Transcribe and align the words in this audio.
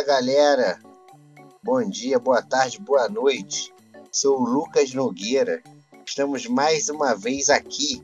Fala 0.00 0.20
galera, 0.20 0.80
bom 1.62 1.86
dia, 1.86 2.18
boa 2.18 2.40
tarde, 2.40 2.80
boa 2.80 3.06
noite. 3.06 3.70
Sou 4.10 4.40
o 4.40 4.44
Lucas 4.44 4.94
Nogueira. 4.94 5.62
Estamos 6.06 6.46
mais 6.46 6.88
uma 6.88 7.14
vez 7.14 7.50
aqui 7.50 8.02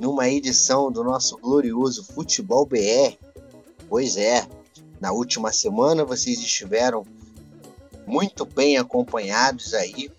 numa 0.00 0.26
edição 0.26 0.90
do 0.90 1.04
nosso 1.04 1.36
glorioso 1.36 2.02
Futebol 2.02 2.64
BR. 2.64 3.14
Pois 3.90 4.16
é, 4.16 4.48
na 4.98 5.12
última 5.12 5.52
semana 5.52 6.02
vocês 6.02 6.38
estiveram 6.38 7.04
muito 8.06 8.46
bem 8.46 8.78
acompanhados 8.78 9.74
aí 9.74 10.10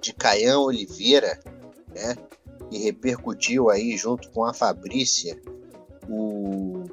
de 0.00 0.14
Caião 0.14 0.62
Oliveira, 0.62 1.38
né? 1.94 2.16
Que 2.70 2.78
repercutiu 2.78 3.68
aí 3.68 3.94
junto 3.94 4.30
com 4.30 4.42
a 4.42 4.54
Fabrícia 4.54 5.38
o 6.08 6.84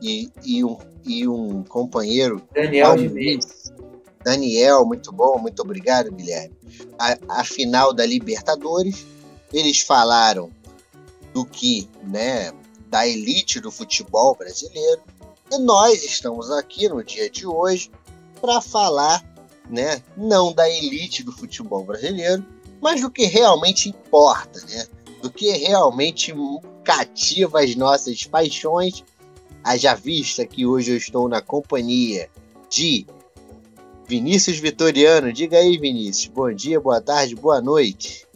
e, 0.00 0.30
e, 0.44 0.64
um, 0.64 0.78
e 1.04 1.26
um 1.26 1.62
companheiro 1.64 2.42
Daniel 2.54 2.96
de 2.96 3.08
Daniel, 4.24 4.84
muito 4.84 5.12
bom, 5.12 5.38
muito 5.38 5.62
obrigado, 5.62 6.12
Guilherme. 6.12 6.54
A, 6.98 7.40
a 7.40 7.44
final 7.44 7.94
da 7.94 8.04
Libertadores, 8.04 9.06
eles 9.52 9.80
falaram 9.80 10.50
do 11.32 11.44
que, 11.44 11.88
né, 12.02 12.52
da 12.88 13.06
elite 13.06 13.60
do 13.60 13.70
futebol 13.70 14.34
brasileiro. 14.34 15.00
E 15.50 15.58
nós 15.58 16.04
estamos 16.04 16.50
aqui 16.50 16.88
no 16.88 17.02
dia 17.02 17.30
de 17.30 17.46
hoje 17.46 17.90
para 18.40 18.60
falar, 18.60 19.24
né, 19.70 20.02
não 20.16 20.52
da 20.52 20.68
elite 20.68 21.22
do 21.22 21.32
futebol 21.32 21.84
brasileiro, 21.84 22.44
mas 22.80 23.00
do 23.00 23.10
que 23.10 23.24
realmente 23.24 23.88
importa, 23.88 24.60
né? 24.68 24.86
Do 25.20 25.30
que 25.30 25.50
realmente 25.50 26.32
cativa 26.84 27.60
as 27.60 27.74
nossas 27.74 28.24
paixões. 28.24 29.04
Haja 29.62 29.94
vista 29.94 30.46
que 30.46 30.64
hoje 30.66 30.92
eu 30.92 30.96
estou 30.96 31.28
na 31.28 31.40
companhia 31.40 32.28
de 32.70 33.06
Vinícius 34.06 34.58
Vitoriano. 34.58 35.32
Diga 35.32 35.58
aí, 35.58 35.76
Vinícius. 35.76 36.32
Bom 36.34 36.52
dia, 36.52 36.80
boa 36.80 37.00
tarde, 37.00 37.34
boa 37.34 37.60
noite. 37.60 38.26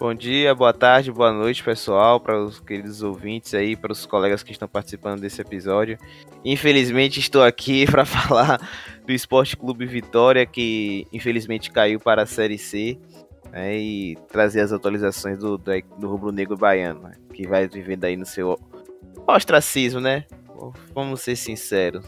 Bom 0.00 0.14
dia, 0.14 0.54
boa 0.54 0.72
tarde, 0.72 1.12
boa 1.12 1.30
noite, 1.30 1.62
pessoal, 1.62 2.18
para 2.18 2.42
os 2.42 2.58
queridos 2.58 3.02
ouvintes 3.02 3.52
aí, 3.52 3.76
para 3.76 3.92
os 3.92 4.06
colegas 4.06 4.42
que 4.42 4.50
estão 4.50 4.66
participando 4.66 5.20
desse 5.20 5.42
episódio. 5.42 5.98
Infelizmente 6.42 7.20
estou 7.20 7.42
aqui 7.42 7.84
para 7.90 8.06
falar 8.06 8.66
do 9.06 9.12
Esporte 9.12 9.58
Clube 9.58 9.84
Vitória, 9.84 10.46
que 10.46 11.06
infelizmente 11.12 11.70
caiu 11.70 12.00
para 12.00 12.22
a 12.22 12.26
Série 12.26 12.56
C, 12.56 12.98
né, 13.52 13.76
e 13.76 14.16
trazer 14.28 14.62
as 14.62 14.72
atualizações 14.72 15.38
do, 15.38 15.58
do, 15.58 15.70
do 15.98 16.08
rubro-negro 16.08 16.56
baiano, 16.56 17.00
né, 17.00 17.12
que 17.34 17.46
vai 17.46 17.68
vivendo 17.68 18.04
aí 18.04 18.16
no 18.16 18.24
seu 18.24 18.58
ostracismo, 19.34 20.00
né? 20.00 20.24
Vamos 20.94 21.22
ser 21.22 21.36
sinceros. 21.36 22.04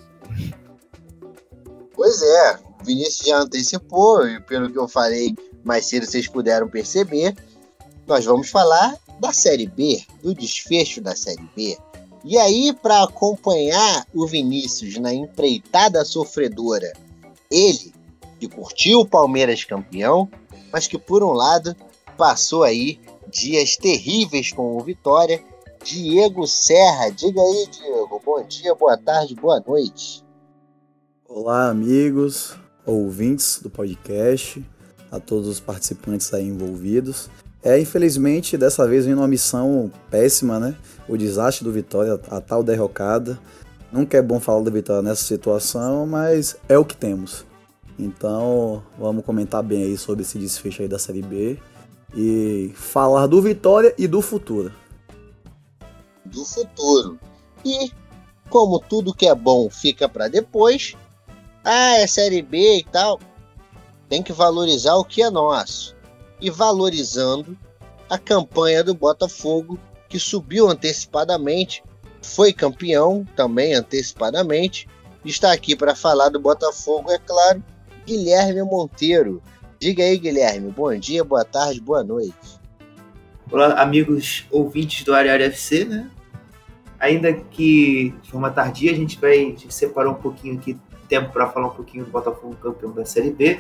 Pois 1.94 2.22
é, 2.22 2.58
Vinícius 2.84 3.28
já 3.28 3.38
antecipou, 3.38 4.26
e 4.26 4.40
pelo 4.40 4.70
que 4.70 4.78
eu 4.78 4.88
falei 4.88 5.34
mais 5.64 5.86
cedo, 5.86 6.06
vocês 6.06 6.26
puderam 6.28 6.68
perceber 6.68 7.34
nós 8.06 8.24
vamos 8.24 8.50
falar 8.50 8.96
da 9.20 9.32
Série 9.32 9.66
B, 9.66 10.02
do 10.22 10.34
desfecho 10.34 11.00
da 11.00 11.14
Série 11.14 11.48
B. 11.54 11.76
E 12.24 12.38
aí, 12.38 12.72
para 12.72 13.04
acompanhar 13.04 14.06
o 14.14 14.26
Vinícius 14.26 14.98
na 14.98 15.12
empreitada 15.12 16.04
sofredora, 16.04 16.92
ele 17.50 17.92
que 18.38 18.48
curtiu 18.48 19.00
o 19.00 19.08
Palmeiras 19.08 19.64
campeão, 19.64 20.28
mas 20.72 20.86
que 20.86 20.98
por 20.98 21.22
um 21.22 21.32
lado 21.32 21.76
passou 22.16 22.62
aí 22.62 23.00
dias 23.28 23.76
terríveis 23.76 24.52
com 24.52 24.76
o 24.76 24.80
Vitória. 24.80 25.42
Diego 25.84 26.47
Serra, 26.47 27.11
diga 27.11 27.41
aí, 27.41 27.66
Diego. 27.69 28.22
Bom 28.25 28.42
dia, 28.47 28.72
boa 28.75 28.97
tarde, 28.97 29.34
boa 29.34 29.61
noite. 29.66 30.24
Olá, 31.28 31.69
amigos, 31.69 32.56
ouvintes 32.86 33.58
do 33.61 33.69
podcast, 33.69 34.64
a 35.11 35.19
todos 35.19 35.48
os 35.48 35.58
participantes 35.58 36.33
aí 36.33 36.47
envolvidos. 36.47 37.28
É, 37.64 37.80
infelizmente, 37.80 38.56
dessa 38.56 38.86
vez 38.86 39.06
vem 39.06 39.14
uma 39.14 39.27
missão 39.27 39.90
péssima, 40.08 40.61
né? 40.61 40.77
O 41.08 41.17
desastre 41.17 41.64
do 41.64 41.73
Vitória, 41.73 42.20
a 42.30 42.40
tal 42.40 42.62
derrocada. 42.62 43.39
Nunca 43.90 44.17
é 44.17 44.23
bom 44.23 44.39
falar 44.39 44.62
do 44.62 44.70
Vitória 44.70 45.02
nessa 45.02 45.24
situação, 45.24 46.06
mas 46.06 46.56
é 46.68 46.79
o 46.79 46.85
que 46.85 46.96
temos. 46.96 47.45
Então, 47.98 48.85
vamos 48.96 49.24
comentar 49.24 49.64
bem 49.64 49.83
aí 49.83 49.98
sobre 49.98 50.23
esse 50.23 50.39
desfecho 50.39 50.83
aí 50.83 50.89
da 50.89 50.98
Série 50.98 51.23
B 51.23 51.58
e 52.14 52.70
falar 52.74 53.27
do 53.27 53.42
Vitória 53.42 53.92
e 53.98 54.06
do 54.06 54.20
futuro. 54.20 54.70
Do 56.32 56.44
futuro. 56.44 57.18
E 57.64 57.92
como 58.48 58.80
tudo 58.80 59.14
que 59.14 59.26
é 59.26 59.34
bom 59.34 59.70
fica 59.70 60.08
para 60.08 60.28
depois, 60.28 60.94
ah, 61.64 61.98
é 61.98 62.06
Série 62.06 62.42
B 62.42 62.78
e 62.78 62.84
tal, 62.84 63.20
tem 64.08 64.22
que 64.22 64.32
valorizar 64.32 64.96
o 64.96 65.04
que 65.04 65.22
é 65.22 65.30
nosso 65.30 65.94
e 66.40 66.50
valorizando 66.50 67.56
a 68.10 68.18
campanha 68.18 68.84
do 68.84 68.94
Botafogo, 68.94 69.78
que 70.08 70.18
subiu 70.18 70.68
antecipadamente, 70.68 71.82
foi 72.20 72.52
campeão 72.52 73.26
também 73.34 73.74
antecipadamente. 73.74 74.86
Está 75.24 75.52
aqui 75.52 75.74
para 75.74 75.94
falar 75.94 76.28
do 76.28 76.40
Botafogo, 76.40 77.10
é 77.10 77.18
claro, 77.18 77.64
Guilherme 78.04 78.62
Monteiro. 78.62 79.42
Diga 79.78 80.02
aí, 80.02 80.18
Guilherme, 80.18 80.70
bom 80.70 80.94
dia, 80.94 81.24
boa 81.24 81.44
tarde, 81.44 81.80
boa 81.80 82.04
noite. 82.04 82.60
Olá, 83.50 83.80
amigos 83.80 84.44
ouvintes 84.50 85.04
do 85.04 85.14
Área 85.14 85.32
FC, 85.32 85.84
né? 85.84 86.10
Ainda 87.02 87.33
que 87.33 88.14
de 88.23 88.30
forma 88.30 88.48
tardia, 88.48 88.92
a 88.92 88.95
gente 88.95 89.20
vai 89.20 89.33
a 89.33 89.45
gente 89.45 89.74
separar 89.74 90.08
um 90.08 90.14
pouquinho 90.14 90.55
aqui 90.55 90.79
tempo 91.08 91.33
para 91.33 91.48
falar 91.48 91.67
um 91.67 91.74
pouquinho 91.74 92.05
do 92.05 92.11
Botafogo 92.13 92.55
campeão 92.63 92.92
da 92.92 93.05
Série 93.05 93.30
B. 93.30 93.58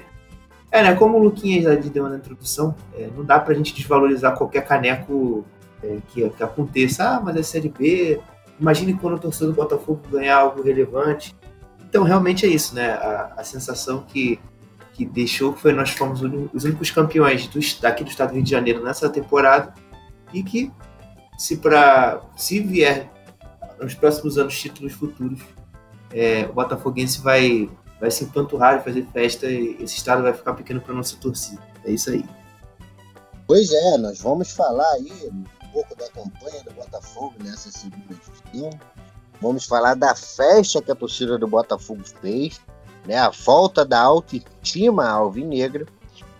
É, 0.70 0.80
né? 0.82 0.94
Como 0.94 1.18
o 1.18 1.22
Luquinhas 1.22 1.64
já 1.64 1.74
deu 1.74 2.08
na 2.08 2.16
introdução, 2.16 2.74
é, 2.94 3.10
não 3.16 3.24
dá 3.24 3.40
pra 3.40 3.52
gente 3.52 3.74
desvalorizar 3.74 4.38
qualquer 4.38 4.64
caneco 4.64 5.44
é, 5.82 5.98
que, 6.08 6.30
que, 6.30 6.42
aconteça. 6.42 7.16
Ah, 7.16 7.20
mas 7.20 7.34
é 7.34 7.42
Série 7.42 7.68
B. 7.68 8.20
Imagine 8.60 8.94
quando 8.94 9.16
o 9.16 9.18
torcedor 9.18 9.52
do 9.52 9.56
Botafogo 9.56 10.00
ganhar 10.08 10.38
algo 10.38 10.62
relevante. 10.62 11.36
Então, 11.86 12.04
realmente 12.04 12.46
é 12.46 12.48
isso, 12.48 12.76
né? 12.76 12.92
A, 12.92 13.34
a 13.38 13.44
sensação 13.44 14.04
que, 14.06 14.38
que 14.94 15.04
deixou 15.04 15.52
foi 15.52 15.72
nós 15.72 15.90
fomos 15.90 16.22
os 16.22 16.64
únicos 16.64 16.90
campeões 16.92 17.48
do, 17.48 17.58
daqui 17.82 18.04
do 18.04 18.08
estado 18.08 18.30
do 18.30 18.36
Rio 18.36 18.44
de 18.44 18.50
Janeiro 18.50 18.82
nessa 18.82 19.10
temporada 19.10 19.74
e 20.32 20.42
que, 20.42 20.72
se, 21.36 21.58
pra, 21.58 22.22
se 22.34 22.60
vier 22.60 23.11
nos 23.82 23.94
próximos 23.94 24.38
anos 24.38 24.58
títulos 24.58 24.92
futuros, 24.92 25.40
é, 26.12 26.46
o 26.46 26.52
Botafoguense 26.52 27.20
vai 27.20 27.70
vai 28.00 28.10
se 28.10 28.24
empanturrar 28.24 28.80
e 28.80 28.82
fazer 28.82 29.06
festa 29.12 29.46
e 29.46 29.76
esse 29.80 29.96
estado 29.96 30.24
vai 30.24 30.34
ficar 30.34 30.54
pequeno 30.54 30.80
para 30.80 30.92
nossa 30.92 31.16
torcida. 31.18 31.62
É 31.84 31.92
isso 31.92 32.10
aí. 32.10 32.24
Pois 33.46 33.70
é, 33.72 33.96
nós 33.98 34.20
vamos 34.20 34.50
falar 34.50 34.90
aí 34.94 35.12
um 35.30 35.44
pouco 35.72 35.94
da 35.94 36.08
campanha 36.08 36.64
do 36.64 36.72
Botafogo 36.72 37.34
nessa 37.44 37.70
segunda 37.70 38.12
divisão. 38.52 38.70
Vamos 39.40 39.66
falar 39.66 39.94
da 39.94 40.16
festa 40.16 40.82
que 40.82 40.90
a 40.90 40.96
torcida 40.96 41.38
do 41.38 41.46
Botafogo 41.46 42.02
fez, 42.20 42.60
né? 43.06 43.18
A 43.18 43.30
volta 43.30 43.84
da 43.84 44.00
autoestima 44.00 45.08
alvinegra. 45.08 45.86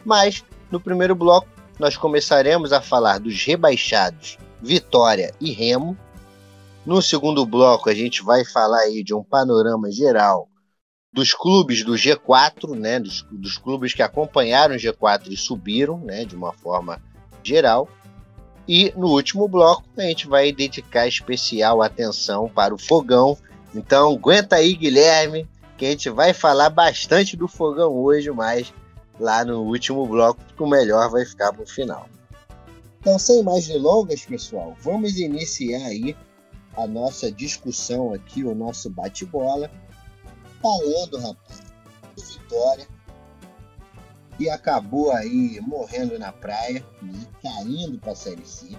Mas 0.05 0.45
no 0.69 0.81
primeiro 0.81 1.15
bloco 1.15 1.47
nós 1.79 1.97
começaremos 1.97 2.73
a 2.73 2.81
falar 2.81 3.19
dos 3.19 3.45
rebaixados 3.45 4.37
Vitória 4.61 5.33
e 5.41 5.53
Remo. 5.53 5.97
No 6.85 7.01
segundo 7.01 7.47
bloco 7.47 7.89
a 7.89 7.95
gente 7.95 8.23
vai 8.23 8.45
falar 8.45 8.81
aí 8.81 9.05
de 9.05 9.15
um 9.15 9.23
panorama 9.23 9.91
geral 9.91 10.49
dos 11.13 11.33
clubes 11.33 11.85
do 11.85 11.93
G4, 11.93 12.75
né, 12.75 12.99
dos, 12.99 13.23
dos, 13.31 13.59
clubes 13.59 13.93
que 13.93 14.03
acompanharam 14.03 14.75
o 14.75 14.79
G4 14.79 15.29
e 15.31 15.37
subiram, 15.37 15.99
né, 15.99 16.25
de 16.25 16.35
uma 16.35 16.53
forma 16.53 17.01
geral. 17.43 17.89
E 18.67 18.93
no 18.97 19.09
último 19.09 19.47
bloco 19.47 19.85
a 19.97 20.03
gente 20.03 20.27
vai 20.27 20.51
dedicar 20.51 21.07
especial 21.07 21.83
atenção 21.83 22.49
para 22.49 22.75
o 22.75 22.79
Fogão. 22.79 23.37
Então 23.75 24.13
aguenta 24.13 24.57
aí, 24.57 24.75
Guilherme, 24.75 25.49
que 25.77 25.87
a 25.87 25.91
gente 25.91 26.11
vai 26.11 26.33
falar 26.33 26.71
bastante 26.71 27.37
do 27.37 27.47
Fogão 27.47 27.93
hoje, 27.93 28.31
mas 28.31 28.73
lá 29.21 29.45
no 29.45 29.61
último 29.63 30.07
bloco, 30.07 30.41
o 30.59 30.67
melhor 30.67 31.11
vai 31.11 31.25
ficar 31.25 31.53
para 31.53 31.63
o 31.63 31.69
final. 31.69 32.09
Então, 33.01 33.19
sem 33.19 33.43
mais 33.43 33.67
delongas, 33.67 34.25
pessoal, 34.25 34.77
vamos 34.81 35.19
iniciar 35.19 35.87
aí 35.87 36.17
a 36.77 36.87
nossa 36.87 37.31
discussão 37.31 38.13
aqui, 38.13 38.45
o 38.45 38.55
nosso 38.55 38.89
bate-bola 38.89 39.71
falando, 40.61 41.19
rapaz, 41.19 41.61
do 42.17 42.23
Vitória, 42.23 42.87
que 44.37 44.49
acabou 44.49 45.13
aí 45.13 45.61
morrendo 45.61 46.19
na 46.19 46.33
praia, 46.33 46.85
né, 47.03 47.27
caindo 47.43 47.99
para 47.99 48.13
a 48.13 48.17
Série 48.17 48.47
C. 48.47 48.77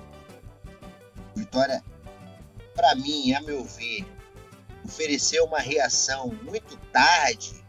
Vitória, 1.35 1.83
para 2.73 2.95
mim, 2.95 3.33
a 3.33 3.41
meu 3.41 3.63
ver, 3.63 4.05
ofereceu 4.83 5.45
uma 5.45 5.59
reação 5.59 6.27
muito 6.43 6.77
tarde 6.91 7.63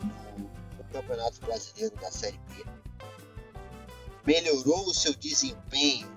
no, 0.00 0.44
no 0.78 0.84
Campeonato 0.92 1.40
Brasileiro 1.40 1.94
da 1.96 2.10
Série 2.10 2.40
B. 2.48 2.64
Melhorou 4.26 4.86
o 4.86 4.94
seu 4.94 5.14
desempenho 5.14 6.12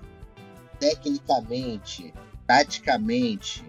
tecnicamente, 0.80 2.14
taticamente 2.48 3.64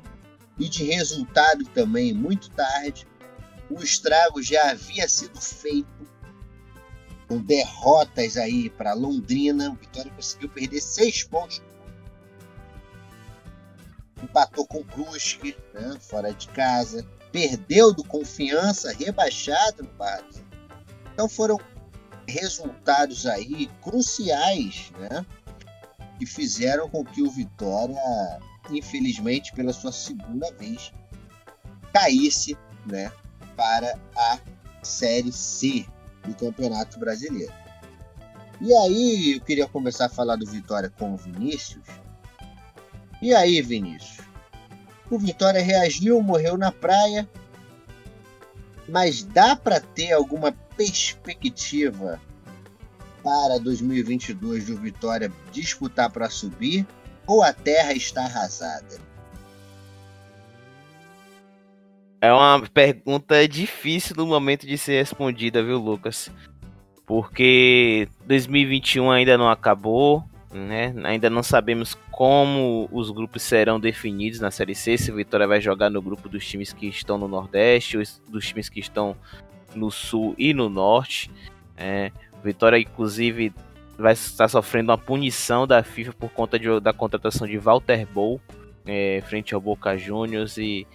e 0.58 0.68
de 0.68 0.86
resultado 0.86 1.64
também 1.66 2.14
muito 2.14 2.50
tarde 2.50 3.06
o 3.70 3.84
estrago 3.84 4.42
já 4.42 4.72
havia 4.72 5.08
sido 5.08 5.40
feito 5.40 6.10
com 7.28 7.38
derrotas 7.38 8.36
aí 8.36 8.70
para 8.70 8.94
Londrina. 8.94 9.70
O 9.70 9.76
Vitória 9.76 10.12
conseguiu 10.12 10.50
perder 10.50 10.82
seis 10.82 11.24
pontos. 11.24 11.62
Empatou 14.22 14.66
com 14.66 14.80
o 14.80 14.84
Brusque, 14.84 15.56
né, 15.74 15.98
fora 16.02 16.34
de 16.34 16.48
casa. 16.50 17.06
Perdeu 17.32 17.94
do 17.94 18.04
Confiança, 18.04 18.92
rebaixado 18.92 19.84
no 19.84 19.90
Barros. 19.92 20.42
Então 21.14 21.30
foram 21.30 21.60
resultados 22.28 23.28
aí 23.28 23.70
cruciais, 23.84 24.92
né? 24.98 25.24
Que 26.18 26.26
fizeram 26.26 26.90
com 26.90 27.06
que 27.06 27.22
o 27.22 27.30
Vitória, 27.30 27.96
infelizmente, 28.70 29.54
pela 29.54 29.74
sua 29.74 29.92
segunda 29.92 30.52
vez, 30.54 30.92
caísse, 31.94 32.58
né? 32.86 33.12
Para 33.56 33.98
a 34.16 34.40
Série 34.84 35.32
C 35.32 35.86
do 36.26 36.34
Campeonato 36.36 37.00
Brasileiro. 37.00 37.54
E 38.62 38.74
aí, 38.74 39.36
eu 39.36 39.42
queria 39.42 39.68
começar 39.68 40.06
a 40.06 40.10
falar 40.10 40.36
do 40.36 40.46
Vitória 40.46 40.90
com 40.90 41.14
o 41.14 41.18
Vinícius. 41.18 41.86
E 43.22 43.34
aí, 43.34 43.62
Vinícius? 43.62 44.20
O 45.10 45.18
Vitória 45.18 45.62
reagiu, 45.62 46.22
morreu 46.22 46.58
na 46.58 46.72
praia, 46.72 47.28
mas 48.88 49.24
dá 49.24 49.56
para 49.56 49.80
ter 49.80 50.12
alguma 50.12 50.52
perspectiva 50.52 52.22
para 53.24 53.60
2022 53.60 54.68
do 54.68 54.78
Vitória 54.78 55.32
disputar 55.52 56.10
para 56.10 56.30
subir 56.30 56.86
ou 57.30 57.44
a 57.44 57.54
terra 57.54 57.94
está 57.94 58.24
arrasada? 58.24 58.98
É 62.20 62.34
uma 62.34 62.62
pergunta 62.74 63.48
difícil 63.48 64.16
no 64.18 64.26
momento 64.26 64.66
de 64.66 64.78
ser 64.78 64.98
respondida, 65.00 65.64
viu, 65.64 65.78
Lucas? 65.78 66.30
Porque 67.06 68.10
2021 68.26 69.10
ainda 69.12 69.38
não 69.38 69.50
acabou, 69.50 70.24
né? 70.52 70.94
Ainda 71.06 71.30
não 71.30 71.44
sabemos 71.44 71.96
como 72.12 72.90
os 72.92 73.12
grupos 73.12 73.44
serão 73.44 73.80
definidos 73.80 74.40
na 74.40 74.52
Série 74.52 74.76
C. 74.76 74.98
Se 74.98 75.12
o 75.12 75.16
Vitória 75.16 75.48
vai 75.48 75.62
jogar 75.62 75.90
no 75.90 76.02
grupo 76.02 76.28
dos 76.28 76.46
times 76.46 76.74
que 76.74 76.88
estão 76.88 77.18
no 77.18 77.28
Nordeste, 77.28 77.98
ou 77.98 78.04
dos 78.28 78.48
times 78.48 78.68
que 78.68 78.80
estão 78.80 79.16
no 79.76 79.92
Sul 79.92 80.34
e 80.38 80.54
no 80.54 80.68
Norte. 80.68 81.32
É, 81.78 82.12
Vitória, 82.44 82.78
inclusive, 82.78 83.54
vai 84.02 84.14
estar 84.14 84.48
sofrendo 84.48 84.92
uma 84.92 84.98
punição 84.98 85.68
da 85.68 85.84
FIFA 85.84 86.14
por 86.14 86.30
conta 86.30 86.58
de, 86.58 86.80
da 86.80 86.94
contratação 86.94 87.48
de 87.48 87.58
Walter 87.58 88.06
Bow 88.06 88.40
é, 88.86 89.22
frente 89.28 89.54
ao 89.54 89.62
Boca 89.62 89.98
Juniors 89.98 90.58
e 90.58 90.88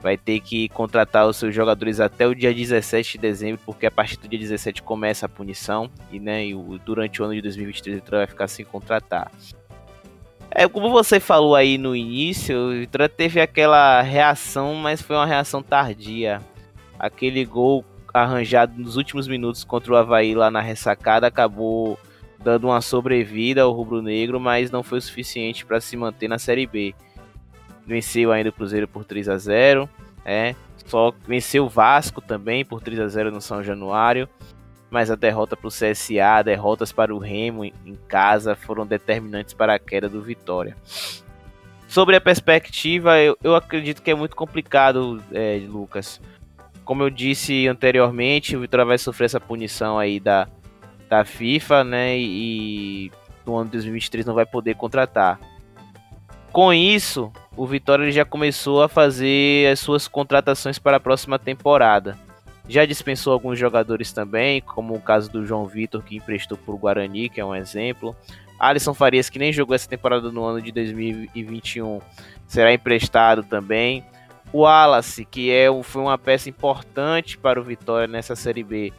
vai 0.00 0.16
ter 0.16 0.40
que 0.40 0.68
contratar 0.68 1.26
os 1.26 1.36
seus 1.36 1.54
jogadores 1.54 2.00
até 2.00 2.26
o 2.26 2.34
dia 2.34 2.54
17 2.54 3.12
de 3.12 3.18
dezembro, 3.18 3.60
porque 3.66 3.86
a 3.86 3.90
partir 3.90 4.16
do 4.16 4.28
dia 4.28 4.38
17 4.38 4.82
começa 4.82 5.26
a 5.26 5.28
punição 5.28 5.90
e, 6.10 6.20
né, 6.20 6.46
e 6.46 6.54
durante 6.84 7.20
o 7.20 7.24
ano 7.24 7.34
de 7.34 7.42
2023 7.42 7.96
o 7.96 8.00
Vitória 8.00 8.18
vai 8.20 8.26
ficar 8.26 8.48
sem 8.48 8.64
contratar. 8.64 9.30
É, 10.50 10.66
como 10.66 10.90
você 10.90 11.20
falou 11.20 11.54
aí 11.54 11.76
no 11.76 11.94
início, 11.94 12.56
o 12.56 12.70
Vitória 12.70 13.08
teve 13.08 13.40
aquela 13.40 14.00
reação, 14.00 14.74
mas 14.74 15.02
foi 15.02 15.14
uma 15.14 15.26
reação 15.26 15.62
tardia. 15.62 16.40
Aquele 16.98 17.44
gol 17.44 17.84
arranjado 18.14 18.72
nos 18.80 18.96
últimos 18.96 19.28
minutos 19.28 19.62
contra 19.62 19.92
o 19.92 19.96
Havaí 19.96 20.34
lá 20.34 20.50
na 20.50 20.60
ressacada 20.60 21.26
acabou 21.26 21.98
dando 22.42 22.68
uma 22.68 22.80
sobrevida 22.80 23.62
ao 23.62 23.72
rubro-negro, 23.72 24.38
mas 24.38 24.70
não 24.70 24.82
foi 24.82 24.98
o 24.98 25.02
suficiente 25.02 25.64
para 25.66 25.80
se 25.80 25.96
manter 25.96 26.28
na 26.28 26.38
Série 26.38 26.66
B 26.66 26.94
venceu 27.88 28.30
ainda 28.30 28.50
o 28.50 28.52
Cruzeiro 28.52 28.86
por 28.86 29.02
3 29.02 29.30
a 29.30 29.38
0 29.38 29.88
é, 30.24 30.54
só 30.84 31.12
venceu 31.26 31.64
o 31.64 31.68
Vasco 31.68 32.20
também 32.20 32.62
por 32.62 32.82
3 32.82 33.00
a 33.00 33.08
0 33.08 33.30
no 33.30 33.40
São 33.40 33.64
Januário, 33.64 34.28
mas 34.90 35.10
a 35.10 35.14
derrota 35.14 35.56
para 35.56 35.68
o 35.68 35.70
CSA, 35.70 36.42
derrotas 36.44 36.92
para 36.92 37.14
o 37.14 37.18
Remo 37.18 37.64
em 37.64 37.98
casa 38.06 38.54
foram 38.54 38.86
determinantes 38.86 39.54
para 39.54 39.74
a 39.74 39.78
queda 39.78 40.08
do 40.08 40.20
Vitória. 40.20 40.76
Sobre 41.86 42.14
a 42.14 42.20
perspectiva, 42.20 43.18
eu, 43.18 43.38
eu 43.42 43.56
acredito 43.56 44.02
que 44.02 44.10
é 44.10 44.14
muito 44.14 44.36
complicado, 44.36 45.22
é, 45.32 45.62
Lucas. 45.66 46.20
Como 46.84 47.02
eu 47.02 47.08
disse 47.08 47.66
anteriormente, 47.66 48.54
o 48.54 48.60
Vitória 48.60 48.84
vai 48.84 48.98
sofrer 48.98 49.26
essa 49.26 49.40
punição 49.40 49.98
aí 49.98 50.20
da, 50.20 50.46
da 51.08 51.24
FIFA, 51.24 51.84
né? 51.84 52.18
E 52.18 53.10
no 53.46 53.56
ano 53.56 53.66
de 53.66 53.72
2023 53.72 54.26
não 54.26 54.34
vai 54.34 54.46
poder 54.46 54.74
contratar. 54.74 55.40
Com 56.52 56.72
isso, 56.72 57.32
o 57.56 57.66
Vitória 57.66 58.10
já 58.10 58.24
começou 58.24 58.82
a 58.82 58.88
fazer 58.88 59.70
as 59.70 59.80
suas 59.80 60.08
contratações 60.08 60.78
para 60.78 60.96
a 60.96 61.00
próxima 61.00 61.38
temporada. 61.38 62.18
Já 62.68 62.84
dispensou 62.84 63.32
alguns 63.32 63.58
jogadores 63.58 64.12
também, 64.12 64.60
como 64.60 64.94
o 64.94 65.00
caso 65.00 65.30
do 65.30 65.44
João 65.44 65.66
Vitor, 65.66 66.02
que 66.02 66.16
emprestou 66.16 66.58
por 66.58 66.76
Guarani, 66.76 67.28
que 67.28 67.40
é 67.40 67.44
um 67.44 67.54
exemplo. 67.54 68.14
Alisson 68.58 68.92
Farias, 68.92 69.30
que 69.30 69.38
nem 69.38 69.52
jogou 69.52 69.74
essa 69.74 69.88
temporada 69.88 70.30
no 70.30 70.44
ano 70.44 70.60
de 70.60 70.72
2021, 70.72 72.00
será 72.46 72.72
emprestado 72.72 73.42
também. 73.42 74.04
O 74.52 74.60
Wallace, 74.60 75.24
que 75.24 75.50
é, 75.50 75.66
foi 75.82 76.02
uma 76.02 76.18
peça 76.18 76.48
importante 76.48 77.38
para 77.38 77.60
o 77.60 77.64
Vitória 77.64 78.06
nessa 78.06 78.34
Série 78.34 78.64
B, 78.64 78.92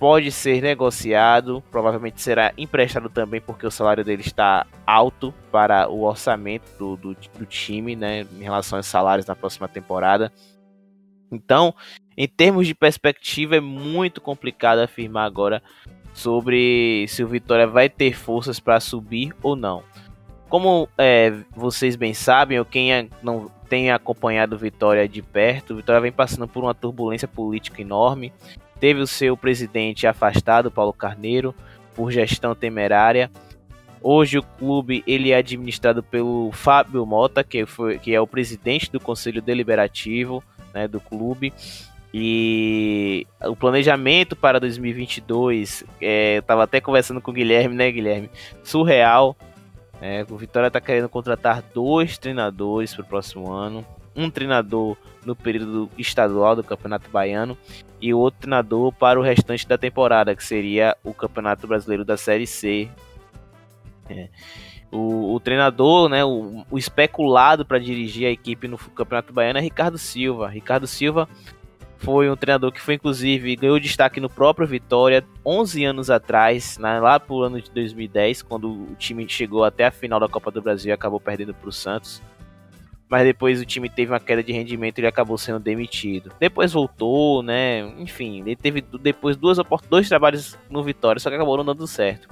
pode 0.00 0.32
ser 0.32 0.62
negociado, 0.62 1.62
provavelmente 1.70 2.22
será 2.22 2.54
emprestado 2.56 3.10
também, 3.10 3.38
porque 3.38 3.66
o 3.66 3.70
salário 3.70 4.02
dele 4.02 4.22
está 4.22 4.66
alto 4.86 5.32
para 5.52 5.90
o 5.90 6.04
orçamento 6.04 6.64
do, 6.78 6.96
do, 6.96 7.14
do 7.38 7.44
time, 7.44 7.94
né, 7.94 8.26
em 8.32 8.42
relação 8.42 8.78
aos 8.78 8.86
salários 8.86 9.26
na 9.26 9.36
próxima 9.36 9.68
temporada. 9.68 10.32
Então, 11.30 11.74
em 12.16 12.26
termos 12.26 12.66
de 12.66 12.74
perspectiva, 12.74 13.56
é 13.56 13.60
muito 13.60 14.22
complicado 14.22 14.78
afirmar 14.78 15.26
agora 15.26 15.62
sobre 16.14 17.04
se 17.06 17.22
o 17.22 17.28
Vitória 17.28 17.66
vai 17.66 17.90
ter 17.90 18.16
forças 18.16 18.58
para 18.58 18.80
subir 18.80 19.34
ou 19.42 19.54
não. 19.54 19.82
Como 20.48 20.88
é, 20.96 21.30
vocês 21.54 21.94
bem 21.94 22.14
sabem, 22.14 22.58
ou 22.58 22.64
quem 22.64 22.92
é, 22.92 23.06
não 23.22 23.50
tem 23.68 23.90
acompanhado 23.90 24.56
Vitória 24.56 25.06
de 25.06 25.20
perto, 25.20 25.76
Vitória 25.76 26.00
vem 26.00 26.10
passando 26.10 26.48
por 26.48 26.64
uma 26.64 26.74
turbulência 26.74 27.28
política 27.28 27.82
enorme 27.82 28.32
teve 28.80 29.00
o 29.00 29.06
seu 29.06 29.36
presidente 29.36 30.06
afastado, 30.06 30.70
Paulo 30.70 30.92
Carneiro, 30.92 31.54
por 31.94 32.10
gestão 32.10 32.54
temerária. 32.54 33.30
Hoje 34.02 34.38
o 34.38 34.42
clube 34.42 35.04
ele 35.06 35.30
é 35.30 35.36
administrado 35.36 36.02
pelo 36.02 36.50
Fábio 36.52 37.04
Mota, 37.04 37.44
que, 37.44 37.66
foi, 37.66 37.98
que 37.98 38.14
é 38.14 38.20
o 38.20 38.26
presidente 38.26 38.90
do 38.90 38.98
conselho 38.98 39.42
deliberativo 39.42 40.42
né, 40.72 40.88
do 40.88 40.98
clube. 40.98 41.52
E 42.12 43.26
o 43.42 43.54
planejamento 43.54 44.34
para 44.34 44.58
2022, 44.58 45.84
é, 46.00 46.36
eu 46.36 46.40
estava 46.40 46.64
até 46.64 46.80
conversando 46.80 47.20
com 47.20 47.30
o 47.30 47.34
Guilherme, 47.34 47.76
né, 47.76 47.90
Guilherme? 47.90 48.30
Surreal. 48.64 49.36
É, 50.00 50.24
o 50.28 50.36
Vitória 50.36 50.68
está 50.68 50.80
querendo 50.80 51.10
contratar 51.10 51.62
dois 51.74 52.16
treinadores 52.16 52.94
para 52.94 53.02
o 53.02 53.06
próximo 53.06 53.52
ano. 53.52 53.84
Um 54.14 54.30
treinador 54.30 54.96
no 55.24 55.36
período 55.36 55.90
estadual 55.96 56.56
do 56.56 56.64
Campeonato 56.64 57.10
Baiano 57.10 57.56
e 58.00 58.14
outro 58.14 58.40
treinador 58.40 58.92
para 58.92 59.20
o 59.20 59.22
restante 59.22 59.66
da 59.68 59.76
temporada, 59.76 60.34
que 60.34 60.44
seria 60.44 60.96
o 61.04 61.12
Campeonato 61.12 61.66
Brasileiro 61.66 62.04
da 62.04 62.16
Série 62.16 62.46
C. 62.46 62.88
É. 64.08 64.28
O, 64.90 65.34
o, 65.34 65.40
treinador, 65.40 66.08
né, 66.08 66.24
o, 66.24 66.64
o 66.68 66.76
especulado 66.76 67.64
para 67.64 67.78
dirigir 67.78 68.26
a 68.26 68.30
equipe 68.30 68.66
no 68.66 68.76
Campeonato 68.76 69.32
Baiano 69.32 69.58
é 69.58 69.62
Ricardo 69.62 69.98
Silva. 69.98 70.48
Ricardo 70.48 70.86
Silva 70.86 71.28
foi 71.98 72.30
um 72.30 72.34
treinador 72.34 72.72
que 72.72 72.80
foi 72.80 72.94
inclusive 72.94 73.54
ganhou 73.56 73.78
destaque 73.78 74.20
no 74.20 74.30
próprio 74.30 74.66
Vitória 74.66 75.22
11 75.44 75.84
anos 75.84 76.10
atrás, 76.10 76.78
né, 76.78 76.98
lá 76.98 77.20
pro 77.20 77.42
ano 77.42 77.60
de 77.60 77.70
2010, 77.70 78.42
quando 78.42 78.68
o 78.68 78.96
time 78.98 79.28
chegou 79.28 79.62
até 79.62 79.84
a 79.84 79.90
final 79.90 80.18
da 80.18 80.28
Copa 80.28 80.50
do 80.50 80.62
Brasil 80.62 80.88
e 80.88 80.92
acabou 80.92 81.20
perdendo 81.20 81.54
para 81.54 81.68
o 81.68 81.72
Santos 81.72 82.20
mas 83.10 83.24
depois 83.24 83.60
o 83.60 83.64
time 83.64 83.88
teve 83.88 84.12
uma 84.12 84.20
queda 84.20 84.40
de 84.40 84.52
rendimento 84.52 84.98
e 84.98 85.00
ele 85.00 85.08
acabou 85.08 85.36
sendo 85.36 85.58
demitido. 85.58 86.32
Depois 86.38 86.72
voltou, 86.72 87.42
né? 87.42 87.80
Enfim, 87.98 88.40
ele 88.42 88.54
teve 88.54 88.80
depois 88.80 89.36
duas 89.36 89.58
dois 89.88 90.08
trabalhos 90.08 90.56
no 90.70 90.80
Vitória, 90.80 91.18
só 91.18 91.28
que 91.28 91.34
acabou 91.34 91.56
não 91.56 91.64
dando 91.64 91.88
certo. 91.88 92.28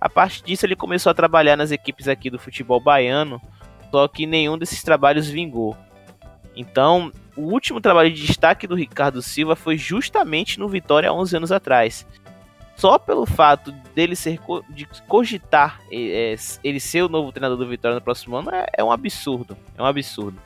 A 0.00 0.08
partir 0.08 0.42
disso, 0.42 0.66
ele 0.66 0.74
começou 0.74 1.10
a 1.10 1.14
trabalhar 1.14 1.56
nas 1.56 1.70
equipes 1.70 2.08
aqui 2.08 2.30
do 2.30 2.38
futebol 2.38 2.80
baiano, 2.80 3.40
só 3.92 4.08
que 4.08 4.26
nenhum 4.26 4.58
desses 4.58 4.82
trabalhos 4.82 5.28
vingou. 5.28 5.76
Então, 6.56 7.12
o 7.36 7.42
último 7.42 7.80
trabalho 7.80 8.12
de 8.12 8.26
destaque 8.26 8.66
do 8.66 8.74
Ricardo 8.74 9.22
Silva 9.22 9.54
foi 9.54 9.78
justamente 9.78 10.58
no 10.58 10.68
Vitória 10.68 11.12
11 11.12 11.36
anos 11.36 11.52
atrás 11.52 12.04
só 12.78 12.96
pelo 12.96 13.26
fato 13.26 13.72
dele 13.92 14.14
ser 14.14 14.38
de 14.70 14.86
cogitar 15.08 15.80
é, 15.90 16.36
ele 16.62 16.78
ser 16.78 17.02
o 17.02 17.08
novo 17.08 17.32
treinador 17.32 17.58
do 17.58 17.66
Vitória 17.66 17.96
no 17.96 18.00
próximo 18.00 18.36
ano 18.36 18.50
é, 18.52 18.66
é 18.72 18.84
um 18.84 18.92
absurdo, 18.92 19.58
é 19.76 19.82
um 19.82 19.84
absurdo. 19.84 20.38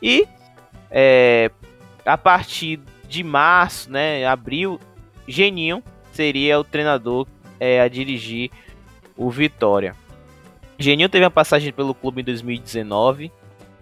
E 0.00 0.24
é, 0.88 1.50
a 2.06 2.16
partir 2.16 2.78
de 3.08 3.24
março, 3.24 3.90
né, 3.90 4.24
abril, 4.24 4.78
Geninho 5.26 5.82
seria 6.12 6.60
o 6.60 6.64
treinador 6.64 7.26
é, 7.58 7.80
a 7.80 7.88
dirigir 7.88 8.52
o 9.16 9.28
Vitória. 9.28 9.96
Geninho 10.78 11.08
teve 11.08 11.24
uma 11.24 11.30
passagem 11.30 11.72
pelo 11.72 11.92
clube 11.92 12.20
em 12.20 12.24
2019, 12.24 13.32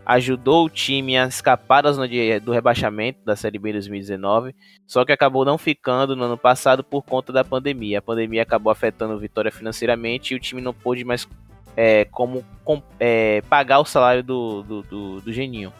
ajudou 0.04 0.66
o 0.66 0.70
time 0.70 1.16
a 1.16 1.26
escapar 1.26 1.82
do 1.82 2.52
rebaixamento 2.52 3.20
da 3.24 3.36
Série 3.36 3.58
B 3.58 3.72
2019, 3.72 4.54
só 4.86 5.04
que 5.04 5.12
acabou 5.12 5.44
não 5.44 5.56
ficando 5.56 6.16
no 6.16 6.24
ano 6.24 6.36
passado 6.36 6.82
por 6.82 7.02
conta 7.02 7.32
da 7.32 7.44
pandemia. 7.44 7.98
A 7.98 8.02
pandemia 8.02 8.42
acabou 8.42 8.70
afetando 8.70 9.14
o 9.14 9.18
Vitória 9.18 9.52
financeiramente 9.52 10.34
e 10.34 10.36
o 10.36 10.40
time 10.40 10.60
não 10.60 10.74
pôde 10.74 11.04
mais 11.04 11.28
é, 11.76 12.04
como 12.06 12.44
com, 12.64 12.82
é, 12.98 13.42
pagar 13.42 13.78
o 13.78 13.84
salário 13.84 14.22
do, 14.22 14.62
do, 14.62 14.82
do, 14.82 15.20
do 15.20 15.32
Geninho. 15.32 15.72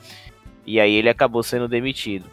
E 0.67 0.79
aí 0.79 0.95
ele 0.95 1.09
acabou 1.09 1.43
sendo 1.43 1.69
demitido. 1.69 2.27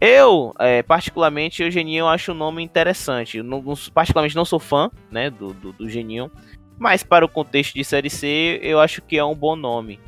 Eu, 0.00 0.52
é, 0.58 0.82
particularmente, 0.82 1.62
o 1.62 1.70
Geninho 1.70 2.00
eu 2.00 2.08
acho 2.08 2.32
o 2.32 2.34
nome 2.34 2.62
interessante. 2.62 3.38
Eu 3.38 3.44
não, 3.44 3.62
particularmente 3.94 4.34
não 4.34 4.44
sou 4.44 4.58
fã 4.58 4.90
né, 5.10 5.30
do, 5.30 5.52
do, 5.52 5.72
do 5.72 5.88
Geninho, 5.88 6.30
mas 6.78 7.04
para 7.04 7.24
o 7.24 7.28
contexto 7.28 7.74
de 7.74 7.84
Série 7.84 8.10
C, 8.10 8.58
eu 8.62 8.80
acho 8.80 9.00
que 9.02 9.16
é 9.16 9.24
um 9.24 9.34
bom 9.34 9.54
nome. 9.54 10.00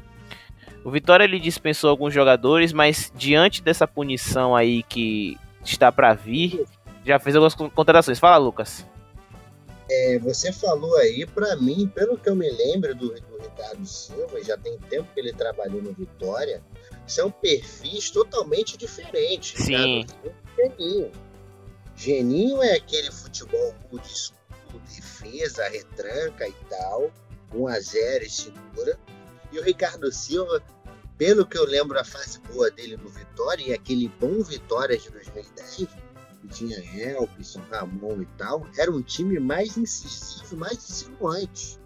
O 0.85 0.91
Vitória 0.91 1.25
ele 1.25 1.41
dispensou 1.41 1.89
alguns 1.89 2.13
jogadores, 2.13 2.73
mas 2.73 3.11
diante 3.17 3.63
dessa 3.63 3.89
punição 3.89 4.55
aí 4.55 4.83
que 4.83 5.39
está 5.65 5.91
para 5.91 6.13
vir, 6.13 6.67
já 7.05 7.19
fez 7.19 7.35
algumas 7.35 7.55
contratações. 7.55 8.19
Fala, 8.19 8.37
Lucas. 8.37 8.87
É, 9.91 10.19
você 10.19 10.53
falou 10.53 10.95
aí, 10.97 11.27
para 11.27 11.57
mim, 11.57 11.91
pelo 11.95 12.19
que 12.19 12.29
eu 12.29 12.37
me 12.37 12.51
lembro 12.51 12.95
do, 12.95 13.09
do 13.09 13.39
Ricardo 13.39 13.87
Silva, 13.87 14.43
já 14.43 14.57
tem 14.59 14.79
tempo 14.79 15.09
que 15.13 15.21
ele 15.21 15.33
trabalhou 15.33 15.83
no 15.83 15.93
Vitória, 15.93 16.63
são 17.07 17.31
perfis 17.31 18.11
totalmente 18.11 18.77
diferentes. 18.77 19.65
Sim. 19.65 20.07
Geninho. 20.57 21.13
Geninho 21.97 22.63
é 22.63 22.75
aquele 22.75 23.11
futebol 23.11 23.75
de 23.93 24.97
defesa, 24.97 25.69
retranca 25.69 26.49
e 26.49 26.55
tal, 26.69 27.11
1 27.55 27.69
a 27.69 27.81
0 27.81 28.25
e 28.25 28.31
segura. 28.31 28.99
E 29.55 29.59
o 29.61 29.63
Ricardo 29.63 30.11
Silva, 30.11 30.61
pelo 31.17 31.47
que 31.47 31.57
eu 31.57 31.65
lembro 31.65 31.97
a 31.97 32.03
fase 32.03 32.41
boa 32.41 32.69
dele 32.73 32.97
no 32.97 33.09
Vitória, 33.09 33.69
e 33.69 33.73
aquele 33.73 34.09
bom 34.19 34.43
Vitória 34.43 34.99
de 34.99 35.09
2010, 35.11 35.89
que 36.41 36.49
tinha 36.49 36.79
Elkson, 36.79 37.61
Ramon 37.71 38.21
e 38.21 38.27
tal, 38.37 38.67
era 38.77 38.91
um 38.91 39.01
time 39.01 39.39
mais 39.39 39.77
incisivo, 39.77 40.57
mais 40.57 40.79
insinuante. 40.79 41.79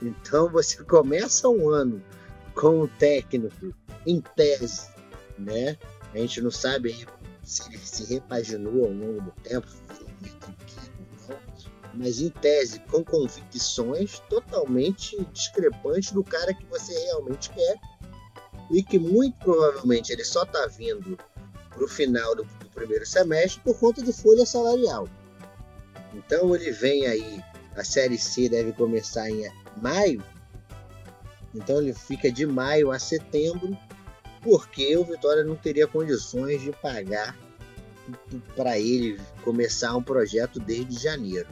Então 0.00 0.48
você 0.48 0.84
começa 0.84 1.48
um 1.48 1.70
ano 1.70 2.00
com 2.54 2.82
o 2.82 2.86
técnico 2.86 3.74
em 4.06 4.20
tese, 4.20 4.88
né? 5.36 5.76
A 6.14 6.18
gente 6.18 6.40
não 6.40 6.52
sabe 6.52 7.04
se 7.42 7.66
ele 7.66 7.78
se 7.78 8.04
repaginou 8.14 8.84
ao 8.84 8.92
longo 8.92 9.22
do 9.22 9.32
tempo, 9.42 9.66
mas 11.96 12.20
em 12.20 12.28
tese, 12.28 12.80
com 12.80 13.02
convicções 13.02 14.18
totalmente 14.28 15.16
discrepantes 15.32 16.12
do 16.12 16.22
cara 16.22 16.52
que 16.52 16.64
você 16.66 16.92
realmente 17.04 17.50
quer 17.50 17.76
e 18.70 18.82
que 18.82 18.98
muito 18.98 19.36
provavelmente 19.38 20.12
ele 20.12 20.24
só 20.24 20.42
está 20.42 20.66
vindo 20.66 21.18
para 21.70 21.84
o 21.84 21.88
final 21.88 22.34
do, 22.34 22.44
do, 22.44 22.68
primeiro 22.74 23.06
semestre 23.06 23.60
por 23.62 23.78
conta 23.78 24.02
de 24.02 24.12
folha 24.12 24.44
salarial. 24.44 25.08
Então 26.14 26.54
ele 26.54 26.70
vem 26.70 27.06
aí, 27.06 27.42
a 27.74 27.84
Série 27.84 28.18
C 28.18 28.48
deve 28.48 28.72
começar 28.72 29.30
em 29.30 29.50
maio, 29.80 30.22
então 31.54 31.80
ele 31.80 31.94
fica 31.94 32.30
de 32.30 32.44
maio 32.44 32.90
a 32.90 32.98
setembro, 32.98 33.76
porque 34.42 34.96
o 34.96 35.04
Vitória 35.04 35.42
não 35.42 35.56
teria 35.56 35.86
condições 35.86 36.60
de 36.60 36.72
pagar 36.72 37.36
para 38.54 38.78
ele 38.78 39.18
começar 39.42 39.96
um 39.96 40.02
projeto 40.02 40.60
desde 40.60 41.02
janeiro. 41.02 41.48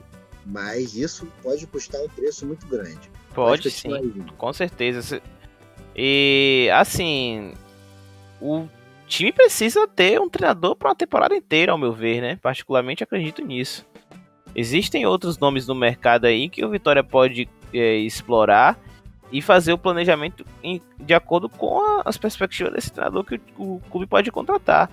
Mas 0.46 0.94
isso 0.94 1.26
pode 1.42 1.66
custar 1.66 2.00
um 2.02 2.08
preço 2.08 2.46
muito 2.46 2.66
grande. 2.66 3.10
Pode 3.34 3.70
sim, 3.70 3.90
com 4.36 4.52
certeza. 4.52 5.20
E 5.96 6.68
assim, 6.72 7.54
o 8.40 8.68
time 9.06 9.32
precisa 9.32 9.86
ter 9.86 10.20
um 10.20 10.28
treinador 10.28 10.76
para 10.76 10.88
uma 10.88 10.94
temporada 10.94 11.34
inteira, 11.34 11.72
ao 11.72 11.78
meu 11.78 11.92
ver, 11.92 12.20
né? 12.20 12.36
Particularmente 12.36 13.02
acredito 13.02 13.42
nisso. 13.42 13.86
Existem 14.54 15.04
outros 15.06 15.38
nomes 15.38 15.66
no 15.66 15.74
mercado 15.74 16.26
aí 16.26 16.48
que 16.48 16.64
o 16.64 16.70
Vitória 16.70 17.02
pode 17.02 17.48
é, 17.72 17.96
explorar 17.96 18.78
e 19.32 19.42
fazer 19.42 19.72
o 19.72 19.78
planejamento 19.78 20.46
em, 20.62 20.80
de 21.00 21.12
acordo 21.12 21.48
com 21.48 21.80
a, 21.80 22.02
as 22.04 22.16
perspectivas 22.16 22.72
desse 22.72 22.92
treinador 22.92 23.24
que 23.24 23.40
o, 23.58 23.76
o, 23.76 23.82
clube 23.90 24.06
pode 24.06 24.30
contratar. 24.30 24.88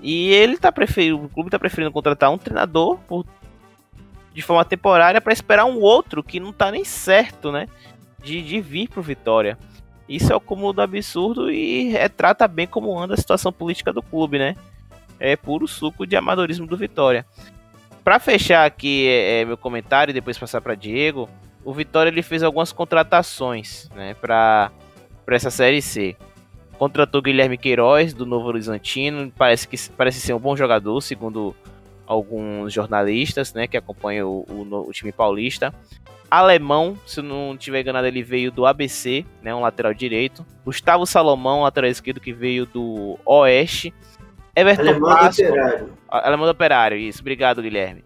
E 0.00 0.28
ele 0.28 0.56
tá 0.56 0.72
preferindo, 0.72 1.24
o 1.24 1.28
clube 1.28 1.48
está 1.48 1.58
preferindo 1.58 1.92
contratar 1.92 2.30
um 2.30 2.38
treinador 2.38 2.98
por 3.06 3.26
de 4.34 4.42
forma 4.42 4.64
temporária 4.64 5.20
para 5.20 5.32
esperar 5.32 5.64
um 5.64 5.78
outro 5.78 6.22
que 6.22 6.40
não 6.40 6.52
tá 6.52 6.70
nem 6.70 6.84
certo, 6.84 7.52
né? 7.52 7.68
De, 8.22 8.42
de 8.42 8.60
vir 8.60 8.88
pro 8.88 9.00
Vitória. 9.00 9.56
Isso 10.08 10.32
é 10.32 10.36
o 10.36 10.40
cúmulo 10.40 10.72
do 10.72 10.82
absurdo 10.82 11.50
e 11.50 11.88
retrata 11.88 12.48
bem 12.48 12.66
como 12.66 12.98
anda 12.98 13.14
a 13.14 13.16
situação 13.16 13.52
política 13.52 13.92
do 13.92 14.02
clube, 14.02 14.38
né? 14.38 14.56
É 15.20 15.36
puro 15.36 15.68
suco 15.68 16.04
de 16.04 16.16
amadorismo 16.16 16.66
do 16.66 16.76
Vitória. 16.76 17.24
Para 18.02 18.18
fechar 18.18 18.66
aqui 18.66 19.06
é, 19.08 19.40
é, 19.40 19.44
meu 19.44 19.56
comentário 19.56 20.10
e 20.10 20.14
depois 20.14 20.36
passar 20.36 20.60
para 20.60 20.74
Diego, 20.74 21.28
o 21.64 21.72
Vitória 21.72 22.10
ele 22.10 22.22
fez 22.22 22.42
algumas 22.42 22.72
contratações, 22.72 23.88
né, 23.94 24.14
para 24.14 24.70
essa 25.28 25.50
série 25.50 25.80
C. 25.80 26.14
Contratou 26.76 27.22
Guilherme 27.22 27.56
Queiroz 27.56 28.12
do 28.12 28.26
Novo 28.26 28.48
Horizontino, 28.48 29.32
parece 29.38 29.66
que 29.66 29.76
parece 29.96 30.20
ser 30.20 30.34
um 30.34 30.38
bom 30.38 30.54
jogador, 30.54 31.00
segundo 31.00 31.54
alguns 32.06 32.72
jornalistas, 32.72 33.52
né, 33.54 33.66
que 33.66 33.76
acompanham 33.76 34.28
o, 34.28 34.44
o, 34.48 34.88
o, 34.88 34.92
time 34.92 35.12
paulista. 35.12 35.74
Alemão, 36.30 36.98
se 37.06 37.22
não 37.22 37.56
tiver 37.56 37.80
enganado, 37.80 38.06
ele 38.06 38.22
veio 38.22 38.50
do 38.50 38.66
ABC, 38.66 39.24
né, 39.42 39.54
um 39.54 39.60
lateral 39.60 39.94
direito. 39.94 40.44
Gustavo 40.64 41.06
Salomão, 41.06 41.62
lateral 41.62 41.90
esquerdo, 41.90 42.20
que 42.20 42.32
veio 42.32 42.66
do 42.66 43.18
Oeste. 43.24 43.94
Everton 44.56 44.82
Alemão 44.82 45.10
do 45.10 45.30
Operário. 45.30 45.92
Alemão 46.08 46.46
do 46.46 46.52
Operário, 46.52 46.98
isso. 46.98 47.20
Obrigado, 47.20 47.62
Guilherme. 47.62 48.04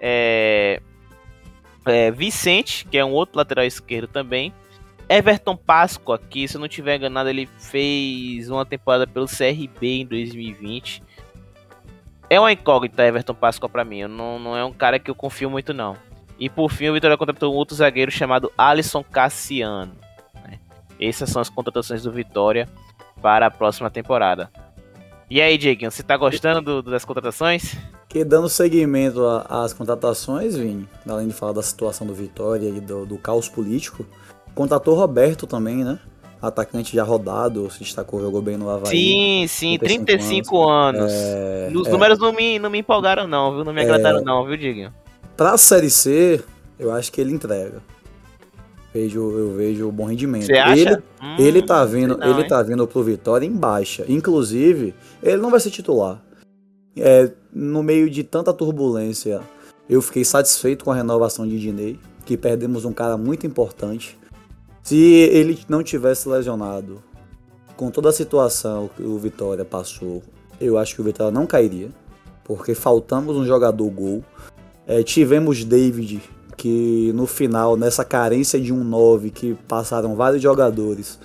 É, 0.00 0.80
é, 1.86 2.10
Vicente, 2.10 2.86
que 2.86 2.98
é 2.98 3.04
um 3.04 3.12
outro 3.12 3.36
lateral 3.36 3.64
esquerdo 3.64 4.08
também. 4.08 4.52
Everton 5.08 5.56
Páscoa, 5.56 6.18
que 6.18 6.46
se 6.46 6.56
eu 6.56 6.60
não 6.60 6.68
tiver 6.68 6.96
enganado, 6.96 7.30
ele 7.30 7.48
fez 7.58 8.50
uma 8.50 8.66
temporada 8.66 9.06
pelo 9.06 9.26
CRB 9.26 10.02
em 10.02 10.06
2020 10.06 11.02
é 12.30 12.38
uma 12.38 12.52
incógnita 12.52 13.06
Everton 13.06 13.34
Pascoal 13.34 13.70
para 13.70 13.84
mim. 13.84 14.02
Não, 14.06 14.38
não 14.38 14.56
é 14.56 14.64
um 14.64 14.72
cara 14.72 14.98
que 14.98 15.10
eu 15.10 15.14
confio 15.14 15.50
muito, 15.50 15.72
não. 15.72 15.96
E 16.38 16.48
por 16.48 16.70
fim, 16.70 16.88
o 16.88 16.92
Vitória 16.92 17.16
contratou 17.16 17.52
um 17.52 17.56
outro 17.56 17.74
zagueiro 17.74 18.10
chamado 18.10 18.52
Alisson 18.56 19.02
Cassiano. 19.02 19.92
Né? 20.44 20.58
Essas 21.00 21.30
são 21.30 21.42
as 21.42 21.48
contratações 21.48 22.02
do 22.02 22.12
Vitória 22.12 22.68
para 23.20 23.46
a 23.46 23.50
próxima 23.50 23.90
temporada. 23.90 24.50
E 25.30 25.40
aí, 25.42 25.58
Diego, 25.58 25.90
você 25.90 26.02
tá 26.02 26.16
gostando 26.16 26.82
do, 26.82 26.90
das 26.90 27.04
contratações? 27.04 27.76
Que 28.08 28.24
dando 28.24 28.48
seguimento 28.48 29.26
às 29.48 29.74
contratações, 29.74 30.56
Vini, 30.56 30.88
além 31.06 31.28
de 31.28 31.34
falar 31.34 31.52
da 31.52 31.62
situação 31.62 32.06
do 32.06 32.14
Vitória 32.14 32.68
e 32.68 32.80
do, 32.80 33.04
do 33.04 33.18
caos 33.18 33.48
político, 33.48 34.06
contratou 34.54 34.94
Roberto 34.94 35.46
também, 35.46 35.84
né? 35.84 35.98
Atacante 36.40 36.94
já 36.94 37.02
rodado, 37.02 37.70
se 37.70 37.80
destacou, 37.80 38.20
jogou 38.20 38.40
bem 38.40 38.56
no 38.56 38.70
Havaí. 38.70 38.90
Sim, 38.90 39.46
sim, 39.48 39.78
35, 39.78 40.04
35 40.06 40.68
anos. 40.68 41.12
É, 41.12 41.70
Os 41.74 41.86
é, 41.86 41.90
números 41.90 42.18
não 42.18 42.32
me, 42.32 42.58
não 42.58 42.70
me 42.70 42.78
empolgaram 42.78 43.26
não, 43.26 43.54
viu? 43.54 43.64
Não 43.64 43.72
me 43.72 43.80
agradaram 43.80 44.20
é, 44.20 44.22
não, 44.22 44.44
viu, 44.44 44.56
Diguinho? 44.56 44.92
Pra 45.36 45.56
Série 45.56 45.90
C, 45.90 46.42
eu 46.78 46.92
acho 46.92 47.12
que 47.12 47.20
ele 47.20 47.32
entrega. 47.32 47.82
Vejo, 48.92 49.20
eu 49.20 49.54
vejo 49.54 49.90
bom 49.92 50.06
rendimento. 50.06 50.46
Você 50.46 50.54
acha? 50.54 50.80
Ele, 50.80 50.96
hum, 50.96 51.36
ele 51.38 51.62
tá 51.62 51.84
vindo, 51.84 52.16
não, 52.16 52.30
ele 52.30 52.42
hein? 52.42 52.48
tá 52.48 52.62
vindo 52.62 52.86
pro 52.86 53.02
Vitória 53.02 53.46
em 53.46 53.52
baixa. 53.52 54.04
Inclusive, 54.08 54.94
ele 55.22 55.36
não 55.36 55.50
vai 55.50 55.60
ser 55.60 55.70
titular. 55.70 56.22
É, 56.96 57.30
no 57.52 57.82
meio 57.82 58.08
de 58.08 58.24
tanta 58.24 58.52
turbulência, 58.52 59.40
eu 59.88 60.00
fiquei 60.00 60.24
satisfeito 60.24 60.84
com 60.84 60.90
a 60.90 60.94
renovação 60.94 61.46
de 61.46 61.58
Dinei, 61.58 61.98
que 62.24 62.36
perdemos 62.36 62.84
um 62.84 62.92
cara 62.92 63.16
muito 63.16 63.46
importante. 63.46 64.18
Se 64.82 64.96
ele 64.96 65.58
não 65.68 65.82
tivesse 65.82 66.28
lesionado, 66.28 67.02
com 67.76 67.90
toda 67.90 68.08
a 68.08 68.12
situação 68.12 68.90
que 68.96 69.02
o 69.02 69.18
Vitória 69.18 69.64
passou, 69.64 70.22
eu 70.60 70.76
acho 70.76 70.94
que 70.94 71.00
o 71.00 71.04
Vitória 71.04 71.32
não 71.32 71.46
cairia, 71.46 71.90
porque 72.44 72.74
faltamos 72.74 73.36
um 73.36 73.44
jogador 73.44 73.88
gol. 73.90 74.24
É, 74.86 75.02
tivemos 75.02 75.62
David, 75.64 76.20
que 76.56 77.12
no 77.14 77.26
final, 77.26 77.76
nessa 77.76 78.04
carência 78.04 78.60
de 78.60 78.72
um 78.72 78.82
9 78.82 79.30
que 79.30 79.54
passaram 79.68 80.16
vários 80.16 80.42
jogadores, 80.42 81.18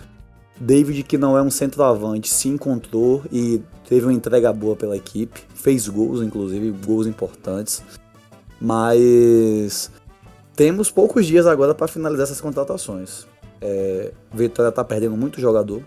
David, 0.60 1.04
que 1.04 1.18
não 1.18 1.38
é 1.38 1.42
um 1.42 1.50
centroavante, 1.50 2.30
se 2.30 2.48
encontrou 2.48 3.24
e 3.32 3.62
teve 3.90 4.06
uma 4.06 4.14
entrega 4.14 4.54
boa 4.54 4.76
pela 4.76 4.96
equipe, 4.96 5.42
fez 5.56 5.88
gols, 5.88 6.22
inclusive, 6.22 6.72
gols 6.86 7.08
importantes. 7.08 7.82
Mas 8.62 9.92
temos 10.56 10.92
poucos 10.92 11.26
dias 11.26 11.48
agora 11.48 11.74
para 11.74 11.88
finalizar 11.88 12.26
essas 12.26 12.40
contratações. 12.40 13.26
É, 13.66 14.12
Vitória 14.34 14.72
tá 14.74 14.84
perdendo 14.84 15.16
muito 15.16 15.40
jogador. 15.40 15.82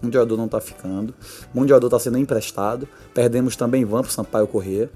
Muito 0.00 0.14
jogador 0.14 0.36
não 0.38 0.48
tá 0.48 0.58
ficando. 0.58 1.14
Muito 1.52 1.68
jogador 1.68 1.90
tá 1.90 1.98
sendo 1.98 2.16
emprestado. 2.16 2.88
Perdemos 3.12 3.54
também 3.56 3.84
Van 3.84 4.00
pro 4.00 4.10
Sampaio 4.10 4.46
Corrêa. 4.46 4.88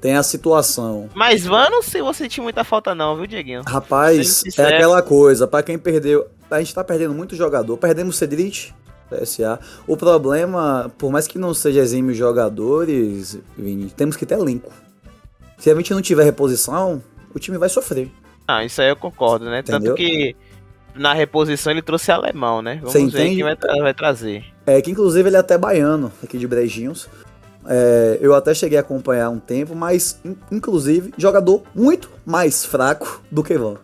Tem 0.00 0.14
a 0.14 0.22
situação. 0.22 1.10
Mas 1.14 1.44
Van 1.44 1.68
não 1.68 1.82
sei 1.82 2.00
você 2.00 2.28
tinha 2.28 2.44
muita 2.44 2.62
falta, 2.62 2.94
não, 2.94 3.16
viu, 3.16 3.26
Dieguinho? 3.26 3.62
Rapaz, 3.66 4.44
é 4.56 4.76
aquela 4.76 5.02
coisa. 5.02 5.48
para 5.48 5.64
quem 5.64 5.76
perdeu. 5.76 6.28
A 6.48 6.60
gente 6.60 6.72
tá 6.72 6.84
perdendo 6.84 7.12
muito 7.12 7.34
jogador. 7.34 7.76
Perdemos 7.76 8.16
Cedric. 8.16 8.72
CSA. 9.10 9.58
O 9.86 9.96
problema, 9.96 10.92
por 10.98 11.10
mais 11.10 11.26
que 11.26 11.38
não 11.38 11.54
seja 11.54 11.80
exímio 11.80 12.14
jogadores, 12.14 13.38
Vini, 13.56 13.88
temos 13.90 14.16
que 14.16 14.26
ter 14.26 14.34
elenco. 14.34 14.72
Se 15.58 15.70
a 15.70 15.74
gente 15.74 15.92
não 15.94 16.02
tiver 16.02 16.24
reposição, 16.24 17.02
o 17.34 17.38
time 17.38 17.56
vai 17.56 17.68
sofrer. 17.68 18.10
Ah, 18.48 18.64
isso 18.64 18.80
aí 18.80 18.88
eu 18.88 18.96
concordo, 18.96 19.44
né? 19.46 19.60
Entendeu? 19.60 19.94
Tanto 19.94 19.96
que 19.96 20.36
na 20.98 21.12
reposição 21.12 21.70
ele 21.72 21.82
trouxe 21.82 22.10
alemão, 22.10 22.60
né? 22.62 22.76
Vamos 22.76 22.92
Você 22.92 23.06
ver 23.06 23.28
quem 23.30 23.42
vai, 23.42 23.56
tra- 23.56 23.76
vai 23.82 23.94
trazer. 23.94 24.44
É 24.66 24.80
que 24.82 24.90
inclusive 24.90 25.28
ele 25.28 25.36
é 25.36 25.40
até 25.40 25.56
baiano, 25.56 26.10
aqui 26.22 26.38
de 26.38 26.46
Brejinhos. 26.46 27.08
É, 27.68 28.18
eu 28.20 28.34
até 28.34 28.54
cheguei 28.54 28.78
a 28.78 28.80
acompanhar 28.80 29.28
um 29.30 29.38
tempo, 29.40 29.74
mas 29.74 30.20
in- 30.24 30.36
inclusive 30.52 31.12
jogador 31.18 31.62
muito 31.74 32.10
mais 32.24 32.64
fraco 32.64 33.20
do 33.30 33.42
que 33.42 33.56
Van. 33.58 33.76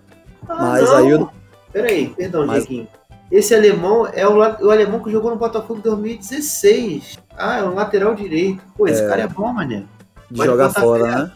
Mas 0.49 0.83
não. 0.89 0.97
aí 0.97 1.11
eu- 1.11 1.31
Peraí, 1.73 2.09
perdão, 2.17 2.47
Mas- 2.47 2.65
Dieguinho. 2.67 2.89
Esse 3.31 3.55
alemão 3.55 4.07
é 4.13 4.29
o, 4.29 4.37
o 4.37 4.71
alemão 4.71 5.01
que 5.03 5.11
jogou 5.11 5.31
no 5.31 5.39
Botafogo 5.39 5.79
em 5.79 5.83
2016. 5.83 7.19
Ah, 7.37 7.61
é 7.61 7.63
o 7.63 7.75
lateral 7.75 8.15
direito. 8.15 8.63
Pô, 8.77 8.87
esse 8.87 9.07
cara 9.07 9.23
é 9.23 9.27
bom, 9.27 9.51
mané. 9.53 9.85
De 10.31 10.37
Pode 10.37 10.51
jogar 10.51 10.69
fora, 10.71 11.07
né? 11.07 11.33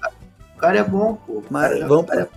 O 0.54 0.58
cara 0.58 0.78
é 0.78 0.84
bom, 0.84 1.14
pô. 1.26 1.42
Mas 1.50 1.80
vamos 1.88 2.10
é 2.10 2.28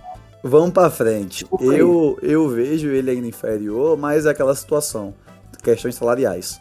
vamos 0.42 0.70
pra 0.70 0.90
frente. 0.90 1.46
Eu, 1.60 2.18
eu 2.22 2.48
vejo 2.48 2.88
ele 2.88 3.10
ainda 3.10 3.26
inferior, 3.26 3.96
mas 3.98 4.26
é 4.26 4.30
aquela 4.30 4.54
situação. 4.54 5.14
Questões 5.62 5.94
salariais. 5.94 6.60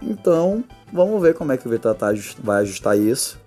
Então, 0.00 0.62
vamos 0.92 1.20
ver 1.20 1.34
como 1.34 1.50
é 1.52 1.56
que 1.56 1.66
o 1.66 1.70
Vitória 1.70 1.98
tá 1.98 2.12
vai 2.42 2.62
ajustar 2.62 2.96
isso. 2.98 3.38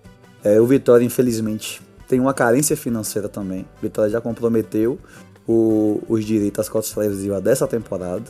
É, 0.44 0.60
o 0.60 0.66
Vitória, 0.66 1.06
infelizmente, 1.06 1.82
tem 2.08 2.20
uma 2.20 2.34
carência 2.34 2.76
financeira 2.76 3.30
também. 3.30 3.62
O 3.78 3.82
Vitória 3.82 4.12
já 4.12 4.20
comprometeu 4.20 5.00
o- 5.48 6.02
os 6.10 6.26
direitos 6.26 6.60
às 6.60 6.70
cotas 6.70 6.92
televisivas 6.92 7.42
dessa 7.42 7.66
temporada. 7.68 8.24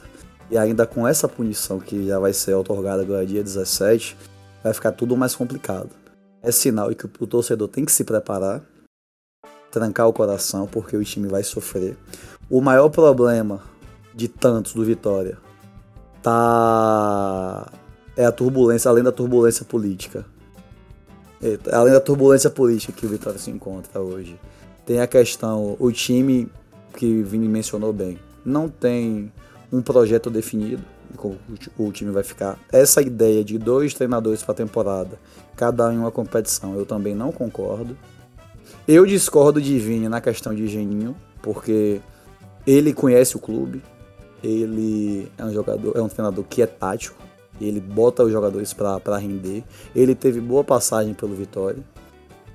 E 0.51 0.57
ainda 0.57 0.85
com 0.85 1.07
essa 1.07 1.27
punição 1.27 1.79
que 1.79 2.05
já 2.07 2.19
vai 2.19 2.33
ser 2.33 2.53
otorgada 2.53 3.01
agora 3.01 3.25
dia 3.25 3.41
17, 3.41 4.17
vai 4.63 4.73
ficar 4.73 4.91
tudo 4.91 5.15
mais 5.17 5.33
complicado. 5.33 5.89
É 6.43 6.51
sinal 6.51 6.89
que 6.93 7.05
o 7.05 7.25
torcedor 7.27 7.67
tem 7.69 7.85
que 7.85 7.91
se 7.91 8.03
preparar, 8.03 8.61
trancar 9.71 10.07
o 10.07 10.13
coração, 10.13 10.67
porque 10.67 10.95
o 10.95 11.03
time 11.03 11.27
vai 11.27 11.43
sofrer. 11.43 11.97
O 12.49 12.61
maior 12.61 12.89
problema 12.89 13.61
de 14.13 14.27
tantos 14.27 14.73
do 14.73 14.83
Vitória 14.83 15.37
tá 16.21 17.71
é 18.15 18.25
a 18.25 18.31
turbulência, 18.31 18.89
além 18.89 19.03
da 19.03 19.11
turbulência 19.11 19.65
política. 19.65 20.25
É, 21.41 21.57
além 21.71 21.93
da 21.93 21.99
turbulência 21.99 22.49
política 22.49 22.93
que 22.93 23.05
o 23.05 23.09
Vitória 23.09 23.39
se 23.39 23.49
encontra 23.49 23.99
hoje. 23.99 24.39
Tem 24.85 24.99
a 24.99 25.07
questão, 25.07 25.75
o 25.79 25.91
time 25.91 26.47
que 26.95 27.23
Vini 27.23 27.47
mencionou 27.47 27.93
bem, 27.93 28.19
não 28.45 28.67
tem 28.67 29.31
um 29.71 29.81
projeto 29.81 30.29
definido 30.29 30.83
como 31.15 31.37
o 31.77 31.87
o 31.87 31.91
time 31.91 32.11
vai 32.11 32.23
ficar. 32.23 32.59
Essa 32.71 33.01
ideia 33.01 33.43
de 33.43 33.57
dois 33.57 33.93
treinadores 33.93 34.43
para 34.43 34.53
temporada, 34.53 35.19
cada 35.55 35.87
um 35.89 35.93
em 35.93 35.97
uma 35.97 36.11
competição, 36.11 36.75
eu 36.75 36.85
também 36.85 37.15
não 37.15 37.31
concordo. 37.31 37.97
Eu 38.87 39.05
discordo 39.05 39.61
de 39.61 39.77
Vini 39.77 40.09
na 40.09 40.19
questão 40.19 40.53
de 40.53 40.67
Geninho, 40.67 41.15
porque 41.41 42.01
ele 42.65 42.93
conhece 42.93 43.35
o 43.35 43.39
clube, 43.39 43.81
ele 44.43 45.31
é 45.37 45.45
um 45.45 45.53
jogador, 45.53 45.95
é 45.95 46.01
um 46.01 46.09
treinador 46.09 46.43
que 46.43 46.61
é 46.61 46.65
tático, 46.65 47.17
ele 47.59 47.79
bota 47.79 48.23
os 48.23 48.31
jogadores 48.31 48.73
para 48.73 49.17
render, 49.17 49.63
ele 49.95 50.15
teve 50.15 50.39
boa 50.39 50.63
passagem 50.63 51.13
pelo 51.13 51.35
Vitória. 51.35 51.83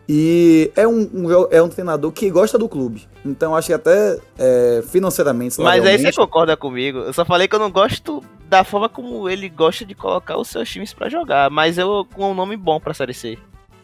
E 0.08 0.70
é 0.76 0.86
um, 0.86 1.00
um 1.12 1.48
é 1.50 1.60
um 1.60 1.68
treinador 1.68 2.12
que 2.12 2.30
gosta 2.30 2.56
do 2.56 2.68
clube. 2.68 3.08
Então 3.24 3.56
acho 3.56 3.66
que 3.66 3.72
até 3.72 4.18
é, 4.38 4.82
financeiramente. 4.88 5.60
Mas 5.60 5.84
aí 5.84 5.98
você 5.98 6.12
concorda 6.12 6.56
comigo. 6.56 6.98
Eu 6.98 7.12
só 7.12 7.24
falei 7.24 7.48
que 7.48 7.56
eu 7.56 7.58
não 7.58 7.72
gosto 7.72 8.22
da 8.48 8.62
forma 8.62 8.88
como 8.88 9.28
ele 9.28 9.48
gosta 9.48 9.84
de 9.84 9.96
colocar 9.96 10.38
os 10.38 10.48
seus 10.48 10.68
times 10.68 10.94
pra 10.94 11.08
jogar. 11.08 11.50
Mas 11.50 11.76
eu 11.76 12.06
com 12.14 12.30
um 12.30 12.34
nome 12.34 12.56
bom 12.56 12.78
pra 12.78 12.94
Série 12.94 13.14
C. 13.14 13.36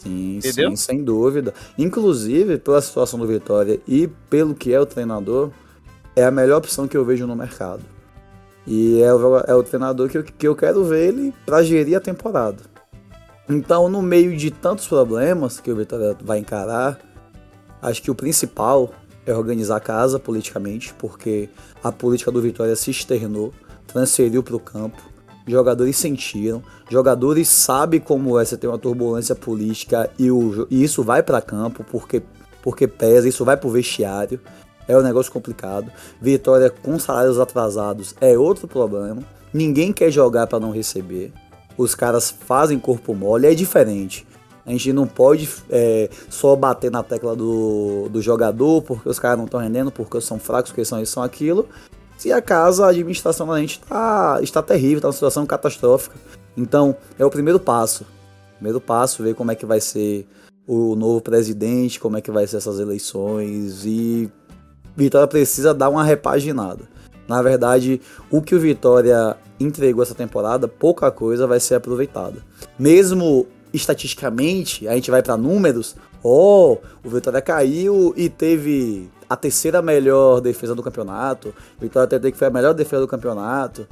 Sim, 0.03 0.39
Entendeu? 0.39 0.71
sim, 0.71 0.77
sem 0.77 1.05
dúvida. 1.05 1.55
Inclusive, 1.79 2.59
pela 2.59 2.81
situação 2.81 3.19
do 3.19 3.27
Vitória 3.27 3.81
e 3.87 4.09
pelo 4.29 4.55
que 4.55 4.73
é 4.73 4.81
o 4.81 4.87
treinador, 4.87 5.51
é 6.17 6.25
a 6.25 6.31
melhor 6.31 6.59
opção 6.59 6.89
que 6.89 6.97
eu 6.97 7.05
vejo 7.05 7.27
no 7.27 7.37
mercado. 7.37 7.83
E 8.67 9.01
é 9.01 9.13
o, 9.13 9.39
é 9.39 9.55
o 9.55 9.63
treinador 9.63 10.09
que 10.09 10.19
eu, 10.19 10.25
que 10.25 10.49
eu 10.49 10.55
quero 10.55 10.85
ver 10.85 11.09
ele 11.09 11.35
para 11.47 11.63
gerir 11.63 11.97
a 11.97 12.01
temporada. 12.01 12.59
Então, 13.49 13.89
no 13.89 14.03
meio 14.03 14.37
de 14.37 14.51
tantos 14.51 14.87
problemas 14.87 15.61
que 15.61 15.71
o 15.71 15.77
Vitória 15.77 16.17
vai 16.21 16.39
encarar, 16.39 16.99
acho 17.81 18.03
que 18.03 18.11
o 18.11 18.15
principal 18.15 18.93
é 19.27 19.35
organizar 19.35 19.77
a 19.77 19.81
casa 19.81 20.19
politicamente, 20.19 20.93
porque 20.95 21.49
a 21.83 21.93
política 21.93 22.31
do 22.31 22.41
Vitória 22.41 22.75
se 22.77 22.91
externou, 22.91 23.53
transferiu 23.87 24.43
para 24.43 24.57
o 24.57 24.61
campo, 24.61 25.01
jogadores 25.47 25.97
sentiram, 25.97 26.63
jogadores 26.89 27.49
sabem 27.49 28.01
como 28.01 28.39
é 28.39 28.45
você 28.45 28.57
ter 28.57 28.67
uma 28.67 28.79
turbulência 28.79 29.35
política 29.35 30.11
e, 30.19 30.31
o, 30.31 30.67
e 30.71 30.83
isso 30.83 31.03
vai 31.03 31.23
para 31.23 31.41
campo 31.41 31.85
porque, 31.91 32.23
porque 32.63 32.87
pesa, 32.87 33.29
isso 33.29 33.45
vai 33.45 33.57
para 33.57 33.69
o 33.69 33.73
vestiário. 33.73 34.41
É 34.87 34.97
um 34.97 35.03
negócio 35.03 35.33
complicado. 35.33 35.91
Vitória 36.21 36.69
com 36.69 36.99
salários 36.99 37.39
atrasados 37.39 38.15
é 38.21 38.37
outro 38.37 38.67
problema. 38.67 39.23
Ninguém 39.53 39.93
quer 39.93 40.11
jogar 40.11 40.47
para 40.47 40.59
não 40.59 40.71
receber. 40.71 41.33
Os 41.77 41.95
caras 41.95 42.31
fazem 42.31 42.79
corpo 42.79 43.15
mole, 43.15 43.47
é 43.47 43.55
diferente. 43.55 44.27
A 44.65 44.71
gente 44.71 44.93
não 44.93 45.07
pode 45.07 45.49
é, 45.71 46.09
só 46.29 46.55
bater 46.55 46.91
na 46.91 47.03
tecla 47.03 47.35
do, 47.35 48.09
do 48.09 48.23
jogador 48.23 48.83
porque 48.83 49.09
os 49.09 49.19
caras 49.19 49.39
não 49.39 49.47
estão 49.47 49.61
rendendo, 49.61 49.91
porque 49.91 50.21
são 50.21 50.39
fracos, 50.39 50.71
porque 50.71 50.85
são 50.85 51.03
isso, 51.03 51.13
são 51.13 51.23
aquilo. 51.23 51.69
Se 52.23 52.33
a 52.33 52.41
casa, 52.41 52.87
a 52.87 52.91
administração 52.91 53.49
da 53.49 53.59
gente 53.59 53.81
tá, 53.81 54.39
está 54.43 54.63
terrível, 54.63 54.99
está 54.99 55.09
numa 55.09 55.13
situação 55.13 55.45
catastrófica. 55.45 56.15
Então, 56.57 56.95
é 57.19 57.25
o 57.25 57.31
primeiro 57.31 57.59
passo. 57.59 58.07
Primeiro 58.55 58.81
passo, 58.81 59.25
ver 59.25 59.35
como 59.35 59.51
é 59.51 59.57
que 59.57 59.67
vai 59.67 59.81
ser 59.81 60.29
o 60.65 60.95
novo 60.95 61.21
presidente, 61.21 61.99
como 61.99 62.17
é 62.17 62.21
que 62.21 62.31
vai 62.31 62.47
ser 62.47 62.59
essas 62.59 62.79
eleições 62.79 63.85
e 63.85 64.31
Vitória 64.97 65.27
precisa 65.27 65.75
dar 65.75 65.89
uma 65.89 66.05
repaginada. 66.05 66.85
Na 67.27 67.43
verdade, 67.43 68.01
o 68.31 68.41
que 68.41 68.55
o 68.55 68.61
Vitória 68.61 69.37
entregou 69.59 70.05
essa 70.05 70.15
temporada, 70.15 70.69
pouca 70.69 71.11
coisa 71.11 71.45
vai 71.45 71.59
ser 71.59 71.75
aproveitada. 71.75 72.37
Mesmo 72.79 73.49
estatisticamente, 73.75 74.87
a 74.87 74.95
gente 74.95 75.11
vai 75.11 75.25
para 75.25 75.37
números, 75.37 75.97
ó, 76.23 76.77
o 77.05 77.09
Vitória 77.09 77.41
caiu 77.41 78.15
e 78.17 78.29
teve 78.29 79.11
a 79.33 79.37
terceira 79.37 79.81
melhor 79.81 80.41
defesa 80.41 80.75
do 80.75 80.83
campeonato. 80.83 81.55
Vitória 81.81 82.17
até 82.17 82.31
que 82.31 82.37
foi 82.37 82.49
a 82.49 82.51
melhor 82.51 82.75
defesa 82.75 83.01
do 83.01 83.09
campeonato, 83.09 83.89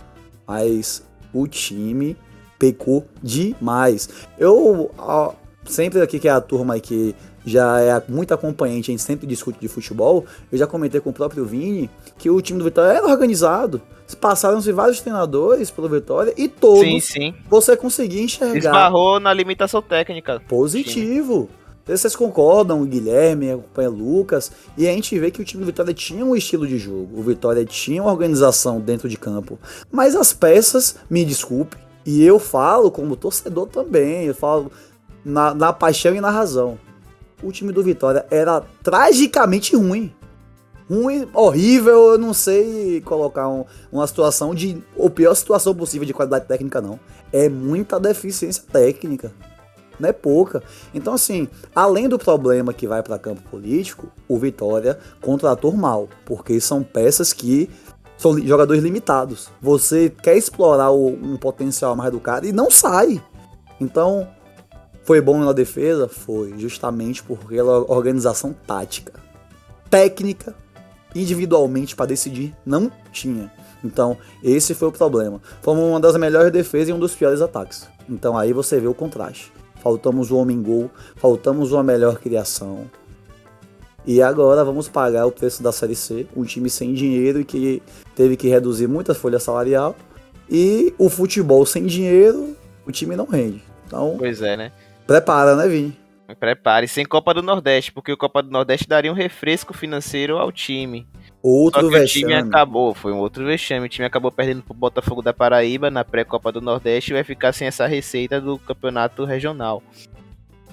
mas 0.47 1.03
o 1.33 1.47
time 1.47 2.17
pecou 2.59 3.07
demais. 3.23 4.09
Eu 4.39 4.91
ó, 4.99 5.33
sempre 5.65 6.03
aqui 6.03 6.19
que 6.19 6.29
é 6.29 6.31
a 6.31 6.41
turma 6.43 6.79
que 6.79 7.15
já 7.45 7.81
é 7.81 8.03
muito 8.07 8.35
acompanhante, 8.35 8.91
a 8.91 8.93
gente 8.93 9.03
sempre 9.03 9.27
discute 9.27 9.59
de 9.59 9.67
futebol. 9.67 10.27
Eu 10.53 10.59
já 10.59 10.67
comentei 10.67 11.01
com 11.01 11.09
o 11.09 11.13
próprio 11.13 11.47
Vini 11.47 11.89
que 12.19 12.29
o 12.29 12.39
time 12.43 12.59
do 12.59 12.65
Vitória 12.67 12.99
era 12.99 13.07
organizado. 13.07 13.81
Passaram-se 14.21 14.73
vários 14.73 15.01
treinadores 15.01 15.71
pelo 15.71 15.89
Vitória 15.89 16.35
e 16.37 16.49
todos 16.49 16.81
Sim, 16.81 17.01
sim. 17.01 17.35
você 17.49 17.77
conseguia 17.77 18.23
enxergar 18.23 18.57
Esbarrou 18.59 19.21
na 19.21 19.33
limitação 19.33 19.81
técnica. 19.81 20.43
positivo. 20.49 21.49
Vocês 21.87 22.15
concordam, 22.15 22.83
o 22.83 22.87
Guilherme, 22.87 23.51
acompanha 23.51 23.91
o 23.91 23.95
Lucas, 23.95 24.53
e 24.77 24.87
a 24.87 24.93
gente 24.93 25.19
vê 25.19 25.31
que 25.31 25.41
o 25.41 25.45
time 25.45 25.63
do 25.63 25.67
Vitória 25.67 25.93
tinha 25.93 26.25
um 26.25 26.37
estilo 26.37 26.67
de 26.67 26.79
jogo, 26.79 27.19
o 27.19 27.23
Vitória 27.23 27.65
tinha 27.65 28.03
uma 28.03 28.13
organização 28.13 28.79
dentro 28.81 29.09
de 29.09 29.17
campo, 29.17 29.59
mas 29.91 30.15
as 30.15 30.33
peças, 30.33 30.97
me 31.09 31.25
desculpe, 31.25 31.77
e 32.07 32.25
eu 32.25 32.39
falo 32.39 32.91
como 32.91 33.17
torcedor 33.17 33.67
também, 33.67 34.25
eu 34.27 34.35
falo 34.35 34.71
na, 35.25 35.53
na 35.53 35.73
paixão 35.73 36.15
e 36.15 36.21
na 36.21 36.31
razão. 36.31 36.79
O 37.43 37.51
time 37.51 37.73
do 37.73 37.83
Vitória 37.83 38.25
era 38.31 38.63
tragicamente 38.83 39.75
ruim. 39.75 40.13
Ruim, 40.91 41.29
horrível, 41.33 42.13
eu 42.13 42.19
não 42.19 42.35
sei 42.35 43.01
colocar 43.03 43.49
um- 43.49 43.65
uma 43.93 44.07
situação 44.07 44.55
de. 44.55 44.83
ou 44.97 45.09
pior 45.09 45.35
situação 45.35 45.75
possível 45.75 46.05
de 46.05 46.13
qualidade 46.13 46.47
técnica, 46.47 46.81
não. 46.81 46.99
É 47.33 47.49
muita 47.49 48.01
deficiência 48.01 48.65
técnica 48.71 49.33
não 50.01 50.09
é 50.09 50.13
pouca. 50.13 50.63
Então, 50.95 51.15
assim, 51.15 51.49
além 51.75 52.09
do 52.09 52.19
problema 52.19 52.73
que 52.73 52.87
vai 52.87 53.03
para 53.03 53.19
campo 53.19 53.43
político, 53.51 54.09
o 54.29 54.39
Vitória 54.39 54.99
contratou 55.21 55.73
mal, 55.73 56.09
porque 56.25 56.61
são 56.61 56.83
peças 56.83 57.33
que 57.33 57.69
são 58.17 58.39
jogadores 58.39 58.83
limitados. 58.83 59.49
Você 59.63 60.11
quer 60.11 60.37
explorar 60.37 60.91
o- 60.91 61.09
um 61.09 61.37
potencial 61.37 61.97
mais 61.97 62.13
do 62.13 62.21
cara 62.21 62.47
e 62.47 62.53
não 62.53 62.71
sai. 62.71 63.23
Então, 63.81 64.29
foi 65.05 65.21
bom 65.21 65.39
na 65.39 65.53
defesa? 65.53 66.07
Foi, 66.07 66.55
justamente 66.59 67.23
por 67.23 67.39
aquela 67.47 67.79
organização 67.91 68.55
tática. 68.67 69.13
Técnica, 69.89 70.55
individualmente 71.15 71.97
para 71.97 72.07
decidir, 72.07 72.55
não 72.65 72.93
tinha. 73.11 73.51
Então, 73.83 74.17
esse 74.45 74.75
foi 74.75 74.89
o 74.89 74.93
problema. 74.93 75.41
Fomos 75.63 75.83
uma 75.85 75.99
das 75.99 76.15
melhores 76.17 76.53
defesas 76.53 76.91
e 76.91 76.93
um 76.93 76.99
dos 76.99 77.15
piores 77.15 77.41
ataques. 77.41 77.89
Então, 78.09 78.37
aí 78.37 78.53
você 78.53 78.79
vê 78.79 78.87
o 78.87 78.95
contraste. 78.95 79.51
Faltamos 79.81 80.31
o 80.31 80.37
homem 80.37 80.63
gol, 80.63 80.91
faltamos 81.17 81.73
uma 81.73 81.83
melhor 81.83 82.19
criação. 82.19 82.91
E 84.07 84.23
agora 84.23 84.65
vamos 84.65 84.89
pagar 84.89 85.27
o 85.27 85.33
preço 85.33 85.63
da 85.63 85.73
Série 85.73 85.95
C, 85.95 86.27
um 86.35 86.45
time 86.45 86.71
sem 86.71 86.95
dinheiro 86.95 87.41
e 87.41 87.45
que 87.45 87.83
teve 88.15 88.37
que 88.37 88.49
reduzir 88.49 88.87
muita 88.87 89.15
folha 89.15 89.39
salarial 89.39 89.95
E 90.49 90.95
o 90.99 91.09
futebol 91.09 91.65
sem 91.67 91.87
dinheiro, 91.87 92.57
o 92.87 92.91
time 92.91 93.15
não 93.15 93.27
rende. 93.27 93.63
Então, 93.87 94.17
Pois 94.19 94.41
é, 94.43 94.57
né? 94.57 94.73
prepara, 95.07 95.55
né, 95.55 95.69
Vini? 95.69 95.97
Prepare, 96.39 96.87
sem 96.87 97.05
Copa 97.05 97.35
do 97.35 97.43
Nordeste, 97.43 97.93
porque 97.93 98.13
o 98.13 98.17
Copa 98.17 98.43
do 98.43 98.51
Nordeste 98.51 98.89
daria 98.89 99.11
um 99.11 99.15
refresco 99.15 99.75
financeiro 99.75 100.39
ao 100.39 100.53
time. 100.53 101.07
Só 101.43 101.49
Outro 101.49 101.89
que 101.89 101.97
o 101.97 102.07
time 102.07 102.27
vexame. 102.27 102.49
acabou, 102.49 102.95
foi 102.95 103.13
um 103.13 103.19
outro 103.19 103.45
vexame. 103.47 103.87
O 103.87 103.89
time 103.89 104.07
acabou 104.07 104.31
perdendo 104.31 104.63
pro 104.63 104.75
Botafogo 104.75 105.23
da 105.23 105.33
Paraíba 105.33 105.91
na 105.91 106.05
pré-Copa 106.05 106.53
do 106.53 106.61
Nordeste 106.61 107.13
e 107.13 107.15
vai 107.15 107.25
ficar 107.25 107.53
sem 107.53 107.67
essa 107.67 107.87
receita 107.87 108.41
do 108.41 108.59
campeonato 108.59 109.25
regional. 109.25 109.83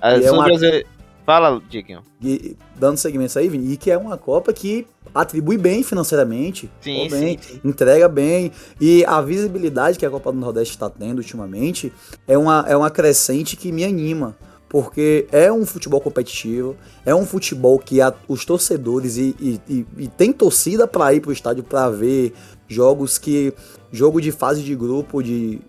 E 0.03 0.25
é 0.25 0.31
uma- 0.31 0.45
as- 0.51 0.83
Fala, 1.25 1.61
Diguinho. 1.69 2.01
E, 2.23 2.55
dando 2.77 2.95
segmento 2.95 3.37
aí, 3.37 3.49
Vini, 3.49 3.73
e 3.73 3.77
que 3.77 3.91
é 3.91 3.97
uma 3.97 4.17
Copa 4.17 4.53
que 4.53 4.87
atribui 5.13 5.57
bem 5.57 5.83
financeiramente. 5.83 6.69
Sim, 6.79 7.09
bem, 7.09 7.37
sim, 7.37 7.37
sim. 7.55 7.61
entrega 7.65 8.07
bem. 8.07 8.49
E 8.79 9.03
a 9.05 9.19
visibilidade 9.21 9.99
que 9.99 10.05
a 10.05 10.09
Copa 10.09 10.31
do 10.31 10.37
Nordeste 10.39 10.73
está 10.75 10.89
tendo 10.89 11.17
ultimamente 11.17 11.91
é 12.25 12.37
uma, 12.37 12.63
é 12.65 12.77
uma 12.77 12.89
crescente 12.89 13.57
que 13.57 13.73
me 13.73 13.83
anima. 13.83 14.37
Porque 14.69 15.27
é 15.31 15.51
um 15.51 15.65
futebol 15.65 16.01
competitivo, 16.01 16.75
é 17.05 17.15
um 17.15 17.25
futebol 17.25 17.79
que 17.79 18.01
a- 18.01 18.13
os 18.27 18.43
torcedores 18.43 19.15
e, 19.17 19.35
e, 19.39 19.61
e- 19.69 19.85
e 19.97 20.07
tem 20.07 20.33
torcida 20.33 20.85
para 20.85 21.13
ir 21.13 21.21
pro 21.21 21.31
estádio 21.31 21.63
para 21.63 21.89
ver 21.89 22.33
jogos 22.67 23.17
que. 23.17 23.53
jogo 23.89 24.19
de 24.19 24.33
fase 24.33 24.61
de 24.61 24.75
grupo, 24.75 25.23
de, 25.23 25.61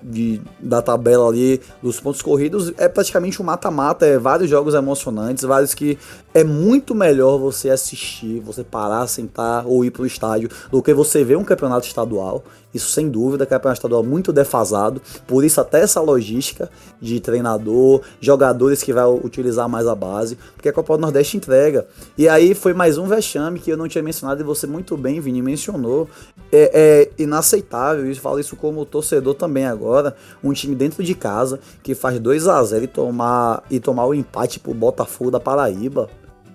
de- 0.00 0.40
da 0.60 0.80
tabela 0.80 1.28
ali, 1.28 1.60
dos 1.82 1.98
pontos 1.98 2.22
corridos, 2.22 2.72
é 2.78 2.86
praticamente 2.88 3.42
um 3.42 3.44
mata-mata, 3.44 4.06
é 4.06 4.16
vários 4.16 4.48
jogos 4.48 4.74
emocionantes, 4.74 5.42
vários 5.42 5.74
que 5.74 5.98
é 6.32 6.44
muito 6.44 6.94
melhor 6.94 7.36
você 7.38 7.70
assistir, 7.70 8.38
você 8.38 8.62
parar, 8.62 9.08
sentar 9.08 9.66
ou 9.66 9.84
ir 9.84 9.90
pro 9.90 10.06
estádio, 10.06 10.48
do 10.70 10.80
que 10.80 10.94
você 10.94 11.24
ver 11.24 11.36
um 11.36 11.42
campeonato 11.44 11.88
estadual. 11.88 12.44
Isso 12.74 12.90
sem 12.90 13.08
dúvida, 13.08 13.46
campeonato 13.46 13.78
estadual 13.78 14.02
muito 14.02 14.32
defasado, 14.32 15.00
por 15.26 15.44
isso 15.44 15.60
até 15.60 15.80
essa 15.80 16.00
logística 16.00 16.68
de 17.00 17.20
treinador, 17.20 18.02
jogadores 18.20 18.82
que 18.82 18.92
vai 18.92 19.06
utilizar 19.06 19.68
mais 19.68 19.86
a 19.86 19.94
base, 19.94 20.36
porque 20.54 20.68
a 20.68 20.72
Copa 20.72 20.96
do 20.96 21.00
Nordeste 21.00 21.36
entrega. 21.36 21.86
E 22.18 22.28
aí 22.28 22.54
foi 22.54 22.74
mais 22.74 22.98
um 22.98 23.06
vexame 23.06 23.60
que 23.60 23.70
eu 23.70 23.76
não 23.76 23.86
tinha 23.86 24.02
mencionado 24.02 24.40
e 24.40 24.44
você 24.44 24.66
muito 24.66 24.96
bem, 24.96 25.20
Vini, 25.20 25.40
mencionou. 25.40 26.08
É, 26.50 27.10
é 27.18 27.22
inaceitável, 27.22 28.10
e 28.10 28.14
falo 28.14 28.40
isso 28.40 28.56
como 28.56 28.84
torcedor 28.84 29.34
também 29.34 29.66
agora, 29.66 30.16
um 30.42 30.52
time 30.52 30.74
dentro 30.74 31.02
de 31.02 31.14
casa 31.14 31.60
que 31.82 31.94
faz 31.94 32.18
2 32.18 32.48
a 32.48 32.62
0 32.62 32.84
e 32.84 32.88
tomar 32.88 33.62
e 33.70 33.78
tomar 33.78 34.06
o 34.06 34.14
empate 34.14 34.58
pro 34.58 34.74
Botafogo 34.74 35.30
da 35.30 35.38
Paraíba. 35.38 36.08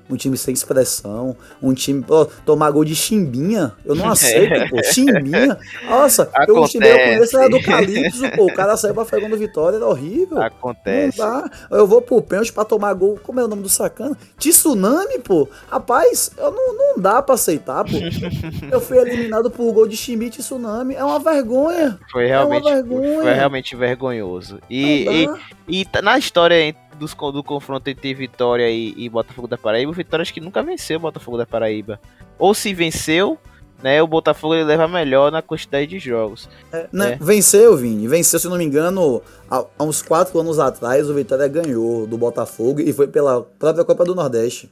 Um 0.10 0.15
time 0.15 0.36
sem 0.38 0.54
expressão, 0.54 1.36
um 1.62 1.74
time, 1.74 2.02
pô, 2.04 2.26
tomar 2.45 2.72
gol 2.72 2.84
de 2.84 2.95
chimbinha, 2.95 3.74
eu 3.86 3.93
não 3.93 4.10
aceito, 4.10 4.69
pô, 4.69 4.82
chimbinha. 4.84 5.58
Nossa, 5.88 6.30
eu, 6.48 6.63
que 6.65 6.78
eu 6.78 6.80
conheço 6.80 7.38
era 7.38 7.50
do 7.50 7.62
Calypso, 7.62 8.24
pô, 8.36 8.45
o 8.45 8.54
cara 8.54 8.76
saiu 8.76 8.93
pra 8.93 9.06
Fregando 9.06 9.38
Vitória, 9.38 9.78
era 9.78 9.86
horrível. 9.86 10.41
Acontece. 10.41 11.19
Não 11.19 11.41
dá. 11.41 11.52
Eu 11.72 11.86
vou 11.86 12.02
pro 12.02 12.22
pênalti 12.22 12.52
pra 12.52 12.65
tomar 12.65 12.93
gol. 12.93 13.19
Como 13.22 13.39
é 13.39 13.43
o 13.43 13.48
nome 13.48 13.62
do 13.62 13.69
sacana? 13.69 14.17
Tsunami, 14.38 15.19
pô. 15.19 15.48
Rapaz, 15.69 16.32
eu 16.38 16.52
não, 16.52 16.74
não 16.78 17.00
dá 17.00 17.22
pra 17.22 17.36
aceitar, 17.36 17.84
pô. 17.84 17.91
eu 18.72 18.82
fui 18.82 18.98
eliminado 18.98 19.50
por 19.52 19.72
gol 19.72 19.88
de 19.88 19.95
Chimbi 19.95 20.26
e 20.26 20.30
Tsunami. 20.30 20.95
É 20.95 21.04
uma 21.04 21.19
vergonha. 21.19 22.00
Foi 22.12 22.26
realmente, 22.26 22.67
É 22.67 22.74
vergonha. 22.76 23.22
foi 23.22 23.34
realmente 23.34 23.76
vergonhoso. 23.76 24.60
E, 24.69 25.28
e, 25.67 25.82
e 25.82 26.02
na 26.02 26.17
história 26.17 26.76
dos, 26.99 27.13
do 27.13 27.43
confronto 27.43 27.89
entre 27.89 28.13
Vitória 28.13 28.69
e, 28.69 28.93
e 28.97 29.09
Botafogo 29.09 29.47
da 29.47 29.57
Paraíba, 29.57 29.91
o 29.91 29.95
Vitória 29.95 30.21
acho 30.21 30.33
que 30.33 30.41
nunca 30.41 30.62
venceu 30.62 30.97
o 30.97 31.01
Botafogo 31.01 31.38
da 31.38 31.45
Paraíba. 31.45 31.99
Ou 32.38 32.53
se 32.53 32.73
venceu, 32.73 33.38
né, 33.81 34.01
o 34.01 34.07
Botafogo 34.07 34.53
ele 34.53 34.65
leva 34.65 34.88
melhor 34.88 35.31
na 35.31 35.41
quantidade 35.41 35.88
de 35.88 35.99
jogos. 35.99 36.49
Né? 36.91 37.13
É. 37.13 37.15
Venceu, 37.15 37.75
Vini. 37.77 38.07
Venceu, 38.07 38.39
se 38.39 38.47
não 38.47 38.57
me 38.57 38.63
engano, 38.63 39.21
há, 39.49 39.65
há 39.77 39.83
uns 39.83 40.01
quatro 40.01 40.39
anos 40.39 40.59
atrás, 40.59 41.09
o 41.09 41.13
Vitória 41.13 41.47
ganhou 41.47 42.05
do 42.05 42.17
Botafogo 42.17 42.81
e 42.81 42.91
foi 42.93 43.07
pela 43.07 43.41
própria 43.41 43.85
Copa 43.85 44.05
do 44.05 44.13
Nordeste. 44.13 44.71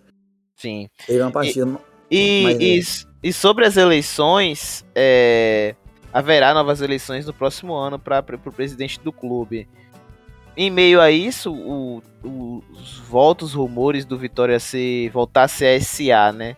Sim. 0.55 0.89
Teve 1.05 1.21
uma 1.21 1.31
partida. 1.31 1.67
E, 2.09 2.41
Mas 2.43 2.55
é. 2.55 2.63
e, 2.63 2.81
e 3.29 3.33
sobre 3.33 3.65
as 3.65 3.77
eleições, 3.77 4.85
é, 4.95 5.75
haverá 6.11 6.53
novas 6.53 6.81
eleições 6.81 7.25
no 7.25 7.33
próximo 7.33 7.75
ano 7.75 7.99
para 7.99 8.23
o 8.45 8.51
presidente 8.51 8.99
do 8.99 9.11
clube. 9.11 9.67
Em 10.59 10.71
meio 10.71 10.99
a 10.99 11.11
isso, 11.11 11.53
o- 11.53 12.01
o- 12.23 12.63
os 12.71 12.97
votos, 12.97 13.53
rumores 13.53 14.05
do 14.05 14.17
Vitória 14.17 14.59
ser, 14.59 15.09
voltar 15.11 15.43
a 15.43 15.47
ser 15.47 15.79
SA, 15.79 16.31
né? 16.31 16.57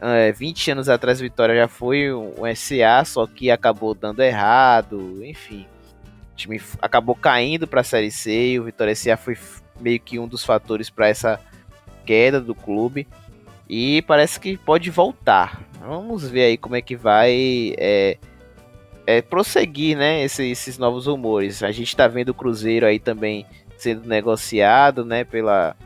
É, 0.00 0.30
20 0.30 0.70
anos 0.70 0.88
atrás, 0.88 1.20
Vitória 1.20 1.56
já 1.56 1.66
foi 1.66 2.14
um 2.14 2.46
SA, 2.46 3.04
só 3.04 3.26
que 3.26 3.50
acabou 3.50 3.94
dando 3.96 4.22
errado, 4.22 5.24
enfim. 5.24 5.66
O 6.32 6.36
time 6.36 6.60
acabou 6.80 7.16
caindo 7.16 7.66
para 7.66 7.80
a 7.80 7.84
Série 7.84 8.12
C 8.12 8.52
e 8.52 8.60
o 8.60 8.64
Vitória 8.64 8.94
SA 8.94 9.16
foi 9.16 9.36
meio 9.80 9.98
que 9.98 10.18
um 10.18 10.28
dos 10.28 10.44
fatores 10.44 10.88
para 10.88 11.08
essa 11.08 11.40
queda 12.06 12.40
do 12.40 12.54
clube. 12.54 13.08
E 13.68 14.02
parece 14.02 14.38
que 14.38 14.56
pode 14.56 14.88
voltar. 14.88 15.60
Vamos 15.80 16.28
ver 16.28 16.44
aí 16.44 16.56
como 16.56 16.76
é 16.76 16.80
que 16.80 16.94
vai 16.96 17.74
é, 17.76 18.16
é, 19.06 19.20
prosseguir, 19.22 19.96
né? 19.96 20.22
esse- 20.24 20.50
esses 20.50 20.78
novos 20.78 21.06
rumores. 21.06 21.62
A 21.62 21.70
gente 21.72 21.94
tá 21.96 22.06
vendo 22.08 22.30
o 22.30 22.34
Cruzeiro 22.34 22.86
aí 22.86 22.98
também 22.98 23.46
sendo 23.76 24.06
negociado, 24.06 25.04
né? 25.04 25.24
Pela, 25.24 25.76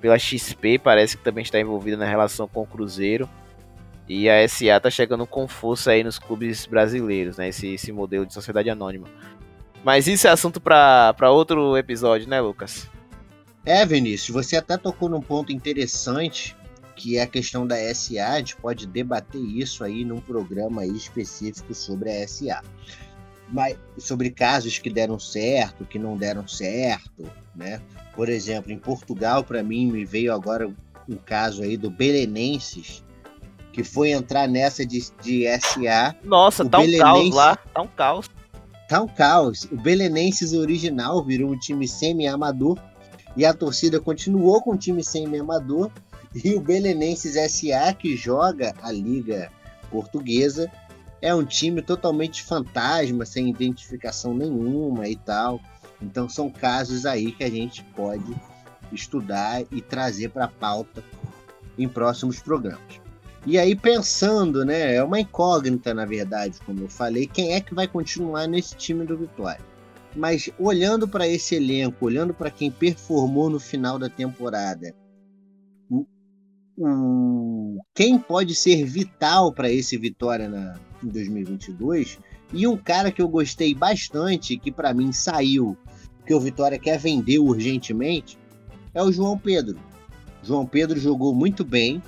pela 0.00 0.18
XP, 0.18 0.78
parece 0.78 1.16
que 1.16 1.22
também 1.24 1.42
está 1.42 1.60
envolvida 1.60 1.96
na 1.96 2.06
relação 2.06 2.48
com 2.48 2.62
o 2.62 2.66
Cruzeiro. 2.66 3.28
E 4.08 4.28
a 4.28 4.42
SA 4.48 4.80
tá 4.80 4.90
chegando 4.90 5.26
com 5.26 5.46
força 5.46 5.92
aí 5.92 6.02
nos 6.02 6.18
clubes 6.18 6.66
brasileiros, 6.66 7.36
né? 7.36 7.48
Esse, 7.48 7.68
esse 7.74 7.92
modelo 7.92 8.26
de 8.26 8.34
sociedade 8.34 8.68
anônima. 8.68 9.06
Mas 9.84 10.06
isso 10.06 10.26
é 10.26 10.30
assunto 10.30 10.60
para 10.60 11.30
outro 11.30 11.76
episódio, 11.76 12.28
né, 12.28 12.40
Lucas? 12.40 12.88
É, 13.64 13.86
Vinícius, 13.86 14.34
você 14.34 14.56
até 14.56 14.76
tocou 14.76 15.08
num 15.08 15.20
ponto 15.20 15.52
interessante, 15.52 16.56
que 16.94 17.18
é 17.18 17.22
a 17.22 17.26
questão 17.26 17.66
da 17.66 17.76
SA. 17.94 18.28
A 18.28 18.38
gente 18.38 18.56
pode 18.56 18.86
debater 18.86 19.40
isso 19.40 19.84
aí 19.84 20.04
num 20.04 20.20
programa 20.20 20.82
aí 20.82 20.96
específico 20.96 21.74
sobre 21.74 22.10
a 22.10 22.26
SA. 22.26 22.62
Mas 23.48 23.76
sobre 23.98 24.30
casos 24.30 24.78
que 24.78 24.88
deram 24.88 25.18
certo, 25.18 25.84
que 25.84 25.98
não 25.98 26.16
deram 26.16 26.48
certo, 26.48 27.30
né? 27.54 27.80
Por 28.14 28.28
exemplo, 28.28 28.72
em 28.72 28.78
Portugal, 28.78 29.44
para 29.44 29.62
mim, 29.62 29.90
me 29.90 30.04
veio 30.04 30.32
agora 30.32 30.72
um 31.08 31.16
caso 31.16 31.62
aí 31.62 31.76
do 31.76 31.90
Belenenses, 31.90 33.04
que 33.72 33.82
foi 33.82 34.10
entrar 34.10 34.48
nessa 34.48 34.84
de, 34.86 35.02
de 35.22 35.44
SA. 35.60 36.14
Nossa, 36.24 36.64
O 36.64 36.68
tá 36.68 36.78
um 36.78 36.98
caos 36.98 37.34
lá, 37.34 37.56
tá 37.56 37.82
um 37.82 37.88
caos. 37.88 38.30
Tá 38.88 39.02
um 39.02 39.08
caos. 39.08 39.64
O 39.70 39.76
Belenenses 39.76 40.52
original 40.52 41.24
virou 41.24 41.50
um 41.50 41.58
time 41.58 41.88
semi-amador 41.88 42.78
e 43.36 43.44
a 43.44 43.54
torcida 43.54 43.98
continuou 43.98 44.60
com 44.62 44.72
o 44.72 44.76
time 44.76 45.02
semi-amador. 45.02 45.90
E 46.34 46.54
o 46.54 46.60
Belenenses 46.60 47.34
SA, 47.34 47.92
que 47.92 48.16
joga 48.16 48.74
a 48.80 48.90
Liga 48.90 49.50
Portuguesa, 49.90 50.70
é 51.20 51.34
um 51.34 51.44
time 51.44 51.82
totalmente 51.82 52.42
fantasma, 52.42 53.24
sem 53.24 53.50
identificação 53.50 54.34
nenhuma 54.34 55.08
e 55.08 55.16
tal. 55.16 55.60
Então 56.00 56.28
são 56.28 56.50
casos 56.50 57.06
aí 57.06 57.32
que 57.32 57.44
a 57.44 57.50
gente 57.50 57.84
pode 57.94 58.34
estudar 58.90 59.62
e 59.70 59.80
trazer 59.80 60.30
para 60.30 60.46
a 60.46 60.48
pauta 60.48 61.02
em 61.78 61.88
próximos 61.88 62.40
programas. 62.40 63.00
E 63.46 63.58
aí 63.58 63.74
pensando, 63.74 64.64
né, 64.64 64.94
é 64.94 65.02
uma 65.02 65.20
incógnita 65.20 65.92
na 65.92 66.04
verdade, 66.04 66.58
como 66.64 66.84
eu 66.84 66.88
falei, 66.88 67.26
quem 67.26 67.54
é 67.54 67.60
que 67.60 67.74
vai 67.74 67.86
continuar 67.86 68.46
nesse 68.46 68.76
time 68.76 69.04
do 69.04 69.16
Vitória. 69.16 69.60
Mas 70.14 70.50
olhando 70.58 71.08
para 71.08 71.26
esse 71.26 71.54
elenco, 71.54 72.04
olhando 72.04 72.34
para 72.34 72.50
quem 72.50 72.70
performou 72.70 73.48
no 73.48 73.58
final 73.58 73.98
da 73.98 74.08
temporada, 74.08 74.94
o- 76.78 77.78
quem 77.94 78.18
pode 78.18 78.54
ser 78.54 78.84
vital 78.84 79.52
para 79.52 79.70
esse 79.70 79.96
Vitória 79.96 80.48
na, 80.48 80.74
em 81.02 81.08
2022 81.08 82.18
e 82.52 82.66
um 82.66 82.76
cara 82.76 83.10
que 83.10 83.20
eu 83.22 83.28
gostei 83.28 83.74
bastante, 83.74 84.56
que 84.56 84.70
para 84.70 84.92
mim 84.94 85.12
saiu, 85.12 85.76
que 86.26 86.34
o 86.34 86.40
Vitória 86.40 86.78
quer 86.78 86.98
vender 86.98 87.38
urgentemente, 87.38 88.38
é 88.94 89.02
o 89.02 89.10
João 89.12 89.36
Pedro. 89.38 89.78
João 90.42 90.66
Pedro 90.66 90.98
jogou 90.98 91.34
muito 91.34 91.64
bem. 91.64 92.02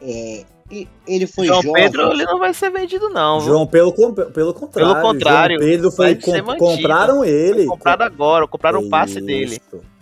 É, 0.00 0.44
e 0.70 0.86
ele 1.06 1.26
foi 1.26 1.46
João 1.46 1.62
jovem. 1.62 1.84
Pedro 1.84 2.12
ele 2.12 2.24
não 2.24 2.38
vai 2.38 2.52
ser 2.52 2.70
vendido, 2.70 3.08
não. 3.08 3.38
viu? 3.40 3.48
João, 3.50 3.66
pelo, 3.66 3.92
pelo 3.92 4.52
contrário. 4.52 4.92
Pelo 4.94 5.00
contrário, 5.02 5.58
João 5.58 5.70
Pedro 5.70 5.90
foi, 5.92 6.14
com- 6.16 6.56
compraram 6.58 7.24
ele. 7.24 7.64
Foi 7.66 7.76
comprado 7.76 8.02
agora, 8.02 8.46
compraram 8.48 8.80
o 8.80 8.88
passe 8.90 9.16
Isso. 9.18 9.26
dele. 9.26 9.60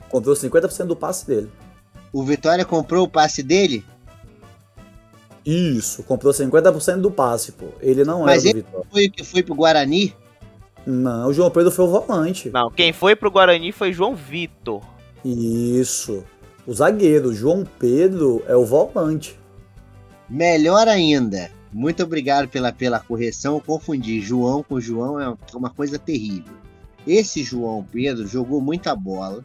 Comprou 0.08 0.34
50% 0.34 0.86
do 0.86 0.96
passe 0.96 1.26
dele. 1.26 1.50
O 2.14 2.22
Vitória 2.22 2.64
comprou 2.64 3.04
o 3.04 3.08
passe 3.08 3.42
dele, 3.42 3.84
Isso, 5.44 6.02
comprou 6.04 6.32
50% 6.32 7.00
do 7.02 7.10
passe, 7.10 7.52
pô. 7.52 7.66
Ele 7.82 8.02
não 8.04 8.22
Mas 8.24 8.44
era 8.44 8.54
do 8.54 8.58
ele- 8.58 8.62
Vitória. 8.66 8.86
foi 8.90 9.06
o 9.06 9.10
que 9.12 9.24
foi 9.24 9.42
pro 9.42 9.54
Guarani. 9.54 10.14
Não, 10.86 11.28
o 11.28 11.32
João 11.34 11.50
Pedro 11.50 11.70
foi 11.70 11.84
o 11.84 11.88
volante. 11.88 12.48
Não, 12.50 12.70
quem 12.70 12.92
foi 12.94 13.14
pro 13.14 13.30
Guarani 13.30 13.70
foi 13.72 13.92
João 13.92 14.14
Vitor. 14.14 14.82
Isso. 15.22 16.24
O 16.66 16.72
zagueiro, 16.72 17.34
João 17.34 17.62
Pedro, 17.78 18.42
é 18.46 18.56
o 18.56 18.64
volante. 18.64 19.38
Melhor 20.28 20.88
ainda, 20.88 21.50
Muito 21.76 22.04
obrigado 22.04 22.46
pela, 22.48 22.72
pela 22.72 23.00
correção. 23.00 23.54
Eu 23.56 23.60
confundi 23.60 24.20
João 24.20 24.62
com 24.62 24.78
João 24.80 25.18
é 25.20 25.34
uma 25.52 25.68
coisa 25.70 25.98
terrível. 25.98 26.54
Esse 27.04 27.42
João 27.42 27.84
Pedro 27.90 28.26
jogou 28.28 28.60
muita 28.60 28.94
bola, 28.94 29.44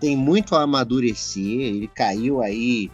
tem 0.00 0.16
muito 0.16 0.54
a 0.54 0.62
amadurecer. 0.62 1.60
Ele 1.60 1.88
caiu 1.88 2.40
aí, 2.40 2.90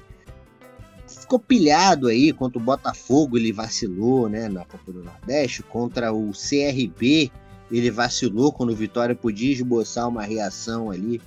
ficou 1.07 1.39
pilhado 1.39 2.09
aí 2.09 2.33
contra 2.33 2.59
o 2.59 2.63
Botafogo. 2.63 3.37
Ele 3.37 3.53
vacilou, 3.53 4.29
né, 4.29 4.49
na 4.49 4.65
Copa 4.65 4.93
do 4.93 5.03
Nordeste. 5.05 5.63
Contra 5.63 6.13
o 6.13 6.31
CRB, 6.33 7.31
ele 7.71 7.91
vacilou 7.91 8.53
quando 8.53 8.71
o 8.71 8.77
Vitória 8.77 9.15
podia 9.15 9.53
esboçar 9.53 10.09
uma 10.09 10.23
reação 10.23 10.91
ali, 10.91 11.21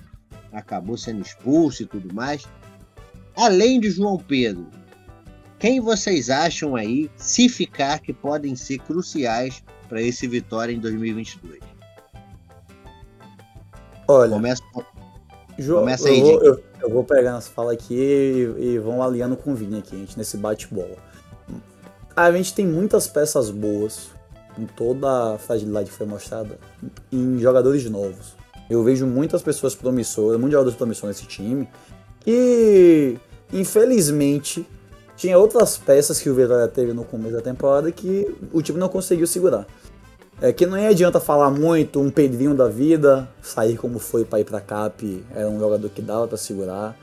acabou 0.52 0.96
sendo 0.96 1.22
expulso 1.22 1.82
e 1.82 1.86
tudo 1.86 2.14
mais. 2.14 2.44
Além 3.36 3.78
de 3.80 3.90
João 3.90 4.16
Pedro, 4.16 4.66
quem 5.58 5.80
vocês 5.80 6.30
acham 6.30 6.76
aí, 6.76 7.10
se 7.16 7.48
ficar, 7.48 7.98
que 8.00 8.12
podem 8.12 8.54
ser 8.54 8.78
cruciais 8.78 9.62
para 9.88 10.00
esse 10.00 10.26
Vitória 10.26 10.72
em 10.72 10.78
2022? 10.78 11.60
Olha, 14.06 14.32
Começa, 14.32 14.62
João, 15.58 15.80
começa 15.80 16.08
aí, 16.08 16.20
eu, 16.20 16.24
vou, 16.24 16.44
eu, 16.44 16.62
eu 16.82 16.90
vou 16.90 17.04
pegar 17.04 17.32
nas 17.32 17.48
falas 17.48 17.74
aqui 17.74 17.94
e, 17.94 18.74
e 18.74 18.78
vão 18.78 19.02
alinhando 19.02 19.36
com 19.36 19.52
o 19.52 19.54
Vini 19.54 19.78
aqui, 19.78 19.96
gente, 19.96 20.16
nesse 20.16 20.36
bate-bola. 20.36 20.96
A 22.14 22.30
gente 22.32 22.54
tem 22.54 22.66
muitas 22.66 23.06
peças 23.06 23.50
boas, 23.50 24.08
com 24.54 24.66
toda 24.66 25.34
a 25.34 25.38
fragilidade 25.38 25.90
que 25.90 25.96
foi 25.96 26.06
mostrada, 26.06 26.58
em 27.12 27.38
jogadores 27.38 27.88
novos. 27.90 28.36
Eu 28.70 28.82
vejo 28.84 29.06
muitas 29.06 29.42
pessoas 29.42 29.74
promissoras, 29.74 30.38
muitos 30.38 30.52
jogadores 30.52 30.76
promissores 30.76 31.16
nesse 31.16 31.28
time, 31.28 31.68
que 32.20 33.18
infelizmente 33.52 34.66
tinha 35.16 35.36
outras 35.38 35.76
peças 35.76 36.20
que 36.20 36.30
o 36.30 36.34
Vitória 36.34 36.68
teve 36.68 36.92
no 36.92 37.04
começo 37.04 37.34
da 37.34 37.40
temporada 37.40 37.90
que 37.90 38.32
o 38.52 38.62
time 38.62 38.78
não 38.78 38.88
conseguiu 38.88 39.26
segurar. 39.26 39.66
É 40.40 40.52
que 40.52 40.64
não 40.64 40.76
adianta 40.76 41.18
falar 41.18 41.50
muito, 41.50 42.00
um 42.00 42.10
Pedrinho 42.10 42.54
da 42.54 42.68
vida, 42.68 43.28
sair 43.42 43.76
como 43.76 43.98
foi 43.98 44.24
para 44.24 44.38
ir 44.38 44.44
pra 44.44 44.60
Cap, 44.60 45.24
era 45.34 45.48
um 45.48 45.58
jogador 45.58 45.88
que 45.90 46.00
dava 46.00 46.28
para 46.28 46.38
segurar. 46.38 46.96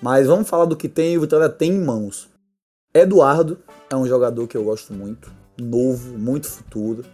Mas 0.00 0.26
vamos 0.26 0.48
falar 0.48 0.64
do 0.64 0.74
que 0.76 0.88
tem 0.88 1.12
e 1.12 1.18
o 1.18 1.20
Vitória 1.20 1.50
tem 1.50 1.72
em 1.72 1.84
mãos. 1.84 2.30
Eduardo 2.94 3.58
é 3.90 3.96
um 3.96 4.06
jogador 4.06 4.46
que 4.46 4.56
eu 4.56 4.64
gosto 4.64 4.94
muito, 4.94 5.30
novo, 5.60 6.16
muito 6.16 6.46
futuro. 6.46 7.04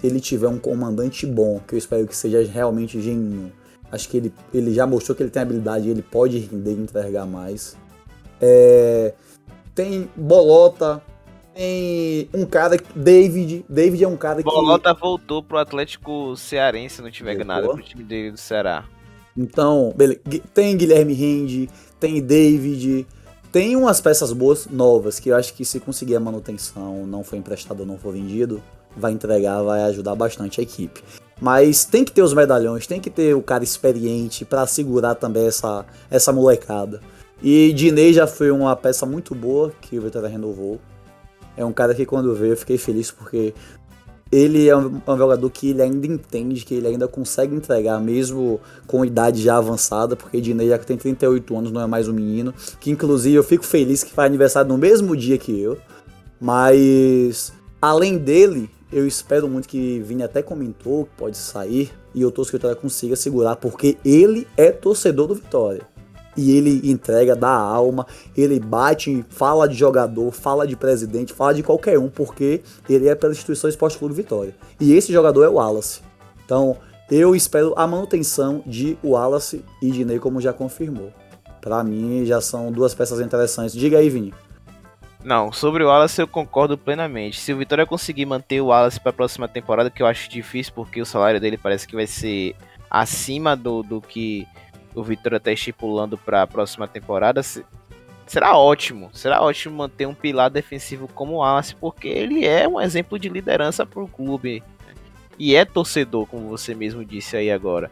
Se 0.00 0.06
ele 0.06 0.18
tiver 0.18 0.48
um 0.48 0.58
comandante 0.58 1.26
bom, 1.26 1.60
que 1.66 1.74
eu 1.74 1.78
espero 1.78 2.06
que 2.06 2.16
seja 2.16 2.42
realmente 2.50 2.98
genuíno, 2.98 3.52
acho 3.92 4.08
que 4.08 4.16
ele, 4.16 4.34
ele 4.54 4.72
já 4.72 4.86
mostrou 4.86 5.14
que 5.14 5.22
ele 5.22 5.30
tem 5.30 5.42
habilidade 5.42 5.90
ele 5.90 6.02
pode 6.02 6.38
render 6.38 6.72
e 6.72 6.80
entregar 6.80 7.26
mais. 7.26 7.76
É, 8.40 9.12
tem 9.74 10.08
Bolota, 10.16 11.02
tem 11.58 12.28
um 12.32 12.46
cara, 12.46 12.76
David. 12.94 13.64
David 13.68 14.04
é 14.04 14.08
um 14.08 14.16
cara 14.16 14.36
que. 14.36 14.44
Bolota 14.44 14.94
voltou 14.94 15.42
pro 15.42 15.58
Atlético 15.58 16.36
Cearense, 16.36 16.96
se 16.96 17.02
não 17.02 17.10
tiver 17.10 17.32
Voltou. 17.36 17.46
nada, 17.46 17.68
pro 17.68 17.82
time 17.82 18.04
dele 18.04 18.30
do 18.30 18.38
Ceará. 18.38 18.84
Então, 19.36 19.92
bele- 19.96 20.20
Gui- 20.26 20.42
tem 20.54 20.76
Guilherme 20.76 21.14
Rende, 21.14 21.68
tem 21.98 22.20
David, 22.22 23.06
tem 23.52 23.76
umas 23.76 24.00
peças 24.00 24.32
boas 24.32 24.66
novas 24.66 25.18
que 25.18 25.28
eu 25.30 25.36
acho 25.36 25.52
que 25.54 25.64
se 25.64 25.78
conseguir 25.80 26.16
a 26.16 26.20
manutenção, 26.20 27.06
não 27.06 27.22
for 27.24 27.36
emprestado 27.36 27.80
ou 27.80 27.86
não 27.86 27.98
for 27.98 28.12
vendido, 28.12 28.62
vai 28.96 29.12
entregar, 29.12 29.62
vai 29.62 29.82
ajudar 29.84 30.14
bastante 30.14 30.60
a 30.60 30.62
equipe. 30.62 31.02
Mas 31.40 31.84
tem 31.84 32.04
que 32.04 32.10
ter 32.12 32.22
os 32.22 32.34
medalhões, 32.34 32.86
tem 32.86 33.00
que 33.00 33.10
ter 33.10 33.34
o 33.34 33.42
cara 33.42 33.62
experiente 33.62 34.44
pra 34.44 34.66
segurar 34.66 35.14
também 35.14 35.46
essa, 35.46 35.84
essa 36.10 36.32
molecada. 36.32 37.00
E 37.40 37.72
Dinei 37.72 38.12
já 38.12 38.26
foi 38.26 38.50
uma 38.50 38.74
peça 38.74 39.06
muito 39.06 39.36
boa 39.36 39.72
que 39.80 39.96
o 39.98 40.02
Vitória 40.02 40.28
renovou. 40.28 40.80
É 41.58 41.64
um 41.64 41.72
cara 41.72 41.92
que 41.92 42.06
quando 42.06 42.32
veio 42.36 42.52
eu 42.52 42.56
fiquei 42.56 42.78
feliz 42.78 43.10
porque 43.10 43.52
ele 44.30 44.68
é 44.68 44.76
um, 44.76 45.02
é 45.04 45.10
um 45.10 45.18
jogador 45.18 45.50
que 45.50 45.70
ele 45.70 45.82
ainda 45.82 46.06
entende, 46.06 46.64
que 46.64 46.72
ele 46.72 46.86
ainda 46.86 47.08
consegue 47.08 47.52
entregar, 47.52 47.98
mesmo 48.00 48.60
com 48.86 49.04
idade 49.04 49.42
já 49.42 49.56
avançada, 49.56 50.14
porque 50.14 50.40
Dinei 50.40 50.68
já 50.68 50.78
tem 50.78 50.96
38 50.96 51.56
anos, 51.56 51.72
não 51.72 51.80
é 51.80 51.86
mais 51.86 52.06
um 52.06 52.12
menino. 52.12 52.54
Que 52.78 52.92
inclusive 52.92 53.34
eu 53.34 53.42
fico 53.42 53.64
feliz 53.64 54.04
que 54.04 54.12
faz 54.12 54.28
aniversário 54.28 54.68
no 54.68 54.78
mesmo 54.78 55.16
dia 55.16 55.36
que 55.36 55.60
eu. 55.60 55.76
Mas 56.40 57.52
além 57.82 58.16
dele, 58.16 58.70
eu 58.92 59.04
espero 59.04 59.48
muito 59.48 59.68
que 59.68 59.98
Vini 60.00 60.22
até 60.22 60.42
comentou 60.42 61.06
que 61.06 61.10
pode 61.16 61.36
sair. 61.36 61.90
E 62.14 62.22
eu 62.22 62.30
torço 62.30 62.56
que 62.56 62.64
o 62.64 62.76
consiga 62.76 63.16
segurar, 63.16 63.56
porque 63.56 63.98
ele 64.04 64.46
é 64.56 64.70
torcedor 64.70 65.26
do 65.26 65.34
Vitória. 65.34 65.82
E 66.40 66.56
ele 66.56 66.88
entrega 66.88 67.34
da 67.34 67.50
alma, 67.50 68.06
ele 68.36 68.60
bate, 68.60 69.24
fala 69.28 69.68
de 69.68 69.74
jogador, 69.74 70.30
fala 70.30 70.68
de 70.68 70.76
presidente, 70.76 71.32
fala 71.32 71.52
de 71.52 71.64
qualquer 71.64 71.98
um, 71.98 72.08
porque 72.08 72.62
ele 72.88 73.08
é 73.08 73.14
pela 73.16 73.32
instituição 73.32 73.68
Esporte 73.68 73.98
Clube 73.98 74.14
Vitória. 74.14 74.54
E 74.78 74.94
esse 74.94 75.12
jogador 75.12 75.42
é 75.42 75.48
o 75.48 75.54
Wallace. 75.54 76.00
Então, 76.44 76.76
eu 77.10 77.34
espero 77.34 77.74
a 77.76 77.88
manutenção 77.88 78.62
de 78.64 78.96
Wallace 79.02 79.64
e 79.82 79.90
Dinei, 79.90 80.20
como 80.20 80.40
já 80.40 80.52
confirmou. 80.52 81.12
Pra 81.60 81.82
mim, 81.82 82.24
já 82.24 82.40
são 82.40 82.70
duas 82.70 82.94
peças 82.94 83.18
interessantes. 83.18 83.74
Diga 83.74 83.98
aí, 83.98 84.08
Vini. 84.08 84.32
Não, 85.24 85.52
sobre 85.52 85.82
o 85.82 85.88
Wallace 85.88 86.20
eu 86.20 86.28
concordo 86.28 86.78
plenamente. 86.78 87.40
Se 87.40 87.52
o 87.52 87.58
Vitória 87.58 87.84
conseguir 87.84 88.26
manter 88.26 88.60
o 88.60 88.66
Wallace 88.66 89.00
para 89.00 89.10
a 89.10 89.12
próxima 89.12 89.48
temporada, 89.48 89.90
que 89.90 90.00
eu 90.00 90.06
acho 90.06 90.30
difícil 90.30 90.72
porque 90.72 91.00
o 91.00 91.04
salário 91.04 91.40
dele 91.40 91.58
parece 91.58 91.88
que 91.88 91.96
vai 91.96 92.06
ser 92.06 92.54
acima 92.88 93.56
do, 93.56 93.82
do 93.82 94.00
que 94.00 94.46
o 94.98 95.04
Vitória 95.04 95.36
está 95.36 95.52
estipulando 95.52 96.16
para 96.18 96.42
a 96.42 96.46
próxima 96.46 96.86
temporada, 96.88 97.42
se- 97.42 97.64
será 98.26 98.56
ótimo. 98.56 99.10
Será 99.12 99.40
ótimo 99.42 99.76
manter 99.76 100.06
um 100.06 100.14
pilar 100.14 100.50
defensivo 100.50 101.08
como 101.08 101.36
o 101.36 101.62
porque 101.80 102.08
ele 102.08 102.44
é 102.44 102.66
um 102.68 102.80
exemplo 102.80 103.18
de 103.18 103.28
liderança 103.28 103.84
para 103.86 104.02
o 104.02 104.08
clube 104.08 104.62
e 105.38 105.54
é 105.54 105.64
torcedor, 105.64 106.26
como 106.26 106.48
você 106.48 106.74
mesmo 106.74 107.04
disse 107.04 107.36
aí 107.36 107.50
agora. 107.50 107.90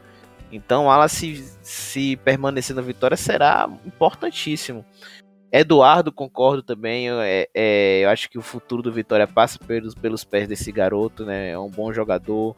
Então, 0.50 0.84
o 0.84 0.86
Wallace, 0.86 1.44
se 1.62 2.16
permanecer 2.16 2.74
no 2.74 2.82
Vitória, 2.82 3.16
será 3.16 3.68
importantíssimo. 3.84 4.84
Eduardo, 5.50 6.12
concordo 6.12 6.62
também. 6.62 7.08
é- 7.10 7.48
é, 7.54 8.00
eu 8.04 8.10
acho 8.10 8.28
que 8.28 8.38
o 8.38 8.42
futuro 8.42 8.82
do 8.82 8.92
Vitória 8.92 9.26
passa 9.26 9.58
pelos, 9.58 9.94
pelos 9.94 10.22
pés 10.24 10.46
desse 10.48 10.70
garoto, 10.70 11.24
né? 11.24 11.50
É 11.50 11.58
um 11.58 11.70
bom 11.70 11.92
jogador. 11.92 12.54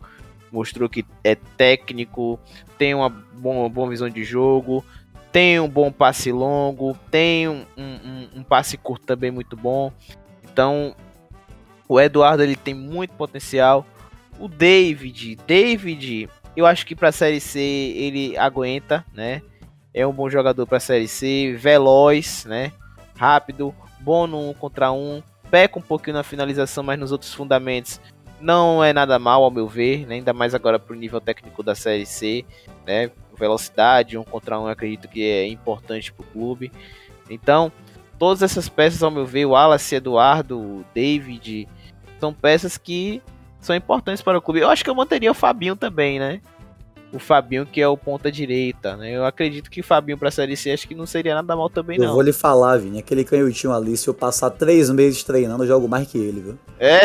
Mostrou 0.50 0.88
que 0.88 1.04
é 1.22 1.34
técnico, 1.34 2.38
tem 2.78 2.94
uma 2.94 3.08
boa, 3.08 3.56
uma 3.56 3.68
boa 3.68 3.88
visão 3.90 4.08
de 4.08 4.24
jogo, 4.24 4.84
tem 5.30 5.60
um 5.60 5.68
bom 5.68 5.92
passe 5.92 6.32
longo, 6.32 6.96
tem 7.10 7.48
um, 7.48 7.64
um- 7.76 7.82
um- 7.82 8.28
um 8.36 8.42
passe 8.42 8.76
curto 8.76 9.04
também 9.04 9.30
muito 9.30 9.56
bom. 9.56 9.92
Então, 10.42 10.94
o 11.88 12.00
Eduardo 12.00 12.42
ele 12.42 12.56
tem 12.56 12.74
muito 12.74 13.12
potencial. 13.14 13.86
O 14.38 14.48
David, 14.48 15.36
David, 15.46 16.28
eu 16.56 16.66
acho 16.66 16.86
que 16.86 16.94
para 16.94 17.08
a 17.08 17.12
Série 17.12 17.40
C 17.40 17.60
ele 17.60 18.36
aguenta, 18.38 19.04
né? 19.12 19.42
É 19.92 20.06
um 20.06 20.12
bom 20.12 20.28
jogador 20.30 20.66
para 20.66 20.76
a 20.76 20.80
Série 20.80 21.08
C, 21.08 21.54
veloz, 21.58 22.44
né? 22.44 22.72
Rápido, 23.16 23.74
bom 24.00 24.26
no 24.26 24.50
um 24.50 24.54
contra 24.54 24.92
um, 24.92 25.22
peca 25.50 25.78
um 25.78 25.82
pouquinho 25.82 26.16
na 26.16 26.22
finalização, 26.22 26.84
mas 26.84 26.98
nos 26.98 27.10
outros 27.10 27.34
fundamentos 27.34 28.00
não 28.40 28.82
é 28.82 28.92
nada 28.92 29.18
mal, 29.18 29.42
ao 29.42 29.50
meu 29.50 29.66
ver, 29.66 30.06
né? 30.06 30.16
ainda 30.16 30.32
mais 30.32 30.54
agora 30.54 30.78
para 30.78 30.94
o 30.94 30.98
nível 30.98 31.20
técnico 31.20 31.62
da 31.62 31.74
Série 31.74 32.06
C, 32.06 32.44
né? 32.86 33.10
Velocidade, 33.36 34.18
um 34.18 34.24
contra 34.24 34.58
um, 34.58 34.66
acredito 34.66 35.08
que 35.08 35.22
é 35.22 35.46
importante 35.46 36.12
para 36.12 36.24
o 36.24 36.26
clube. 36.26 36.72
Então, 37.30 37.70
todas 38.18 38.42
essas 38.42 38.68
peças, 38.68 39.02
ao 39.02 39.10
meu 39.10 39.24
ver, 39.24 39.46
o 39.46 39.50
Wallace, 39.50 39.94
Eduardo, 39.94 40.84
David, 40.94 41.68
são 42.18 42.32
peças 42.32 42.76
que 42.76 43.22
são 43.60 43.76
importantes 43.76 44.22
para 44.22 44.38
o 44.38 44.42
clube. 44.42 44.60
Eu 44.60 44.70
acho 44.70 44.82
que 44.82 44.90
eu 44.90 44.94
manteria 44.94 45.30
o 45.30 45.34
Fabinho 45.34 45.76
também, 45.76 46.18
né? 46.18 46.40
O 47.12 47.18
Fabinho, 47.18 47.64
que 47.64 47.80
é 47.80 47.88
o 47.88 47.96
ponta 47.96 48.30
direita, 48.30 48.94
né? 48.96 49.10
Eu 49.16 49.24
acredito 49.24 49.70
que 49.70 49.80
o 49.80 49.84
Fabinho 49.84 50.18
para 50.18 50.28
a 50.28 50.30
Série 50.30 50.56
C 50.56 50.70
acho 50.72 50.86
que 50.86 50.94
não 50.94 51.06
seria 51.06 51.34
nada 51.34 51.56
mal 51.56 51.70
também, 51.70 51.96
Eu 51.98 52.04
não. 52.04 52.12
vou 52.12 52.20
lhe 52.20 52.34
falar, 52.34 52.76
Vini, 52.76 52.98
aquele 52.98 53.24
canhotinho 53.24 53.72
ali, 53.72 53.96
se 53.96 54.08
eu 54.08 54.12
passar 54.14 54.50
três 54.50 54.90
meses 54.90 55.22
treinando, 55.24 55.62
eu 55.64 55.68
jogo 55.68 55.88
mais 55.88 56.06
que 56.06 56.18
ele, 56.18 56.40
viu? 56.40 56.58
É, 56.78 57.00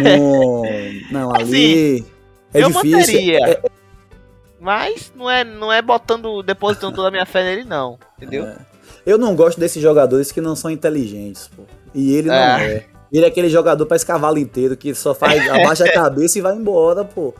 Não, 0.00 0.62
não 1.10 1.34
ali. 1.34 2.04
É 2.54 2.62
eu 2.62 2.68
difícil. 2.68 2.98
manteria. 2.98 3.38
é- 3.48 3.62
Mas 4.60 5.12
não 5.16 5.30
é, 5.30 5.44
não 5.44 5.72
é 5.72 5.80
botando, 5.82 6.42
depositando 6.42 6.94
toda 6.96 7.08
a 7.08 7.10
minha 7.10 7.26
fé 7.26 7.42
nele, 7.42 7.64
não. 7.64 7.98
Entendeu? 8.16 8.44
É. 8.44 8.56
Eu 9.06 9.18
não 9.18 9.34
gosto 9.34 9.58
desses 9.58 9.82
jogadores 9.82 10.30
que 10.32 10.40
não 10.40 10.54
são 10.56 10.70
inteligentes, 10.70 11.48
pô. 11.54 11.62
E 11.94 12.14
ele 12.14 12.28
não 12.28 12.34
É. 12.34 12.72
é. 12.74 12.86
Ele 13.12 13.24
é 13.24 13.28
aquele 13.28 13.48
jogador 13.48 13.86
pra 13.86 13.96
esse 13.96 14.04
cavalo 14.04 14.36
inteiro 14.38 14.76
que 14.76 14.94
só 14.94 15.14
faz, 15.14 15.48
abaixa 15.48 15.84
a 15.84 15.90
cabeça 15.92 16.38
e 16.38 16.42
vai 16.42 16.54
embora, 16.54 17.04
pô. 17.04 17.34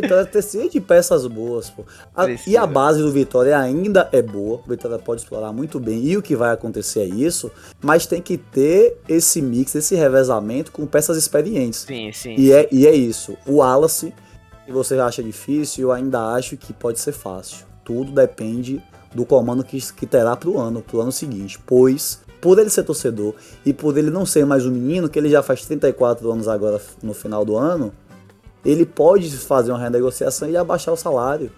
Vitória 0.00 0.26
precisa 0.26 0.68
de 0.68 0.80
peças 0.80 1.26
boas, 1.26 1.70
pô. 1.70 1.84
A- 2.14 2.26
e 2.46 2.56
a 2.56 2.66
base 2.66 3.00
do 3.00 3.10
Vitória 3.12 3.58
ainda 3.58 4.08
é 4.12 4.20
boa. 4.20 4.60
O 4.64 4.68
Vitória 4.68 4.98
pode 4.98 5.22
explorar 5.22 5.52
muito 5.52 5.78
bem. 5.80 6.04
E 6.04 6.16
o 6.16 6.22
que 6.22 6.34
vai 6.36 6.52
acontecer 6.52 7.00
é 7.00 7.06
isso. 7.06 7.50
Mas 7.82 8.06
tem 8.06 8.20
que 8.20 8.36
ter 8.36 8.98
esse 9.08 9.40
mix, 9.40 9.74
esse 9.74 9.94
revezamento 9.94 10.72
com 10.72 10.86
peças 10.86 11.16
experientes. 11.16 11.80
Sim, 11.80 12.10
sim. 12.12 12.34
E 12.38 12.52
é, 12.52 12.68
e 12.72 12.86
é 12.86 12.94
isso. 12.94 13.36
O 13.46 13.56
Wallace, 13.56 14.12
se 14.66 14.72
você 14.72 14.94
acha 14.98 15.22
difícil, 15.22 15.84
eu 15.88 15.92
ainda 15.92 16.20
acho 16.34 16.56
que 16.56 16.72
pode 16.72 16.98
ser 17.00 17.12
fácil. 17.12 17.66
Tudo 17.84 18.12
depende 18.12 18.82
do 19.14 19.24
comando 19.24 19.62
que, 19.62 19.78
que 19.92 20.06
terá 20.06 20.34
pro 20.34 20.58
ano, 20.58 20.82
pro 20.82 21.00
ano 21.00 21.12
seguinte, 21.12 21.58
pois 21.64 22.18
por 22.40 22.58
ele 22.58 22.68
ser 22.68 22.82
torcedor 22.82 23.32
e 23.64 23.72
por 23.72 23.96
ele 23.96 24.10
não 24.10 24.26
ser 24.26 24.44
mais 24.44 24.66
um 24.66 24.70
menino, 24.70 25.08
que 25.08 25.18
ele 25.18 25.30
já 25.30 25.42
faz 25.42 25.64
34 25.64 26.30
anos 26.30 26.46
agora 26.46 26.78
no 27.02 27.14
final 27.14 27.42
do 27.44 27.56
ano, 27.56 27.90
ele 28.64 28.86
pode 28.86 29.30
fazer 29.36 29.72
uma 29.72 29.78
renegociação 29.78 30.48
e 30.48 30.56
abaixar 30.56 30.94
o 30.94 30.96
salário. 30.96 31.50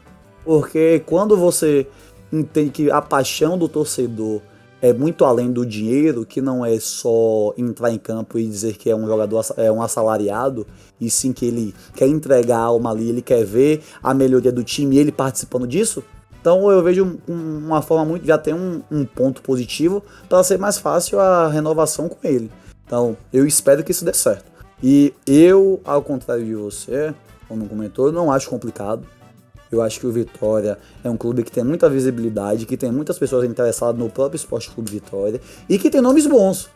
Porque 0.44 1.02
quando 1.06 1.36
você 1.36 1.86
entende 2.32 2.70
que 2.70 2.90
a 2.90 3.00
paixão 3.00 3.56
do 3.56 3.68
torcedor 3.68 4.40
é 4.80 4.92
muito 4.92 5.24
além 5.24 5.50
do 5.50 5.64
dinheiro, 5.64 6.26
que 6.26 6.40
não 6.40 6.64
é 6.64 6.78
só 6.78 7.54
entrar 7.56 7.90
em 7.90 7.98
campo 7.98 8.38
e 8.38 8.46
dizer 8.46 8.76
que 8.76 8.90
é 8.90 8.96
um 8.96 9.06
jogador 9.06 9.44
é 9.56 9.72
um 9.72 9.82
assalariado, 9.82 10.66
e 11.00 11.10
sim 11.10 11.32
que 11.32 11.46
ele 11.46 11.74
quer 11.94 12.06
entregar 12.06 12.58
a 12.58 12.64
alma 12.64 12.90
ali, 12.90 13.08
ele 13.08 13.22
quer 13.22 13.44
ver 13.44 13.82
a 14.02 14.12
melhoria 14.12 14.52
do 14.52 14.62
time 14.62 14.96
e 14.96 14.98
ele 14.98 15.12
participando 15.12 15.66
disso. 15.66 16.04
Então 16.40 16.70
eu 16.70 16.82
vejo 16.82 17.18
uma 17.26 17.82
forma 17.82 18.04
muito. 18.04 18.24
já 18.24 18.38
tem 18.38 18.54
um, 18.54 18.80
um 18.90 19.04
ponto 19.04 19.42
positivo 19.42 20.02
para 20.28 20.44
ser 20.44 20.58
mais 20.58 20.78
fácil 20.78 21.18
a 21.18 21.48
renovação 21.48 22.08
com 22.08 22.18
ele. 22.26 22.50
Então 22.86 23.16
eu 23.32 23.46
espero 23.46 23.82
que 23.82 23.90
isso 23.90 24.04
dê 24.04 24.12
certo. 24.12 24.55
E 24.82 25.14
eu, 25.26 25.80
ao 25.84 26.02
contrário 26.02 26.44
de 26.44 26.54
você, 26.54 27.14
como 27.48 27.68
comentou, 27.68 28.12
não 28.12 28.30
acho 28.30 28.48
complicado. 28.50 29.06
Eu 29.70 29.82
acho 29.82 29.98
que 29.98 30.06
o 30.06 30.12
Vitória 30.12 30.78
é 31.02 31.10
um 31.10 31.16
clube 31.16 31.42
que 31.42 31.50
tem 31.50 31.64
muita 31.64 31.88
visibilidade, 31.88 32.66
que 32.66 32.76
tem 32.76 32.92
muitas 32.92 33.18
pessoas 33.18 33.44
interessadas 33.44 33.98
no 33.98 34.08
próprio 34.08 34.36
Esporte 34.36 34.70
Clube 34.70 34.90
Vitória 34.90 35.40
e 35.68 35.78
que 35.78 35.90
tem 35.90 36.00
nomes 36.00 36.26
bons. 36.26 36.68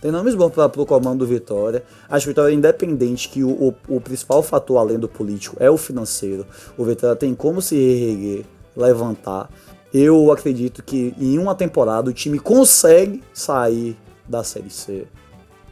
Tem 0.00 0.12
nomes 0.12 0.34
bons 0.34 0.50
para 0.50 0.80
o 0.80 0.86
comando 0.86 1.18
do 1.18 1.26
Vitória. 1.26 1.82
Acho 2.08 2.24
que 2.24 2.30
o 2.30 2.32
Vitória 2.32 2.52
é 2.52 2.54
independente, 2.54 3.28
que 3.28 3.42
o, 3.42 3.50
o, 3.50 3.74
o, 3.88 4.00
principal 4.00 4.42
fator 4.42 4.78
além 4.78 4.98
do 4.98 5.08
político 5.08 5.56
é 5.58 5.68
o 5.68 5.76
financeiro. 5.76 6.46
O 6.76 6.84
Vitória 6.84 7.16
tem 7.16 7.34
como 7.34 7.60
se 7.60 7.74
reerguer, 7.74 8.44
levantar. 8.76 9.50
Eu 9.92 10.30
acredito 10.30 10.82
que 10.82 11.14
em 11.18 11.36
uma 11.38 11.54
temporada 11.54 12.08
o 12.08 12.12
time 12.12 12.38
consegue 12.38 13.22
sair 13.34 13.96
da 14.26 14.44
Série 14.44 14.70
C. 14.70 15.06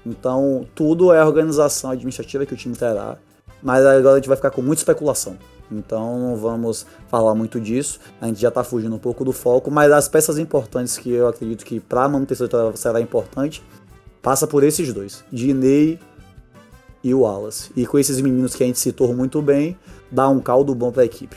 Então, 0.07 0.67
tudo 0.75 1.13
é 1.13 1.21
a 1.21 1.27
organização 1.27 1.91
administrativa 1.91 2.47
que 2.47 2.55
o 2.55 2.57
time 2.57 2.75
terá. 2.75 3.19
Mas 3.63 3.85
agora 3.85 4.15
a 4.15 4.17
gente 4.17 4.29
vai 4.29 4.37
ficar 4.37 4.51
com 4.51 4.63
muita 4.63 4.81
especulação. 4.81 5.37
Então 5.71 6.19
não 6.19 6.37
vamos 6.37 6.87
falar 7.09 7.35
muito 7.35 7.61
disso. 7.61 7.99
A 8.21 8.27
gente 8.27 8.41
já 8.41 8.49
está 8.49 8.63
fugindo 8.63 8.95
um 8.95 8.99
pouco 8.99 9.25
do 9.25 9.33
foco, 9.33 9.71
mas 9.71 9.91
as 9.91 10.09
peças 10.09 10.39
importantes 10.39 10.97
que 10.97 11.11
eu 11.11 11.27
acredito 11.27 11.65
que 11.65 11.81
para 11.81 12.05
a 12.05 12.09
manutenção 12.09 12.49
será 12.75 13.01
importante 13.01 13.63
passa 14.23 14.47
por 14.47 14.65
esses 14.65 14.93
dois, 14.93 15.25
Dinei 15.31 16.01
e 17.03 17.15
o 17.15 17.21
Wallace. 17.21 17.71
E 17.77 17.87
com 17.87 17.99
esses 17.99 18.21
meninos 18.21 18.55
que 18.55 18.65
a 18.65 18.67
gente 18.67 18.79
citou 18.79 19.15
muito 19.15 19.41
bem, 19.41 19.77
dá 20.11 20.29
um 20.29 20.41
caldo 20.41 20.75
bom 20.75 20.91
para 20.91 21.03
a 21.03 21.07
equipe. 21.07 21.37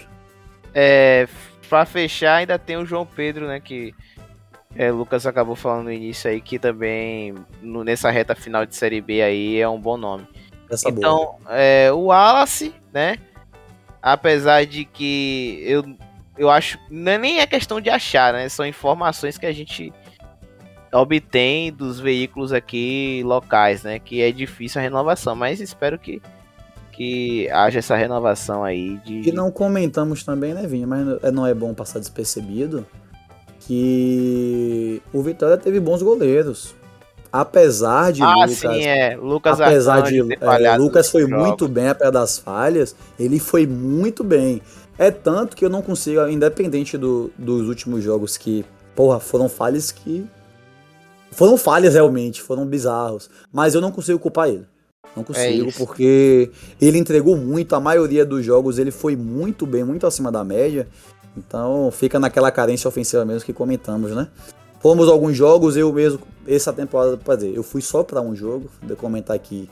É, 0.74 1.28
para 1.70 1.86
fechar 1.86 2.38
ainda 2.38 2.58
tem 2.58 2.78
o 2.78 2.86
João 2.86 3.06
Pedro, 3.06 3.48
né, 3.48 3.60
que 3.60 3.94
é, 4.76 4.92
Lucas 4.92 5.26
acabou 5.26 5.56
falando 5.56 5.86
no 5.86 5.92
início 5.92 6.30
aí 6.30 6.42
que 6.42 6.60
também 6.60 7.36
no, 7.62 7.84
nessa 7.84 8.10
reta 8.10 8.36
final 8.36 8.66
de 8.66 8.76
Série 8.76 9.02
B 9.02 9.22
aí 9.22 9.60
é 9.60 9.68
um 9.68 9.80
bom 9.80 9.98
nome. 9.98 10.28
Essa 10.70 10.90
então, 10.90 11.38
é, 11.50 11.92
o 11.92 12.06
Wallace, 12.06 12.74
né? 12.94 13.18
apesar 14.02 14.66
de 14.66 14.86
que 14.86 15.62
eu, 15.66 15.84
eu 16.38 16.50
acho. 16.50 16.78
Não 16.90 17.12
é 17.12 17.18
nem 17.18 17.40
é 17.40 17.48
questão 17.48 17.80
de 17.80 17.90
achar, 17.90 18.34
né? 18.34 18.48
São 18.50 18.66
informações 18.66 19.38
que 19.38 19.46
a 19.46 19.52
gente 19.52 19.94
obtém 20.92 21.72
dos 21.72 22.00
veículos 22.00 22.52
aqui 22.52 23.22
locais, 23.26 23.84
né? 23.84 24.00
Que 24.00 24.22
é 24.22 24.32
difícil 24.32 24.80
a 24.80 24.84
renovação, 24.84 25.36
mas 25.36 25.60
espero 25.60 26.00
que, 26.00 26.22
que 26.92 27.50
haja 27.52 27.80
essa 27.80 27.96
renovação 27.96 28.64
aí 28.64 28.98
de. 29.06 29.22
Que 29.22 29.32
não 29.32 29.52
comentamos 29.52 30.24
também, 30.24 30.54
né, 30.54 30.66
Vinha? 30.66 30.88
Mas 30.88 31.06
não 31.34 31.46
é 31.46 31.54
bom 31.54 31.74
passar 31.74 32.00
despercebido 32.00 32.86
que 33.70 35.00
o 35.14 35.22
Vitória 35.22 35.56
teve 35.56 35.80
bons 35.80 36.02
goleiros 36.02 36.74
apesar 37.32 38.12
de 38.12 38.24
ah, 38.24 38.34
Lucas, 38.34 38.52
sim, 38.54 38.84
é. 38.84 39.16
Lucas 39.16 39.62
apesar 39.62 40.02
de, 40.02 40.20
é, 40.42 40.76
Lucas 40.76 41.12
foi 41.12 41.28
muito 41.28 41.68
bem 41.68 41.88
apesar 41.88 42.10
das 42.10 42.40
falhas, 42.40 42.96
ele 43.20 43.38
foi 43.40 43.68
muito 43.68 44.24
bem. 44.24 44.60
É 44.98 45.12
tanto 45.12 45.56
que 45.56 45.64
eu 45.64 45.70
não 45.70 45.84
consigo, 45.84 46.28
independente 46.28 46.98
do, 46.98 47.32
dos 47.38 47.68
últimos 47.68 48.04
jogos 48.04 48.36
que, 48.36 48.66
porra, 48.96 49.20
foram 49.20 49.48
falhas 49.48 49.92
que 49.92 50.28
foram 51.30 51.56
falhas 51.56 51.94
realmente, 51.94 52.42
foram 52.42 52.66
bizarros, 52.66 53.30
mas 53.54 53.76
eu 53.76 53.82
não 53.82 53.92
consigo 53.92 54.18
culpar 54.18 54.50
ele. 54.50 54.66
Não 55.16 55.22
é 55.22 55.26
consigo, 55.26 55.70
é 55.70 55.72
porque 55.74 56.50
ele 56.82 56.98
entregou 56.98 57.38
muito, 57.38 57.76
a 57.76 57.80
maioria 57.80 58.26
dos 58.26 58.44
jogos 58.44 58.80
ele 58.80 58.90
foi 58.90 59.16
muito 59.16 59.68
bem, 59.68 59.84
muito 59.84 60.08
acima 60.08 60.32
da 60.32 60.44
média. 60.44 60.88
Então 61.40 61.90
fica 61.92 62.20
naquela 62.20 62.52
carência 62.52 62.88
ofensiva 62.88 63.24
mesmo 63.26 63.46
que 63.46 63.54
comentamos, 63.54 64.12
né? 64.12 64.28
Fomos 64.80 65.10
alguns 65.10 65.36
jogos, 65.36 65.76
eu 65.76 65.92
mesmo, 65.92 66.22
essa 66.48 66.72
temporada, 66.72 67.18
pra 67.18 67.36
dizer, 67.36 67.54
eu 67.56 67.64
fui 67.64 67.82
só 67.82 68.04
para 68.04 68.22
um 68.22 68.36
jogo, 68.36 68.70
vou 68.82 68.96
comentar 68.96 69.36
aqui 69.36 69.70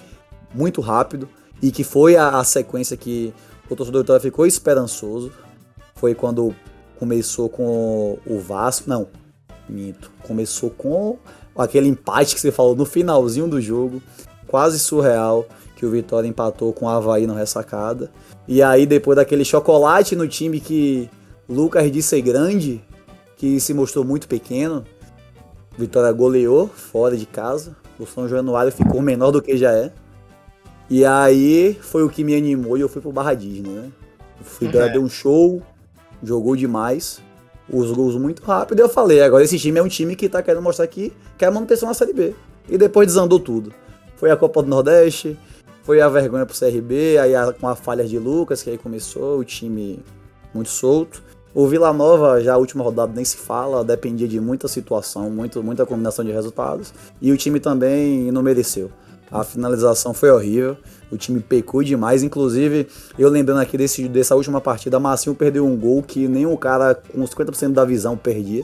muito 0.53 0.81
rápido, 0.81 1.29
e 1.61 1.71
que 1.71 1.83
foi 1.83 2.17
a, 2.17 2.39
a 2.39 2.43
sequência 2.43 2.97
que 2.97 3.33
o 3.69 3.75
torcedor 3.75 4.01
Vitória 4.01 4.21
ficou 4.21 4.45
esperançoso. 4.45 5.31
Foi 5.95 6.13
quando 6.13 6.53
começou 6.99 7.47
com 7.47 8.17
o 8.25 8.39
Vasco, 8.39 8.89
não, 8.89 9.07
minto, 9.67 10.11
começou 10.23 10.69
com 10.69 11.17
aquele 11.57 11.87
empate 11.87 12.35
que 12.35 12.41
você 12.41 12.51
falou 12.51 12.75
no 12.75 12.85
finalzinho 12.85 13.47
do 13.47 13.61
jogo, 13.61 14.01
quase 14.45 14.77
surreal, 14.77 15.45
que 15.75 15.85
o 15.85 15.91
Vitória 15.91 16.27
empatou 16.27 16.73
com 16.73 16.85
o 16.85 16.89
Havaí 16.89 17.25
na 17.25 17.33
ressacada. 17.33 18.11
E 18.47 18.61
aí, 18.61 18.85
depois 18.85 19.15
daquele 19.15 19.45
chocolate 19.45 20.15
no 20.15 20.27
time 20.27 20.59
que 20.59 21.09
Lucas 21.49 21.91
disse 21.91 22.09
ser 22.09 22.21
grande, 22.21 22.83
que 23.35 23.59
se 23.59 23.73
mostrou 23.73 24.03
muito 24.03 24.27
pequeno, 24.27 24.83
Vitória 25.77 26.11
goleou 26.11 26.67
fora 26.67 27.15
de 27.15 27.25
casa. 27.27 27.75
O 27.99 28.05
São 28.05 28.27
Januário 28.27 28.71
ficou 28.71 29.01
menor 29.01 29.31
do 29.31 29.41
que 29.41 29.55
já 29.55 29.71
é. 29.71 29.91
E 30.89 31.05
aí 31.05 31.77
foi 31.79 32.03
o 32.03 32.09
que 32.09 32.23
me 32.23 32.35
animou 32.35 32.77
e 32.77 32.81
eu 32.81 32.89
fui 32.89 33.01
pro 33.01 33.11
Barra 33.11 33.35
Disney, 33.35 33.69
né? 33.69 33.91
O 34.41 34.65
Vitória 34.65 34.87
é. 34.87 34.89
deu 34.89 35.01
um 35.01 35.09
show, 35.09 35.61
jogou 36.23 36.55
demais, 36.55 37.21
os 37.71 37.91
gols 37.91 38.15
muito 38.15 38.41
rápido. 38.43 38.79
E 38.79 38.81
eu 38.81 38.89
falei, 38.89 39.21
agora 39.21 39.43
esse 39.43 39.59
time 39.59 39.77
é 39.77 39.83
um 39.83 39.87
time 39.87 40.15
que 40.15 40.27
tá 40.27 40.41
querendo 40.41 40.63
mostrar 40.63 40.87
que 40.87 41.13
quer 41.37 41.51
manutenção 41.51 41.87
na 41.87 41.93
Série 41.93 42.13
B. 42.13 42.33
E 42.67 42.77
depois 42.77 43.07
desandou 43.07 43.39
tudo. 43.39 43.71
Foi 44.15 44.31
a 44.31 44.37
Copa 44.37 44.63
do 44.63 44.69
Nordeste, 44.69 45.37
foi 45.83 46.01
a 46.01 46.09
vergonha 46.09 46.45
pro 46.45 46.57
CRB, 46.57 47.17
aí 47.19 47.33
com 47.59 47.67
a 47.67 47.75
falha 47.75 48.03
de 48.03 48.17
Lucas, 48.17 48.63
que 48.63 48.69
aí 48.71 48.77
começou 48.77 49.39
o 49.39 49.43
time 49.43 49.99
muito 50.53 50.69
solto. 50.69 51.21
O 51.57 51.65
Vila 51.65 51.91
Nova, 51.91 52.39
já 52.39 52.53
a 52.53 52.57
última 52.57 52.83
rodada 52.83 53.11
nem 53.15 53.25
se 53.25 53.35
fala, 53.35 53.83
dependia 53.83 54.27
de 54.27 54.39
muita 54.39 54.67
situação, 54.67 55.27
muito, 55.31 55.63
muita 55.63 55.87
combinação 55.87 56.23
de 56.23 56.31
resultados. 56.31 56.93
E 57.19 57.31
o 57.31 57.35
time 57.35 57.59
também 57.59 58.31
não 58.31 58.43
mereceu. 58.43 58.91
A 59.31 59.43
finalização 59.43 60.13
foi 60.13 60.29
horrível, 60.29 60.77
o 61.11 61.17
time 61.17 61.39
pecou 61.39 61.81
demais. 61.81 62.21
Inclusive, 62.21 62.87
eu 63.17 63.27
lembrando 63.27 63.59
aqui 63.59 63.75
desse, 63.75 64.07
dessa 64.07 64.35
última 64.35 64.61
partida, 64.61 64.99
Massinho 64.99 65.35
perdeu 65.35 65.65
um 65.65 65.75
gol 65.75 66.03
que 66.03 66.27
nem 66.27 66.45
o 66.45 66.55
cara 66.55 66.93
com 66.93 67.23
50% 67.23 67.73
da 67.73 67.83
visão 67.83 68.15
perdia. 68.15 68.63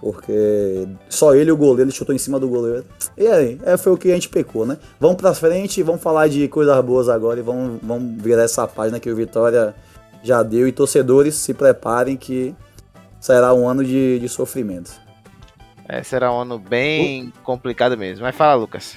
Porque 0.00 0.86
só 1.08 1.34
ele 1.34 1.50
e 1.50 1.52
o 1.52 1.56
goleiro 1.56 1.90
chutou 1.90 2.14
em 2.14 2.18
cima 2.18 2.38
do 2.38 2.46
goleiro. 2.46 2.84
E 3.18 3.26
aí, 3.26 3.60
é, 3.64 3.76
foi 3.76 3.92
o 3.92 3.96
que 3.96 4.12
a 4.12 4.14
gente 4.14 4.28
pecou, 4.28 4.64
né? 4.64 4.78
Vamos 5.00 5.16
pra 5.16 5.34
frente, 5.34 5.82
vamos 5.82 6.00
falar 6.00 6.28
de 6.28 6.46
coisas 6.46 6.80
boas 6.84 7.08
agora 7.08 7.40
e 7.40 7.42
vamos, 7.42 7.80
vamos 7.82 8.22
virar 8.22 8.44
essa 8.44 8.68
página 8.68 9.00
que 9.00 9.10
o 9.10 9.16
Vitória 9.16 9.74
já 10.24 10.42
deu 10.42 10.66
e 10.66 10.72
torcedores 10.72 11.34
se 11.34 11.52
preparem 11.52 12.16
que 12.16 12.56
será 13.20 13.52
um 13.54 13.68
ano 13.68 13.84
de, 13.84 14.18
de 14.18 14.28
sofrimento. 14.28 14.90
É, 15.86 16.02
será 16.02 16.32
um 16.32 16.40
ano 16.40 16.58
bem 16.58 17.28
uh. 17.28 17.32
complicado 17.42 17.96
mesmo. 17.96 18.24
Mas 18.24 18.34
fala, 18.34 18.54
Lucas. 18.54 18.96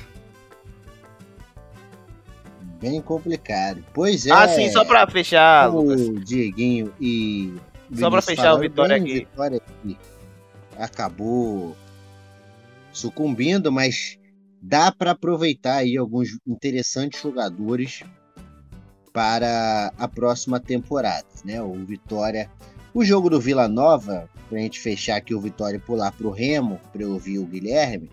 Bem 2.80 3.02
complicado. 3.02 3.84
Pois 3.94 4.26
é. 4.26 4.32
Ah, 4.32 4.48
sim, 4.48 4.72
só 4.72 4.86
pra 4.86 5.06
fechar, 5.06 5.70
o 5.70 5.82
Lucas. 5.82 6.26
Dieguinho 6.26 6.94
e. 7.00 7.54
Só 7.94 8.10
pra 8.10 8.22
fechar 8.22 8.54
o 8.54 8.60
Vitória 8.60 8.96
aqui. 8.96 9.14
Vitória 9.16 9.58
aqui. 9.58 9.98
Acabou 10.78 11.76
sucumbindo, 12.92 13.70
mas 13.72 14.18
dá 14.62 14.92
para 14.92 15.12
aproveitar 15.12 15.78
aí 15.78 15.98
alguns 15.98 16.38
interessantes 16.48 17.22
jogadores 17.22 18.04
para 19.18 19.92
a 19.98 20.08
próxima 20.08 20.60
temporada, 20.60 21.26
né? 21.44 21.60
O 21.60 21.74
Vitória, 21.74 22.48
o 22.94 23.04
jogo 23.04 23.32
do 23.32 23.42
Vila 23.42 23.68
Nova, 23.68 24.30
para 24.48 24.60
a 24.60 24.62
gente 24.62 24.80
fechar 24.80 25.16
aqui 25.16 25.34
o 25.34 25.42
Vitória 25.42 25.78
e 25.78 25.80
pular 25.80 26.12
para 26.12 26.28
o 26.28 26.30
Remo, 26.30 26.80
para 26.94 27.02
eu 27.02 27.14
ouvir 27.14 27.40
o 27.40 27.46
Guilherme. 27.48 28.12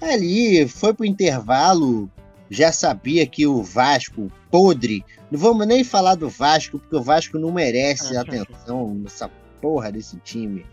Ali 0.00 0.66
foi 0.66 0.94
para 0.94 1.04
o 1.04 1.06
intervalo, 1.06 2.10
já 2.48 2.72
sabia 2.72 3.26
que 3.26 3.46
o 3.46 3.62
Vasco 3.62 4.32
podre. 4.50 5.04
Não 5.30 5.38
vamos 5.38 5.66
nem 5.66 5.84
falar 5.84 6.14
do 6.14 6.30
Vasco, 6.30 6.78
porque 6.78 6.96
o 6.96 7.02
Vasco 7.02 7.38
não 7.38 7.52
merece 7.52 8.16
atenção 8.16 8.94
nessa 8.96 9.28
porra 9.60 9.92
desse 9.92 10.16
time, 10.20 10.64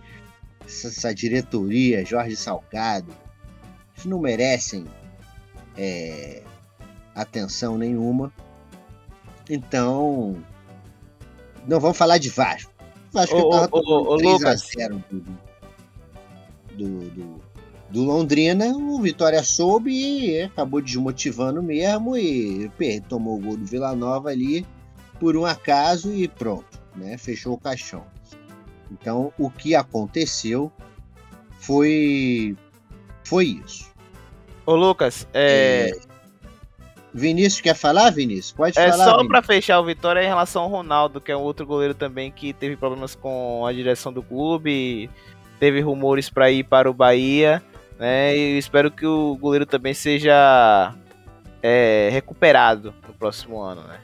essa, 0.66 0.88
essa 0.88 1.14
diretoria, 1.14 2.06
Jorge 2.06 2.38
Salgado. 2.38 3.14
Eles 3.96 4.06
não 4.06 4.20
merecem 4.20 4.86
é, 5.78 6.42
atenção 7.14 7.78
nenhuma. 7.78 8.32
Então, 9.50 10.38
não 11.68 11.80
vamos 11.80 11.98
falar 11.98 12.18
de 12.18 12.30
Vasco. 12.30 12.72
Vasco 13.12 13.36
Ô, 13.36 13.50
tava 13.50 13.70
ô, 13.72 13.80
ô, 13.80 14.14
ô, 14.14 14.18
tomando 14.18 14.18
3 14.18 14.30
a 14.30 14.38
Lucas. 14.38 14.70
0 14.78 15.04
do, 15.10 15.20
do, 16.76 17.10
do, 17.10 17.42
do 17.90 18.04
Londrina, 18.04 18.68
o 18.68 19.02
Vitória 19.02 19.44
soube 19.44 19.92
e 19.92 20.42
acabou 20.44 20.82
desmotivando 20.82 21.64
mesmo 21.64 22.16
e 22.16 22.70
pê, 22.78 23.02
tomou 23.02 23.38
o 23.38 23.42
gol 23.42 23.58
do 23.58 23.66
Vila 23.66 23.96
Nova 23.96 24.30
ali 24.30 24.66
por 25.20 25.36
um 25.36 25.46
acaso 25.46 26.14
e 26.14 26.28
pronto, 26.28 26.80
né? 26.96 27.18
Fechou 27.18 27.54
o 27.54 27.60
caixão. 27.60 28.06
Então, 28.92 29.34
o 29.38 29.50
que 29.50 29.76
aconteceu 29.76 30.72
foi 31.60 32.56
foi 33.24 33.62
isso. 33.64 33.90
Ô, 34.66 34.76
Lucas, 34.76 35.28
é, 35.34 35.92
Vinícius 37.14 37.62
quer 37.62 37.76
falar, 37.76 38.12
Vinícius? 38.12 38.52
Pode 38.52 38.78
é 38.78 38.92
falar. 38.92 39.04
só 39.04 39.12
Vinícius. 39.12 39.28
pra 39.28 39.42
fechar 39.42 39.80
o 39.80 39.86
Vitória 39.86 40.22
em 40.22 40.28
relação 40.28 40.64
ao 40.64 40.70
Ronaldo, 40.70 41.20
que 41.20 41.32
é 41.32 41.38
um 41.38 41.42
outro 41.42 41.66
goleiro 41.66 41.94
também 41.94 42.32
que 42.32 42.54
teve 42.54 42.76
problemas 42.76 43.16
com 43.16 43.66
a 43.66 43.74
direção 43.74 44.14
do 44.14 44.22
clube, 44.22 45.10
teve 45.60 45.82
rumores 45.82 46.30
pra 46.30 46.52
ir 46.52 46.64
para 46.64 46.90
o 46.90 46.94
Bahia, 46.94 47.62
né? 47.98 48.36
E 48.36 48.54
eu 48.54 48.60
espero 48.60 48.92
que 48.92 49.06
o 49.06 49.36
goleiro 49.38 49.66
também 49.66 49.94
seja 49.94 50.94
é, 51.62 52.10
recuperado 52.12 52.94
no 53.08 53.14
próximo 53.14 53.60
ano, 53.60 53.82
né? 53.84 54.00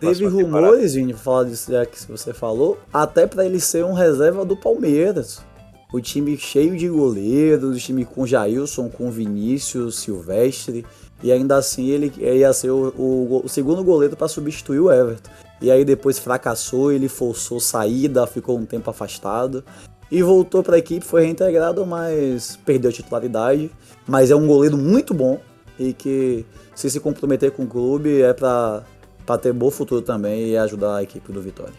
Teve 0.00 0.26
rumores, 0.26 0.94
Vini, 0.94 1.12
falar 1.12 1.44
disso 1.44 1.70
já 1.70 1.86
que 1.86 2.00
você 2.06 2.34
falou, 2.34 2.80
até 2.92 3.26
pra 3.26 3.44
ele 3.46 3.60
ser 3.60 3.84
um 3.84 3.92
reserva 3.92 4.44
do 4.44 4.56
Palmeiras. 4.56 5.44
O 5.92 6.00
time 6.00 6.36
cheio 6.36 6.76
de 6.76 6.88
goleiros, 6.88 7.76
o 7.76 7.78
time 7.78 8.04
com 8.04 8.26
Jailson, 8.26 8.88
com 8.88 9.12
Vinícius, 9.12 10.00
Silvestre, 10.00 10.84
e 11.24 11.32
ainda 11.32 11.56
assim 11.56 11.88
ele 11.88 12.12
ia 12.18 12.52
ser 12.52 12.70
o, 12.70 12.92
o- 12.96 13.42
o 13.44 13.48
segundo 13.48 13.82
goleiro 13.82 14.14
pra 14.16 14.28
substituir 14.28 14.78
o 14.78 14.92
Everton. 14.92 15.30
E 15.60 15.70
aí 15.70 15.84
depois 15.84 16.18
fracassou, 16.18 16.92
ele 16.92 17.08
forçou 17.08 17.58
saída, 17.58 18.26
ficou 18.26 18.58
um 18.58 18.66
tempo 18.66 18.90
afastado. 18.90 19.64
E 20.10 20.22
voltou 20.22 20.62
pra 20.62 20.76
equipe, 20.78 21.04
foi 21.04 21.22
reintegrado, 21.22 21.84
mas 21.86 22.56
perdeu 22.64 22.90
a 22.90 22.92
titularidade. 22.92 23.70
Mas 24.06 24.30
é 24.30 24.36
um 24.36 24.46
goleiro 24.46 24.76
muito 24.76 25.14
bom 25.14 25.40
e 25.78 25.94
que, 25.94 26.44
se 26.74 26.90
se 26.90 27.00
comprometer 27.00 27.50
com 27.52 27.62
o 27.64 27.66
clube, 27.66 28.20
é 28.22 28.32
pra 28.34 28.82
Pra 29.24 29.38
ter 29.38 29.54
bom 29.54 29.70
futuro 29.70 30.02
também 30.02 30.50
e 30.50 30.56
ajudar 30.58 30.96
a 30.96 31.02
equipe 31.02 31.32
do 31.32 31.40
Vitória. 31.40 31.72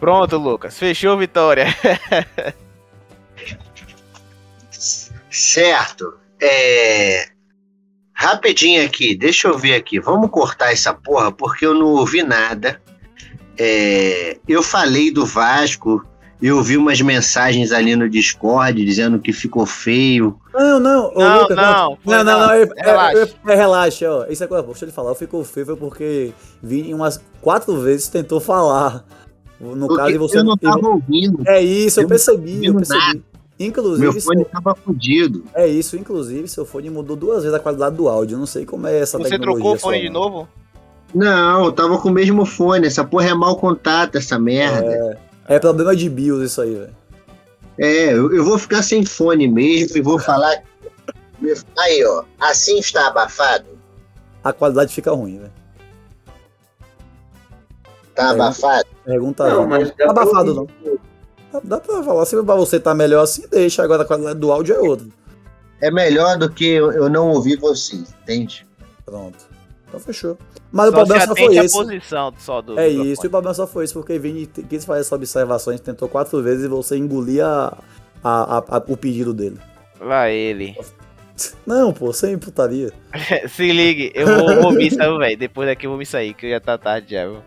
Pronto, 0.00 0.36
Lucas. 0.36 0.76
Fechou, 0.76 1.16
Vitória. 1.16 1.66
Certo. 5.30 6.14
É... 6.40 7.28
Rapidinho 8.14 8.84
aqui, 8.84 9.14
deixa 9.14 9.48
eu 9.48 9.58
ver 9.58 9.74
aqui. 9.74 9.98
Vamos 9.98 10.30
cortar 10.30 10.72
essa 10.72 10.94
porra, 10.94 11.32
porque 11.32 11.66
eu 11.66 11.74
não 11.74 11.86
ouvi 11.88 12.22
nada. 12.22 12.80
É, 13.58 14.38
Eu 14.48 14.62
falei 14.62 15.10
do 15.10 15.26
Vasco, 15.26 16.04
eu 16.40 16.62
vi 16.62 16.76
umas 16.76 17.00
mensagens 17.00 17.72
ali 17.72 17.96
no 17.96 18.08
Discord 18.08 18.84
dizendo 18.84 19.18
que 19.18 19.32
ficou 19.32 19.64
feio. 19.66 20.38
Não, 20.52 20.78
não, 20.80 21.12
ô, 21.14 21.18
Não, 21.18 21.40
Lucas, 21.42 21.56
não, 21.56 21.64
não, 21.64 21.98
não, 22.04 22.24
não. 22.24 22.38
não, 22.40 22.50
é- 22.52 22.68
Relaxa. 22.76 23.18
é- 23.46 23.52
é- 23.52 23.54
relaxa, 23.56 24.10
ó. 24.10 24.26
Isso 24.28 24.44
é 24.44 24.46
coisa, 24.46 24.62
deixa 24.64 24.84
eu 24.84 24.88
te 24.90 24.94
falar, 24.94 25.10
eu 25.10 25.14
fico 25.14 25.42
feio 25.44 25.66
foi 25.66 25.76
porque 25.76 26.32
Vini 26.62 26.92
umas 26.94 27.20
quatro 27.40 27.80
vezes 27.80 28.08
tentou 28.08 28.40
falar. 28.40 29.04
No 29.60 29.86
Porque 29.86 30.02
caso 30.02 30.18
você 30.18 30.38
eu 30.38 30.44
não 30.44 30.56
tava 30.56 30.86
ouvindo. 30.88 31.42
É 31.46 31.60
isso, 31.62 32.00
eu 32.00 32.04
eu 32.04 32.08
percebi, 32.08 32.66
eu 32.66 32.74
percebi. 32.74 33.22
Inclusive, 33.58 34.00
Meu 34.02 34.12
seu- 34.12 34.22
fone 34.22 34.44
tava 34.44 34.74
fudido. 34.74 35.44
é 35.54 35.66
isso, 35.68 35.96
inclusive, 35.96 36.48
seu 36.48 36.66
fone 36.66 36.90
mudou 36.90 37.14
duas 37.16 37.42
vezes 37.44 37.54
a 37.56 37.60
qualidade 37.60 37.94
do 37.96 38.08
áudio. 38.08 38.34
Eu 38.34 38.38
não 38.40 38.46
sei 38.46 38.66
como 38.66 38.86
é 38.88 38.98
essa 38.98 39.16
Você 39.16 39.30
tecnologia. 39.30 39.62
trocou 39.62 39.74
o 39.76 39.78
fone 39.78 40.00
de 40.00 40.10
novo? 40.10 40.48
Não, 41.14 41.64
eu 41.66 41.72
tava 41.72 41.96
com 41.98 42.08
o 42.08 42.12
mesmo 42.12 42.44
fone. 42.44 42.86
Essa 42.88 43.04
porra 43.04 43.28
é 43.28 43.34
mau 43.34 43.56
contato, 43.56 44.16
essa 44.16 44.36
merda. 44.38 45.16
É 45.46 45.58
problema 45.60 45.94
de 45.94 46.08
BIOS 46.10 46.42
isso 46.50 46.60
aí, 46.60 46.74
velho. 46.74 46.96
É, 47.78 48.12
eu, 48.12 48.34
eu 48.34 48.44
vou 48.44 48.58
ficar 48.58 48.82
sem 48.82 49.04
fone 49.06 49.46
mesmo 49.46 49.96
e 49.96 50.00
vou 50.00 50.18
falar. 50.18 50.62
Aí, 51.78 52.04
ó. 52.04 52.24
Assim 52.40 52.78
está 52.78 53.06
abafado? 53.08 53.66
A 54.42 54.52
qualidade 54.52 54.92
fica 54.92 55.12
ruim, 55.12 55.38
velho. 55.38 55.52
Tá 58.14 58.28
É. 58.28 58.30
abafado? 58.30 58.86
Pergunta 59.04 59.48
Não, 59.48 59.66
mas 59.66 59.90
tá 59.92 60.10
abafado 60.10 60.54
não. 60.54 60.66
Dá- 61.62 61.78
pra 61.80 62.02
falar, 62.02 62.24
se 62.26 62.34
pra 62.42 62.54
você 62.54 62.80
tá 62.80 62.94
melhor 62.94 63.22
assim, 63.22 63.44
deixa. 63.50 63.82
Agora 63.82 64.02
a 64.02 64.06
qualidade 64.06 64.38
do 64.38 64.50
áudio 64.50 64.74
é 64.74 64.78
outra. 64.80 65.06
É 65.80 65.90
melhor 65.90 66.38
do 66.38 66.48
que 66.50 66.66
eu, 66.66 66.90
eu 66.92 67.08
não 67.08 67.28
ouvir 67.30 67.56
você, 67.58 67.96
entende? 67.96 68.66
Pronto. 69.04 69.38
Então 69.88 70.00
fechou. 70.00 70.36
Mas 70.72 70.88
o 70.88 70.90
Só 70.90 70.96
problema 70.96 71.20
se 71.20 71.26
só 71.28 71.36
foi 71.36 71.58
à 71.58 71.64
esse. 71.64 71.76
posição 71.76 72.32
só 72.38 72.60
do 72.62 72.78
É 72.78 72.86
microfone. 72.88 73.12
isso, 73.12 73.24
e 73.24 73.28
o 73.28 73.30
problema 73.30 73.54
só 73.54 73.66
foi 73.66 73.84
isso, 73.84 73.94
porque 73.94 74.18
Vini 74.18 74.46
quis 74.46 74.84
fazer 74.84 75.00
essa 75.02 75.14
observação, 75.14 75.72
a 75.72 75.76
gente 75.76 75.84
tentou 75.84 76.08
quatro 76.08 76.42
vezes 76.42 76.64
e 76.64 76.68
você 76.68 76.96
engolia 76.96 77.46
a- 77.46 77.78
a- 78.24 78.58
a- 78.58 78.64
a- 78.78 78.82
o 78.88 78.96
pedido 78.96 79.32
dele. 79.34 79.58
Lá 80.00 80.28
ele. 80.30 80.74
Não, 81.66 81.92
pô, 81.92 82.12
sem 82.12 82.36
putaria. 82.38 82.92
Se 83.48 83.70
ligue, 83.70 84.10
eu 84.14 84.26
vou, 84.26 84.62
vou 84.62 84.72
me 84.72 84.90
sair, 84.90 85.18
velho. 85.18 85.36
Depois 85.38 85.68
daqui 85.68 85.86
eu 85.86 85.90
vou 85.90 85.98
me 85.98 86.06
sair, 86.06 86.32
que 86.34 86.48
já 86.50 86.58
tá 86.60 86.76
tarde 86.78 87.12
já. 87.12 87.26
viu? 87.26 87.42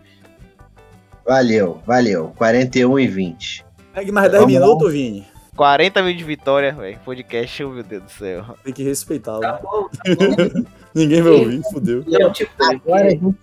Valeu, 1.26 1.82
valeu. 1.86 2.32
41 2.36 2.98
e 2.98 3.06
20. 3.06 3.64
Pegue 3.98 4.12
mais 4.12 4.30
10 4.30 4.42
Vamos 4.44 4.54
lá. 4.54 4.60
minutos, 4.66 4.92
Vini. 4.92 5.26
40 5.56 6.02
mil 6.04 6.16
de 6.16 6.22
vitória, 6.22 6.72
velho. 6.72 7.00
Podcast, 7.04 7.64
oh, 7.64 7.70
meu 7.70 7.82
Deus 7.82 8.04
do 8.04 8.10
céu. 8.10 8.44
Tem 8.62 8.72
que 8.72 8.84
respeitá-lo. 8.84 9.40
Tá 9.40 9.58
bom, 9.60 9.88
tá 9.88 10.02
bom. 10.14 10.64
Ninguém 10.94 11.20
vai 11.20 11.32
ouvir, 11.32 11.62
fudeu. 11.72 12.04
Não, 12.06 12.32
tipo, 12.32 12.52
Agora, 12.62 13.06
a 13.06 13.10
gente- 13.10 13.36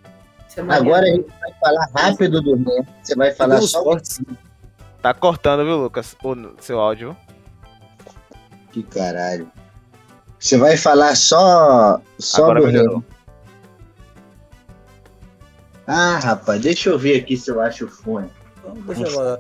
é 0.56 0.62
agora 0.62 1.06
a 1.06 1.10
gente 1.10 1.28
vai 1.42 1.54
falar 1.60 1.90
rápido 1.94 2.42
do 2.42 2.56
Neto. 2.56 2.88
Você 3.04 3.16
vai 3.16 3.34
falar 3.34 3.62
só 3.64 3.84
cortes? 3.84 4.22
Tá 5.02 5.14
cortando, 5.14 5.66
viu, 5.66 5.76
Lucas? 5.76 6.16
O 6.24 6.36
seu 6.62 6.80
áudio. 6.80 7.18
que 8.72 8.82
caralho. 8.82 9.52
Você 10.40 10.58
vai 10.58 10.78
falar 10.78 11.16
só, 11.18 12.00
só 12.18 12.44
Agora 12.46 12.62
do. 12.62 12.68
Renan. 12.68 13.04
Ah, 15.86 16.18
rapaz, 16.24 16.62
deixa 16.62 16.90
eu 16.92 16.98
ver 16.98 17.20
aqui 17.20 17.36
se 17.36 17.52
eu 17.52 17.60
acho 17.60 17.86
o 17.86 17.90
fone. 17.90 18.30
Então, 18.60 18.74
deixa 18.88 19.04
eu 19.04 19.20
lá. 19.20 19.40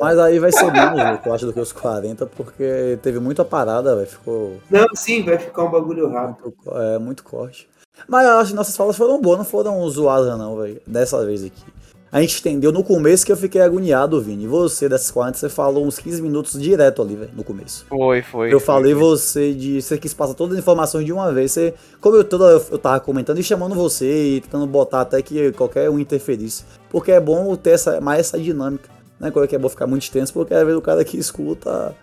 Mas 0.00 0.18
aí 0.18 0.38
vai 0.38 0.52
ser 0.52 0.70
menos, 0.72 0.98
eu 1.24 1.34
acho, 1.34 1.46
do 1.46 1.52
que 1.52 1.60
os 1.60 1.72
40, 1.72 2.26
porque 2.26 2.98
teve 3.02 3.18
muita 3.18 3.44
parada, 3.44 3.94
velho. 3.96 4.06
Ficou 4.08 4.56
Não, 4.70 4.86
sim, 4.94 5.22
vai 5.22 5.38
ficar 5.38 5.64
um 5.64 5.70
bagulho 5.70 6.08
rápido. 6.10 6.54
muito, 6.64 6.78
é, 6.78 6.98
muito 6.98 7.24
corte. 7.24 7.68
Mas 8.06 8.26
eu 8.26 8.38
acho 8.38 8.50
que 8.50 8.56
nossas 8.56 8.76
falas 8.76 8.96
foram 8.96 9.20
boas, 9.20 9.38
não 9.38 9.44
foram 9.44 9.88
zoadas, 9.88 10.38
não, 10.38 10.56
velho. 10.56 10.80
Dessa 10.86 11.24
vez 11.24 11.44
aqui. 11.44 11.64
A 12.10 12.22
gente 12.22 12.38
entendeu 12.40 12.72
no 12.72 12.82
começo 12.82 13.24
que 13.24 13.30
eu 13.30 13.36
fiquei 13.36 13.60
agoniado, 13.60 14.20
Vini. 14.20 14.46
Você, 14.46 14.88
dessas 14.88 15.10
40, 15.10 15.36
você 15.36 15.48
falou 15.50 15.86
uns 15.86 15.98
15 15.98 16.22
minutos 16.22 16.60
direto 16.60 17.02
ali, 17.02 17.14
velho, 17.14 17.32
no 17.34 17.44
começo. 17.44 17.84
Foi, 17.86 18.22
foi. 18.22 18.48
Eu 18.48 18.58
foi. 18.58 18.66
falei 18.66 18.94
você 18.94 19.52
de. 19.52 19.82
Você 19.82 19.98
quis 19.98 20.14
passar 20.14 20.32
todas 20.32 20.54
as 20.54 20.62
informações 20.62 21.04
de 21.04 21.12
uma 21.12 21.30
vez. 21.32 21.52
Você, 21.52 21.74
como 22.00 22.16
eu, 22.16 22.24
toda, 22.24 22.44
eu, 22.44 22.64
eu 22.70 22.78
tava 22.78 22.98
comentando 23.00 23.38
e 23.38 23.42
chamando 23.42 23.74
você 23.74 24.36
e 24.36 24.40
tentando 24.40 24.66
botar 24.66 25.02
até 25.02 25.20
que 25.20 25.52
qualquer 25.52 25.90
um 25.90 25.98
interferisse. 25.98 26.64
Porque 26.88 27.12
é 27.12 27.20
bom 27.20 27.54
ter 27.56 27.70
essa, 27.70 28.00
mais 28.00 28.20
essa 28.20 28.38
dinâmica. 28.38 28.88
Quando 29.18 29.44
é 29.44 29.46
que 29.46 29.56
é 29.56 29.58
bom 29.58 29.68
ficar 29.68 29.86
muito 29.86 30.02
extenso, 30.02 30.32
porque 30.32 30.54
às 30.54 30.62
vezes 30.62 30.78
o 30.78 30.82
cara 30.82 31.04
que 31.04 31.16
escuta 31.16 31.94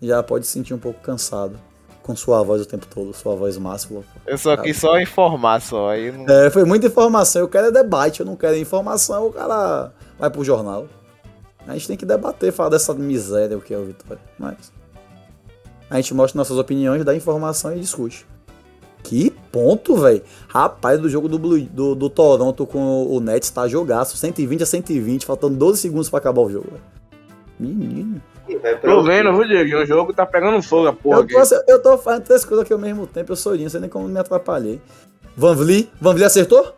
já 0.00 0.22
pode 0.22 0.46
se 0.46 0.52
sentir 0.52 0.74
um 0.74 0.78
pouco 0.78 1.00
cansado. 1.00 1.58
Com 2.02 2.14
sua 2.14 2.40
voz 2.40 2.62
o 2.62 2.66
tempo 2.66 2.86
todo, 2.86 3.12
sua 3.12 3.34
voz 3.34 3.58
máxima. 3.58 4.02
Eu 4.24 4.38
só 4.38 4.56
quis 4.56 4.76
só 4.76 4.96
informar 5.00 5.60
só. 5.60 5.90
Aí 5.90 6.12
não... 6.12 6.24
É, 6.32 6.50
foi 6.50 6.64
muita 6.64 6.86
informação. 6.86 7.42
Eu 7.42 7.48
quero 7.48 7.66
é 7.66 7.72
debate, 7.72 8.20
eu 8.20 8.26
não 8.26 8.36
quero 8.36 8.56
informação, 8.56 9.26
o 9.26 9.32
cara 9.32 9.92
vai 10.16 10.30
pro 10.30 10.44
jornal. 10.44 10.86
A 11.66 11.72
gente 11.72 11.88
tem 11.88 11.96
que 11.96 12.06
debater, 12.06 12.52
falar 12.52 12.68
dessa 12.68 12.94
miséria 12.94 13.58
o 13.58 13.60
que 13.60 13.74
é 13.74 13.78
o 13.78 13.84
Vitória. 13.84 14.22
Mas. 14.38 14.72
A 15.90 15.96
gente 15.96 16.14
mostra 16.14 16.38
nossas 16.38 16.56
opiniões, 16.58 17.04
dá 17.04 17.14
informação 17.14 17.76
e 17.76 17.80
discute. 17.80 18.24
Que 19.08 19.30
ponto, 19.52 19.96
velho. 19.96 20.22
Rapaz, 20.48 21.00
do 21.00 21.08
jogo 21.08 21.28
do, 21.28 21.38
Blue- 21.38 21.60
do, 21.60 21.94
do 21.94 22.08
Toronto 22.10 22.66
com 22.66 23.06
o 23.06 23.20
Nets 23.20 23.50
tá 23.50 23.66
jogaço. 23.68 24.16
120 24.16 24.62
a 24.62 24.66
120, 24.66 25.24
faltando 25.26 25.56
12 25.56 25.80
segundos 25.80 26.08
pra 26.10 26.18
acabar 26.18 26.42
o 26.42 26.50
jogo, 26.50 26.68
velho. 26.70 26.82
Menino. 27.58 28.20
Tô 28.80 29.02
vendo, 29.02 29.32
viu, 29.32 29.44
Diego? 29.48 29.82
O 29.82 29.86
jogo 29.86 30.12
tá 30.12 30.24
pegando 30.24 30.62
fogo, 30.62 30.86
a 30.88 30.92
porra. 30.92 31.20
Eu 31.20 31.26
tô, 31.26 31.54
eu 31.68 31.82
tô 31.82 31.98
fazendo 31.98 32.24
três 32.24 32.44
coisas 32.44 32.64
aqui 32.64 32.72
ao 32.72 32.78
mesmo 32.78 33.06
tempo, 33.06 33.32
eu 33.32 33.36
sou 33.36 33.52
lindo, 33.52 33.64
não 33.64 33.70
sei 33.70 33.80
nem 33.80 33.90
como 33.90 34.06
me 34.08 34.18
atrapalhei. 34.18 34.80
Van 35.36 35.54
Vliet, 35.54 35.90
Van 36.00 36.12
Vliet 36.12 36.26
acertou? 36.26 36.74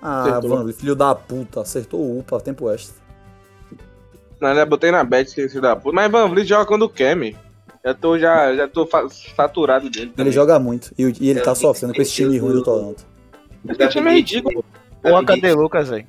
Ah, 0.00 0.22
Acertou. 0.22 0.50
Van 0.50 0.62
Vliet, 0.62 0.76
filho 0.78 0.94
da 0.94 1.14
puta, 1.14 1.60
acertou 1.60 2.00
o 2.00 2.18
UPA, 2.20 2.40
tempo 2.40 2.70
extra. 2.70 2.94
Não, 4.40 4.54
já 4.54 4.64
botei 4.64 4.90
na 4.90 5.02
bet, 5.04 5.28
esqueci 5.28 5.60
da 5.60 5.74
puta. 5.76 5.94
Mas 5.94 6.10
Van 6.10 6.28
Vliet 6.28 6.48
joga 6.48 6.64
quando 6.64 6.88
quer, 6.88 7.14
me. 7.16 7.36
Já 7.88 7.94
tô, 7.94 8.18
já, 8.18 8.54
já 8.54 8.68
tô 8.68 8.86
saturado 9.34 9.88
dele. 9.88 10.06
Ele 10.08 10.12
também. 10.14 10.32
joga 10.32 10.58
muito, 10.58 10.92
e, 10.98 11.04
e 11.04 11.30
ele 11.30 11.40
Eu 11.40 11.42
tá 11.44 11.54
vi 11.54 11.58
sofrendo 11.60 11.94
com 11.94 12.02
esse 12.02 12.12
time 12.12 12.36
ruim 12.38 12.52
do 12.52 12.60
o- 12.60 12.62
Toronto. 12.64 13.06
Esse 13.66 13.88
time 13.88 14.10
é 14.10 14.14
ridículo. 14.14 14.62
Porra, 15.00 15.24
cadê 15.24 15.54
Lucas, 15.54 15.88
velho? 15.88 16.06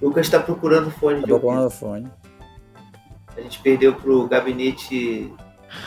Lucas 0.00 0.28
tá 0.28 0.40
procurando 0.40 0.90
fone 0.90 1.20
Tá 1.20 1.26
de 1.26 1.32
ouvido. 1.32 1.40
procurando 1.46 1.70
fone. 1.70 2.08
A 3.36 3.40
gente 3.40 3.60
perdeu 3.60 3.94
pro 3.94 4.26
gabinete 4.26 5.32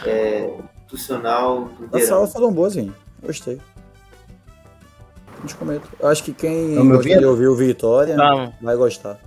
é, 0.06 0.50
institucional 0.84 1.66
do 1.78 1.98
As 1.98 2.06
salas 2.06 2.32
foram 2.32 2.54
boas. 2.54 2.76
Gostei. 3.22 3.60
A 5.38 5.42
gente 5.42 5.56
comenta. 5.56 5.86
Eu 6.00 6.08
acho 6.08 6.24
que 6.24 6.34
quem 6.34 6.76
Tá 6.76 6.82
gosta 6.82 7.20
de 7.20 7.26
ouvir 7.26 7.48
o 7.48 7.56
Vitória 7.56 8.16
Tá, 8.16 8.54
vai 8.62 8.76
gostar. 8.78 9.20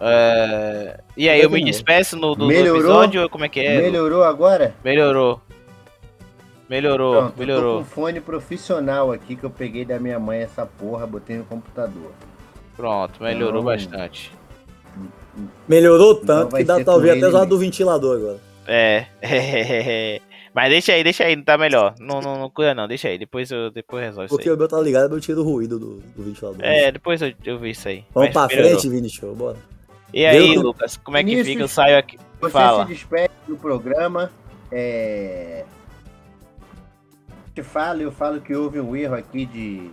É, 0.00 1.00
E 1.16 1.28
aí, 1.28 1.40
eu 1.42 1.50
me 1.50 1.62
despeço 1.64 2.16
no, 2.16 2.34
do, 2.34 2.40
do 2.40 2.46
Melhorou? 2.46 2.76
episódio 2.76 3.22
ou 3.22 3.28
como 3.28 3.44
é 3.44 3.48
que 3.48 3.60
é? 3.60 3.80
Melhorou 3.82 4.22
agora? 4.24 4.74
Melhorou. 4.84 5.40
Melhorou, 6.68 7.12
Pronto, 7.16 7.32
Eu 7.34 7.38
melhorou. 7.46 7.72
tô 7.78 7.84
com 7.84 7.84
fone 7.90 8.20
profissional 8.20 9.10
aqui 9.10 9.34
que 9.34 9.44
eu 9.44 9.50
peguei 9.50 9.84
da 9.86 9.98
minha 9.98 10.18
mãe 10.18 10.40
essa 10.40 10.66
porra, 10.66 11.06
botei 11.06 11.36
no 11.38 11.44
computador. 11.44 12.12
Pronto, 12.76 13.22
melhorou 13.22 13.60
Então- 13.60 13.64
bastante. 13.64 14.32
Melhorou 15.68 16.12
Então 16.22 16.26
tanto 16.40 16.50
vai 16.52 16.62
que 16.62 16.66
dá 16.84 16.94
ouvir 16.94 17.10
até 17.10 17.20
mesmo. 17.20 17.46
do 17.46 17.58
ventilador 17.58 18.16
agora. 18.18 18.38
É. 18.66 19.06
Mas 20.54 20.70
deixa 20.70 20.92
aí, 20.92 21.04
deixa 21.04 21.24
aí, 21.24 21.36
não 21.36 21.44
tá 21.44 21.56
melhor. 21.56 21.94
Não, 22.00 22.20
não, 22.20 22.36
não 22.38 22.50
cuida 22.50 22.74
não, 22.74 22.88
deixa 22.88 23.08
aí. 23.08 23.16
Depois 23.18 23.50
eu 23.50 23.70
depois 23.70 24.02
resolvo 24.04 24.24
isso 24.26 24.34
Porque 24.34 24.48
aí. 24.48 24.54
o 24.54 24.58
meu 24.58 24.66
tá 24.68 24.78
ligado, 24.80 25.14
eu 25.14 25.20
tiro 25.20 25.40
o 25.40 25.44
ruído 25.44 25.78
do, 25.78 25.94
do 26.16 26.22
ventilador. 26.24 26.58
É, 26.62 26.90
depois 26.90 27.22
eu, 27.22 27.32
eu 27.44 27.58
vi 27.58 27.70
isso 27.70 27.86
aí. 27.88 28.04
Vamos 28.12 28.30
Mas 28.34 28.48
pra 28.48 28.56
melhorou. 28.56 28.80
frente, 28.80 28.88
Vini 28.92 29.08
Show, 29.08 29.34
bora. 29.34 29.56
E 30.12 30.24
aí, 30.24 30.52
Viu? 30.52 30.62
Lucas, 30.62 30.96
como 30.96 31.16
é 31.16 31.20
que 31.22 31.30
Vinícius, 31.30 31.48
fica? 31.48 31.62
Eu 31.62 31.68
saio 31.68 31.98
aqui. 31.98 32.18
Você 32.40 32.50
Fala. 32.50 32.86
se 32.86 32.92
despede 32.92 33.32
do 33.46 33.56
programa. 33.56 34.30
É... 34.70 35.64
Te 37.54 37.62
falo, 37.62 38.02
eu 38.02 38.12
falo 38.12 38.40
que 38.40 38.54
houve 38.54 38.80
um 38.80 38.94
erro 38.94 39.16
aqui 39.16 39.44
de, 39.44 39.90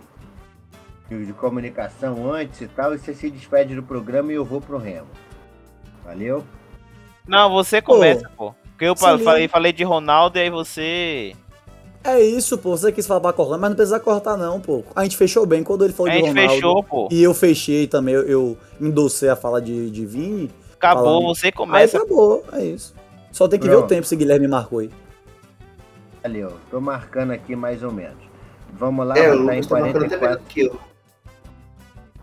de, 1.08 1.26
de 1.26 1.32
comunicação 1.32 2.32
antes 2.32 2.60
e 2.60 2.68
tal, 2.68 2.94
e 2.94 2.98
você 2.98 3.12
se 3.12 3.28
despede 3.28 3.74
do 3.74 3.82
programa 3.82 4.32
e 4.32 4.36
eu 4.36 4.44
vou 4.44 4.60
pro 4.60 4.78
Remo. 4.78 5.08
Valeu? 6.04 6.44
Não, 7.26 7.50
você 7.50 7.82
começa, 7.82 8.30
pô. 8.36 8.54
Porque 8.70 8.84
eu 8.84 8.94
falei, 8.94 9.48
falei 9.48 9.72
de 9.72 9.82
Ronaldo 9.82 10.38
e 10.38 10.42
aí 10.42 10.50
você. 10.50 11.34
É 12.08 12.20
isso, 12.20 12.56
pô. 12.58 12.76
Você 12.76 12.92
quis 12.92 13.06
falar 13.06 13.20
pra 13.20 13.32
cortar, 13.32 13.58
mas 13.58 13.70
não 13.70 13.76
precisa 13.76 13.98
cortar, 13.98 14.36
não, 14.36 14.60
pô. 14.60 14.84
A 14.94 15.02
gente 15.02 15.16
fechou 15.16 15.44
bem 15.44 15.64
quando 15.64 15.84
ele 15.84 15.92
falou 15.92 16.10
A 16.12 16.14
de 16.14 16.20
gente 16.20 16.28
Ronaldo. 16.30 16.52
fechou, 16.54 16.82
pô. 16.84 17.08
E 17.10 17.22
eu 17.22 17.34
fechei 17.34 17.86
também, 17.86 18.14
eu, 18.14 18.22
eu 18.22 18.58
endossei 18.80 19.28
a 19.28 19.34
fala 19.36 19.60
de, 19.60 19.90
de 19.90 20.06
Vini. 20.06 20.50
Acabou, 20.74 21.04
falando. 21.04 21.34
você 21.34 21.46
Aí 21.46 21.52
começa. 21.52 21.96
acabou, 21.98 22.44
é 22.52 22.64
isso. 22.64 22.94
Só 23.32 23.48
tem 23.48 23.58
que 23.58 23.66
ver 23.66 23.74
o 23.74 23.78
Pronto. 23.78 23.88
tempo 23.90 24.06
se 24.06 24.14
Guilherme 24.14 24.46
marcou 24.46 24.78
aí. 24.78 24.90
Valeu. 26.22 26.52
Tô 26.70 26.80
marcando 26.80 27.32
aqui 27.32 27.56
mais 27.56 27.82
ou 27.82 27.90
menos. 27.92 28.16
Vamos 28.72 29.06
lá, 29.06 29.16
É, 29.18 29.34
em 29.34 29.62
tá 29.62 29.76
melhor 29.76 29.92
44. 29.92 30.38
do 30.38 30.44
que 30.44 30.60
eu. 30.66 30.78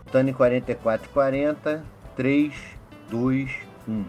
Botando 0.04 0.28
em 0.28 0.32
44 0.32 1.08
40. 1.10 1.84
3, 2.16 2.52
2, 3.10 3.50
1. 3.88 4.04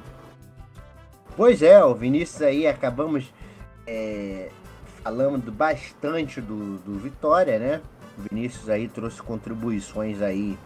Pois 1.35 1.61
é, 1.63 1.83
o 1.83 1.93
Vinícius 1.95 2.41
aí, 2.43 2.67
acabamos 2.67 3.25
é, 3.87 4.49
falando 5.05 5.51
bastante 5.51 6.41
do, 6.41 6.79
do 6.79 6.97
Vitória, 6.97 7.59
né? 7.59 7.81
O 8.17 8.23
Vinícius 8.23 8.67
aí 8.69 8.87
trouxe 8.87 9.21
contribuições 9.21 10.19
aí 10.19 10.57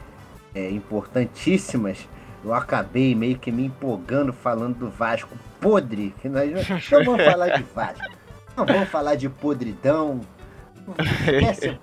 é, 0.56 0.70
importantíssimas. 0.70 2.08
Eu 2.42 2.54
acabei 2.54 3.14
meio 3.14 3.38
que 3.38 3.52
me 3.52 3.66
empolgando 3.66 4.32
falando 4.32 4.78
do 4.78 4.90
Vasco 4.90 5.38
podre. 5.60 6.16
Que 6.22 6.30
nós 6.30 6.50
não 6.54 7.04
vamos 7.04 7.26
falar 7.30 7.50
de 7.50 7.64
Vasco. 7.64 8.10
Não 8.56 8.66
vamos 8.66 8.88
falar 8.88 9.16
de 9.16 9.28
podridão. 9.28 10.22
Esquece 10.98 11.78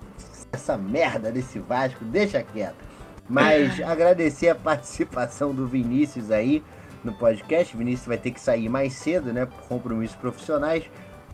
essa 0.51 0.75
merda 0.75 1.31
desse 1.31 1.59
Vasco, 1.59 2.03
deixa 2.05 2.41
quieto. 2.41 2.83
Mas 3.29 3.79
agradecer 3.85 4.49
a 4.49 4.55
participação 4.55 5.53
do 5.53 5.67
Vinícius 5.67 6.31
aí 6.31 6.63
no 7.03 7.13
podcast. 7.13 7.75
O 7.75 7.77
Vinícius 7.77 8.07
vai 8.07 8.17
ter 8.17 8.31
que 8.31 8.41
sair 8.41 8.67
mais 8.67 8.93
cedo, 8.93 9.31
né? 9.31 9.45
Por 9.45 9.61
compromissos 9.67 10.15
profissionais. 10.15 10.89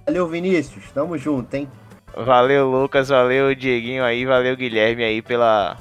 Valeu, 0.06 0.28
Vinícius. 0.28 0.91
Tamo 0.91 1.18
junto, 1.18 1.54
hein? 1.56 1.68
Valeu, 2.16 2.70
Lucas, 2.70 3.10
valeu, 3.10 3.56
Dieguinho 3.56 4.04
aí, 4.04 4.26
valeu, 4.26 4.56
Guilherme 4.56 5.04
aí 5.04 5.22
pela 5.22 5.78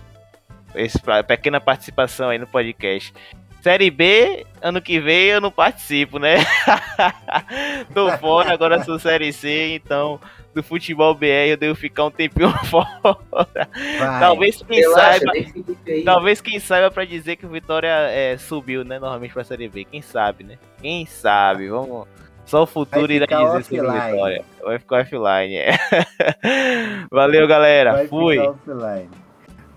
esse, 0.74 0.98
pequena 1.26 1.60
participação 1.60 2.30
aí 2.30 2.38
no 2.38 2.46
podcast. 2.46 3.12
Série 3.62 3.90
B, 3.90 4.44
ano 4.60 4.82
que 4.82 4.98
vem 4.98 5.26
eu 5.26 5.40
não 5.40 5.50
participo, 5.50 6.18
né? 6.18 6.36
Tô 7.94 8.10
fora, 8.18 8.52
agora 8.52 8.82
sou 8.82 8.98
Série 8.98 9.32
C, 9.32 9.74
então 9.76 10.18
do 10.52 10.62
futebol 10.62 11.14
BR 11.14 11.50
eu 11.50 11.56
devo 11.56 11.74
ficar 11.74 12.06
um 12.06 12.10
tempinho 12.10 12.50
fora. 12.66 12.88
Vai. 13.98 14.20
Talvez 14.20 14.62
quem 14.62 14.80
Relaxa, 14.80 15.20
saiba, 15.20 16.04
talvez 16.04 16.40
quem 16.40 16.58
saiba 16.58 16.90
pra 16.90 17.04
dizer 17.04 17.36
que 17.36 17.46
o 17.46 17.50
Vitória 17.50 18.08
é, 18.10 18.36
subiu, 18.36 18.84
né, 18.84 18.98
normalmente 18.98 19.32
pra 19.32 19.44
Série 19.44 19.68
B. 19.68 19.84
Quem 19.84 20.02
sabe, 20.02 20.42
né? 20.42 20.58
Quem 20.80 21.06
sabe, 21.06 21.68
vamos... 21.68 22.08
Só 22.52 22.64
o 22.64 22.66
futuro 22.66 23.10
irá 23.10 23.24
dizer 23.24 23.42
o 23.42 23.56
offline. 23.56 24.10
Vitória. 24.12 24.44
Vai 24.62 24.78
ficar 24.78 25.00
offline, 25.00 25.56
é. 25.56 25.70
Valeu, 27.10 27.48
galera. 27.48 27.92
Vai 27.92 28.06
Fui. 28.08 28.36
ficar 28.36 28.50
offline. 28.50 29.08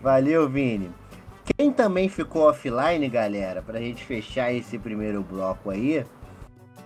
Valeu, 0.03 0.49
Vini. 0.49 0.89
Quem 1.57 1.71
também 1.71 2.09
ficou 2.09 2.49
offline, 2.49 3.07
galera, 3.07 3.61
pra 3.61 3.79
gente 3.79 4.03
fechar 4.03 4.51
esse 4.51 4.77
primeiro 4.77 5.23
bloco 5.23 5.69
aí, 5.69 6.05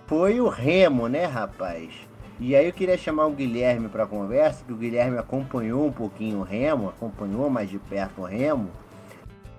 foi 0.06 0.40
o 0.40 0.48
Remo, 0.48 1.08
né, 1.08 1.24
rapaz? 1.24 1.90
E 2.38 2.54
aí 2.54 2.66
eu 2.66 2.72
queria 2.72 2.96
chamar 2.96 3.26
o 3.26 3.32
Guilherme 3.32 3.88
pra 3.88 4.06
conversa, 4.06 4.62
que 4.64 4.72
o 4.72 4.76
Guilherme 4.76 5.18
acompanhou 5.18 5.84
um 5.88 5.92
pouquinho 5.92 6.38
o 6.38 6.42
Remo, 6.44 6.90
acompanhou 6.90 7.50
mais 7.50 7.68
de 7.68 7.80
perto 7.80 8.20
o 8.20 8.24
Remo, 8.24 8.70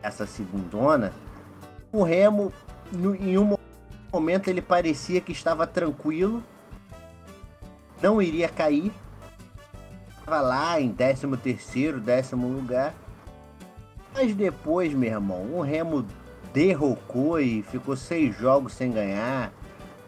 essa 0.02 0.26
segundona. 0.26 1.12
O 1.92 2.04
Remo, 2.04 2.54
no- 2.94 3.16
em 3.16 3.38
um 3.38 3.42
momento, 3.44 3.60
ele 4.50 4.62
parecia 4.62 5.22
que 5.22 5.32
estava 5.32 5.66
tranquilo, 5.66 6.44
não 8.02 8.22
iria 8.22 8.50
cair, 8.50 8.92
estava 10.20 10.42
lá 10.42 10.80
em 10.80 10.92
13 10.92 11.38
terceiro, 11.38 12.00
décimo 12.00 12.48
lugar. 12.48 12.94
Mas 14.14 14.36
depois, 14.36 14.94
meu 14.94 15.10
irmão, 15.10 15.54
o 15.54 15.62
Remo 15.62 16.06
derrocou 16.54 17.40
e 17.40 17.64
ficou 17.64 17.96
seis 17.96 18.38
jogos 18.38 18.74
sem 18.74 18.92
ganhar. 18.92 19.54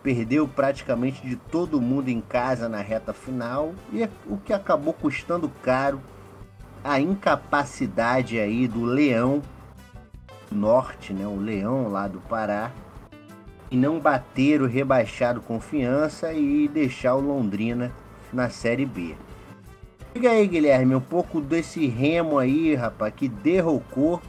Perdeu 0.01 0.45
praticamente 0.47 1.25
de 1.25 1.37
todo 1.37 1.79
mundo 1.79 2.09
em 2.09 2.19
casa 2.19 2.67
na 2.67 2.81
reta 2.81 3.13
final. 3.13 3.73
E 3.91 4.03
o 4.27 4.37
que 4.37 4.51
acabou 4.51 4.93
custando 4.93 5.47
caro 5.61 6.01
a 6.83 6.99
incapacidade 6.99 8.37
aí 8.37 8.67
do 8.67 8.83
Leão 8.83 9.41
Norte, 10.51 11.13
né? 11.13 11.25
O 11.25 11.37
Leão 11.37 11.87
lá 11.87 12.07
do 12.07 12.19
Pará. 12.19 12.71
E 13.73 13.75
não 13.75 13.99
bater 13.99 14.61
o 14.61 14.67
rebaixado 14.67 15.41
confiança 15.41 16.31
e 16.31 16.67
deixar 16.67 17.15
o 17.15 17.19
Londrina 17.19 17.91
na 18.31 18.47
Série 18.47 18.85
B. 18.85 19.15
Diga 20.13 20.29
aí, 20.29 20.45
Guilherme, 20.45 20.93
um 20.93 21.01
pouco 21.01 21.41
desse 21.41 21.87
remo 21.87 22.37
aí, 22.37 22.75
rapaz, 22.75 23.11
que 23.15 23.27
derrocou. 23.27 24.21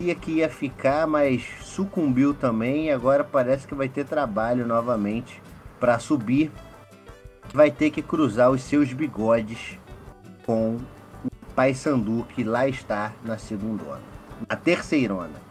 Ia 0.00 0.12
que 0.16 0.32
ia 0.32 0.48
ficar, 0.48 1.06
mas 1.06 1.46
sucumbiu 1.60 2.34
também. 2.34 2.86
E 2.86 2.90
agora 2.90 3.22
parece 3.22 3.64
que 3.64 3.76
vai 3.76 3.88
ter 3.88 4.04
trabalho 4.04 4.66
novamente 4.66 5.40
para 5.78 6.00
subir. 6.00 6.50
Vai 7.54 7.70
ter 7.70 7.90
que 7.90 8.02
cruzar 8.02 8.50
os 8.50 8.60
seus 8.60 8.92
bigodes 8.92 9.78
com 10.44 10.78
o 11.24 11.30
Paysandu, 11.54 12.26
que 12.34 12.42
lá 12.42 12.66
está 12.66 13.12
na 13.24 13.38
segundona. 13.38 14.02
Na 14.48 14.56
terceirona. 14.56 15.45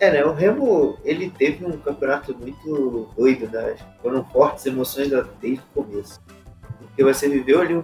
É, 0.00 0.10
né? 0.10 0.24
O 0.24 0.32
Remo, 0.32 0.98
ele 1.04 1.30
teve 1.30 1.64
um 1.64 1.72
campeonato 1.78 2.34
muito 2.34 3.10
doido, 3.16 3.48
né? 3.50 3.76
Foram 4.02 4.24
fortes 4.24 4.64
emoções 4.64 5.10
desde 5.40 5.62
o 5.74 5.82
começo. 5.82 6.20
Porque 6.78 7.04
você 7.04 7.28
viveu 7.28 7.60
ali 7.60 7.74
um 7.76 7.82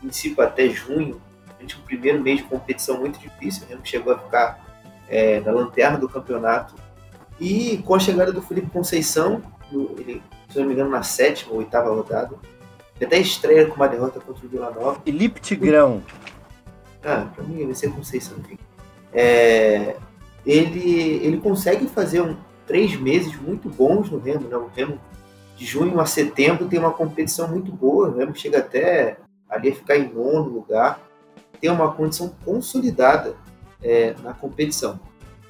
princípio 0.00 0.42
até 0.42 0.68
junho, 0.70 1.20
durante 1.54 1.78
um 1.78 1.82
primeiro 1.82 2.22
mês 2.22 2.38
de 2.38 2.44
competição 2.44 2.98
muito 2.98 3.18
difícil. 3.18 3.64
O 3.66 3.68
Remo 3.68 3.82
chegou 3.84 4.14
a 4.14 4.18
ficar 4.18 4.66
é, 5.08 5.40
na 5.40 5.52
lanterna 5.52 5.98
do 5.98 6.08
campeonato. 6.08 6.74
E 7.38 7.78
com 7.84 7.94
a 7.94 7.98
chegada 7.98 8.32
do 8.32 8.40
Felipe 8.42 8.70
Conceição, 8.70 9.42
no- 9.70 9.94
ele, 9.98 10.22
se 10.48 10.58
não 10.58 10.66
me 10.66 10.72
engano, 10.72 10.90
na 10.90 11.02
sétima 11.02 11.52
ou 11.52 11.58
oitava 11.58 11.90
rodada, 11.90 12.34
ele 12.96 13.04
até 13.06 13.18
estreia 13.18 13.66
com 13.66 13.76
uma 13.76 13.88
derrota 13.88 14.18
contra 14.20 14.44
o 14.44 14.48
Vila 14.48 14.70
Nova. 14.70 15.00
Felipe 15.04 15.38
Tigrão. 15.40 16.02
Ah, 17.04 17.28
pra 17.34 17.44
mim 17.44 17.64
vai 17.64 17.74
ser 17.74 17.90
Conceição. 17.92 18.38
É, 19.12 19.96
ele, 20.48 21.20
ele 21.22 21.36
consegue 21.36 21.86
fazer 21.86 22.22
um, 22.22 22.34
três 22.66 22.98
meses 22.98 23.38
muito 23.38 23.68
bons 23.68 24.10
no 24.10 24.18
Remo, 24.18 24.48
né? 24.48 24.56
O 24.56 24.70
Remo 24.74 24.98
de 25.54 25.66
junho 25.66 26.00
a 26.00 26.06
setembro 26.06 26.66
tem 26.66 26.78
uma 26.78 26.92
competição 26.92 27.46
muito 27.48 27.70
boa. 27.70 28.08
O 28.08 28.16
Remo 28.16 28.34
chega 28.34 28.58
até 28.58 29.18
ali 29.46 29.68
a 29.68 29.74
ficar 29.74 29.98
em 29.98 30.10
nono 30.10 30.48
lugar. 30.48 31.00
Tem 31.60 31.70
uma 31.70 31.92
condição 31.92 32.34
consolidada 32.46 33.36
é, 33.82 34.14
na 34.22 34.32
competição. 34.32 34.98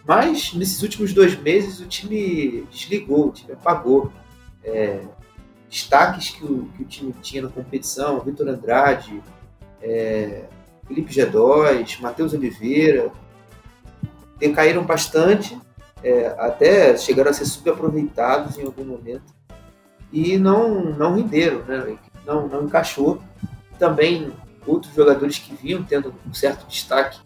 Mas 0.04 0.52
nesses 0.54 0.82
últimos 0.82 1.12
dois 1.12 1.38
meses 1.38 1.78
o 1.78 1.86
time 1.86 2.66
desligou, 2.68 3.28
o 3.28 3.32
time 3.32 3.52
apagou. 3.52 4.10
É, 4.64 5.02
destaques 5.70 6.30
que 6.30 6.44
o, 6.44 6.68
que 6.76 6.82
o 6.82 6.86
time 6.86 7.14
tinha 7.22 7.42
na 7.42 7.48
competição, 7.50 8.18
Vitor 8.20 8.48
Andrade, 8.48 9.22
é, 9.80 10.46
Felipe 10.88 11.12
G2, 11.12 12.00
Matheus 12.00 12.32
Oliveira, 12.32 13.12
decaíram 14.38 14.84
bastante, 14.84 15.58
é, 16.02 16.26
até 16.38 16.96
chegaram 16.96 17.30
a 17.30 17.34
ser 17.34 17.44
subaproveitados 17.44 18.58
em 18.58 18.64
algum 18.64 18.84
momento 18.84 19.34
e 20.12 20.38
não, 20.38 20.84
não 20.84 21.16
renderam, 21.16 21.64
né? 21.64 21.98
não, 22.24 22.48
não 22.48 22.64
encaixou. 22.64 23.20
Também 23.78 24.32
outros 24.66 24.94
jogadores 24.94 25.38
que 25.38 25.54
vinham 25.54 25.82
tendo 25.82 26.14
um 26.26 26.32
certo 26.32 26.66
destaque, 26.66 27.18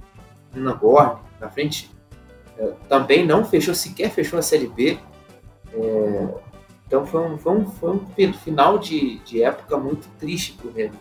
Nina 0.55 0.75
Borne, 0.75 1.21
na 1.41 1.49
frente 1.49 1.91
é, 2.59 2.73
também 2.89 3.27
não 3.27 3.45
fechou, 3.45 3.75
sequer 3.75 4.11
fechou 4.11 4.39
a 4.39 4.43
Série 4.43 4.67
B. 4.67 4.99
É, 5.73 6.29
então 6.87 7.07
foi 7.07 7.21
um, 7.21 7.39
foi 7.39 7.53
um, 7.53 7.67
foi 7.67 7.91
um 7.93 8.33
final 8.35 8.79
de, 8.79 9.19
de 9.21 9.43
época 9.43 9.77
muito 9.77 10.09
triste 10.19 10.53
para 10.53 10.69
o 10.69 10.73
Remo. 10.73 10.99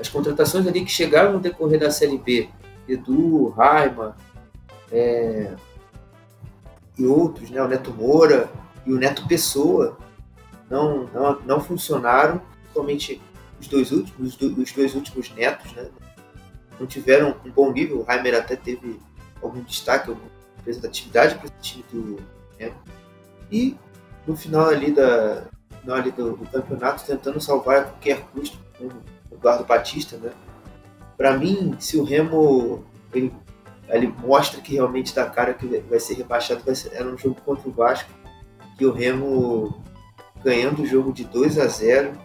As 0.00 0.08
contratações 0.08 0.66
ali 0.66 0.84
que 0.84 0.90
chegaram 0.90 1.34
no 1.34 1.40
decorrer 1.40 1.78
da 1.78 1.90
Série 1.90 2.18
B, 2.18 2.48
Edu, 2.88 3.50
Raima 3.50 4.16
é, 4.92 5.54
e 6.98 7.06
outros, 7.06 7.50
né, 7.50 7.62
o 7.62 7.68
Neto 7.68 7.92
Moura 7.92 8.50
e 8.86 8.92
o 8.92 8.98
Neto 8.98 9.26
Pessoa, 9.26 9.96
não, 10.70 11.04
não, 11.06 11.40
não 11.40 11.60
funcionaram, 11.60 12.40
principalmente 12.60 13.20
os 13.60 13.66
dois 13.66 13.90
últimos, 13.92 14.40
os 14.40 14.72
dois 14.72 14.94
últimos 14.94 15.30
netos, 15.34 15.72
né? 15.72 15.88
Não 16.78 16.86
tiveram 16.86 17.36
um 17.44 17.50
bom 17.50 17.70
nível. 17.70 18.04
O 18.06 18.10
Heimer 18.10 18.34
até 18.34 18.56
teve 18.56 18.98
algum 19.40 19.62
destaque, 19.62 20.10
alguma 20.10 20.28
representatividade 20.56 21.36
para 21.36 21.46
esse 21.46 21.54
time 21.60 21.84
do? 21.92 22.22
E 23.50 23.76
no 24.26 24.36
final 24.36 24.68
ali, 24.68 24.90
da, 24.90 25.44
final 25.80 25.96
ali 25.96 26.10
do, 26.10 26.36
do, 26.36 26.46
campeonato, 26.46 27.04
tentando 27.04 27.40
salvar 27.40 27.78
a 27.78 27.84
qualquer 27.84 28.22
custo 28.32 28.58
com 28.78 28.86
o 28.86 29.34
Eduardo 29.34 29.64
Batista, 29.64 30.16
né? 30.16 30.32
Para 31.16 31.36
mim, 31.36 31.76
se 31.78 31.98
o 31.98 32.04
Remo 32.04 32.84
ele, 33.12 33.32
ele 33.88 34.06
mostra 34.06 34.60
que 34.60 34.74
realmente 34.74 35.14
dá 35.14 35.28
cara 35.28 35.54
que 35.54 35.66
vai 35.66 36.00
ser 36.00 36.14
rebaixado, 36.14 36.62
vai 36.64 36.74
ser, 36.74 36.92
era 36.94 37.08
um 37.08 37.18
jogo 37.18 37.40
contra 37.44 37.68
o 37.68 37.72
Vasco, 37.72 38.10
que 38.78 38.86
o 38.86 38.92
Remo 38.92 39.82
ganhando 40.42 40.82
o 40.82 40.86
jogo 40.86 41.12
de 41.12 41.24
2 41.24 41.58
a 41.58 41.66
0 41.66 42.18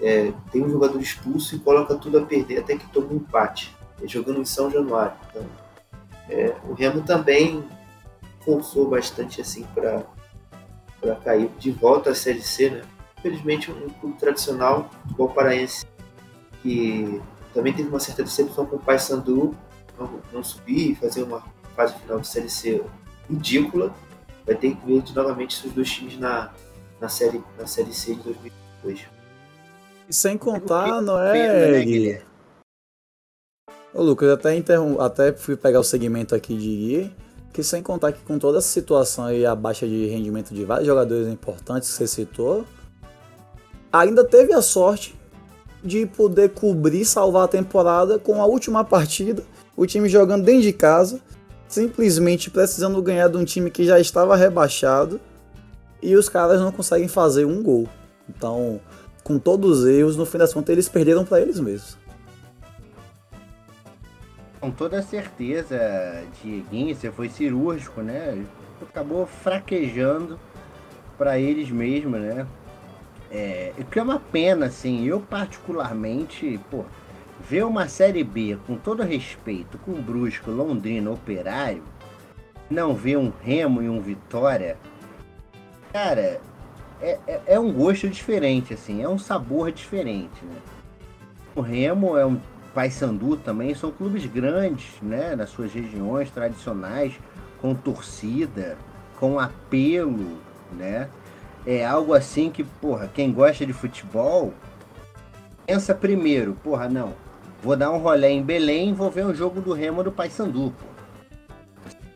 é, 0.00 0.32
tem 0.50 0.62
um 0.62 0.68
jogador 0.68 1.00
expulso 1.00 1.54
e 1.54 1.58
coloca 1.58 1.94
tudo 1.94 2.18
a 2.18 2.22
perder 2.22 2.58
até 2.58 2.76
que 2.76 2.88
toma 2.88 3.12
um 3.12 3.16
empate, 3.16 3.74
é, 4.02 4.08
jogando 4.08 4.40
em 4.40 4.44
São 4.44 4.70
Januário. 4.70 5.16
Então, 5.30 5.46
é, 6.28 6.54
o 6.68 6.72
Remo 6.72 7.02
também 7.02 7.64
forçou 8.40 8.88
bastante 8.88 9.40
assim 9.40 9.64
para 9.74 10.04
cair 11.24 11.48
de 11.58 11.70
volta 11.70 12.10
à 12.10 12.14
Série 12.14 12.42
C, 12.42 12.70
né? 12.70 12.82
Infelizmente, 13.18 13.70
um 13.70 13.88
clube 13.88 14.18
tradicional, 14.18 14.90
futebol 15.02 15.28
paraense, 15.28 15.86
que 16.60 17.22
também 17.54 17.72
teve 17.72 17.88
uma 17.88 18.00
certa 18.00 18.24
decepção 18.24 18.66
com 18.66 18.76
o 18.76 18.80
Paysandu, 18.80 19.54
não, 20.02 20.20
não 20.32 20.44
subir 20.44 20.92
e 20.92 20.94
fazer 20.94 21.22
uma 21.22 21.42
fase 21.74 21.94
final 22.00 22.20
de 22.20 22.28
Série 22.28 22.48
C 22.48 22.82
ridícula, 23.28 23.94
vai 24.44 24.54
ter 24.54 24.74
que 24.74 24.86
ver 24.86 25.02
novamente 25.14 25.58
esses 25.58 25.72
dois 25.72 25.90
times 25.90 26.18
na, 26.18 26.52
na, 27.00 27.08
série, 27.08 27.42
na 27.58 27.66
série 27.66 27.92
C 27.92 28.14
de 28.14 28.22
2022. 28.22 29.06
E 30.08 30.14
sem 30.14 30.36
contar, 30.36 31.00
não 31.00 31.18
é, 31.18 31.72
né, 31.72 31.84
Gui? 31.84 32.20
Ô, 33.94 34.02
Lucas, 34.02 34.30
até, 34.30 34.54
interrom... 34.56 35.00
até 35.00 35.32
fui 35.32 35.56
pegar 35.56 35.80
o 35.80 35.84
segmento 35.84 36.34
aqui 36.34 36.56
de 36.56 36.68
Gui, 36.68 37.16
que 37.52 37.62
sem 37.62 37.82
contar 37.82 38.12
que 38.12 38.22
com 38.22 38.38
toda 38.38 38.58
essa 38.58 38.68
situação 38.68 39.26
aí, 39.26 39.44
a 39.44 39.54
baixa 39.54 39.86
de 39.86 40.06
rendimento 40.06 40.54
de 40.54 40.64
vários 40.64 40.86
jogadores 40.86 41.28
importantes 41.28 41.90
que 41.90 41.96
você 41.96 42.06
citou, 42.06 42.64
ainda 43.92 44.24
teve 44.24 44.52
a 44.52 44.62
sorte 44.62 45.14
de 45.84 46.06
poder 46.06 46.50
cobrir, 46.50 47.04
salvar 47.04 47.44
a 47.44 47.48
temporada 47.48 48.18
com 48.18 48.40
a 48.40 48.46
última 48.46 48.84
partida, 48.84 49.44
o 49.76 49.86
time 49.86 50.08
jogando 50.08 50.44
dentro 50.44 50.62
de 50.62 50.72
casa, 50.72 51.20
simplesmente 51.68 52.50
precisando 52.50 53.00
ganhar 53.02 53.28
de 53.28 53.36
um 53.36 53.44
time 53.44 53.70
que 53.70 53.84
já 53.84 53.98
estava 53.98 54.36
rebaixado 54.36 55.20
e 56.02 56.14
os 56.16 56.28
caras 56.28 56.60
não 56.60 56.72
conseguem 56.72 57.08
fazer 57.08 57.44
um 57.44 57.62
gol. 57.62 57.88
Então, 58.28 58.80
com 59.22 59.38
todos 59.38 59.80
os 59.80 59.86
erros, 59.86 60.16
no 60.16 60.26
fim 60.26 60.38
das 60.38 60.52
contas 60.52 60.72
eles 60.72 60.88
perderam 60.88 61.24
para 61.24 61.40
eles 61.40 61.58
mesmos. 61.58 61.96
Com 64.60 64.70
toda 64.70 65.02
certeza, 65.02 65.76
Dieguinho, 66.40 66.94
você 66.94 67.10
foi 67.10 67.28
cirúrgico, 67.28 68.00
né? 68.00 68.44
Acabou 68.80 69.26
fraquejando 69.26 70.38
para 71.18 71.38
eles 71.38 71.70
mesmos, 71.70 72.20
né? 72.20 72.46
É, 73.30 73.72
o 73.78 73.84
que 73.84 73.98
é 73.98 74.02
uma 74.02 74.20
pena, 74.20 74.66
assim, 74.66 75.06
eu 75.06 75.18
particularmente, 75.18 76.60
pô, 76.70 76.84
ver 77.48 77.64
uma 77.64 77.88
Série 77.88 78.22
B, 78.22 78.56
com 78.66 78.76
todo 78.76 79.02
respeito, 79.02 79.78
com 79.78 79.92
Brusco, 79.92 80.50
Londrina, 80.50 81.10
Operário, 81.10 81.82
não 82.70 82.94
ver 82.94 83.18
um 83.18 83.32
Remo 83.42 83.82
e 83.82 83.88
um 83.88 84.00
Vitória, 84.00 84.78
cara, 85.92 86.40
é, 87.00 87.18
é, 87.26 87.40
é, 87.46 87.60
um 87.60 87.72
gosto 87.72 88.08
diferente, 88.08 88.72
assim, 88.72 89.02
é 89.02 89.08
um 89.08 89.18
sabor 89.18 89.72
diferente, 89.72 90.44
né? 90.44 90.56
O 91.54 91.60
Remo 91.60 92.16
é 92.16 92.24
um 92.24 92.40
Paysandu 92.72 93.36
também, 93.36 93.74
são 93.74 93.90
clubes 93.90 94.24
grandes, 94.24 94.94
né, 95.02 95.36
nas 95.36 95.50
suas 95.50 95.72
regiões 95.72 96.30
tradicionais, 96.30 97.12
com 97.60 97.74
torcida, 97.74 98.78
com 99.18 99.38
apelo, 99.38 100.38
né? 100.72 101.08
É 101.66 101.84
algo 101.84 102.14
assim 102.14 102.50
que, 102.50 102.64
porra, 102.64 103.10
quem 103.12 103.32
gosta 103.32 103.66
de 103.66 103.72
futebol 103.72 104.54
pensa 105.66 105.94
primeiro, 105.94 106.54
porra, 106.62 106.88
não, 106.88 107.14
vou 107.62 107.76
dar 107.76 107.92
um 107.92 107.98
rolê 107.98 108.30
em 108.30 108.42
Belém, 108.42 108.92
vou 108.92 109.10
ver 109.10 109.24
um 109.24 109.32
jogo 109.32 109.60
do 109.60 109.72
Remo 109.72 110.02
do 110.02 110.10
Paysandu, 110.10 110.72
pô. 110.72 110.86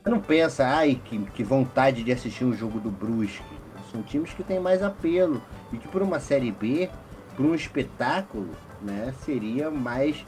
Você 0.02 0.10
não 0.10 0.20
pensa, 0.20 0.66
ai, 0.66 1.00
que, 1.04 1.18
que 1.18 1.42
vontade 1.42 2.02
de 2.02 2.12
assistir 2.12 2.44
um 2.44 2.52
jogo 2.52 2.78
do 2.80 2.90
Brusque. 2.90 3.42
São 3.90 4.02
times 4.02 4.32
que 4.32 4.42
têm 4.42 4.60
mais 4.60 4.82
apelo 4.82 5.40
e 5.72 5.78
que 5.78 5.88
por 5.88 6.02
uma 6.02 6.20
Série 6.20 6.50
B, 6.50 6.90
por 7.36 7.46
um 7.46 7.54
espetáculo, 7.54 8.50
né, 8.82 9.14
seria 9.24 9.70
mais 9.70 10.24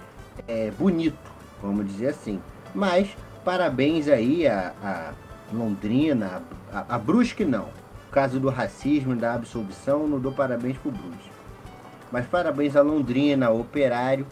é, 0.47 0.71
bonito, 0.71 1.33
vamos 1.61 1.87
dizer 1.87 2.09
assim. 2.09 2.41
Mas 2.75 3.09
parabéns 3.45 4.09
aí 4.09 4.47
a, 4.47 4.73
a 4.83 5.13
Londrina, 5.53 6.43
a, 6.73 6.95
a, 6.95 6.99
Brusque 6.99 7.45
não. 7.45 7.69
Caso 8.11 8.41
do 8.41 8.49
racismo 8.49 9.13
e 9.13 9.17
da 9.17 9.35
absolvição, 9.35 10.07
não 10.07 10.19
dou 10.19 10.33
parabéns 10.33 10.79
pro 10.79 10.91
Brusque. 10.91 11.31
Mas 12.11 12.27
parabéns 12.27 12.75
a 12.75 12.83
Londrina, 12.83 13.47
ao 13.47 13.61
Operário. 13.61 14.27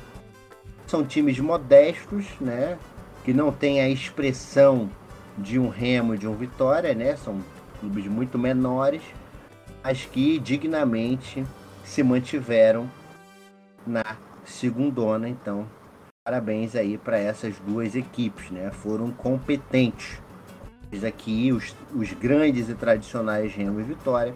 São 0.87 1.05
times 1.05 1.39
modestos, 1.39 2.27
né? 2.41 2.79
Que 3.25 3.33
não 3.33 3.51
tem 3.51 3.81
a 3.81 3.89
expressão 3.89 4.89
de 5.37 5.59
um 5.59 5.69
Remo 5.69 6.15
e 6.15 6.19
de 6.19 6.27
um 6.27 6.35
Vitória, 6.35 6.95
né? 6.95 7.17
São 7.17 7.41
clubes 7.81 8.07
muito 8.07 8.39
menores, 8.39 9.03
mas 9.83 10.05
que 10.05 10.39
dignamente 10.39 11.45
se 11.85 12.03
mantiveram 12.03 12.91
na 13.87 14.17
segundona, 14.45 15.29
então 15.29 15.67
parabéns 16.25 16.75
aí 16.75 16.99
para 16.99 17.19
essas 17.19 17.57
duas 17.61 17.95
equipes, 17.95 18.51
né? 18.51 18.71
Foram 18.71 19.11
competentes. 19.11 20.21
Aqui 21.07 21.53
os, 21.53 21.75
os 21.95 22.13
grandes 22.13 22.69
e 22.69 22.75
tradicionais 22.75 23.53
Remo 23.55 23.81
e 23.81 23.83
Vitória 23.83 24.35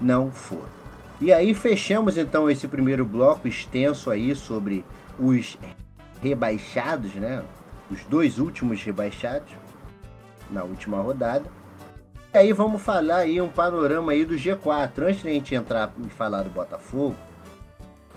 não 0.00 0.30
foram. 0.30 0.68
E 1.20 1.32
aí 1.32 1.54
fechamos 1.54 2.18
então 2.18 2.50
esse 2.50 2.68
primeiro 2.68 3.04
bloco 3.04 3.48
extenso 3.48 4.10
aí 4.10 4.34
sobre 4.34 4.84
os 5.18 5.56
rebaixados, 6.24 7.14
né? 7.14 7.42
Os 7.90 8.02
dois 8.04 8.38
últimos 8.38 8.82
rebaixados 8.82 9.52
na 10.50 10.64
última 10.64 10.98
rodada. 11.00 11.44
E 12.32 12.38
aí 12.38 12.52
vamos 12.52 12.80
falar 12.80 13.18
aí 13.18 13.40
um 13.40 13.48
panorama 13.48 14.12
aí 14.12 14.24
do 14.24 14.34
G4. 14.34 15.02
Antes 15.02 15.22
de 15.22 15.28
a 15.28 15.32
gente 15.32 15.54
entrar 15.54 15.92
e 16.04 16.08
falar 16.08 16.42
do 16.42 16.50
Botafogo, 16.50 17.14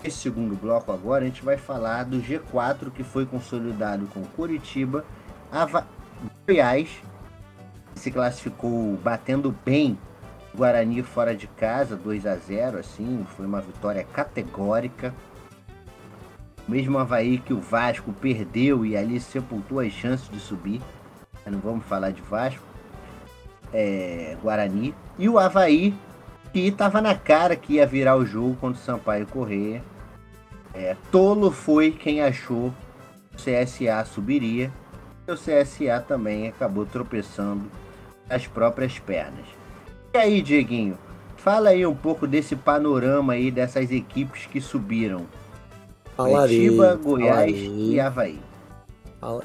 esse 0.02 0.16
segundo 0.16 0.56
bloco 0.56 0.90
agora 0.90 1.24
a 1.24 1.26
gente 1.26 1.44
vai 1.44 1.58
falar 1.58 2.04
do 2.04 2.18
G4 2.18 2.90
que 2.90 3.04
foi 3.04 3.26
consolidado 3.26 4.06
com 4.06 4.24
Curitiba, 4.24 5.04
Ava... 5.52 5.86
Goiás, 6.46 6.88
se 7.94 8.10
classificou 8.10 8.96
batendo 8.96 9.54
bem 9.64 9.98
Guarani 10.54 11.02
fora 11.02 11.36
de 11.36 11.46
casa, 11.46 11.94
2 11.94 12.26
a 12.26 12.34
0 12.34 12.78
assim, 12.78 13.24
foi 13.36 13.46
uma 13.46 13.60
vitória 13.60 14.02
categórica. 14.02 15.14
Mesmo 16.68 16.98
Havaí 16.98 17.38
que 17.38 17.54
o 17.54 17.60
Vasco 17.60 18.12
perdeu 18.12 18.84
e 18.84 18.94
ali 18.94 19.18
sepultou 19.18 19.80
as 19.80 19.90
chances 19.90 20.28
de 20.28 20.38
subir. 20.38 20.82
Não 21.46 21.58
vamos 21.60 21.86
falar 21.86 22.10
de 22.10 22.20
Vasco 22.20 22.62
é, 23.72 24.36
Guarani. 24.42 24.94
E 25.18 25.28
o 25.28 25.38
Havaí, 25.38 25.94
que 26.52 26.60
estava 26.60 27.00
na 27.00 27.14
cara 27.14 27.56
que 27.56 27.74
ia 27.74 27.86
virar 27.86 28.16
o 28.16 28.26
jogo 28.26 28.54
contra 28.56 28.80
o 28.80 28.84
Sampaio 28.84 29.26
Correia. 29.26 29.82
É, 30.74 30.94
tolo 31.10 31.50
foi 31.50 31.90
quem 31.90 32.22
achou 32.22 32.72
que 33.30 33.36
o 33.36 33.64
CSA 33.64 34.04
subiria. 34.04 34.70
E 35.26 35.32
o 35.32 35.36
CSA 35.36 36.04
também 36.06 36.48
acabou 36.48 36.86
tropeçando 36.86 37.70
as 38.28 38.46
próprias 38.46 38.98
pernas. 38.98 39.46
E 40.12 40.18
aí, 40.18 40.42
Dieguinho, 40.42 40.98
fala 41.36 41.70
aí 41.70 41.86
um 41.86 41.94
pouco 41.94 42.26
desse 42.26 42.56
panorama 42.56 43.34
aí 43.34 43.50
dessas 43.50 43.90
equipes 43.90 44.46
que 44.46 44.60
subiram. 44.60 45.26
Falarei, 46.18 46.58
Curitiba, 46.58 46.96
Goiás 46.96 47.30
falarei. 47.30 47.92
e 47.92 48.00
Havaí. 48.00 48.40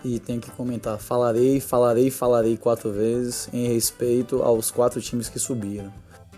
E 0.03 0.17
tenho 0.17 0.41
que 0.41 0.49
comentar, 0.49 0.97
falarei, 0.97 1.59
falarei, 1.59 2.09
falarei 2.09 2.57
quatro 2.57 2.91
vezes 2.91 3.47
em 3.53 3.67
respeito 3.67 4.41
aos 4.41 4.71
quatro 4.71 4.99
times 4.99 5.30
que 5.30 5.38
subiram. 5.38 5.93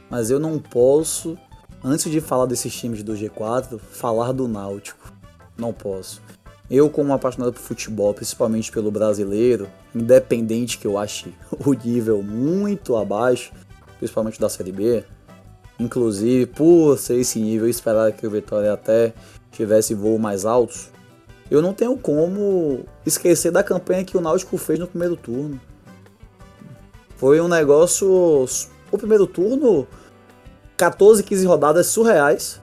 Mas 0.10 0.30
eu 0.30 0.38
não 0.38 0.60
posso, 0.60 1.38
antes 1.82 2.12
de 2.12 2.20
falar 2.20 2.48
desses 2.48 2.76
times 2.76 3.02
do 3.02 3.14
G4, 3.14 3.80
falar 3.80 4.34
do 4.34 4.46
Náutico. 4.46 5.10
Não 5.58 5.72
posso. 5.72 6.22
Eu, 6.70 6.90
como 6.90 7.14
apaixonado 7.14 7.54
por 7.54 7.62
futebol, 7.62 8.14
principalmente 8.14 8.74
pelo 8.74 8.92
brasileiro, 8.92 9.70
independente 9.96 10.78
que 10.78 10.86
eu 10.86 10.98
ache 10.98 11.34
o 11.66 11.72
nível 11.74 12.22
muito 12.22 12.98
abaixo, 12.98 13.54
principalmente 14.00 14.38
da 14.38 14.50
Série 14.50 14.74
B, 14.74 15.02
inclusive 15.80 16.46
por 16.46 16.98
ser 16.98 17.22
esse 17.22 17.40
nível, 17.40 17.70
esperar 17.70 18.12
que 18.12 18.28
o 18.28 18.30
Vitória 18.30 18.74
até 18.74 19.14
tivesse 19.56 19.94
voos 19.94 20.20
mais 20.20 20.46
altos, 20.46 20.90
eu 21.50 21.62
não 21.62 21.74
tenho 21.74 21.98
como 21.98 22.86
esquecer 23.06 23.52
da 23.52 23.64
campanha 23.64 24.04
que 24.04 24.18
o 24.18 24.22
Náutico 24.22 24.58
fez 24.58 24.80
no 24.80 24.88
primeiro 24.88 25.16
turno. 25.16 25.60
Foi 27.18 27.40
um 27.40 27.48
negócio. 27.48 28.08
O 28.92 28.98
primeiro 28.98 29.28
turno, 29.28 29.88
14, 30.76 31.24
15 31.24 31.46
rodadas 31.46 31.88
surreais. 31.88 32.62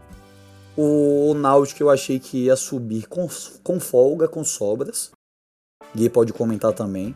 O 0.76 1.34
Náutico 1.34 1.82
eu 1.82 1.90
achei 1.90 2.18
que 2.18 2.46
ia 2.46 2.56
subir 2.56 3.06
com, 3.06 3.28
com 3.62 3.78
folga, 3.78 4.26
com 4.26 4.42
sobras. 4.42 5.12
Gui 5.94 6.08
pode 6.08 6.32
comentar 6.32 6.72
também. 6.72 7.14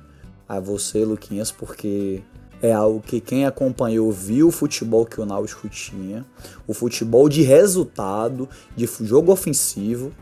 A 0.49 0.61
você, 0.61 1.05
Luquinhas, 1.05 1.51
porque 1.51 2.23
é 2.63 2.73
algo 2.73 3.01
que 3.01 3.21
quem 3.21 3.45
acompanhou 3.45 4.11
viu 4.11 4.49
o 4.49 4.53
futebol 4.53 5.05
que 5.05 5.21
o 5.21 5.27
Náutico 5.27 5.69
tinha. 5.69 6.25
O 6.67 6.73
futebol 6.73 7.29
de 7.29 7.43
resultado, 7.43 8.49
de 8.75 8.89
jogo 9.03 9.33
ofensivo. 9.33 10.13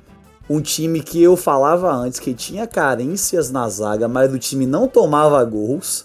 Um 0.48 0.60
time 0.60 1.00
que 1.00 1.22
eu 1.22 1.36
falava 1.36 1.90
antes 1.92 2.20
que 2.20 2.34
tinha 2.34 2.66
carências 2.66 3.50
na 3.50 3.68
zaga, 3.68 4.08
mas 4.08 4.32
o 4.32 4.38
time 4.38 4.66
não 4.66 4.86
tomava 4.86 5.42
gols. 5.44 6.04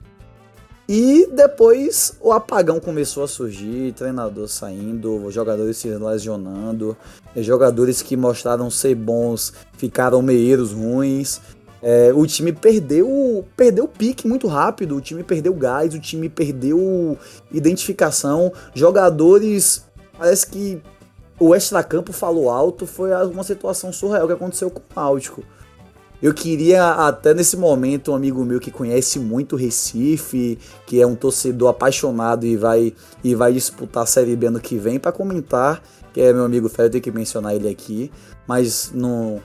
E 0.92 1.28
depois 1.32 2.14
o 2.20 2.32
apagão 2.32 2.80
começou 2.80 3.24
a 3.24 3.28
surgir, 3.28 3.94
treinador 3.94 4.48
saindo, 4.48 5.30
jogadores 5.30 5.78
se 5.78 5.88
lesionando, 5.88 6.98
jogadores 7.36 8.02
que 8.02 8.18
mostraram 8.18 8.72
ser 8.72 8.96
bons 8.96 9.54
ficaram 9.78 10.20
meieiros 10.24 10.72
ruins. 10.72 11.42
É, 11.82 12.12
o 12.14 12.26
time 12.28 12.52
perdeu 12.52 13.46
perdeu 13.56 13.88
pique 13.88 14.28
muito 14.28 14.48
rápido, 14.48 14.98
o 14.98 15.02
time 15.02 15.24
perdeu 15.24 15.54
gás, 15.54 15.94
o 15.94 16.00
time 16.00 16.28
perdeu 16.28 17.18
identificação. 17.52 18.52
Jogadores, 18.74 19.86
parece 20.18 20.48
que 20.48 20.82
o 21.40 21.56
extracampo 21.56 22.12
falou 22.12 22.50
alto, 22.50 22.86
foi 22.86 23.12
uma 23.26 23.44
situação 23.44 23.94
surreal 23.94 24.28
que 24.28 24.34
aconteceu 24.34 24.70
com 24.70 24.82
o 24.82 24.84
Náutico. 24.96 25.44
Eu 26.22 26.34
queria 26.34 26.92
até 27.08 27.34
nesse 27.34 27.56
momento 27.56 28.12
um 28.12 28.16
amigo 28.16 28.44
meu 28.44 28.60
que 28.60 28.70
conhece 28.70 29.18
muito 29.20 29.56
Recife, 29.56 30.60
que 30.86 31.02
é 31.02 31.08
um 31.08 31.16
torcedor 31.16 31.70
apaixonado 31.70 32.46
e 32.46 32.58
vai 32.58 32.94
e 33.24 33.34
vai 33.34 33.54
disputar 33.54 34.04
a 34.04 34.06
Série 34.06 34.36
B 34.36 34.48
ano 34.48 34.60
que 34.60 34.78
vem 34.78 35.00
para 35.00 35.14
comentar, 35.14 35.82
que 36.12 36.20
é 36.20 36.34
meu 36.34 36.44
amigo 36.44 36.68
Fred, 36.68 36.88
eu 36.88 36.92
tenho 36.92 37.04
que 37.04 37.12
mencionar 37.12 37.56
ele 37.56 37.70
aqui, 37.70 38.12
mas 38.46 38.92
não 38.94 39.42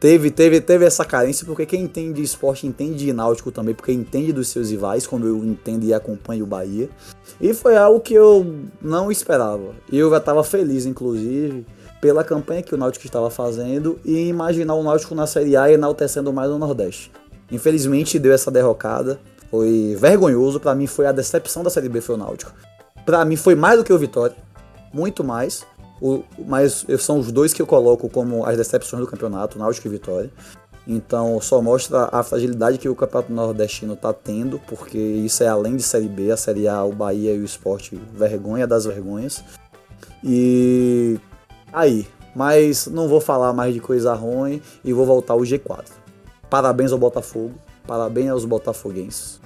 teve 0.00 0.30
teve 0.30 0.60
teve 0.60 0.86
essa 0.86 1.04
carência 1.04 1.46
porque 1.46 1.66
quem 1.66 1.82
entende 1.82 2.14
de 2.14 2.22
esporte 2.22 2.66
entende 2.66 3.04
de 3.04 3.12
náutico 3.12 3.52
também, 3.52 3.74
porque 3.74 3.92
entende 3.92 4.32
dos 4.32 4.48
seus 4.48 4.70
rivais, 4.70 5.06
como 5.06 5.26
eu 5.26 5.36
entendo 5.44 5.84
e 5.84 5.92
acompanho 5.92 6.44
o 6.44 6.46
Bahia. 6.46 6.88
E 7.38 7.52
foi 7.52 7.76
algo 7.76 8.00
que 8.00 8.14
eu 8.14 8.54
não 8.80 9.12
esperava. 9.12 9.74
Eu 9.92 10.10
já 10.10 10.16
estava 10.16 10.42
feliz 10.42 10.86
inclusive 10.86 11.66
pela 12.00 12.24
campanha 12.24 12.62
que 12.62 12.74
o 12.74 12.78
Náutico 12.78 13.04
estava 13.04 13.30
fazendo 13.30 14.00
e 14.04 14.26
imaginar 14.28 14.74
o 14.74 14.82
Náutico 14.82 15.14
na 15.14 15.26
Série 15.26 15.54
A 15.54 15.70
enaltecendo 15.70 16.32
mais 16.32 16.50
o 16.50 16.58
Nordeste. 16.58 17.12
Infelizmente 17.52 18.18
deu 18.18 18.32
essa 18.32 18.50
derrocada, 18.50 19.20
foi 19.50 19.96
vergonhoso, 19.98 20.58
para 20.58 20.74
mim 20.74 20.86
foi 20.86 21.06
a 21.06 21.12
decepção 21.12 21.62
da 21.62 21.68
Série 21.68 21.88
B 21.88 22.00
foi 22.00 22.14
o 22.14 22.18
Náutico. 22.18 22.52
Para 23.04 23.24
mim 23.24 23.36
foi 23.36 23.54
mais 23.54 23.78
do 23.78 23.84
que 23.84 23.92
o 23.92 23.98
Vitória, 23.98 24.36
muito 24.94 25.22
mais. 25.22 25.66
O, 26.00 26.22
mas 26.46 26.86
são 26.98 27.18
os 27.18 27.30
dois 27.30 27.52
que 27.52 27.60
eu 27.60 27.66
coloco 27.66 28.08
como 28.08 28.44
as 28.46 28.56
decepções 28.56 29.02
do 29.02 29.06
campeonato, 29.06 29.58
Náutico 29.58 29.86
e 29.86 29.90
Vitória. 29.90 30.30
Então 30.86 31.40
só 31.40 31.60
mostra 31.60 32.08
a 32.10 32.22
fragilidade 32.22 32.78
que 32.78 32.88
o 32.88 32.96
campeonato 32.96 33.32
nordestino 33.32 33.92
está 33.92 34.12
tendo, 34.12 34.60
porque 34.66 34.98
isso 34.98 35.42
é 35.42 35.48
além 35.48 35.76
de 35.76 35.82
Série 35.82 36.08
B, 36.08 36.30
a 36.30 36.36
Série 36.36 36.66
A, 36.66 36.82
o 36.84 36.92
Bahia 36.92 37.34
e 37.34 37.38
o 37.38 37.44
Esporte, 37.44 38.00
vergonha 38.14 38.66
das 38.66 38.86
vergonhas. 38.86 39.44
E 40.24 41.18
aí. 41.72 42.06
Mas 42.34 42.86
não 42.86 43.08
vou 43.08 43.20
falar 43.20 43.52
mais 43.52 43.74
de 43.74 43.80
coisa 43.80 44.14
ruim 44.14 44.62
e 44.84 44.92
vou 44.92 45.04
voltar 45.04 45.34
ao 45.34 45.40
G4. 45.40 45.86
Parabéns 46.48 46.92
ao 46.92 46.98
Botafogo, 46.98 47.54
parabéns 47.86 48.30
aos 48.30 48.44
botafoguenses. 48.44 49.40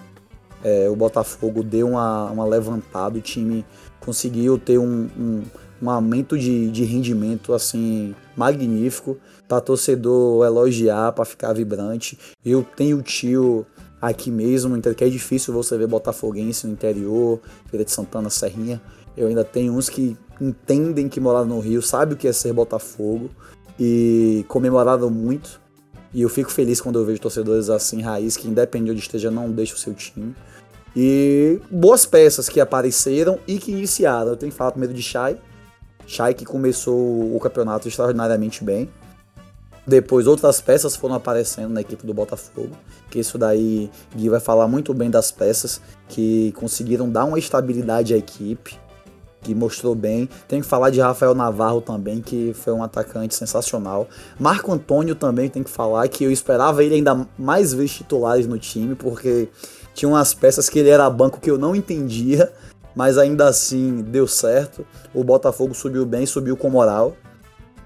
É, 0.63 0.89
o 0.89 0.97
Botafogo 0.97 1.63
deu 1.63 1.89
uma, 1.89 2.31
uma 2.31 2.45
levantada, 2.45 3.19
o 3.19 3.23
time 3.23 3.65
conseguiu 4.01 4.59
ter 4.59 4.79
um, 4.79 5.09
um, 5.19 5.43
um 5.85 5.91
aumento 5.91 6.39
de, 6.39 6.71
de 6.71 6.85
rendimento 6.85 7.53
assim 7.53 8.15
magnífico 8.37 9.19
para 9.47 9.61
torcedor 9.61 10.45
elogiar, 10.45 11.13
para 11.13 11.25
ficar 11.25 11.53
vibrante. 11.53 12.19
Eu 12.45 12.65
tenho 12.77 13.03
tio 13.03 13.67
aqui 14.01 14.31
mesmo, 14.31 14.81
que 14.81 15.05
é 15.05 15.09
difícil 15.09 15.53
você 15.53 15.77
ver 15.77 15.87
botafoguense 15.87 16.67
no 16.67 16.73
interior, 16.73 17.41
Feira 17.67 17.85
de 17.85 17.91
Santana, 17.91 18.31
Serrinha. 18.31 18.81
Eu 19.17 19.29
ainda 19.29 19.45
tenho 19.45 19.73
uns 19.75 19.89
que 19.89 20.17
entendem 20.41 21.09
que 21.09 21.21
moraram 21.21 21.47
no 21.47 21.61
Rio, 21.61 21.81
sabem 21.83 22.15
o 22.15 22.17
que 22.17 22.27
é 22.27 22.33
ser 22.33 22.53
Botafogo 22.53 23.31
e 23.79 24.45
comemoraram 24.49 25.11
muito. 25.11 25.61
E 26.13 26.23
eu 26.23 26.29
fico 26.29 26.51
feliz 26.51 26.81
quando 26.81 26.99
eu 26.99 27.05
vejo 27.05 27.21
torcedores 27.21 27.69
assim, 27.69 28.01
raiz, 28.01 28.37
que 28.37 28.49
independente 28.49 28.87
de 28.87 28.91
onde 28.93 29.01
esteja, 29.01 29.31
não 29.31 29.51
deixa 29.51 29.75
o 29.75 29.79
seu 29.79 29.93
time. 29.93 30.35
E 30.97 31.61
boas 31.71 32.07
peças 32.07 32.49
que 32.49 32.61
apareceram 32.61 33.39
e 33.49 33.59
que 33.59 33.73
iniciaram. 33.73 34.31
Eu 34.31 34.37
tenho 34.37 34.53
que 34.53 34.57
falar 34.57 34.71
primeiro 34.71 34.95
de 34.95 35.03
Shai. 35.03 35.37
Que 36.07 36.45
começou 36.45 37.35
o 37.35 37.39
campeonato 37.41 37.89
extraordinariamente 37.89 38.63
bem. 38.63 38.89
Depois 39.87 40.27
outras 40.27 40.61
peças 40.61 40.97
foram 40.97 41.15
aparecendo 41.15 41.69
na 41.69 41.83
equipe 41.83 42.07
do 42.07 42.15
Botafogo, 42.15 42.71
que 43.11 43.19
isso 43.19 43.37
daí 43.37 43.91
Gui 44.17 44.31
vai 44.31 44.41
falar 44.41 44.67
muito 44.67 44.95
bem 44.95 45.11
das 45.11 45.31
peças 45.31 45.79
que 46.09 46.53
conseguiram 46.53 47.11
dar 47.11 47.27
uma 47.27 47.39
estabilidade 47.39 48.15
à 48.15 48.17
equipe 48.17 48.79
que 49.43 49.55
mostrou 49.55 49.95
bem. 49.95 50.27
Tem 50.49 50.63
que 50.63 50.67
falar 50.67 50.89
de 50.89 51.01
Rafael 51.01 51.35
Navarro 51.35 51.83
também, 51.83 52.23
que 52.23 52.53
foi 52.55 52.73
um 52.73 52.83
atacante 52.83 53.35
sensacional. 53.35 54.09
Marco 54.41 54.73
Antônio 54.73 55.15
também 55.15 55.51
tem 55.51 55.63
que 55.63 55.71
falar, 55.71 56.09
que 56.09 56.25
eu 56.25 56.33
esperava 56.33 56.83
ele 56.83 56.95
ainda 56.95 57.29
mais 57.39 57.75
vezes 57.75 57.97
titulares 57.97 58.47
no 58.47 58.59
time, 58.59 58.95
porque 58.95 59.49
tinha 59.93 60.09
umas 60.09 60.33
peças 60.33 60.69
que 60.69 60.79
ele 60.79 60.89
era 60.89 61.09
banco 61.11 61.39
que 61.39 61.51
eu 61.51 61.59
não 61.59 61.77
entendia, 61.77 62.51
mas 62.95 63.19
ainda 63.19 63.49
assim 63.49 64.03
deu 64.03 64.27
certo. 64.27 64.87
O 65.13 65.23
Botafogo 65.25 65.75
subiu 65.75 66.05
bem, 66.07 66.27
subiu 66.27 66.57
com 66.57 66.71
moral. 66.71 67.17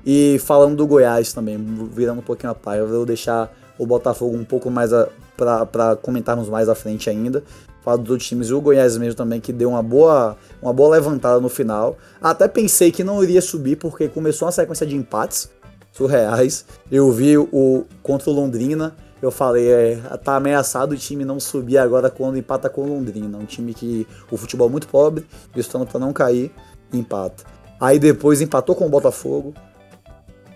E 0.05 0.39
falando 0.39 0.77
do 0.77 0.87
Goiás 0.87 1.33
também, 1.33 1.59
virando 1.93 2.21
um 2.21 2.25
pouquinho 2.25 2.53
a 2.53 2.55
página, 2.55 2.87
vou 2.87 3.05
deixar 3.05 3.53
o 3.79 3.87
Botafogo 3.87 4.37
um 4.37 4.45
pouco 4.45 4.71
mais 4.71 4.91
para 5.37 5.97
comentarmos 5.97 6.49
mais 6.49 6.69
à 6.69 6.75
frente 6.75 7.09
ainda 7.09 7.43
falar 7.89 7.97
dos 7.97 8.11
outros 8.11 8.29
times, 8.29 8.49
e 8.49 8.53
o 8.53 8.61
Goiás 8.61 8.97
mesmo 8.99 9.15
também, 9.15 9.41
que 9.41 9.53
deu 9.53 9.71
uma 9.71 9.83
boa, 9.83 10.37
uma 10.61 10.73
boa 10.73 10.91
levantada 10.91 11.41
no 11.41 11.49
final. 11.49 11.97
Até 12.21 12.47
pensei 12.47 12.91
que 12.93 13.03
não 13.03 13.23
iria 13.23 13.41
subir, 13.41 13.77
porque 13.77 14.09
começou 14.09 14.47
uma 14.47 14.53
sequência 14.53 14.87
de 14.87 14.95
empates 14.95 15.49
surreais. 15.93 16.67
Eu 16.91 17.11
vi 17.11 17.39
o 17.39 17.87
contra 18.03 18.31
o 18.31 18.33
Londrina, 18.33 18.95
eu 19.21 19.31
falei, 19.31 19.71
é, 19.71 19.97
tá 20.23 20.37
ameaçado 20.37 20.93
o 20.93 20.97
time 20.97 21.25
não 21.25 21.41
subir 21.41 21.79
agora 21.79 22.09
quando 22.09 22.39
empata 22.39 22.71
com 22.71 22.83
o 22.83 22.89
Londrina. 22.89 23.37
Um 23.37 23.45
time 23.45 23.75
que 23.75 24.07
o 24.31 24.37
futebol 24.37 24.69
é 24.69 24.71
muito 24.71 24.89
pobre, 24.89 25.27
estando 25.57 25.87
para 25.87 25.99
não 25.99 26.12
cair, 26.12 26.53
empata. 26.93 27.45
Aí 27.81 27.99
depois 27.99 28.41
empatou 28.41 28.75
com 28.75 28.87
o 28.87 28.89
Botafogo. 28.89 29.55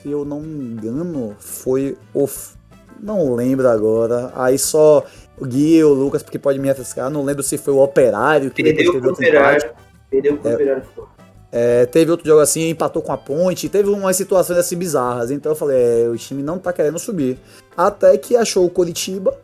Se 0.00 0.10
eu 0.10 0.24
não 0.24 0.40
me 0.40 0.64
engano, 0.64 1.36
foi 1.38 1.96
o. 2.14 2.28
Não 3.00 3.34
lembro 3.34 3.68
agora. 3.68 4.32
Aí 4.34 4.58
só 4.58 5.04
o 5.38 5.44
Gui 5.44 5.82
o 5.82 5.92
Lucas, 5.92 6.22
porque 6.22 6.38
pode 6.38 6.58
me 6.58 6.68
refrescar. 6.68 7.10
Não 7.10 7.24
lembro 7.24 7.42
se 7.42 7.58
foi 7.58 7.74
o 7.74 7.78
Operário 7.78 8.50
que 8.50 8.62
Perdeu 8.62 8.84
depois 8.84 8.94
teve 8.94 9.08
outro 9.08 9.24
operário. 9.24 9.70
Perdeu 10.10 10.36
com 10.38 10.48
o 10.48 10.52
Operário. 10.52 10.84
É, 11.54 11.84
teve 11.84 12.10
outro 12.10 12.26
jogo 12.26 12.40
assim, 12.40 12.70
empatou 12.70 13.02
com 13.02 13.12
a 13.12 13.18
ponte, 13.18 13.68
teve 13.68 13.90
umas 13.90 14.16
situações 14.16 14.58
assim 14.58 14.76
bizarras. 14.76 15.30
Então 15.30 15.52
eu 15.52 15.56
falei, 15.56 15.76
é, 15.76 16.08
o 16.08 16.16
time 16.16 16.42
não 16.42 16.58
tá 16.58 16.72
querendo 16.72 16.98
subir. 16.98 17.38
Até 17.76 18.16
que 18.16 18.34
achou 18.34 18.64
o 18.64 18.70
Coritiba, 18.70 19.38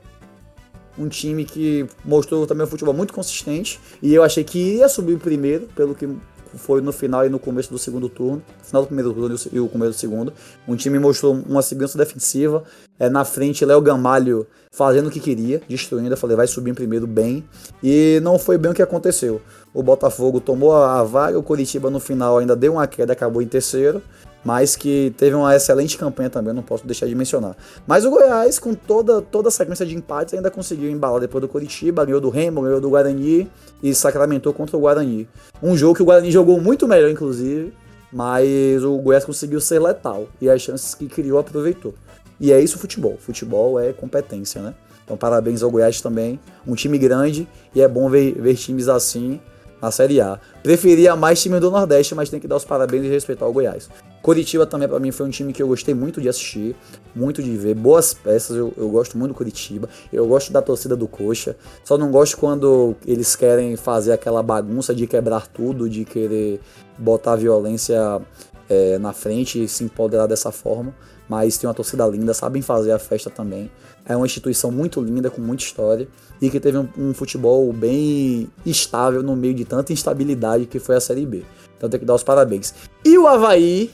um 0.99 1.07
time 1.07 1.45
que 1.45 1.87
mostrou 2.05 2.47
também 2.47 2.65
um 2.65 2.69
futebol 2.69 2.95
muito 2.95 3.13
consistente. 3.13 3.79
E 4.03 4.15
eu 4.15 4.23
achei 4.23 4.43
que 4.43 4.77
ia 4.77 4.89
subir 4.89 5.19
primeiro, 5.19 5.69
pelo 5.77 5.95
que 5.95 6.09
foi 6.57 6.81
no 6.81 6.93
final 6.93 7.27
e 7.27 7.29
no 7.29 7.39
começo 7.39 7.71
do 7.71 7.79
segundo 7.79 8.09
turno, 8.09 8.43
final 8.63 8.83
do 8.83 8.87
primeiro 8.87 9.13
turno 9.13 9.37
e 9.53 9.61
o 9.61 9.69
começo 9.69 9.93
do 9.93 9.97
segundo. 9.99 10.33
Um 10.67 10.77
time 10.77 10.99
mostrou 10.99 11.35
uma 11.35 11.63
segurança 11.63 11.99
defensiva. 11.99 12.65
É, 12.99 13.09
na 13.09 13.25
frente, 13.25 13.65
Léo 13.65 13.81
Gamalho 13.81 14.47
fazendo 14.71 15.09
o 15.09 15.11
que 15.11 15.21
queria, 15.21 15.61
destruindo. 15.69 16.13
Eu 16.13 16.17
falei, 16.17 16.37
vai 16.37 16.47
subir 16.47 16.71
em 16.71 16.75
primeiro 16.75 17.07
bem. 17.07 17.45
E 17.83 18.21
não 18.23 18.39
foi 18.39 18.59
bem 18.59 18.71
o 18.71 18.75
que 18.75 18.83
aconteceu. 18.83 19.41
O 19.73 19.83
Botafogo 19.83 20.41
tomou 20.41 20.75
a 20.75 21.03
vaga, 21.05 21.39
o 21.39 21.43
Curitiba 21.43 21.91
no 21.91 22.01
final 22.01 22.39
ainda 22.39 22.57
deu 22.57 22.73
uma 22.75 22.87
queda, 22.87 23.13
acabou 23.13 23.43
em 23.43 23.47
terceiro 23.47 24.03
mas 24.45 24.77
que 24.77 25.13
teve 25.17 25.35
uma 25.35 25.55
excelente 25.55 25.99
campanha 25.99 26.31
também, 26.31 26.55
não 26.55 26.63
posso 26.63 26.87
deixar 26.87 27.07
de 27.07 27.15
mencionar. 27.15 27.57
Mas 27.87 28.05
o 28.05 28.11
Goiás, 28.11 28.59
com 28.59 28.75
toda, 28.75 29.21
toda 29.21 29.49
a 29.49 29.51
sequência 29.51 29.85
de 29.85 29.95
empates, 29.95 30.35
ainda 30.35 30.51
conseguiu 30.51 30.91
embalar 30.91 31.21
depois 31.21 31.43
do 31.43 31.49
Curitiba, 31.49 32.05
ganhou 32.05 32.21
do 32.21 32.31
Remo, 32.31 32.63
ganhou 32.63 32.81
do 32.81 32.91
Guarani 32.91 33.49
e 33.83 33.95
sacramentou 33.95 34.53
contra 34.53 34.77
o 34.77 34.81
Guarani. 34.81 35.29
Um 35.63 35.77
jogo 35.77 35.95
que 35.95 36.03
o 36.03 36.05
Guarani 36.05 36.31
jogou 36.31 36.61
muito 36.61 36.87
melhor, 36.87 37.11
inclusive, 37.11 37.73
mas 38.13 38.83
o 38.85 38.97
Goiás 38.99 39.25
conseguiu 39.25 39.61
ser 39.61 39.81
letal 39.81 40.27
e 40.41 40.49
as 40.49 40.63
chances 40.63 40.95
que 40.95 41.07
criou 41.09 41.39
aproveitou. 41.39 41.95
E 42.41 42.53
é 42.53 42.61
isso 42.61 42.77
o 42.77 42.79
futebol. 42.79 43.17
Futebol 43.19 43.79
é 43.81 43.93
competência, 43.93 44.63
né? 44.63 44.75
Então 45.05 45.17
parabéns 45.17 45.63
ao 45.63 45.71
Goiás 45.71 46.01
também. 46.01 46.39
Um 46.67 46.75
time 46.75 46.99
grande 46.99 47.49
e 47.75 47.81
é 47.81 47.89
bom 47.89 48.09
ver, 48.09 48.33
ver 48.41 48.55
times 48.55 48.89
assim 48.89 49.41
na 49.81 49.91
Série 49.91 50.21
A. 50.21 50.39
Preferia 50.63 51.17
mais 51.17 51.41
time 51.41 51.59
do 51.59 51.71
Nordeste, 51.71 52.15
mas 52.15 52.29
tem 52.29 52.39
que 52.39 52.47
dar 52.47 52.57
os 52.57 52.65
parabéns 52.65 53.05
e 53.05 53.09
respeitar 53.09 53.47
o 53.47 53.53
Goiás. 53.53 53.89
Curitiba 54.29 54.67
também 54.67 54.87
para 54.87 55.01
mim 55.01 55.11
foi 55.11 55.25
um 55.25 55.31
time 55.31 55.55
que 55.55 55.63
eu 55.63 55.67
gostei 55.67 55.95
muito 55.95 56.21
de 56.21 56.29
assistir, 56.29 56.77
muito 57.17 57.43
de 57.43 57.57
ver, 57.57 57.75
boas 57.75 58.13
peças, 58.13 58.55
eu, 58.55 58.75
eu, 58.77 58.91
gosto 58.91 59.17
muito 59.17 59.33
do 59.33 59.35
Curitiba, 59.35 59.89
eu 60.13 60.27
gosto 60.27 60.53
da 60.53 60.61
torcida 60.61 60.95
do 60.95 61.09
Coxa, 61.09 61.57
só 61.83 61.97
não 61.97 62.11
gosto 62.11 62.37
quando 62.37 62.95
eles 63.07 63.35
querem 63.35 63.75
fazer 63.75 64.13
aquela 64.13 64.43
bagunça 64.43 64.95
de 64.95 65.07
quebrar 65.07 65.47
tudo, 65.47 65.89
de 65.89 66.05
querer 66.05 66.61
botar 66.99 67.33
a 67.33 67.37
violência 67.37 68.21
é, 68.69 68.99
na 68.99 69.15
frente 69.15 69.65
e 69.65 69.67
se 69.67 69.83
empoderar 69.83 70.27
dessa 70.27 70.53
forma, 70.53 70.95
mas 71.27 71.57
tem 71.57 71.67
uma 71.67 71.73
torcida 71.73 72.07
linda, 72.07 72.35
sabem 72.35 72.61
fazer 72.61 72.93
a 72.93 72.99
festa 72.99 73.31
também. 73.31 73.71
É 74.05 74.15
uma 74.15 74.27
instituição 74.27 74.71
muito 74.71 75.01
linda, 75.01 75.31
com 75.31 75.41
muita 75.41 75.65
história 75.65 76.07
e 76.39 76.51
que 76.51 76.61
teve 76.61 76.77
um, 76.77 76.89
um, 76.99 77.15
futebol 77.15 77.73
bem 77.73 78.51
estável 78.67 79.23
no 79.23 79.35
meio 79.35 79.55
de 79.55 79.65
tanta 79.65 79.91
instabilidade 79.91 80.67
que 80.67 80.79
foi 80.79 80.97
a 80.97 81.01
Série 81.01 81.25
B. 81.25 81.45
Então 81.79 81.89
tem 81.89 81.99
que 81.99 82.05
dar 82.05 82.15
os 82.15 82.23
parabéns. 82.23 82.75
E 83.03 83.17
o 83.17 83.27
Havaí, 83.27 83.91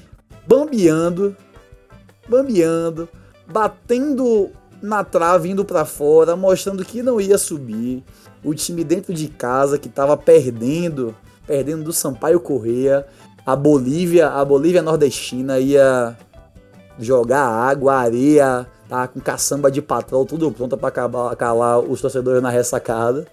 bambeando, 0.47 1.37
bambeando, 2.29 3.09
batendo 3.47 4.51
na 4.83 5.03
trave, 5.03 5.51
indo 5.51 5.65
para 5.65 5.85
fora, 5.85 6.37
mostrando 6.37 6.85
que 6.85 7.03
não 7.03 7.21
ia 7.21 7.39
subir. 7.39 8.03
O 8.43 8.55
time 8.55 8.85
dentro 8.85 9.15
de 9.15 9.29
casa 9.29 9.79
que 9.79 9.89
estava 9.89 10.17
perdendo, 10.17 11.15
perdendo 11.47 11.85
do 11.85 11.93
Sampaio 11.93 12.39
Correia. 12.39 13.07
A 13.47 13.57
Bolívia, 13.57 14.29
a 14.29 14.45
Bolívia 14.45 14.83
nordestina 14.83 15.59
ia 15.59 16.17
jogar 16.99 17.47
água, 17.47 17.95
areia, 17.95 18.67
tá 18.89 19.09
com 19.09 19.21
caçamba 19.21 19.71
de 19.71 19.83
patrão, 19.83 20.25
tudo 20.25 20.51
pronto 20.51 20.77
para 20.77 20.91
calar 21.37 21.79
os 21.81 22.01
torcedores 22.01 22.43
na 22.43 22.51
ressacada. 22.51 23.27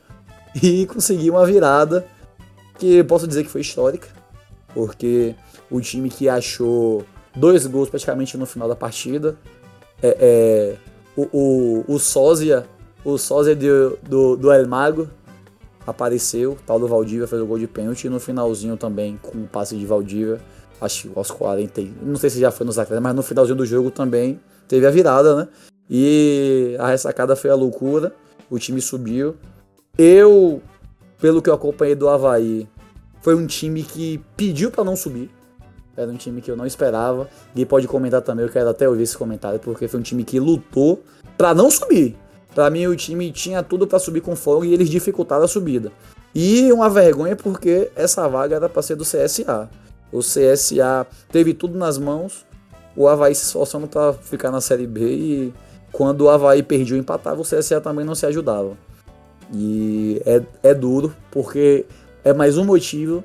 E 0.61 0.85
conseguir 0.85 1.29
uma 1.29 1.45
virada 1.45 2.05
que 2.77 3.03
posso 3.05 3.25
dizer 3.25 3.43
que 3.43 3.49
foi 3.49 3.61
histórica, 3.61 4.09
porque 4.73 5.35
o 5.69 5.79
time 5.79 6.09
que 6.09 6.27
achou 6.27 7.03
dois 7.35 7.65
gols 7.65 7.89
praticamente 7.89 8.37
no 8.37 8.45
final 8.45 8.67
da 8.67 8.75
partida, 8.75 9.37
é, 10.01 10.17
é 10.19 10.75
o, 11.15 11.27
o, 11.31 11.95
o 11.95 11.99
sósia, 11.99 12.65
o 13.03 13.17
sósia 13.17 13.55
do, 13.55 13.97
do, 14.01 14.35
do 14.37 14.51
El 14.51 14.67
Mago 14.67 15.09
apareceu, 15.85 16.57
do 16.67 16.87
Valdívia 16.87 17.27
fez 17.27 17.41
o 17.41 17.45
gol 17.45 17.59
de 17.59 17.67
pênalti 17.67 18.07
no 18.07 18.19
finalzinho 18.19 18.77
também 18.77 19.19
com 19.21 19.39
o 19.39 19.47
passe 19.47 19.75
de 19.75 19.85
Valdívia 19.85 20.39
acho 20.81 21.07
que 21.07 21.17
aos 21.17 21.29
40, 21.29 21.81
não 22.01 22.15
sei 22.15 22.29
se 22.31 22.39
já 22.39 22.49
foi 22.49 22.65
nos 22.65 22.79
acréscimos, 22.79 23.03
mas 23.03 23.15
no 23.15 23.21
finalzinho 23.21 23.55
do 23.55 23.65
jogo 23.65 23.91
também 23.91 24.39
teve 24.67 24.85
a 24.87 24.89
virada, 24.89 25.35
né? 25.35 25.47
E 25.87 26.75
a 26.79 26.87
ressacada 26.87 27.35
foi 27.35 27.51
a 27.51 27.55
loucura, 27.55 28.13
o 28.49 28.57
time 28.57 28.81
subiu. 28.81 29.35
Eu, 29.97 30.61
pelo 31.19 31.41
que 31.41 31.49
eu 31.49 31.53
acompanhei 31.53 31.93
do 31.93 32.09
Havaí, 32.09 32.67
foi 33.21 33.35
um 33.35 33.45
time 33.45 33.83
que 33.83 34.19
pediu 34.35 34.71
para 34.71 34.83
não 34.83 34.95
subir. 34.95 35.29
Era 35.95 36.09
um 36.09 36.15
time 36.15 36.41
que 36.41 36.49
eu 36.49 36.55
não 36.55 36.65
esperava. 36.65 37.29
E 37.55 37.65
pode 37.65 37.87
comentar 37.87 38.21
também, 38.21 38.45
eu 38.45 38.51
quero 38.51 38.69
até 38.69 38.87
ouvir 38.87 39.03
esse 39.03 39.17
comentário, 39.17 39.59
porque 39.59 39.87
foi 39.87 39.99
um 39.99 40.03
time 40.03 40.23
que 40.23 40.39
lutou 40.39 41.03
para 41.37 41.53
não 41.53 41.69
subir. 41.69 42.15
Para 42.53 42.69
mim, 42.69 42.87
o 42.87 42.95
time 42.95 43.31
tinha 43.31 43.63
tudo 43.63 43.87
para 43.87 43.99
subir 43.99 44.21
com 44.21 44.35
fogo 44.35 44.65
e 44.65 44.73
eles 44.73 44.89
dificultaram 44.89 45.43
a 45.43 45.47
subida. 45.47 45.91
E 46.33 46.71
uma 46.71 46.89
vergonha 46.89 47.35
porque 47.35 47.91
essa 47.95 48.27
vaga 48.27 48.55
era 48.55 48.69
para 48.69 48.81
ser 48.81 48.95
do 48.95 49.03
CSA. 49.03 49.69
O 50.11 50.19
CSA 50.19 51.07
teve 51.31 51.53
tudo 51.53 51.77
nas 51.77 51.97
mãos, 51.97 52.45
o 52.95 53.07
Havaí 53.07 53.33
se 53.33 53.45
esforçando 53.45 53.87
para 53.87 54.13
ficar 54.13 54.51
na 54.51 54.59
Série 54.59 54.85
B 54.85 55.01
e 55.01 55.53
quando 55.91 56.21
o 56.21 56.29
Havaí 56.29 56.61
perdia 56.61 56.95
ou 56.95 56.99
empatava, 56.99 57.41
o 57.41 57.45
CSA 57.45 57.79
também 57.79 58.05
não 58.05 58.15
se 58.15 58.25
ajudava. 58.25 58.77
E 59.53 60.21
é, 60.25 60.41
é 60.63 60.73
duro, 60.73 61.13
porque 61.29 61.85
é 62.23 62.33
mais 62.33 62.57
um 62.57 62.63
motivo 62.63 63.23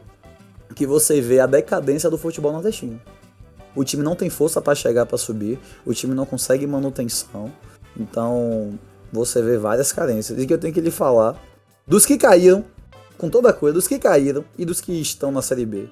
que 0.74 0.86
você 0.86 1.20
vê 1.20 1.40
a 1.40 1.46
decadência 1.46 2.10
do 2.10 2.18
futebol 2.18 2.52
nordestino. 2.52 3.00
O 3.74 3.84
time 3.84 4.02
não 4.02 4.16
tem 4.16 4.30
força 4.30 4.60
para 4.60 4.74
chegar 4.74 5.06
para 5.06 5.18
subir, 5.18 5.58
o 5.84 5.92
time 5.92 6.14
não 6.14 6.26
consegue 6.26 6.66
manutenção, 6.66 7.52
então 7.98 8.78
você 9.12 9.42
vê 9.42 9.58
várias 9.58 9.92
carências. 9.92 10.38
E 10.38 10.46
que 10.46 10.52
eu 10.52 10.58
tenho 10.58 10.72
que 10.72 10.80
lhe 10.80 10.90
falar 10.90 11.40
dos 11.86 12.06
que 12.06 12.16
caíram, 12.16 12.64
com 13.18 13.28
toda 13.28 13.50
a 13.50 13.52
coisa, 13.52 13.74
dos 13.74 13.86
que 13.86 13.98
caíram 13.98 14.44
e 14.58 14.64
dos 14.64 14.80
que 14.80 14.92
estão 15.00 15.30
na 15.30 15.42
Série 15.42 15.66
B 15.66 15.88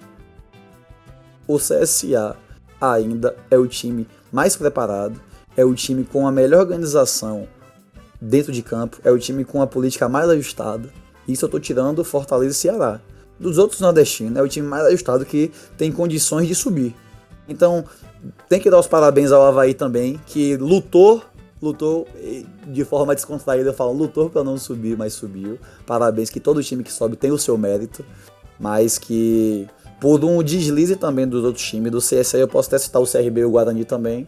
o 1.47 1.59
CSA 1.59 2.37
ainda 2.81 3.37
é 3.51 3.59
o 3.59 3.67
time 3.67 4.07
mais 4.33 4.57
preparado, 4.57 5.21
é 5.57 5.65
o 5.65 5.75
time 5.75 6.05
com 6.05 6.27
a 6.27 6.33
melhor 6.33 6.61
organização 6.61 7.47
dentro 8.21 8.53
de 8.53 8.63
campo, 8.63 8.99
é 9.05 9.11
o 9.11 9.19
time 9.19 9.45
com 9.45 9.63
a 9.63 9.67
política 9.67 10.09
mais 10.09 10.29
ajustada. 10.29 10.89
Isso 11.27 11.45
eu 11.45 11.49
estou 11.49 11.61
tirando 11.61 12.05
Fortaleza 12.05 12.53
e 12.53 12.55
Ceará. 12.55 13.01
Dos 13.39 13.59
outros 13.59 13.81
nordestinos, 13.81 14.37
é 14.37 14.43
o 14.43 14.49
time 14.49 14.67
mais 14.67 14.85
ajustado 14.87 15.25
que 15.25 15.51
tem 15.77 15.91
condições 15.91 16.47
de 16.47 16.55
subir. 16.55 16.95
Então, 17.49 17.85
tem 18.49 18.61
que 18.61 18.71
dar 18.71 18.79
os 18.79 18.87
parabéns 18.87 19.33
ao 19.33 19.43
Havaí 19.43 19.75
também, 19.75 20.21
que 20.27 20.57
lutou, 20.57 21.23
lutou 21.61 22.07
de 22.67 22.85
forma 22.85 23.15
descontraída, 23.15 23.71
eu 23.71 23.75
falo, 23.75 23.93
lutou 23.93 24.31
para 24.31 24.45
não 24.45 24.57
subir, 24.57 24.97
mas 24.97 25.15
subiu. 25.15 25.59
Parabéns, 25.87 26.31
que 26.31 26.41
todo 26.41 26.63
time 26.63 26.85
que 26.85 26.93
sobe 26.93 27.17
tem 27.17 27.33
o 27.33 27.39
seu 27.39 27.59
mérito, 27.59 28.05
mas 28.59 28.99
que 28.99 29.67
por 30.01 30.25
um 30.25 30.43
deslize 30.43 30.97
também 30.97 31.27
dos 31.27 31.45
outros 31.45 31.65
times. 31.65 31.91
Do 31.91 31.99
CSA 31.99 32.39
eu 32.39 32.49
posso 32.49 32.69
até 32.69 32.79
citar 32.79 33.01
o 33.03 33.07
CRB 33.07 33.41
e 33.41 33.45
o 33.45 33.51
Guarani 33.51 33.85
também, 33.85 34.27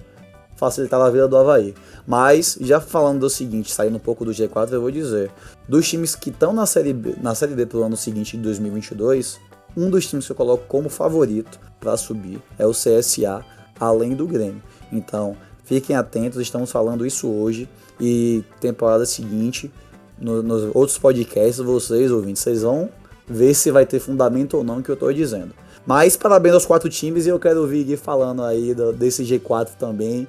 facilitar 0.57 1.01
a 1.01 1.11
vida 1.11 1.29
do 1.29 1.37
Havaí. 1.37 1.75
Mas, 2.07 2.57
já 2.61 2.81
falando 2.81 3.21
do 3.21 3.31
seguinte, 3.31 3.73
saindo 3.73 3.97
um 3.97 4.01
pouco 4.01 4.25
do 4.25 4.31
G4, 4.31 4.73
eu 4.73 4.81
vou 4.81 4.91
dizer: 4.91 5.31
dos 5.69 5.89
times 5.89 6.15
que 6.15 6.31
estão 6.31 6.53
na 6.53 6.67
Série 6.67 6.93
B, 6.93 7.15
na 7.21 7.35
série 7.35 7.55
B 7.55 7.67
pro 7.67 7.83
ano 7.83 7.97
seguinte, 7.97 8.37
de 8.37 8.43
2022, 8.43 9.39
um 9.77 9.91
dos 9.91 10.07
times 10.07 10.27
que 10.27 10.33
eu 10.33 10.37
coloco 10.37 10.65
como 10.67 10.89
favorito 10.89 11.61
para 11.79 11.97
subir 11.97 12.41
é 12.59 12.67
o 12.67 12.73
CSA, 12.73 13.45
além 13.79 14.15
do 14.15 14.27
Grêmio. 14.27 14.63
Então, 14.91 15.37
fiquem 15.65 15.95
atentos, 15.95 16.41
estamos 16.41 16.71
falando 16.73 17.05
isso 17.07 17.29
hoje. 17.29 17.69
E 18.01 18.45
temporada 18.61 19.07
seguinte, 19.07 19.73
no, 20.19 20.43
nos 20.43 20.75
outros 20.75 20.99
podcasts, 20.99 21.59
vocês 21.59 22.11
ouvintes, 22.11 22.43
vocês 22.43 22.63
vão 22.63 22.91
ver 23.27 23.55
se 23.55 23.71
vai 23.71 23.85
ter 23.85 23.99
fundamento 23.99 24.57
ou 24.57 24.65
não 24.65 24.83
que 24.83 24.91
eu 24.91 24.95
estou 24.95 25.13
dizendo. 25.13 25.53
Mas 25.87 26.17
parabéns 26.17 26.55
aos 26.55 26.67
quatro 26.67 26.89
times 26.89 27.27
e 27.27 27.29
eu 27.29 27.39
quero 27.39 27.61
ouvir 27.61 27.97
falando 27.97 28.43
aí 28.43 28.75
do, 28.75 28.93
desse 28.93 29.23
G4 29.23 29.71
também, 29.79 30.27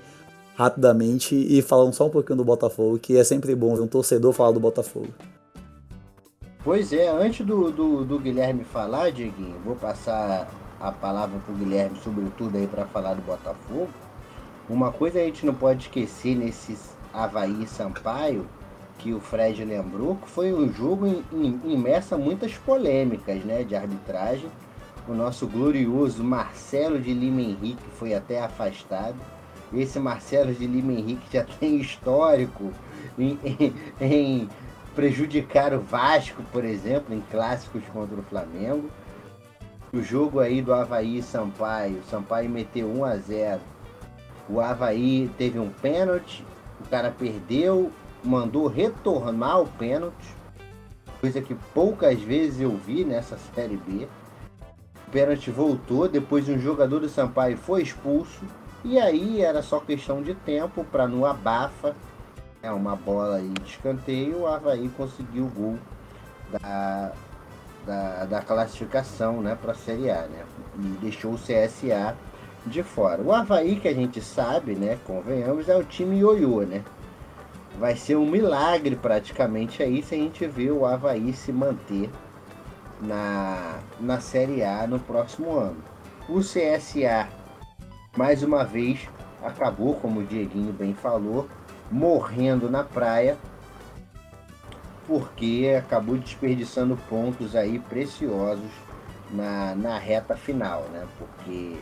rapidamente, 0.57 1.35
e 1.35 1.61
falando 1.61 1.93
só 1.93 2.07
um 2.07 2.09
pouquinho 2.09 2.37
do 2.37 2.43
Botafogo, 2.43 2.97
que 2.97 3.15
é 3.15 3.23
sempre 3.23 3.55
bom 3.55 3.75
ver 3.75 3.81
um 3.83 3.87
torcedor 3.87 4.33
falar 4.33 4.51
do 4.51 4.59
Botafogo. 4.59 5.13
Pois 6.63 6.91
é, 6.91 7.07
antes 7.07 7.45
do, 7.45 7.71
do, 7.71 8.03
do 8.03 8.17
Guilherme 8.17 8.63
falar, 8.63 9.11
Dieguinho, 9.11 9.55
vou 9.63 9.75
passar 9.75 10.49
a 10.79 10.91
palavra 10.91 11.39
para 11.45 11.53
o 11.53 11.57
Guilherme, 11.57 11.97
sobretudo 12.03 12.57
aí 12.57 12.65
para 12.65 12.85
falar 12.87 13.13
do 13.13 13.21
Botafogo. 13.21 13.87
Uma 14.67 14.91
coisa 14.91 15.19
a 15.19 15.23
gente 15.23 15.45
não 15.45 15.53
pode 15.53 15.83
esquecer 15.83 16.35
nesses 16.35 16.89
Havaí 17.13 17.67
Sampaio, 17.67 18.47
que 18.97 19.13
o 19.13 19.19
Fred 19.19 19.63
lembrou, 19.63 20.15
que 20.15 20.27
foi 20.27 20.51
um 20.51 20.73
jogo 20.73 21.05
imerso 21.63 22.15
a 22.15 22.17
muitas 22.17 22.53
polêmicas 22.53 23.45
né, 23.45 23.63
de 23.63 23.75
arbitragem 23.75 24.49
o 25.07 25.13
nosso 25.13 25.47
glorioso 25.47 26.21
Marcelo 26.21 26.99
de 26.99 27.13
Lima 27.13 27.39
Henrique 27.39 27.83
foi 27.97 28.13
até 28.13 28.41
afastado. 28.41 29.15
Esse 29.73 29.99
Marcelo 29.99 30.53
de 30.53 30.65
Lima 30.65 30.93
Henrique 30.93 31.27
já 31.31 31.43
tem 31.59 31.77
histórico 31.77 32.71
em, 33.17 33.37
em, 33.43 33.73
em 33.99 34.49
prejudicar 34.95 35.73
o 35.73 35.79
Vasco, 35.79 36.41
por 36.51 36.63
exemplo, 36.65 37.13
em 37.13 37.21
clássicos 37.29 37.83
contra 37.93 38.15
o 38.15 38.23
Flamengo. 38.23 38.89
O 39.93 40.01
jogo 40.01 40.39
aí 40.39 40.61
do 40.61 40.73
Havaí 40.73 41.19
e 41.19 41.23
Sampaio, 41.23 42.03
Sampaio 42.09 42.49
meteu 42.49 42.87
1 42.87 43.05
a 43.05 43.17
0. 43.17 43.61
O 44.49 44.59
Havaí 44.59 45.29
teve 45.37 45.59
um 45.59 45.69
pênalti, 45.69 46.45
o 46.79 46.89
cara 46.89 47.11
perdeu, 47.11 47.91
mandou 48.23 48.67
retornar 48.67 49.61
o 49.61 49.67
pênalti, 49.67 50.35
coisa 51.19 51.41
que 51.41 51.55
poucas 51.73 52.19
vezes 52.21 52.61
eu 52.61 52.75
vi 52.75 53.03
nessa 53.03 53.37
Série 53.55 53.77
B. 53.77 54.07
O 55.07 55.11
pênalti 55.11 55.49
voltou, 55.49 56.07
depois 56.07 56.49
um 56.49 56.59
jogador 56.59 56.99
do 56.99 57.09
Sampaio 57.09 57.57
foi 57.57 57.81
expulso. 57.81 58.45
E 58.83 58.99
aí 58.99 59.41
era 59.41 59.61
só 59.61 59.79
questão 59.79 60.21
de 60.21 60.33
tempo 60.33 60.83
para 60.85 61.07
no 61.07 61.25
abafa, 61.25 61.95
é 62.61 62.71
uma 62.71 62.95
bola 62.95 63.37
aí 63.37 63.49
de 63.49 63.69
escanteio, 63.69 64.41
o 64.41 64.47
Havaí 64.47 64.89
conseguiu 64.89 65.45
o 65.45 65.49
gol 65.49 65.77
da, 66.51 67.11
da, 67.85 68.25
da 68.25 68.41
classificação 68.41 69.41
né, 69.41 69.57
para 69.59 69.71
a 69.71 69.75
Série 69.75 70.09
A, 70.09 70.27
né? 70.27 70.43
E 70.77 70.81
deixou 71.01 71.33
o 71.33 71.37
CSA 71.37 72.15
de 72.65 72.83
fora. 72.83 73.21
O 73.21 73.31
Havaí, 73.31 73.79
que 73.79 73.87
a 73.87 73.93
gente 73.93 74.21
sabe, 74.21 74.75
né? 74.75 74.97
Convenhamos, 75.05 75.69
é 75.69 75.75
o 75.75 75.83
time 75.83 76.17
ioiô, 76.19 76.61
né? 76.61 76.83
Vai 77.79 77.95
ser 77.95 78.15
um 78.15 78.25
milagre 78.25 78.95
praticamente 78.95 79.83
aí 79.83 80.01
se 80.01 80.15
a 80.15 80.17
gente 80.17 80.45
ver 80.47 80.71
o 80.71 80.85
Havaí 80.85 81.33
se 81.33 81.51
manter 81.51 82.09
na, 82.99 83.79
na 83.99 84.19
Série 84.19 84.63
A 84.63 84.87
no 84.87 84.99
próximo 84.99 85.57
ano. 85.57 85.77
O 86.27 86.39
CSA, 86.39 87.27
mais 88.17 88.41
uma 88.41 88.63
vez, 88.63 89.07
acabou, 89.43 89.93
como 89.95 90.21
o 90.21 90.25
Dieguinho 90.25 90.73
bem 90.73 90.95
falou, 90.95 91.47
morrendo 91.91 92.67
na 92.67 92.83
praia, 92.83 93.37
porque 95.05 95.75
acabou 95.77 96.17
desperdiçando 96.17 96.97
pontos 97.07 97.55
aí 97.55 97.77
preciosos 97.77 98.71
na, 99.29 99.75
na 99.75 99.99
reta 99.99 100.35
final, 100.35 100.81
né? 100.91 101.05
Porque 101.19 101.77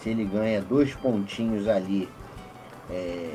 se 0.00 0.10
ele 0.10 0.24
ganha 0.24 0.60
dois 0.60 0.94
pontinhos 0.94 1.66
ali 1.66 2.08
é, 2.90 3.34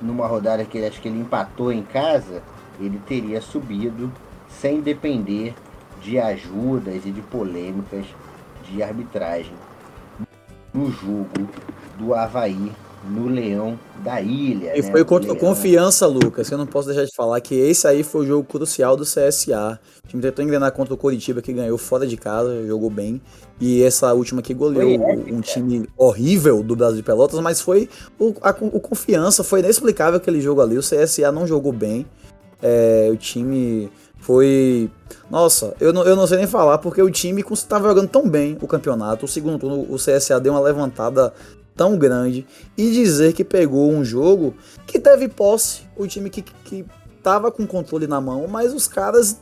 numa 0.00 0.28
rodada 0.28 0.64
que 0.64 0.78
ele 0.78 0.86
acho 0.86 1.00
que 1.00 1.08
ele 1.08 1.18
empatou 1.18 1.72
em 1.72 1.82
casa, 1.82 2.40
ele 2.78 3.00
teria 3.04 3.40
subido 3.40 4.12
sem 4.48 4.80
depender 4.80 5.54
de 6.00 6.20
ajudas 6.20 7.04
e 7.04 7.10
de 7.10 7.20
polêmicas 7.20 8.06
de 8.64 8.80
arbitragem 8.80 9.52
no 10.74 10.90
jogo 10.90 11.48
do 11.98 12.14
Havaí 12.14 12.72
no 13.08 13.26
Leão 13.28 13.78
da 14.04 14.20
Ilha. 14.20 14.76
E 14.76 14.82
né? 14.82 14.90
foi 14.90 15.04
contra 15.04 15.30
o 15.30 15.34
Leão. 15.34 15.38
Confiança, 15.46 16.06
Lucas. 16.06 16.50
Eu 16.50 16.58
não 16.58 16.66
posso 16.66 16.88
deixar 16.88 17.04
de 17.04 17.14
falar 17.14 17.40
que 17.40 17.54
esse 17.54 17.86
aí 17.86 18.02
foi 18.02 18.22
o 18.22 18.26
jogo 18.26 18.44
crucial 18.44 18.96
do 18.96 19.04
CSA. 19.04 19.78
O 20.04 20.08
time 20.08 20.20
tentou 20.20 20.44
engrenar 20.44 20.72
contra 20.72 20.94
o 20.94 20.96
Coritiba, 20.96 21.40
que 21.40 21.52
ganhou 21.52 21.78
fora 21.78 22.06
de 22.06 22.16
casa, 22.16 22.66
jogou 22.66 22.90
bem. 22.90 23.20
E 23.60 23.82
essa 23.82 24.12
última 24.12 24.42
que 24.42 24.52
goleou 24.52 25.00
um 25.32 25.40
time 25.40 25.88
horrível 25.96 26.62
do 26.62 26.74
Brasil 26.76 26.96
de 26.96 27.02
Pelotas, 27.04 27.38
mas 27.40 27.60
foi 27.60 27.88
o, 28.18 28.34
a- 28.42 28.54
o 28.60 28.80
Confiança. 28.80 29.44
Foi 29.44 29.60
inexplicável 29.60 30.16
aquele 30.18 30.40
jogo 30.40 30.60
ali. 30.60 30.76
O 30.76 30.82
CSA 30.82 31.30
não 31.32 31.46
jogou 31.46 31.72
bem. 31.72 32.04
É, 32.60 33.08
o 33.12 33.16
time 33.16 33.88
foi. 34.18 34.90
Nossa, 35.30 35.74
eu 35.78 35.92
não, 35.92 36.04
eu 36.04 36.16
não 36.16 36.26
sei 36.26 36.38
nem 36.38 36.46
falar, 36.46 36.78
porque 36.78 37.02
o 37.02 37.10
time 37.10 37.44
estava 37.52 37.88
jogando 37.88 38.08
tão 38.08 38.28
bem 38.28 38.56
o 38.60 38.66
campeonato. 38.66 39.26
O 39.26 39.28
segundo 39.28 39.58
turno, 39.58 39.86
o 39.88 39.96
CSA 39.96 40.40
deu 40.40 40.54
uma 40.54 40.60
levantada 40.60 41.32
tão 41.76 41.96
grande. 41.96 42.46
E 42.76 42.90
dizer 42.90 43.34
que 43.34 43.44
pegou 43.44 43.90
um 43.90 44.04
jogo 44.04 44.54
que 44.86 44.98
teve 44.98 45.28
posse, 45.28 45.82
o 45.96 46.06
time 46.06 46.30
que, 46.30 46.42
que 46.42 46.84
tava 47.22 47.52
com 47.52 47.66
controle 47.66 48.06
na 48.06 48.20
mão, 48.20 48.46
mas 48.48 48.74
os 48.74 48.88
caras. 48.88 49.40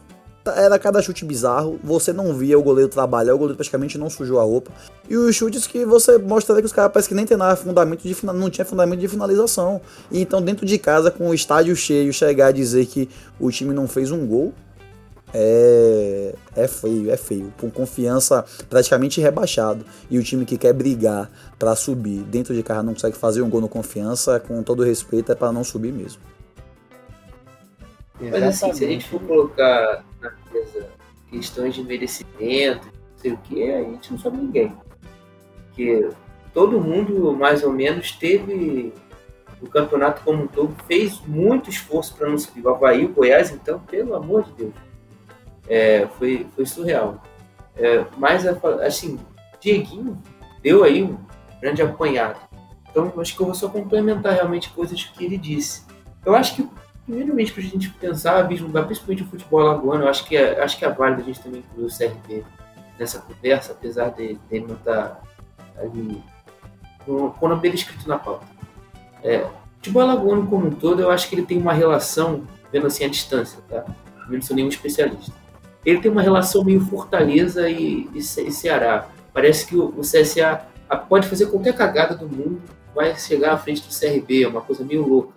Era 0.55 0.79
cada 0.79 1.03
chute 1.03 1.25
bizarro, 1.25 1.77
você 1.83 2.13
não 2.13 2.33
via 2.33 2.57
o 2.57 2.63
goleiro 2.63 2.89
trabalhar, 2.89 3.35
o 3.35 3.37
goleiro 3.37 3.57
praticamente 3.57 3.99
não 3.99 4.09
sujou 4.09 4.39
a 4.39 4.45
roupa. 4.45 4.71
E 5.11 5.17
os 5.17 5.35
chutes 5.35 5.67
que 5.67 5.85
você 5.85 6.19
mostraria 6.19 6.63
que 6.63 6.67
os 6.67 6.73
caras 6.73 6.93
parece 6.93 7.09
que 7.09 7.17
nem 7.17 7.27
tem 7.27 7.37
nada 7.37 7.57
fundamento 7.57 8.03
de 8.03 8.17
não 8.27 8.49
tinha 8.49 8.65
fundamento 8.65 9.01
de 9.01 9.09
finalização. 9.09 9.81
E 10.09 10.21
então 10.21 10.41
dentro 10.41 10.65
de 10.65 10.79
casa, 10.79 11.11
com 11.11 11.31
o 11.31 11.35
estádio 11.35 11.75
cheio, 11.75 12.13
chegar 12.13 12.47
a 12.47 12.53
dizer 12.53 12.87
que 12.87 13.09
o 13.41 13.51
time 13.51 13.75
não 13.75 13.89
fez 13.89 14.13
um 14.13 14.25
gol, 14.25 14.55
é, 15.39 16.35
é 16.57 16.67
feio, 16.67 17.11
é 17.11 17.17
feio. 17.17 17.53
Com 17.61 17.71
confiança 17.71 18.43
praticamente 18.71 19.21
rebaixado. 19.21 19.85
E 20.11 20.19
o 20.19 20.23
time 20.23 20.47
que 20.47 20.57
quer 20.57 20.73
brigar 20.73 21.31
pra 21.59 21.77
subir 21.77 22.23
dentro 22.23 22.55
de 22.55 22.63
casa 22.63 22.83
não 22.83 22.95
consegue 22.95 23.17
fazer 23.17 23.43
um 23.43 23.51
gol 23.51 23.61
no 23.61 23.69
confiança, 23.69 24.41
com 24.41 24.63
todo 24.63 24.83
respeito, 24.83 25.31
é 25.31 25.35
pra 25.35 25.53
não 25.53 25.63
subir 25.63 25.93
mesmo. 25.93 26.23
Mas 28.19 28.43
assim, 28.43 28.73
se 28.73 28.85
a 28.85 28.89
gente 28.89 29.07
for 29.07 29.21
colocar 29.21 30.03
na 30.23 30.33
mesa 30.51 30.89
questões 31.31 31.75
de 31.75 31.83
merecimento, 31.83 32.87
não 32.87 33.19
sei 33.19 33.33
o 33.33 33.37
que, 33.37 33.71
a 33.71 33.83
gente 33.83 34.13
não 34.13 34.19
sabe 34.19 34.39
ninguém. 34.39 34.73
Porque 35.67 36.09
todo 36.55 36.81
mundo, 36.81 37.35
mais 37.35 37.63
ou 37.63 37.71
menos, 37.71 38.13
teve 38.13 38.91
o 39.61 39.69
campeonato 39.69 40.23
como 40.25 40.45
um 40.45 40.47
todo, 40.47 40.75
fez 40.87 41.21
muito 41.27 41.69
esforço 41.69 42.15
para 42.17 42.31
não 42.31 42.39
subir. 42.39 42.65
O 42.65 42.71
Havaí, 42.71 43.05
o 43.05 43.11
Goiás, 43.11 43.51
então, 43.51 43.79
pelo 43.81 44.15
amor 44.15 44.45
de 44.45 44.53
Deus. 44.53 44.86
É, 45.69 46.07
foi, 46.19 46.47
foi 46.55 46.67
surreal. 46.67 47.23
É, 47.77 48.05
mas, 48.17 48.47
assim, 48.47 49.19
Dieguinho 49.61 50.21
deu 50.63 50.85
aí 50.85 51.03
um 51.03 51.19
grande 51.61 51.83
apanhado. 51.83 52.41
Então, 52.91 53.13
acho 53.19 53.35
que 53.35 53.43
eu 53.43 53.47
vou 53.47 53.55
só 53.55 53.69
complementar 53.69 54.35
realmente 54.35 54.71
coisas 54.71 55.03
que 55.05 55.25
ele 55.25 55.37
disse. 55.37 55.85
Eu 56.25 56.35
acho 56.35 56.57
que 56.57 56.69
primeiramente 57.07 57.53
para 57.53 57.63
a 57.63 57.67
gente 57.67 57.89
pensar, 57.91 58.43
vislumbrar 58.43 58.85
principalmente 58.85 59.23
o 59.23 59.27
futebol 59.27 59.61
alagoano, 59.61 60.05
eu 60.05 60.09
acho 60.09 60.27
que 60.27 60.37
é, 60.37 60.61
acho 60.61 60.77
que 60.77 60.85
é 60.85 60.91
válido 60.91 61.23
a 61.23 61.25
gente 61.25 61.41
também 61.41 61.61
incluir 61.61 61.87
o 61.87 61.97
CRB 61.97 62.45
nessa 62.99 63.21
conversa, 63.21 63.73
apesar 63.73 64.09
de, 64.11 64.35
dele 64.51 64.67
não 64.69 64.75
estar 64.75 65.23
ali 65.79 66.23
no, 67.07 67.31
quando 67.31 67.65
ele 67.65 67.77
escrito 67.77 68.09
na 68.09 68.19
pauta. 68.19 68.45
É, 69.23 69.45
o 69.45 69.51
futebol 69.77 70.03
alagoano 70.03 70.47
como 70.49 70.67
um 70.67 70.71
todo, 70.71 71.01
eu 71.01 71.11
acho 71.11 71.29
que 71.29 71.37
ele 71.37 71.47
tem 71.47 71.59
uma 71.59 71.73
relação, 71.73 72.45
vendo 72.73 72.89
assim 72.89 73.05
a 73.05 73.09
distância, 73.09 73.61
tá? 73.69 73.85
Eu 74.29 74.33
não 74.33 74.43
sou 74.43 74.57
nenhum 74.57 74.69
especialista. 74.69 75.33
Ele 75.87 76.01
tem 76.01 76.11
uma 76.11 76.21
relação 76.21 76.65
meio 76.65 76.81
Fortaleza 76.81 77.71
e, 77.71 78.11
e, 78.13 78.21
Ce- 78.21 78.43
e 78.43 78.51
Ceará. 78.51 79.09
Parece 79.33 79.67
que 79.67 79.77
o, 79.77 79.87
o 79.97 80.01
CSA 80.01 80.67
pode 81.09 81.29
fazer 81.29 81.47
qualquer 81.47 81.75
cagada 81.77 82.17
do 82.17 82.29
mundo, 82.29 82.61
vai 82.95 83.15
chegar 83.17 83.53
à 83.53 83.57
frente 83.57 83.83
do 83.83 83.95
CRB, 83.97 84.43
é 84.43 84.49
uma 84.49 84.61
coisa 84.61 84.85
meio 84.85 85.07
louca. 85.07 85.35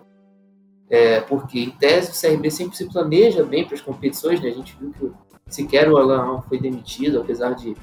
É, 0.90 1.20
porque, 1.22 1.60
em 1.60 1.70
tese, 1.70 2.12
o 2.12 2.20
CRB 2.20 2.50
sempre 2.50 2.76
se 2.76 2.86
planeja 2.86 3.44
bem 3.44 3.64
para 3.64 3.76
as 3.76 3.82
competições, 3.82 4.42
né? 4.42 4.50
A 4.50 4.54
gente 4.54 4.76
viu 4.80 4.92
que 4.92 5.12
sequer 5.48 5.88
o 5.88 5.98
Alan 5.98 6.42
foi 6.50 6.60
demitido, 6.60 7.22
apesar 7.22 7.54
de 7.54 7.76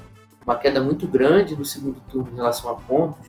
uma 0.45 0.55
queda 0.57 0.81
muito 0.81 1.07
grande 1.07 1.55
no 1.55 1.63
segundo 1.63 2.01
turno 2.09 2.29
em 2.33 2.35
relação 2.35 2.69
a 2.69 2.75
pontos, 2.75 3.25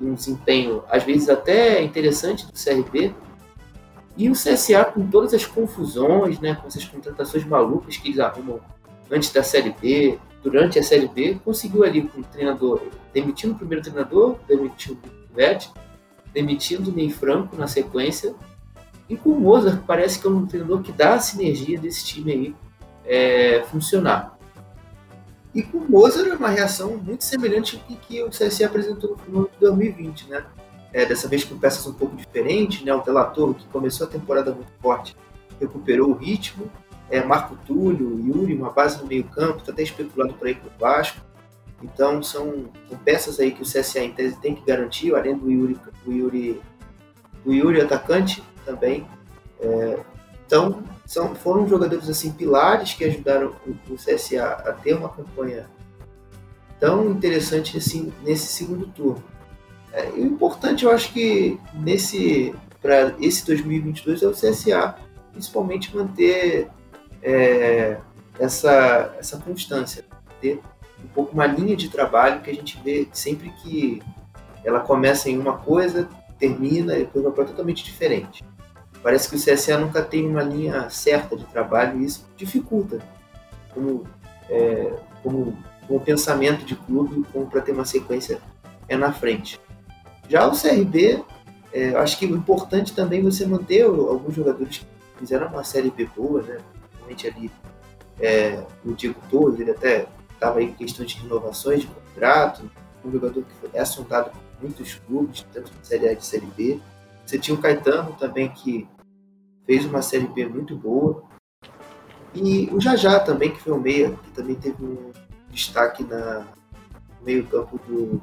um 0.00 0.14
desempenho, 0.14 0.84
às 0.88 1.02
vezes, 1.02 1.28
até 1.28 1.82
interessante 1.82 2.46
do 2.46 2.52
CRB. 2.52 3.12
E 4.20 4.28
o 4.28 4.34
CSA, 4.34 4.84
com 4.84 5.06
todas 5.06 5.32
as 5.32 5.46
confusões, 5.46 6.38
né? 6.40 6.54
Com 6.54 6.66
essas 6.66 6.84
contratações 6.84 7.42
malucas 7.42 7.96
que 7.96 8.08
eles 8.08 8.20
arrumam 8.20 8.60
antes 9.10 9.32
da 9.32 9.42
Série 9.42 9.74
B, 9.80 10.18
durante 10.42 10.78
a 10.78 10.82
Série 10.82 11.08
B, 11.08 11.40
conseguiu 11.42 11.84
ali 11.84 12.02
com 12.02 12.20
o 12.20 12.24
treinador, 12.24 12.82
demitindo 13.14 13.54
o 13.54 13.56
primeiro 13.56 13.82
treinador, 13.82 14.36
demitindo 14.46 14.98
o 15.06 15.34
Vete, 15.34 15.70
demitindo 16.34 16.90
o 16.90 16.94
Ney 16.94 17.08
Franco 17.08 17.56
na 17.56 17.66
sequência, 17.66 18.34
e 19.08 19.16
com 19.16 19.30
o 19.30 19.40
Mozart, 19.40 19.80
parece 19.86 20.20
que 20.20 20.26
é 20.26 20.30
um 20.30 20.44
treinador 20.44 20.82
que 20.82 20.92
dá 20.92 21.14
a 21.14 21.18
sinergia 21.18 21.80
desse 21.80 22.04
time 22.04 22.30
aí 22.30 22.54
é, 23.06 23.62
funcionar. 23.70 24.38
E 25.54 25.62
com 25.62 25.78
o 25.78 25.90
Mozart 25.90 26.28
é 26.28 26.34
uma 26.34 26.50
reação 26.50 26.94
muito 26.98 27.24
semelhante 27.24 27.82
ao 27.88 27.96
que, 27.96 28.22
o 28.22 28.28
CSE 28.28 28.64
apresentou 28.64 29.12
no 29.12 29.16
final 29.16 29.44
de 29.44 29.58
2020, 29.60 30.28
né? 30.28 30.44
É, 30.92 31.06
dessa 31.06 31.28
vez 31.28 31.44
com 31.44 31.56
peças 31.58 31.86
um 31.86 31.92
pouco 31.92 32.16
diferentes, 32.16 32.82
né? 32.82 32.92
O 32.92 33.00
Delatoro, 33.00 33.54
que 33.54 33.66
começou 33.68 34.06
a 34.06 34.10
temporada 34.10 34.52
muito 34.52 34.72
forte, 34.80 35.16
recuperou 35.60 36.10
o 36.10 36.14
ritmo. 36.14 36.70
É, 37.08 37.22
Marco 37.22 37.56
Túlio, 37.66 38.20
Yuri, 38.26 38.54
uma 38.54 38.70
base 38.70 39.00
no 39.00 39.06
meio 39.06 39.24
campo, 39.24 39.58
está 39.58 39.72
até 39.72 39.82
especulado 39.82 40.34
por 40.34 40.46
aí 40.46 40.54
para 40.54 40.68
o 40.68 40.78
Vasco. 40.78 41.20
Então 41.82 42.22
são, 42.22 42.66
são 42.88 42.98
peças 42.98 43.40
aí 43.40 43.52
que 43.52 43.62
o 43.62 43.64
CSA 43.64 44.00
em 44.00 44.12
tese 44.12 44.36
tem 44.40 44.54
que 44.54 44.64
garantir, 44.64 45.14
além 45.14 45.36
do 45.36 45.50
Yuri, 45.50 45.78
do 46.04 46.12
Yuri, 46.12 46.60
do 47.44 47.52
Yuri 47.52 47.80
atacante 47.80 48.42
também. 48.64 49.06
É, 49.60 49.98
então, 50.46 50.82
são, 51.06 51.34
foram 51.34 51.68
jogadores 51.68 52.08
assim 52.08 52.32
pilares 52.32 52.94
que 52.94 53.04
ajudaram 53.04 53.54
o, 53.66 53.92
o 53.92 53.96
CSA 53.96 54.44
a 54.44 54.72
ter 54.72 54.94
uma 54.94 55.08
campanha 55.08 55.68
tão 56.78 57.10
interessante 57.10 57.76
assim 57.76 58.12
nesse 58.22 58.46
segundo 58.46 58.86
turno. 58.86 59.22
É, 59.92 60.10
o 60.10 60.24
importante, 60.24 60.84
eu 60.84 60.90
acho 60.90 61.12
que 61.12 61.58
nesse 61.74 62.54
para 62.80 63.14
esse 63.20 63.44
2022 63.44 64.22
é 64.22 64.26
o 64.26 64.32
CSA 64.32 64.96
principalmente 65.32 65.94
manter 65.94 66.68
é, 67.22 67.98
essa 68.38 69.14
essa 69.18 69.38
constância, 69.38 70.04
ter 70.40 70.60
um 71.02 71.08
pouco 71.08 71.32
uma 71.32 71.46
linha 71.46 71.76
de 71.76 71.88
trabalho 71.88 72.40
que 72.40 72.50
a 72.50 72.54
gente 72.54 72.80
vê 72.82 73.08
sempre 73.12 73.50
que 73.62 74.02
ela 74.64 74.80
começa 74.80 75.28
em 75.28 75.38
uma 75.38 75.58
coisa, 75.58 76.08
termina 76.38 76.94
e 76.94 77.00
depois 77.00 77.24
vai 77.24 77.32
para 77.32 77.44
totalmente 77.44 77.84
diferente. 77.84 78.44
Parece 79.02 79.28
que 79.28 79.36
o 79.36 79.38
CSA 79.38 79.78
nunca 79.78 80.02
tem 80.02 80.26
uma 80.26 80.42
linha 80.42 80.90
certa 80.90 81.36
de 81.36 81.44
trabalho 81.46 82.00
e 82.00 82.04
isso 82.04 82.26
dificulta 82.36 82.98
como, 83.72 84.04
é, 84.48 84.92
como, 85.22 85.56
como 85.86 86.00
pensamento 86.00 86.64
de 86.64 86.76
clube, 86.76 87.24
como 87.32 87.46
para 87.46 87.62
ter 87.62 87.72
uma 87.72 87.84
sequência 87.84 88.40
é 88.88 88.96
na 88.96 89.12
frente. 89.12 89.58
Já 90.30 90.46
o 90.46 90.52
CRB, 90.52 91.24
é, 91.72 91.88
acho 91.96 92.16
que 92.16 92.24
o 92.24 92.36
importante 92.36 92.94
também 92.94 93.18
é 93.18 93.22
você 93.24 93.44
manter 93.44 93.82
alguns 93.82 94.32
jogadores 94.32 94.78
que 94.78 94.86
fizeram 95.18 95.48
uma 95.48 95.64
série 95.64 95.90
B 95.90 96.08
boa, 96.16 96.40
né? 96.40 96.60
Principalmente 96.82 97.26
ali 97.26 97.50
é, 98.20 98.64
o 98.84 98.92
Diego 98.92 99.20
Torres, 99.28 99.58
ele 99.58 99.72
até 99.72 100.06
estava 100.32 100.60
aí 100.60 100.70
questão 100.70 101.04
de 101.04 101.16
renovações 101.16 101.80
de 101.80 101.88
contrato, 101.88 102.62
um 103.04 103.10
jogador 103.10 103.42
que 103.42 103.76
é 103.76 103.84
sondado 103.84 104.30
por 104.30 104.40
muitos 104.62 104.94
clubes, 104.94 105.44
tanto 105.52 105.72
de 105.72 105.84
Série 105.84 106.08
A 106.08 106.14
de 106.14 106.24
Série 106.24 106.46
B. 106.46 106.78
Você 107.26 107.36
tinha 107.36 107.56
o 107.56 107.60
Caetano 107.60 108.12
também, 108.12 108.50
que 108.50 108.86
fez 109.66 109.84
uma 109.84 110.00
Série 110.00 110.28
B 110.28 110.46
muito 110.46 110.76
boa. 110.76 111.24
E 112.32 112.70
o 112.72 112.80
Jajá 112.80 113.18
também, 113.18 113.50
que 113.50 113.60
foi 113.60 113.72
o 113.72 113.80
meia, 113.80 114.12
que 114.12 114.30
também 114.30 114.54
teve 114.54 114.84
um 114.84 115.10
destaque 115.50 116.04
na, 116.04 116.46
no 117.18 117.24
meio 117.24 117.44
campo 117.48 117.80
do, 117.88 118.22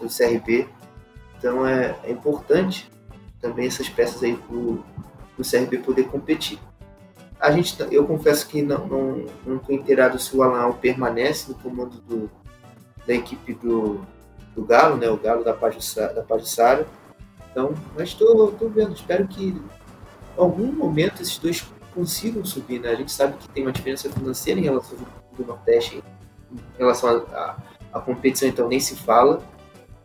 do 0.00 0.08
CRB. 0.08 0.68
Então 1.42 1.66
é, 1.66 1.98
é 2.04 2.12
importante 2.12 2.88
também 3.40 3.66
essas 3.66 3.88
peças 3.88 4.22
aí 4.22 4.36
para 4.36 4.54
o 4.54 4.84
CRB 5.38 5.78
poder 5.78 6.04
competir. 6.04 6.60
A 7.40 7.50
gente, 7.50 7.76
eu 7.90 8.06
confesso 8.06 8.46
que 8.46 8.62
não 8.62 8.86
não, 8.86 9.26
não 9.44 9.56
estou 9.56 9.74
inteirado 9.74 10.20
se 10.20 10.36
o 10.36 10.42
Alan 10.44 10.72
permanece 10.74 11.50
no 11.50 11.58
comando 11.58 11.96
do, 12.02 12.30
da 13.04 13.12
equipe 13.12 13.54
do 13.54 14.00
do 14.54 14.64
Galo, 14.64 14.96
né? 14.96 15.08
O 15.08 15.16
Galo 15.16 15.42
da 15.42 15.52
Pajussara. 15.52 16.12
Da. 16.12 16.86
Então, 17.50 17.74
mas 17.96 18.10
estou 18.10 18.54
vendo, 18.74 18.94
espero 18.94 19.26
que 19.26 19.48
em 19.48 19.62
algum 20.36 20.72
momento 20.72 21.22
esses 21.22 21.38
dois 21.38 21.66
consigam 21.94 22.44
subir, 22.44 22.78
né? 22.78 22.90
A 22.90 22.94
gente 22.94 23.12
sabe 23.12 23.36
que 23.36 23.48
tem 23.48 23.64
uma 23.64 23.72
diferença 23.72 24.10
financeira 24.10 24.58
em 24.58 24.64
relação 24.64 24.98
ao 24.98 25.36
do 25.36 25.46
Nordeste, 25.46 26.02
em 26.52 26.78
relação 26.78 27.26
à 27.92 28.00
competição, 28.00 28.48
então 28.48 28.68
nem 28.68 28.80
se 28.80 28.96
fala. 28.96 29.42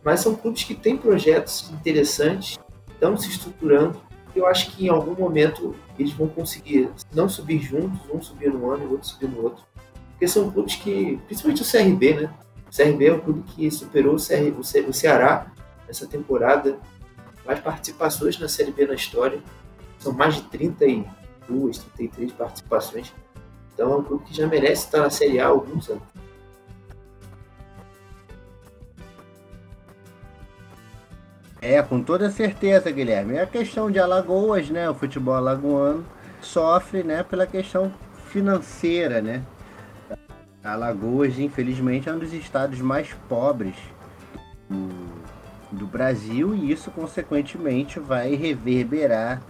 Mas 0.04 0.20
são 0.20 0.34
clubes 0.34 0.64
que 0.64 0.74
têm 0.74 0.96
projetos 0.96 1.70
interessantes, 1.70 2.58
estão 2.90 3.16
se 3.16 3.28
estruturando. 3.28 4.00
E 4.34 4.38
eu 4.38 4.46
acho 4.46 4.70
que 4.72 4.86
em 4.86 4.88
algum 4.88 5.14
momento 5.14 5.74
eles 5.98 6.12
vão 6.12 6.28
conseguir 6.28 6.90
não 7.12 7.28
subir 7.28 7.60
juntos, 7.60 7.98
um 8.12 8.20
subir 8.20 8.52
no 8.52 8.70
ano 8.70 8.84
e 8.84 8.86
o 8.86 8.92
outro 8.92 9.08
subir 9.08 9.28
no 9.28 9.42
outro. 9.42 9.64
Porque 10.10 10.28
são 10.28 10.50
clubes 10.50 10.76
que, 10.76 11.18
principalmente 11.26 11.62
o 11.62 11.70
CRB, 11.70 12.14
né? 12.14 12.34
O 12.70 12.76
CRB 12.76 13.06
é 13.06 13.12
o 13.12 13.20
clube 13.20 13.42
que 13.42 13.70
superou 13.70 14.14
o, 14.14 14.18
CR, 14.18 14.58
o 14.88 14.92
Ceará 14.92 15.50
nessa 15.86 16.06
temporada. 16.06 16.78
Mais 17.46 17.60
participações 17.60 18.38
na 18.38 18.48
Série 18.48 18.72
B 18.72 18.86
na 18.86 18.94
história. 18.94 19.40
São 19.98 20.12
mais 20.12 20.34
de 20.34 20.42
32, 20.42 21.78
33 21.78 22.32
participações. 22.32 23.12
Então 23.72 23.92
é 23.92 23.96
um 23.96 24.02
clube 24.02 24.24
que 24.24 24.34
já 24.34 24.46
merece 24.46 24.86
estar 24.86 25.00
na 25.00 25.10
Série 25.10 25.40
A 25.40 25.46
há 25.46 25.48
alguns 25.48 25.88
anos. 25.88 26.02
É, 31.60 31.82
com 31.82 32.02
toda 32.02 32.30
certeza, 32.30 32.90
Guilherme. 32.90 33.34
É 33.36 33.42
a 33.42 33.46
questão 33.46 33.90
de 33.90 33.98
Alagoas, 33.98 34.70
né? 34.70 34.88
O 34.88 34.94
futebol 34.94 35.34
alagoano 35.34 36.04
sofre, 36.40 37.02
né, 37.02 37.24
pela 37.24 37.46
questão 37.46 37.92
financeira, 38.28 39.20
né? 39.20 39.42
Alagoas, 40.62 41.38
infelizmente, 41.38 42.08
é 42.08 42.12
um 42.12 42.18
dos 42.18 42.32
estados 42.32 42.80
mais 42.80 43.12
pobres 43.28 43.74
do, 44.68 44.88
do 45.72 45.86
Brasil 45.86 46.54
e 46.54 46.70
isso, 46.70 46.90
consequentemente, 46.90 47.98
vai 47.98 48.34
reverberar 48.34 49.42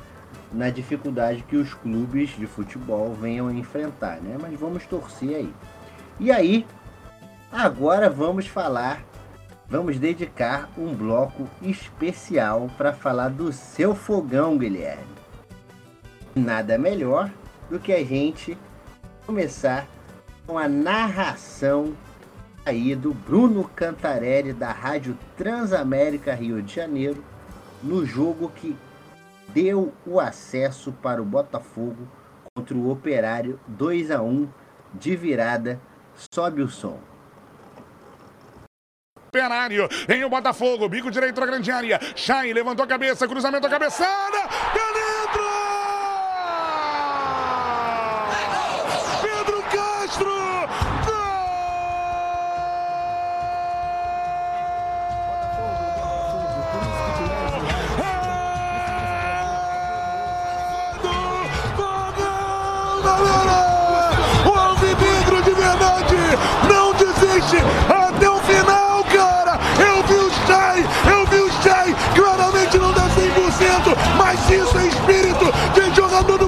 na 0.52 0.70
dificuldade 0.70 1.44
que 1.46 1.56
os 1.56 1.74
clubes 1.74 2.30
de 2.30 2.46
futebol 2.46 3.12
venham 3.12 3.50
enfrentar, 3.50 4.20
né? 4.20 4.36
Mas 4.40 4.58
vamos 4.58 4.86
torcer 4.86 5.36
aí. 5.36 5.52
E 6.18 6.30
aí, 6.30 6.66
agora 7.52 8.08
vamos 8.08 8.46
falar, 8.46 9.02
vamos 9.68 9.98
dedicar 9.98 10.70
um 10.78 10.94
bloco 10.94 11.46
especial 11.60 12.70
para 12.78 12.92
falar 12.92 13.28
do 13.28 13.52
seu 13.52 13.94
fogão, 13.94 14.56
Guilherme. 14.56 15.04
Nada 16.34 16.78
melhor 16.78 17.30
do 17.68 17.78
que 17.78 17.92
a 17.92 18.02
gente 18.02 18.56
começar 19.26 19.86
com 20.46 20.56
a 20.56 20.66
narração 20.66 21.94
aí 22.64 22.94
do 22.94 23.12
Bruno 23.12 23.68
Cantarelli 23.76 24.52
da 24.52 24.72
Rádio 24.72 25.18
Transamérica 25.36 26.34
Rio 26.34 26.62
de 26.62 26.74
Janeiro 26.74 27.22
no 27.82 28.06
jogo 28.06 28.50
que 28.54 28.76
deu 29.48 29.92
o 30.06 30.18
acesso 30.18 30.92
para 30.92 31.20
o 31.20 31.24
Botafogo 31.24 32.08
contra 32.54 32.76
o 32.76 32.90
Operário 32.90 33.60
2 33.66 34.10
a 34.10 34.22
1 34.22 34.48
de 34.94 35.14
virada. 35.14 35.78
Sobe 36.14 36.62
o 36.62 36.68
som. 36.68 37.07
Operário 39.38 39.88
em 40.08 40.24
o 40.24 40.28
Botafogo, 40.28 40.88
bico 40.88 41.12
direito 41.12 41.40
na 41.40 41.46
grande 41.46 41.70
área. 41.70 42.00
Chay 42.16 42.52
levantou 42.52 42.84
a 42.84 42.88
cabeça, 42.88 43.28
cruzamento 43.28 43.66
a 43.68 43.70
cabeçada. 43.70 44.38
Dentro! 44.74 45.57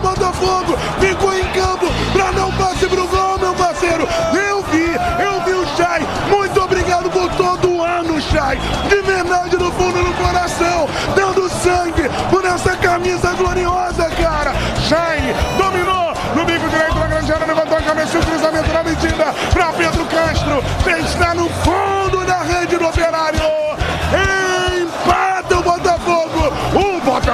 Botafogo 0.00 0.76
ficou 0.98 1.32
em 1.32 1.44
campo 1.52 1.86
para 2.12 2.32
não 2.32 2.50
passe 2.52 2.86
pro 2.86 3.06
gol, 3.06 3.38
meu 3.38 3.54
parceiro. 3.54 4.08
Eu 4.34 4.62
vi, 4.64 4.94
eu 5.22 5.40
vi 5.44 5.52
o 5.52 5.76
Chay. 5.76 6.06
Muito 6.28 6.60
obrigado 6.60 7.10
por 7.10 7.30
todo 7.34 7.76
o 7.76 7.82
ano, 7.82 8.20
Chay. 8.20 8.58
De 8.88 9.02
verdade, 9.02 9.56
no 9.56 9.70
fundo 9.72 10.02
do 10.02 10.12
coração, 10.14 10.88
dando 11.14 11.48
sangue 11.48 12.08
por 12.30 12.44
essa 12.44 12.76
camisa 12.76 13.32
gloriosa, 13.34 14.10
cara. 14.10 14.52
Chay 14.88 15.34
dominou 15.56 16.12
no 16.34 16.44
bico 16.44 16.68
direito 16.68 16.94
da 16.94 17.06
grande 17.06 17.32
área, 17.32 17.46
levantou 17.46 17.78
a 17.78 17.82
cabeça, 17.82 18.18
o 18.18 18.26
cruzamento 18.26 18.72
na 18.72 18.82
medida 18.82 19.34
para 19.52 19.72
Pedro 19.72 20.04
Castro. 20.06 20.64
Está 21.04 21.34
no 21.34 21.48
fundo 21.48 21.79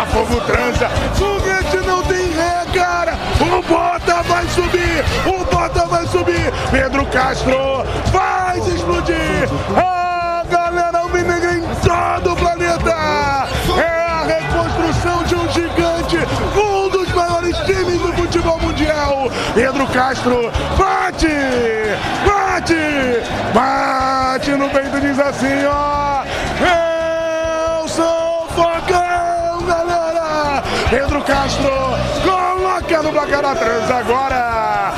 Botafogo 0.07 0.40
transa. 0.42 0.88
Foguete 1.14 1.76
não 1.86 2.02
tem 2.02 2.26
o 3.42 3.62
Bota 3.62 4.22
vai 4.22 4.46
subir! 4.48 5.04
O 5.26 5.44
Bota 5.44 5.86
vai 5.86 6.07
subir! 6.07 6.52
Pedro 6.70 7.04
Castro 7.07 7.84
vai 8.12 8.59
explodir! 8.59 9.48
A 9.76 10.44
galera 10.48 10.98
alvinegra 10.98 11.54
em 11.54 11.62
todo 11.84 12.32
o 12.32 12.36
planeta! 12.36 13.48
É 13.78 14.07
a 14.09 14.24
reconstrução 14.24 15.22
de 15.24 15.34
um 15.34 15.48
gigante, 15.50 16.18
um 16.57 16.88
dos 16.88 17.12
maiores 17.12 17.57
times 17.59 18.00
do 18.00 18.12
futebol 18.14 18.59
mundial! 18.61 19.30
Pedro 19.54 19.86
Castro 19.88 20.50
bate! 20.76 21.28
Bate! 22.26 23.22
Bate 23.54 24.50
no 24.52 24.68
peito, 24.70 25.00
diz 25.00 25.18
assim, 25.18 25.64
ó! 25.66 26.22
Eu 27.80 27.88
sou 27.88 28.46
galera! 28.88 29.05
Pedro 30.91 31.20
Castro 31.22 31.70
coloca 32.22 33.03
no 33.03 33.11
placar 33.12 33.43
da 33.43 33.57
trans 33.57 33.91
agora. 33.91 34.93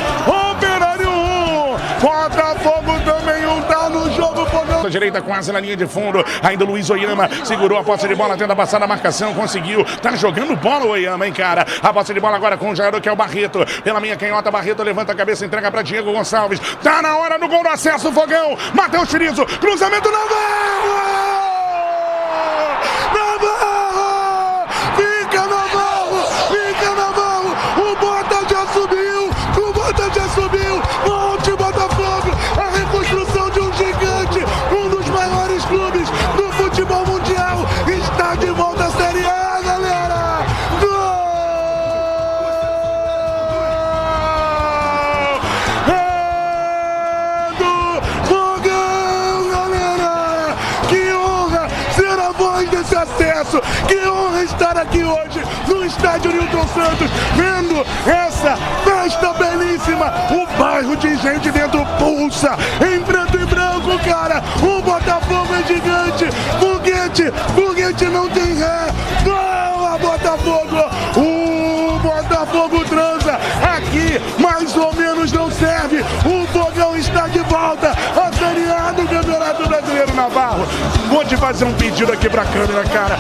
Operário 0.51 1.11
1, 1.11 2.01
Botafogo 2.01 3.01
também 3.07 3.47
um 3.47 3.62
tá 3.62 3.89
no 3.89 4.11
jogo. 4.12 4.47
Ponta 4.51 4.91
direita 4.91 5.22
quase 5.22 5.51
na 5.51 5.61
linha 5.61 5.76
de 5.76 5.86
fundo. 5.86 6.22
Ainda 6.43 6.64
Luiz 6.64 6.91
Oyama 6.91 7.28
segurou 7.45 7.78
a 7.78 7.82
posse 7.82 8.07
de 8.07 8.14
bola, 8.14 8.36
tenta 8.36 8.55
passar 8.55 8.78
na 8.78 8.86
marcação, 8.86 9.32
conseguiu. 9.32 9.84
Tá 10.03 10.14
jogando 10.14 10.55
bola 10.57 10.84
o 10.84 10.91
Oyama, 10.91 11.26
hein, 11.26 11.32
cara. 11.32 11.66
A 11.82 11.93
posse 11.93 12.12
de 12.12 12.20
bola 12.20 12.36
agora 12.36 12.57
com 12.57 12.70
o 12.70 12.76
jogador 12.76 13.01
que 13.01 13.09
é 13.09 13.12
o 13.12 13.16
Barreto. 13.16 13.64
Pela 13.82 13.99
minha 13.99 14.16
canhota, 14.16 14.51
Barreto 14.51 14.82
levanta 14.82 15.12
a 15.12 15.14
cabeça, 15.14 15.47
entrega 15.47 15.70
para 15.70 15.82
Diego 15.82 16.12
Gonçalves. 16.12 16.61
Tá 16.82 17.01
na 17.01 17.16
hora 17.16 17.39
do 17.39 17.49
gol 17.49 17.62
do 17.62 17.68
acesso, 17.68 18.12
Fogão. 18.12 18.57
Matheus 18.74 19.09
Chirizo, 19.09 19.47
cruzamento 19.47 20.11
na 20.11 20.18
barra! 20.18 21.38
Desse 52.88 52.96
acesso! 52.96 53.60
Que 53.86 54.08
honra 54.08 54.42
estar 54.42 54.76
aqui 54.78 55.04
hoje 55.04 55.42
no 55.66 55.84
estádio 55.84 56.32
Newton 56.32 56.66
Santos, 56.68 57.10
vendo 57.36 57.84
essa 58.06 58.56
festa 58.84 59.32
belíssima. 59.34 60.12
O 60.30 60.58
bairro 60.58 60.96
de 60.96 61.14
gente 61.16 61.50
dentro 61.50 61.84
pulsa 61.98 62.56
em 62.80 63.02
preto 63.02 63.38
e 63.38 63.46
branco, 63.46 63.98
cara. 64.04 64.42
O 64.62 64.82
Botafogo 64.82 65.54
é 65.54 65.66
gigante. 65.66 66.26
Foguete, 66.58 67.32
foguete 67.54 68.04
não 68.06 68.28
tem 68.30 68.54
ré. 68.54 68.88
Boa, 69.22 69.98
Botafogo. 69.98 70.76
O 71.16 71.98
Botafogo 71.98 72.84
transa. 72.84 73.38
Aqui, 73.76 74.20
mais 74.40 74.74
ou 74.76 74.94
menos, 74.94 75.32
não 75.32 75.50
serve. 75.50 76.00
O 76.24 76.46
fogão 76.46 76.96
está 76.96 77.28
de 77.28 77.40
volta. 77.40 77.90
A 77.90 78.32
Série 78.32 78.70
A 78.70 78.92
do 78.92 79.06
Campeonato 79.06 79.68
Brasileiro 79.68 80.14
Navarro. 80.14 80.66
Vou 81.18 81.24
te 81.24 81.36
fazer 81.36 81.64
um 81.64 81.74
pedido 81.74 82.12
aqui 82.12 82.30
pra 82.30 82.45
câmera, 82.45 82.84
cara. 82.84 83.18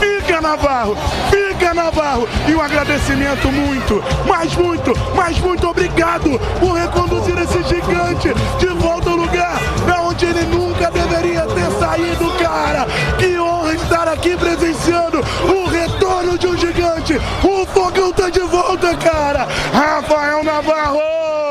Fica 0.00 0.40
Navarro, 0.40 0.96
fica 1.28 1.74
Navarro. 1.74 2.26
E 2.48 2.54
um 2.54 2.60
agradecimento 2.62 3.52
muito, 3.52 4.02
mas 4.26 4.56
muito, 4.56 4.94
mas 5.14 5.38
muito 5.40 5.68
obrigado 5.68 6.40
por 6.58 6.72
reconduzir 6.72 7.36
esse 7.38 7.62
gigante 7.64 8.32
de 8.58 8.66
volta 8.68 9.10
ao 9.10 9.16
lugar 9.16 9.60
da 9.86 10.00
onde 10.00 10.24
ele 10.24 10.42
nunca 10.46 10.90
deveria 10.90 11.42
ter 11.42 11.70
saído, 11.78 12.32
galera! 12.40 12.86
Que 13.18 13.38
honra 13.38 13.74
estar 13.74 14.08
aqui 14.08 14.34
presenciando 14.38 15.20
o 15.20 15.68
retorno 15.68 16.38
de 16.38 16.46
um 16.46 16.56
gigante! 16.56 17.20
O 17.42 17.66
fogão 17.66 18.10
tá 18.10 18.30
de 18.30 18.40
volta, 18.40 18.96
cara! 18.96 19.46
Rafael 19.70 20.42
Navarro! 20.42 21.43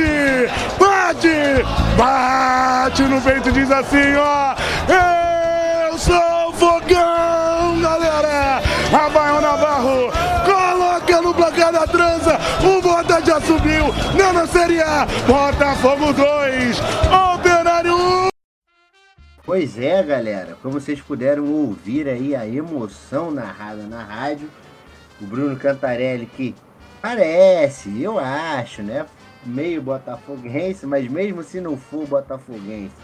Bate! 0.00 0.48
Bate! 0.78 1.96
Bate 1.96 3.02
no 3.02 3.20
peito 3.20 3.52
diz 3.52 3.70
assim, 3.70 4.14
ó! 4.16 4.54
Eu 4.88 5.98
sou 5.98 6.52
fogão, 6.54 7.80
galera! 7.80 8.62
Rafael 8.90 9.40
Navarro 9.40 10.10
coloca 10.44 11.22
no 11.22 11.34
placar 11.34 11.72
da 11.72 11.86
trança, 11.86 12.38
o 12.64 12.80
Bota 12.80 13.20
já 13.24 13.40
subiu, 13.40 13.86
não 14.16 14.32
na 14.32 14.46
Série 14.46 14.80
A, 14.80 15.06
Botafogo 15.26 16.12
2, 16.12 16.80
Operário 17.34 17.94
1. 17.94 18.28
Pois 19.44 19.78
é, 19.78 20.02
galera, 20.02 20.56
como 20.62 20.80
vocês 20.80 21.00
puderam 21.00 21.44
ouvir 21.44 22.08
aí 22.08 22.34
a 22.34 22.46
emoção 22.46 23.30
narrada 23.30 23.82
na 23.82 24.02
rádio, 24.02 24.50
o 25.20 25.26
Bruno 25.26 25.56
Cantarelli 25.56 26.26
que 26.26 26.54
parece, 27.02 28.02
eu 28.02 28.18
acho, 28.18 28.82
né, 28.82 29.06
meio 29.44 29.82
botafoguense, 29.82 30.86
mas 30.86 31.08
mesmo 31.08 31.42
se 31.42 31.60
não 31.60 31.76
for 31.76 32.06
botafoguense, 32.06 32.94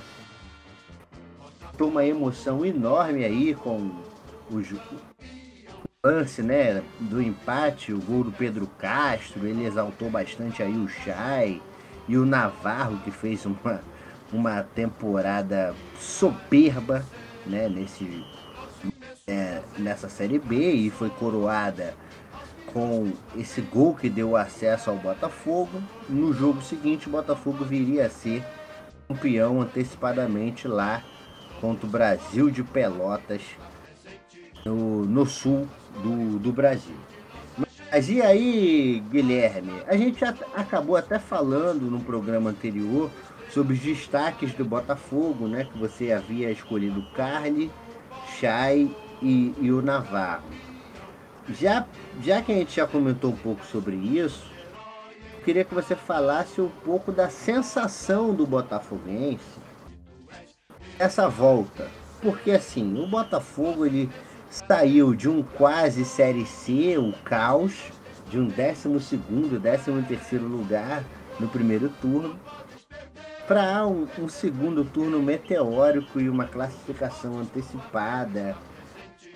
uma 1.78 2.04
emoção 2.04 2.64
enorme 2.64 3.24
aí 3.24 3.54
com 3.54 3.90
o 4.50 4.62
lance, 6.04 6.42
né, 6.42 6.82
do 7.00 7.20
empate, 7.20 7.92
o 7.92 8.00
gol 8.00 8.24
do 8.24 8.32
Pedro 8.32 8.66
Castro, 8.78 9.46
ele 9.46 9.66
exaltou 9.66 10.08
bastante 10.08 10.62
aí 10.62 10.74
o 10.74 10.88
Chay 10.88 11.60
e 12.08 12.16
o 12.16 12.24
Navarro 12.24 12.98
que 12.98 13.10
fez 13.10 13.44
uma 13.44 13.82
uma 14.32 14.62
temporada 14.62 15.74
soberba, 15.98 17.04
né, 17.46 17.68
nesse 17.68 18.24
é, 19.26 19.62
nessa 19.78 20.08
série 20.08 20.38
B 20.38 20.72
e 20.72 20.90
foi 20.90 21.10
coroada 21.10 21.94
com 22.72 23.12
esse 23.36 23.60
gol 23.60 23.94
que 23.94 24.08
deu 24.08 24.36
acesso 24.36 24.90
ao 24.90 24.96
Botafogo. 24.96 25.82
No 26.08 26.32
jogo 26.32 26.62
seguinte, 26.62 27.08
o 27.08 27.10
Botafogo 27.10 27.64
viria 27.64 28.06
a 28.06 28.10
ser 28.10 28.44
campeão 29.08 29.60
antecipadamente 29.60 30.66
lá 30.66 31.02
contra 31.60 31.86
o 31.86 31.90
Brasil 31.90 32.50
de 32.50 32.62
Pelotas 32.62 33.42
no, 34.64 35.04
no 35.04 35.24
sul 35.24 35.66
do, 36.02 36.38
do 36.38 36.52
Brasil. 36.52 36.96
Mas 37.90 38.10
e 38.10 38.20
aí, 38.20 39.02
Guilherme? 39.10 39.72
A 39.86 39.96
gente 39.96 40.24
acabou 40.24 40.96
até 40.96 41.18
falando 41.18 41.90
no 41.90 42.00
programa 42.00 42.50
anterior 42.50 43.10
sobre 43.50 43.74
os 43.74 43.80
destaques 43.80 44.52
do 44.52 44.64
Botafogo, 44.64 45.46
né? 45.46 45.64
Que 45.64 45.78
você 45.78 46.12
havia 46.12 46.50
escolhido 46.50 47.02
Carne, 47.14 47.70
Chay 48.38 48.94
e, 49.22 49.54
e 49.60 49.70
o 49.70 49.80
Navarro. 49.80 50.44
Já, 51.50 51.86
já 52.22 52.42
que 52.42 52.52
a 52.52 52.54
gente 52.56 52.74
já 52.74 52.86
comentou 52.86 53.30
um 53.32 53.36
pouco 53.36 53.64
sobre 53.64 53.94
isso, 53.94 54.50
eu 55.38 55.44
queria 55.44 55.64
que 55.64 55.74
você 55.74 55.94
falasse 55.94 56.60
um 56.60 56.68
pouco 56.68 57.12
da 57.12 57.28
sensação 57.28 58.34
do 58.34 58.46
Botafoguense 58.46 59.60
essa 60.98 61.28
volta. 61.28 61.88
Porque 62.20 62.50
assim, 62.50 62.98
o 63.00 63.06
Botafogo 63.06 63.86
ele 63.86 64.10
saiu 64.50 65.14
de 65.14 65.28
um 65.28 65.42
quase 65.42 66.04
Série 66.04 66.46
C, 66.46 66.96
o 66.98 67.12
caos, 67.24 67.92
de 68.28 68.38
um 68.38 68.48
12 68.48 69.00
segundo, 69.00 69.60
13 69.60 70.02
terceiro 70.08 70.46
lugar 70.46 71.04
no 71.38 71.48
primeiro 71.48 71.90
turno, 72.00 72.38
para 73.46 73.86
um, 73.86 74.08
um 74.18 74.28
segundo 74.28 74.84
turno 74.84 75.22
meteórico 75.22 76.20
e 76.20 76.28
uma 76.28 76.46
classificação 76.46 77.38
antecipada 77.38 78.56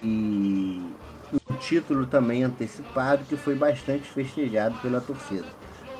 e 0.02 0.82
um 1.50 1.54
título 1.56 2.06
também 2.06 2.42
antecipado 2.42 3.24
que 3.24 3.36
foi 3.36 3.54
bastante 3.54 4.04
festejado 4.04 4.78
pela 4.80 5.00
torcida. 5.00 5.46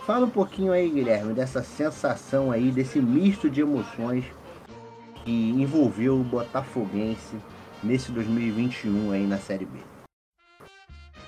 Fala 0.06 0.26
um 0.26 0.30
pouquinho 0.30 0.72
aí, 0.72 0.88
Guilherme, 0.88 1.34
dessa 1.34 1.62
sensação 1.62 2.50
aí, 2.50 2.70
desse 2.70 3.00
misto 3.00 3.48
de 3.48 3.60
emoções 3.60 4.24
que 5.24 5.50
envolveu 5.50 6.18
o 6.18 6.24
Botafoguense 6.24 7.36
nesse 7.82 8.10
2021 8.10 9.12
aí 9.12 9.26
na 9.26 9.38
Série 9.38 9.66
B. 9.66 9.78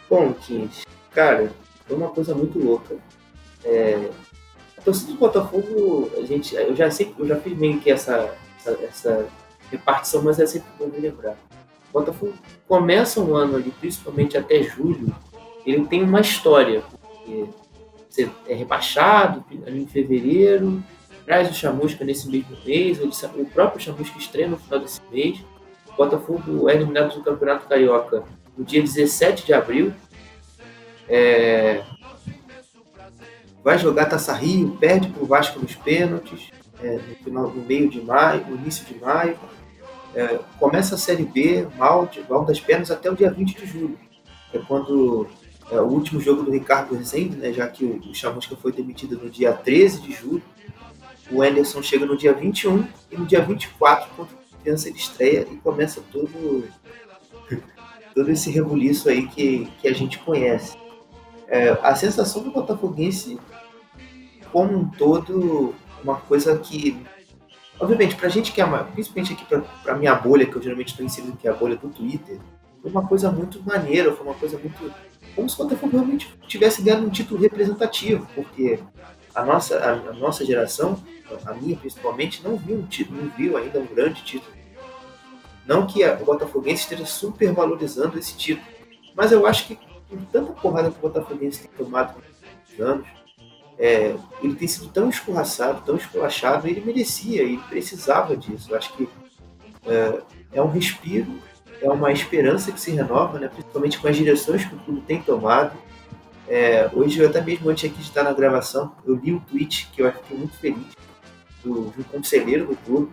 Bom, 0.08 0.32
Kins, 0.34 0.84
cara, 1.10 1.52
foi 1.86 1.96
uma 1.96 2.08
coisa 2.08 2.34
muito 2.34 2.58
louca. 2.58 2.96
É, 3.64 4.10
a 4.76 4.82
torcida 4.82 5.12
do 5.12 5.18
Botafogo, 5.18 6.10
a 6.18 6.22
gente, 6.26 6.54
eu 6.54 6.74
já 6.74 6.90
sei, 6.90 7.14
eu 7.18 7.26
já 7.26 7.36
fiz 7.36 7.56
meio 7.56 7.78
que 7.80 7.90
essa, 7.90 8.34
essa, 8.58 8.70
essa 8.82 9.26
repartição, 9.70 10.22
mas 10.22 10.38
é 10.38 10.46
sempre 10.46 10.68
bom 10.78 10.86
me 10.86 10.98
lembrar. 10.98 11.36
O 11.92 12.00
Botafogo 12.00 12.32
começa 12.66 13.20
um 13.20 13.36
ano 13.36 13.56
ali, 13.56 13.70
principalmente 13.78 14.38
até 14.38 14.62
julho, 14.62 15.14
ele 15.66 15.84
tem 15.86 16.02
uma 16.02 16.20
história. 16.20 16.82
Você 18.08 18.30
é 18.48 18.54
rebaixado 18.54 19.44
ali 19.66 19.82
em 19.82 19.86
fevereiro, 19.86 20.82
traz 21.26 21.50
o 21.50 21.54
Chamusca 21.54 22.04
nesse 22.04 22.28
mesmo 22.28 22.56
mês, 22.64 22.98
o 23.00 23.44
próprio 23.46 23.80
Chamusca 23.80 24.18
estreia 24.18 24.48
no 24.48 24.56
final 24.56 24.80
desse 24.80 25.00
mês. 25.10 25.38
O 25.92 25.96
Botafogo 25.96 26.68
é 26.70 26.74
eliminado 26.74 27.14
do 27.14 27.22
Campeonato 27.22 27.68
Carioca 27.68 28.24
no 28.56 28.64
dia 28.64 28.80
17 28.80 29.44
de 29.44 29.52
abril. 29.52 29.92
É, 31.06 31.82
vai 33.62 33.78
jogar 33.78 34.06
Taça 34.06 34.32
Rio, 34.32 34.76
perde 34.78 35.08
para 35.08 35.22
o 35.22 35.26
Vasco 35.26 35.60
nos 35.60 35.74
pênaltis, 35.74 36.50
é, 36.82 36.96
no, 36.96 37.14
final, 37.16 37.48
no 37.48 37.62
meio 37.62 37.88
de 37.88 38.00
maio, 38.00 38.46
no 38.46 38.56
início 38.56 38.84
de 38.86 38.98
maio. 38.98 39.38
É, 40.14 40.38
começa 40.58 40.94
a 40.94 40.98
Série 40.98 41.24
B 41.24 41.66
mal, 41.76 42.06
de, 42.06 42.22
mal 42.28 42.44
das 42.44 42.60
pernas 42.60 42.90
até 42.90 43.10
o 43.10 43.16
dia 43.16 43.30
20 43.30 43.56
de 43.56 43.66
julho. 43.66 43.98
É 44.52 44.58
quando 44.58 45.26
é, 45.70 45.80
o 45.80 45.86
último 45.86 46.20
jogo 46.20 46.42
do 46.42 46.50
Ricardo 46.50 46.94
Rezende, 46.94 47.36
né, 47.36 47.52
já 47.52 47.66
que 47.66 47.84
o, 47.84 47.98
o 48.10 48.14
Chamusca 48.14 48.54
foi 48.56 48.72
demitido 48.72 49.16
no 49.16 49.30
dia 49.30 49.52
13 49.52 50.02
de 50.02 50.12
julho. 50.12 50.42
O 51.30 51.42
Anderson 51.42 51.82
chega 51.82 52.04
no 52.04 52.16
dia 52.16 52.34
21 52.34 52.86
e 53.10 53.16
no 53.16 53.24
dia 53.24 53.40
24, 53.42 54.10
contra 54.14 54.36
a 54.36 54.62
criança, 54.62 54.88
ele 54.88 54.98
estreia 54.98 55.46
e 55.50 55.56
começa 55.56 56.02
todo, 56.12 56.64
todo 58.14 58.30
esse 58.30 58.50
rebuliço 58.50 59.08
aí 59.08 59.26
que, 59.26 59.66
que 59.80 59.88
a 59.88 59.94
gente 59.94 60.18
conhece. 60.18 60.76
É, 61.48 61.70
a 61.82 61.94
sensação 61.94 62.42
do 62.42 62.50
Botafoguense, 62.50 63.38
como 64.52 64.76
um 64.76 64.88
todo, 64.88 65.74
uma 66.04 66.16
coisa 66.16 66.58
que, 66.58 66.96
obviamente, 67.78 68.14
pra 68.16 68.28
gente 68.28 68.52
que 68.52 68.60
é 68.60 68.64
uma, 68.64 68.84
principalmente 68.84 69.32
aqui 69.32 69.44
pra, 69.44 69.60
pra 69.82 69.96
minha 69.96 70.14
bolha, 70.14 70.46
que 70.46 70.56
eu 70.56 70.62
geralmente 70.62 70.88
estou 70.88 71.04
inserido, 71.04 71.36
que 71.36 71.48
é 71.48 71.50
a 71.50 71.54
bolha 71.54 71.76
do 71.76 71.88
Twitter, 71.88 72.38
foi 72.80 72.90
uma 72.90 73.06
coisa 73.06 73.30
muito 73.30 73.62
maneira, 73.62 74.12
foi 74.12 74.26
uma 74.26 74.34
coisa 74.34 74.58
muito. 74.58 74.92
Como 75.34 75.48
se 75.48 75.54
o 75.54 75.64
Botafogo 75.64 75.92
realmente 75.96 76.28
tivesse 76.46 76.82
ganhado 76.82 77.06
um 77.06 77.10
título 77.10 77.40
representativo, 77.40 78.26
porque 78.34 78.80
a 79.34 79.44
nossa, 79.44 79.78
a, 79.78 79.92
a 80.10 80.12
nossa 80.12 80.44
geração, 80.44 81.02
a 81.46 81.54
minha 81.54 81.76
principalmente, 81.76 82.42
não 82.42 82.56
viu 82.56 82.76
um 82.76 82.86
título, 82.86 83.22
não 83.22 83.30
viu 83.30 83.56
ainda 83.56 83.78
um 83.78 83.86
grande 83.86 84.22
título. 84.22 84.52
Não 85.64 85.86
que 85.86 86.02
a, 86.02 86.14
o 86.14 86.24
Botafoguense 86.24 86.82
esteja 86.82 87.06
super 87.06 87.52
valorizando 87.52 88.18
esse 88.18 88.36
título, 88.36 88.66
mas 89.14 89.32
eu 89.32 89.46
acho 89.46 89.66
que 89.68 89.78
com 90.08 90.16
tanta 90.30 90.52
porrada 90.52 90.90
que 90.90 90.98
o 90.98 91.00
Botafoguense 91.00 91.66
tem 91.66 91.70
tomado 91.76 92.14
nos 92.18 92.80
anos, 92.80 93.06
é, 93.82 94.14
ele 94.40 94.54
tem 94.54 94.68
sido 94.68 94.86
tão 94.90 95.10
escorraçado, 95.10 95.82
tão 95.84 95.96
esculachado, 95.96 96.68
ele 96.68 96.80
merecia, 96.80 97.42
ele 97.42 97.58
precisava 97.68 98.36
disso. 98.36 98.70
Eu 98.70 98.78
acho 98.78 98.92
que 98.92 99.08
é, 99.84 100.22
é 100.52 100.62
um 100.62 100.70
respiro, 100.70 101.40
é 101.80 101.90
uma 101.90 102.12
esperança 102.12 102.70
que 102.70 102.80
se 102.80 102.92
renova, 102.92 103.40
né, 103.40 103.48
principalmente 103.48 103.98
com 103.98 104.06
as 104.06 104.16
direções 104.16 104.64
que 104.64 104.72
o 104.72 104.78
clube 104.78 105.00
tem 105.00 105.20
tomado. 105.20 105.76
É, 106.46 106.88
hoje, 106.92 107.18
eu 107.18 107.28
até 107.28 107.40
mesmo 107.40 107.68
antes 107.68 107.90
aqui 107.90 107.96
de 107.96 108.04
estar 108.04 108.22
na 108.22 108.32
gravação, 108.32 108.94
eu 109.04 109.16
li 109.16 109.34
um 109.34 109.40
tweet 109.40 109.90
que 109.92 110.00
eu 110.00 110.12
fiquei 110.12 110.38
muito 110.38 110.56
feliz, 110.58 110.92
do, 111.64 111.92
conselheiro 112.12 112.66
do 112.66 112.76
clube, 112.76 113.10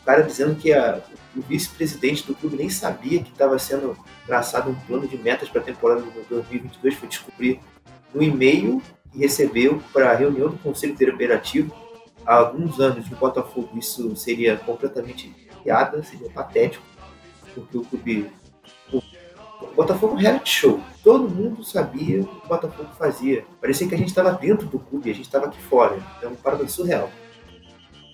o 0.00 0.04
cara 0.04 0.22
dizendo 0.22 0.54
que 0.54 0.72
a, 0.72 1.02
o 1.36 1.40
vice-presidente 1.40 2.24
do 2.24 2.34
clube 2.36 2.56
nem 2.56 2.70
sabia 2.70 3.20
que 3.24 3.32
estava 3.32 3.58
sendo 3.58 3.98
traçado 4.24 4.70
um 4.70 4.74
plano 4.86 5.08
de 5.08 5.18
metas 5.18 5.48
para 5.48 5.62
a 5.62 5.64
temporada 5.64 6.02
de 6.02 6.10
2022, 6.28 6.94
foi 6.94 7.08
descobrir 7.08 7.60
no 8.14 8.22
e-mail 8.22 8.80
que 9.16 9.20
recebeu 9.20 9.82
para 9.92 10.10
a 10.12 10.14
reunião 10.14 10.50
do 10.50 10.58
Conselho 10.58 10.94
Deliberativo 10.94 11.74
há 12.24 12.34
alguns 12.34 12.78
anos 12.78 13.08
no 13.08 13.16
Botafogo. 13.16 13.70
Isso 13.74 14.14
seria 14.14 14.58
completamente 14.58 15.34
piada, 15.64 16.02
seria 16.02 16.30
patético, 16.30 16.84
porque 17.54 17.78
o 17.78 17.84
clube. 17.84 18.30
O 18.92 19.74
Botafogo 19.74 20.14
é 20.14 20.16
um 20.16 20.20
reality 20.20 20.50
show. 20.50 20.80
Todo 21.02 21.28
mundo 21.28 21.64
sabia 21.64 22.20
o 22.20 22.26
que 22.26 22.46
o 22.46 22.48
Botafogo 22.48 22.90
fazia. 22.98 23.44
Parecia 23.60 23.88
que 23.88 23.94
a 23.94 23.98
gente 23.98 24.08
estava 24.08 24.32
dentro 24.32 24.66
do 24.66 24.78
clube, 24.78 25.10
a 25.10 25.14
gente 25.14 25.24
estava 25.24 25.46
aqui 25.46 25.60
fora. 25.62 25.98
É 26.22 26.26
uma 26.26 26.36
parada 26.36 26.68
surreal. 26.68 27.10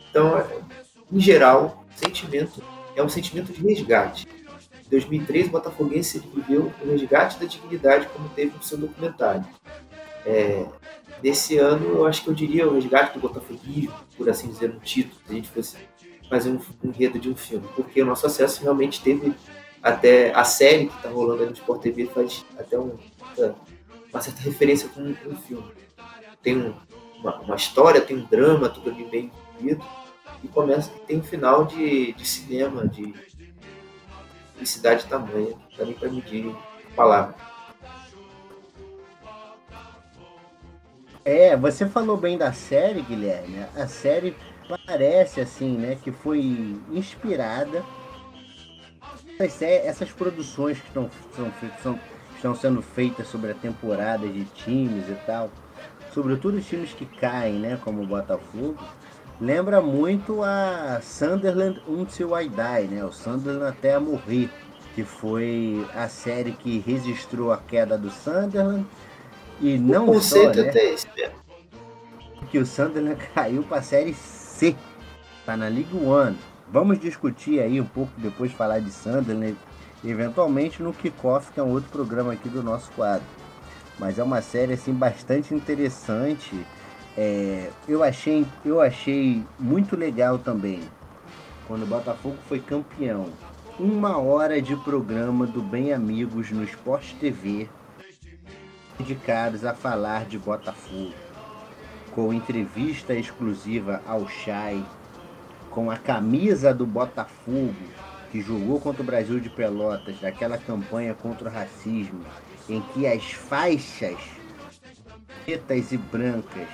Então, 0.09 0.45
em 1.11 1.20
geral, 1.20 1.85
o 1.91 1.99
sentimento 1.99 2.62
é 2.95 3.03
um 3.03 3.09
sentimento 3.09 3.53
de 3.53 3.61
resgate. 3.61 4.29
Em 4.87 4.91
2003, 4.91 5.49
o 5.49 5.51
Botafoguense 5.51 6.23
viveu 6.35 6.73
o 6.81 6.91
resgate 6.91 7.41
da 7.41 7.47
dignidade, 7.47 8.07
como 8.09 8.29
teve 8.31 8.55
no 8.57 8.62
seu 8.62 8.79
documentário. 8.79 9.45
É, 10.24 10.65
nesse 11.23 11.59
ano, 11.59 11.97
eu 11.97 12.07
acho 12.07 12.23
que 12.23 12.28
eu 12.28 12.35
diria 12.35 12.69
o 12.69 12.74
resgate 12.74 13.15
do 13.15 13.20
Botafoguismo, 13.20 13.94
por 14.16 14.28
assim 14.28 14.49
dizer, 14.49 14.73
no 14.73 14.81
título, 14.81 15.20
se 15.27 15.32
a 15.32 15.35
gente 15.35 15.49
fosse 15.49 15.77
fazer 16.28 16.51
um, 16.51 16.61
um 16.82 16.89
enredo 16.89 17.19
de 17.19 17.28
um 17.28 17.36
filme, 17.36 17.69
porque 17.74 18.01
o 18.03 18.07
nosso 18.07 18.27
acesso 18.27 18.62
realmente 18.62 19.03
teve 19.03 19.35
até 19.82 20.32
a 20.35 20.44
série 20.44 20.86
que 20.86 20.97
está 20.97 21.09
rolando 21.09 21.43
aí 21.43 21.49
no 21.49 21.55
Sport 21.55 21.82
TV 21.82 22.07
faz 22.07 22.44
até 22.57 22.78
um, 22.78 22.97
uma 24.12 24.20
certa 24.20 24.40
referência 24.43 24.89
com 24.89 25.01
um, 25.01 25.16
um 25.27 25.36
filme. 25.36 25.70
Tem 26.43 26.57
um, 26.57 26.74
uma, 27.19 27.40
uma, 27.40 27.57
história, 27.57 28.01
tem 28.01 28.16
um 28.16 28.24
drama, 28.24 28.69
tudo 28.69 28.90
ali 28.90 29.05
bem 29.05 29.31
vivido, 29.59 29.85
e 30.43 30.49
começa 30.49 30.90
tem 31.07 31.19
um 31.19 31.23
final 31.23 31.65
de, 31.65 32.12
de 32.12 32.27
cinema, 32.27 32.86
de 32.86 33.12
felicidade 34.55 35.07
tamanha, 35.07 35.55
que 35.70 35.77
tá 35.77 35.85
nem 35.85 35.94
para 35.94 36.09
medir 36.09 36.55
palavras. 36.94 37.52
É, 41.24 41.57
você 41.57 41.86
falou 41.86 42.16
bem 42.16 42.36
da 42.36 42.53
série, 42.53 43.01
Guilherme. 43.03 43.65
A 43.77 43.86
série 43.86 44.36
parece 44.86 45.40
assim, 45.40 45.77
né, 45.77 45.97
que 46.03 46.11
foi 46.11 46.77
inspirada 46.90 47.85
essas 49.39 50.11
produções 50.11 50.78
que 50.78 50.86
estão, 50.86 51.11
são, 51.82 51.99
estão 52.36 52.55
sendo 52.55 52.81
feitas 52.81 53.27
sobre 53.27 53.51
a 53.51 53.55
temporada 53.55 54.28
de 54.28 54.44
times 54.44 55.09
e 55.09 55.16
tal, 55.27 55.51
sobretudo 56.15 56.59
os 56.59 56.66
times 56.66 56.93
que 56.93 57.05
caem, 57.05 57.55
né, 57.55 57.78
como 57.85 58.03
o 58.03 58.07
Botafogo, 58.07 58.78
lembra 59.40 59.81
muito 59.81 60.43
a 60.44 61.01
Sunderland 61.03 61.81
Until 61.89 62.39
I 62.39 62.49
Die, 62.49 62.94
né, 62.94 63.05
o 63.05 63.11
Sunderland 63.11 63.70
até 63.77 63.94
a 63.94 64.01
morrer, 64.01 64.49
que 64.94 65.03
foi 65.03 65.85
a 65.94 66.09
série 66.09 66.53
que 66.53 66.78
registrou 66.78 67.53
a 67.53 67.59
queda 67.59 67.99
do 67.99 68.11
Sunderland 68.11 68.86
e 69.62 69.78
não 69.78 70.10
o 70.10 70.20
só, 70.20 70.51
né, 70.51 70.97
que 72.51 72.59
o 72.59 72.66
Sunderland 72.66 73.16
caiu 73.32 73.62
para 73.62 73.78
a 73.78 73.82
série 73.82 74.12
C, 74.12 74.74
tá 75.47 75.56
na 75.56 75.68
League 75.68 75.97
One. 75.97 76.36
Vamos 76.68 76.98
discutir 76.98 77.60
aí 77.60 77.80
um 77.80 77.84
pouco 77.84 78.12
depois 78.18 78.51
falar 78.52 78.80
de 78.80 78.90
Sunderland, 78.90 79.56
eventualmente 80.05 80.82
no 80.82 80.93
Kickoff, 80.93 81.52
que 81.52 81.60
é 81.60 81.62
um 81.62 81.70
outro 81.70 81.90
programa 81.90 82.32
aqui 82.32 82.48
do 82.48 82.62
nosso 82.62 82.90
quadro. 82.93 83.26
Mas 83.98 84.18
é 84.18 84.22
uma 84.22 84.43
série 84.43 84.72
assim 84.72 84.93
bastante 84.93 85.55
interessante. 85.55 86.66
É, 87.16 87.70
eu 87.86 88.02
achei 88.02 88.44
eu 88.64 88.80
achei 88.80 89.44
muito 89.59 89.94
legal 89.97 90.39
também 90.39 90.80
quando 91.68 91.84
o 91.84 91.86
Botafogo 91.86 92.36
foi 92.48 92.59
campeão. 92.59 93.26
Uma 93.78 94.18
hora 94.18 94.60
de 94.60 94.74
programa 94.76 95.47
do 95.47 95.62
Bem 95.62 95.93
Amigos 95.93 96.51
no 96.51 96.64
Sport 96.64 97.12
TV 97.20 97.68
dedicados 99.03 99.65
a 99.65 99.74
falar 99.74 100.27
de 100.27 100.39
Botafogo, 100.39 101.12
com 102.12 102.33
entrevista 102.33 103.12
exclusiva 103.15 104.01
ao 104.07 104.29
Chay, 104.29 104.83
com 105.70 105.91
a 105.91 105.97
camisa 105.97 106.73
do 106.73 106.87
Botafogo, 106.87 107.74
que 108.31 108.41
jogou 108.41 108.81
contra 108.81 109.03
o 109.03 109.07
Brasil 109.07 109.41
de 109.41 109.51
Pelotas, 109.51 110.19
daquela 110.20 110.57
campanha 110.57 111.15
contra 111.15 111.49
o 111.49 111.53
racismo, 111.53 112.20
em 112.69 112.81
que 112.81 113.07
as 113.07 113.24
faixas 113.33 114.16
pretas 115.45 115.91
e 115.91 115.97
brancas 115.97 116.69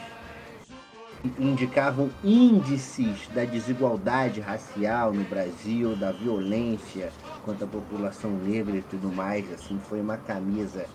indicavam 1.39 2.11
índices 2.23 3.27
da 3.35 3.45
desigualdade 3.45 4.41
racial 4.41 5.13
no 5.13 5.25
Brasil, 5.25 5.97
da 5.97 6.13
violência 6.13 7.11
contra 7.45 7.65
a 7.65 7.69
população 7.69 8.31
negra 8.31 8.77
e 8.77 8.83
tudo 8.83 9.11
mais, 9.11 9.51
assim, 9.53 9.81
foi 9.89 10.01
uma 10.01 10.17
camisa 10.17 10.87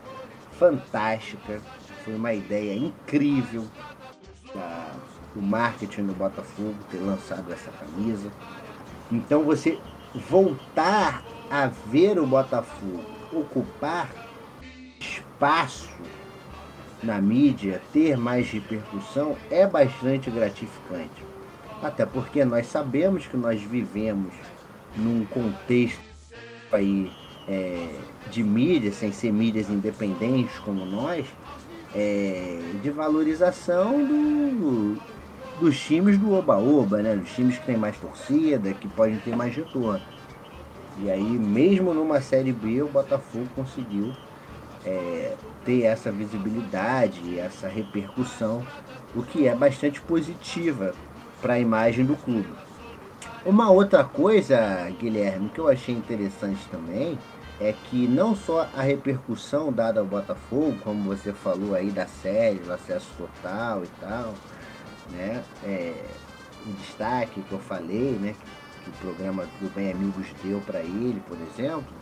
fantástica, 0.58 1.62
foi 2.04 2.16
uma 2.16 2.34
ideia 2.34 2.74
incrível 2.74 3.66
da, 4.54 4.92
o 5.36 5.42
marketing 5.42 6.08
do 6.08 6.14
Botafogo 6.14 6.76
ter 6.92 6.98
lançado 6.98 7.52
essa 7.52 7.72
camisa. 7.72 8.32
Então 9.12 9.44
você 9.44 9.80
voltar 10.30 11.24
a 11.50 11.68
ver 11.68 12.20
o 12.20 12.28
Botafogo 12.28 13.04
ocupar 13.32 14.10
espaço 15.00 15.90
na 17.02 17.20
mídia, 17.20 17.82
ter 17.92 18.18
mais 18.18 18.50
repercussão, 18.50 19.36
é 19.52 19.68
bastante 19.68 20.32
gratificante. 20.32 21.24
Até 21.82 22.06
porque 22.06 22.46
nós 22.46 22.68
sabemos 22.68 23.28
que 23.28 23.36
nós 23.36 23.62
vivemos 23.62 24.34
num 24.96 25.26
contexto 25.26 26.00
aí, 26.72 27.12
é, 27.48 27.88
de 28.30 28.44
mídia, 28.44 28.92
sem 28.92 29.12
ser 29.12 29.32
mídias 29.32 29.70
independentes 29.70 30.58
como 30.60 30.86
nós, 30.86 31.26
é, 31.96 32.60
de 32.82 32.90
valorização 32.90 34.04
do, 34.04 34.98
dos 35.60 35.80
times 35.80 36.18
do 36.18 36.34
Oba-Oba, 36.34 37.02
né? 37.02 37.16
Dos 37.16 37.32
times 37.32 37.58
que 37.58 37.66
tem 37.66 37.78
mais 37.78 37.98
torcida, 37.98 38.74
que 38.74 38.88
podem 38.88 39.18
ter 39.18 39.36
mais 39.36 39.56
retorno. 39.56 40.02
E 41.00 41.10
aí, 41.10 41.24
mesmo 41.24 41.94
numa 41.94 42.22
Série 42.22 42.52
B, 42.52 42.82
o 42.82 42.88
Botafogo 42.88 43.48
conseguiu 43.56 44.14
é, 44.86 45.36
ter 45.66 45.84
essa 45.84 46.12
visibilidade, 46.12 47.40
essa 47.40 47.68
repercussão, 47.68 48.66
o 49.16 49.24
que 49.24 49.48
é 49.48 49.56
bastante 49.56 50.02
positiva 50.02 50.94
para 51.42 51.54
a 51.54 51.60
imagem 51.60 52.06
do 52.06 52.16
clube. 52.16 52.50
Uma 53.46 53.70
outra 53.70 54.04
coisa, 54.04 54.90
Guilherme, 55.00 55.50
que 55.50 55.60
eu 55.60 55.68
achei 55.68 55.94
interessante 55.94 56.66
também, 56.72 57.18
é 57.60 57.74
que 57.74 58.08
não 58.08 58.36
só 58.36 58.68
a 58.76 58.82
repercussão 58.82 59.72
dada 59.72 60.00
ao 60.00 60.06
Botafogo, 60.06 60.78
como 60.84 61.04
você 61.04 61.32
falou 61.32 61.76
aí 61.76 61.92
da 61.92 62.08
série, 62.08 62.60
do 62.60 62.74
acesso 62.74 63.08
total 63.18 63.84
e 63.84 63.88
tal, 64.00 64.34
né? 65.12 65.44
É, 65.64 65.94
um 66.66 66.72
destaque 66.74 67.42
que 67.42 67.52
eu 67.52 67.60
falei, 67.60 68.12
né? 68.14 68.36
Que 68.84 68.90
o 68.90 68.94
programa 68.94 69.46
do 69.62 69.70
Bem 69.74 69.92
Amigos 69.92 70.28
deu 70.44 70.60
para 70.62 70.80
ele, 70.80 71.22
por 71.28 71.38
exemplo, 71.42 71.94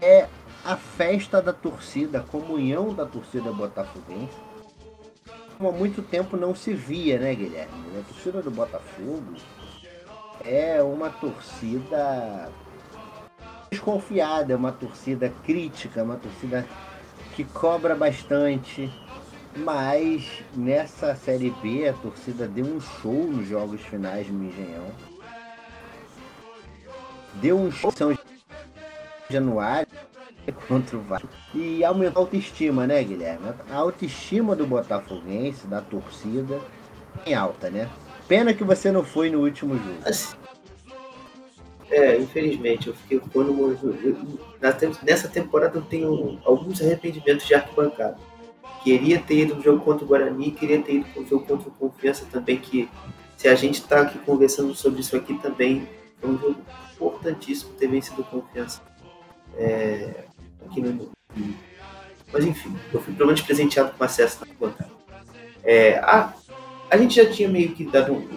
é 0.00 0.28
a 0.64 0.76
festa 0.76 1.40
da 1.40 1.52
torcida, 1.52 2.20
a 2.20 2.22
comunhão 2.22 2.94
da 2.94 3.04
torcida 3.04 3.52
botafoguense. 3.52 4.36
Como 5.56 5.68
há 5.68 5.72
muito 5.72 6.02
tempo 6.02 6.36
não 6.36 6.54
se 6.54 6.74
via, 6.74 7.18
né, 7.18 7.34
Guilherme? 7.34 7.98
A 8.00 8.02
torcida 8.12 8.42
do 8.42 8.50
Botafogo 8.50 9.34
é 10.44 10.82
uma 10.82 11.10
torcida 11.10 12.50
desconfiada, 13.74 14.52
é 14.52 14.56
uma 14.56 14.72
torcida 14.72 15.32
crítica, 15.44 16.02
uma 16.02 16.16
torcida 16.16 16.66
que 17.34 17.44
cobra 17.44 17.94
bastante, 17.94 18.90
mas 19.56 20.42
nessa 20.54 21.14
Série 21.14 21.50
B 21.62 21.88
a 21.88 21.92
torcida 21.92 22.46
deu 22.46 22.64
um 22.64 22.80
show 22.80 23.26
nos 23.26 23.46
jogos 23.46 23.80
finais 23.82 24.28
no 24.28 24.44
Engenhão. 24.44 24.86
Deu 27.34 27.58
um 27.58 27.70
show 27.70 27.90
em 27.90 27.96
São 27.96 28.18
Januário 29.28 29.88
contra 30.68 30.96
o 30.96 31.02
Vasco. 31.02 31.28
E 31.52 31.84
aumentou 31.84 32.22
a 32.22 32.24
autoestima, 32.24 32.86
né, 32.86 33.02
Guilherme? 33.02 33.54
A 33.70 33.76
autoestima 33.76 34.54
do 34.54 34.66
Botafoguense, 34.66 35.66
da 35.66 35.80
torcida, 35.80 36.60
em 37.26 37.34
alta, 37.34 37.70
né? 37.70 37.90
Pena 38.28 38.54
que 38.54 38.62
você 38.62 38.92
não 38.92 39.02
foi 39.02 39.30
no 39.30 39.40
último 39.40 39.76
jogo. 39.76 40.43
É, 41.94 42.16
infelizmente, 42.18 42.88
eu 42.88 42.94
fiquei 42.94 43.20
quando 43.32 43.54
nessa 45.04 45.28
temporada 45.28 45.78
eu 45.78 45.82
tenho 45.82 46.40
alguns 46.44 46.82
arrependimentos 46.82 47.46
de 47.46 47.54
arquibancada 47.54 48.18
queria 48.84 49.18
ter 49.18 49.38
ido 49.38 49.56
no 49.56 49.62
jogo 49.62 49.82
contra 49.82 50.04
o 50.04 50.06
Guarani, 50.06 50.50
queria 50.50 50.80
ter 50.82 50.96
ido 50.96 51.06
no 51.16 51.26
jogo 51.26 51.46
contra 51.46 51.68
o 51.68 51.72
Confiança 51.72 52.26
também, 52.30 52.58
que 52.58 52.88
se 53.34 53.48
a 53.48 53.54
gente 53.54 53.76
está 53.76 54.02
aqui 54.02 54.18
conversando 54.18 54.74
sobre 54.74 55.00
isso 55.00 55.16
aqui 55.16 55.34
também, 55.38 55.88
foi 56.20 56.30
um 56.30 56.38
jogo 56.38 56.60
importantíssimo 56.92 57.72
ter 57.74 57.88
vencido 57.88 58.22
Confiança 58.24 58.82
é, 59.56 60.24
aqui 60.66 60.82
no 60.82 61.10
Mas 62.30 62.44
enfim, 62.44 62.76
eu 62.92 63.00
fui 63.00 63.14
pelo 63.14 63.28
menos 63.28 63.40
presenteado 63.40 63.92
com 63.96 64.04
acesso 64.04 64.44
na 64.44 64.54
bancada. 64.54 64.90
É, 65.62 65.96
a, 65.98 66.34
a 66.90 66.96
gente 66.98 67.14
já 67.14 67.30
tinha 67.30 67.48
meio 67.48 67.72
que 67.72 67.84
dado 67.84 68.12
um, 68.12 68.28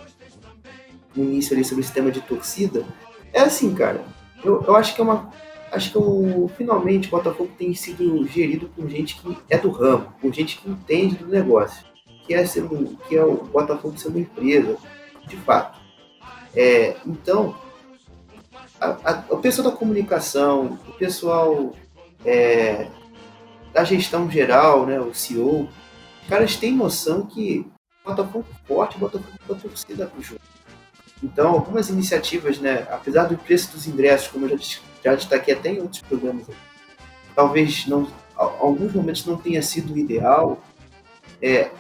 um 1.18 1.24
início 1.26 1.54
ali 1.54 1.66
sobre 1.66 1.82
o 1.82 1.86
sistema 1.86 2.10
de 2.10 2.22
torcida. 2.22 2.86
É 3.34 3.42
assim, 3.42 3.74
cara, 3.74 4.04
eu, 4.44 4.64
eu 4.64 4.76
acho 4.76 4.96
que 4.96 5.02
é 5.02 5.04
uma 5.04 5.32
acho 5.72 5.92
que 5.92 5.98
o, 5.98 6.50
finalmente 6.58 7.08
o 7.08 7.12
Botafogo 7.12 7.52
tem 7.58 7.74
sido 7.74 8.26
gerido 8.28 8.70
por 8.70 8.90
gente 8.90 9.16
que 9.18 9.38
é 9.50 9.58
do 9.58 9.70
ramo, 9.70 10.14
por 10.22 10.34
gente 10.34 10.58
que 10.58 10.70
entende 10.70 11.16
do 11.16 11.28
negócio, 11.28 11.86
que 12.26 12.34
é, 12.34 12.46
ser 12.46 12.68
que 13.08 13.16
é 13.16 13.24
o 13.24 13.36
Botafogo 13.46 13.98
ser 13.98 14.10
uma 14.10 14.20
empresa, 14.20 14.78
de 15.28 15.36
fato. 15.38 15.80
É, 16.56 16.96
então, 17.06 17.56
a, 18.80 18.88
a, 19.12 19.24
o 19.30 19.38
pessoal 19.38 19.70
da 19.70 19.76
comunicação, 19.76 20.80
o 20.88 20.94
pessoal 20.94 21.74
é, 22.26 22.88
da 23.74 23.84
gestão 23.84 24.30
geral, 24.30 24.86
né, 24.86 25.00
o 25.00 25.14
CEO, 25.14 25.70
os 26.22 26.28
caras 26.28 26.56
têm 26.56 26.76
noção 26.76 27.26
que 27.26 27.66
Botafogo 28.04 28.46
forte, 28.66 28.98
Botafogo 28.98 29.38
é 29.50 29.54
torcida 29.54 30.08
pro 30.08 30.22
jogo. 30.22 30.42
Então, 31.22 31.50
algumas 31.50 31.90
iniciativas, 31.90 32.60
né, 32.60 32.88
apesar 32.92 33.26
do 33.26 33.38
preço 33.38 33.72
dos 33.72 33.88
ingressos, 33.88 34.28
como 34.28 34.46
eu 34.46 34.58
já, 34.58 34.80
já 35.04 35.16
destaquei 35.16 35.54
até 35.54 35.72
em 35.72 35.82
outros 35.82 36.02
programas, 36.02 36.46
talvez 37.36 37.88
não, 37.88 38.08
alguns 38.36 38.94
momentos 38.94 39.26
não 39.26 39.38
tenha 39.38 39.62
sido 39.62 39.94
o 39.94 39.98
ideal, 39.98 40.62
é, 41.42 41.72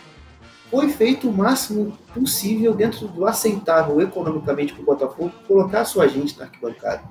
foi 0.69 0.89
feito 0.89 1.29
o 1.29 1.33
máximo 1.33 1.97
possível 2.13 2.73
dentro 2.73 3.07
do 3.07 3.25
aceitável 3.25 4.01
economicamente 4.01 4.73
para 4.73 4.81
o 4.81 4.85
Botafogo 4.85 5.31
colocar 5.47 5.81
a 5.81 5.85
sua 5.85 6.07
gente 6.07 6.37
na 6.37 6.45
arquibancada. 6.45 7.03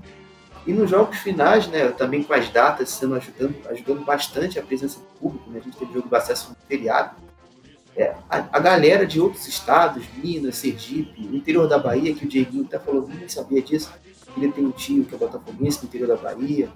E 0.66 0.72
nos 0.72 0.90
jogos 0.90 1.18
finais, 1.18 1.68
né, 1.68 1.88
também 1.90 2.24
com 2.24 2.34
as 2.34 2.48
datas 2.50 2.90
sendo 2.90 3.14
ajudando, 3.14 3.54
ajudando 3.70 4.04
bastante 4.04 4.58
a 4.58 4.62
presença 4.62 4.98
do 4.98 5.06
público, 5.20 5.48
né, 5.48 5.60
a 5.60 5.62
gente 5.62 5.76
teve 5.76 5.92
jogo 5.92 6.08
do 6.08 6.16
acesso 6.16 6.50
no 6.50 6.56
feriado. 6.66 7.14
É, 7.96 8.14
a, 8.28 8.46
a, 8.52 8.60
galera 8.60 9.06
de 9.06 9.18
outros 9.18 9.48
estados, 9.48 10.04
Minas, 10.22 10.56
Sergipe, 10.56 11.22
interior 11.34 11.66
da 11.66 11.78
Bahia, 11.78 12.14
que 12.14 12.26
o 12.26 12.28
Dieguinho 12.28 12.66
até 12.66 12.78
falou, 12.78 13.08
nem 13.08 13.26
sabia 13.26 13.62
disso, 13.62 13.90
ele 14.36 14.52
tem 14.52 14.66
um 14.66 14.70
tio 14.70 15.04
que 15.04 15.14
é 15.14 15.18
botafoguense 15.18 15.78
no 15.82 15.88
interior 15.88 16.08
da 16.08 16.16
Bahia. 16.16 16.68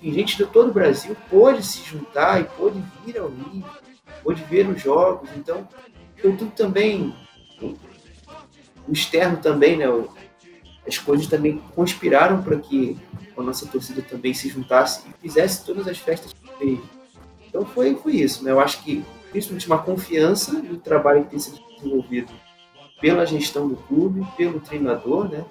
Tem 0.00 0.12
gente 0.12 0.36
de 0.36 0.46
todo 0.46 0.70
o 0.70 0.72
Brasil 0.72 1.16
pôde 1.28 1.66
se 1.66 1.82
juntar 1.82 2.40
e 2.40 2.44
pôde 2.44 2.80
vir 3.04 3.18
ao 3.18 3.28
Rio, 3.28 3.64
pôde 4.22 4.44
ver 4.44 4.68
os 4.68 4.80
jogos, 4.80 5.28
então 5.36 5.66
eu 6.22 6.36
tudo 6.36 6.52
também, 6.52 7.12
o 7.60 8.92
externo 8.92 9.38
também, 9.38 9.76
né, 9.76 9.86
as 10.86 10.98
coisas 10.98 11.26
também 11.26 11.60
conspiraram 11.74 12.42
para 12.42 12.56
que 12.56 12.96
a 13.36 13.42
nossa 13.42 13.66
torcida 13.66 14.02
também 14.02 14.32
se 14.34 14.48
juntasse 14.48 15.02
e 15.08 15.20
fizesse 15.20 15.64
todas 15.64 15.88
as 15.88 15.98
festas 15.98 16.32
que 16.32 16.58
fez. 16.58 16.78
Então 17.48 17.64
foi, 17.64 17.94
foi 17.96 18.16
isso, 18.16 18.44
né? 18.44 18.52
Eu 18.52 18.60
acho 18.60 18.82
que 18.84 19.04
principalmente 19.30 19.66
uma 19.66 19.78
confiança 19.78 20.52
no 20.52 20.76
trabalho 20.76 21.24
que 21.24 21.30
tem 21.30 21.38
sido 21.38 21.60
desenvolvido 21.76 22.32
pela 23.00 23.24
gestão 23.24 23.68
do 23.68 23.76
clube, 23.76 24.26
pelo 24.36 24.60
treinador, 24.60 25.28
né? 25.28 25.44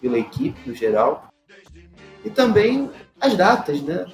Pela 0.00 0.18
equipe 0.18 0.68
no 0.68 0.74
geral. 0.74 1.28
E 2.24 2.30
também 2.30 2.90
as 3.20 3.36
datas, 3.36 3.82
né? 3.82 4.06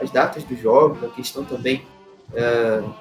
As 0.00 0.10
datas 0.10 0.44
dos 0.44 0.58
jogos, 0.58 1.02
a 1.02 1.08
questão 1.08 1.44
também 1.44 1.84
uh, 2.30 2.94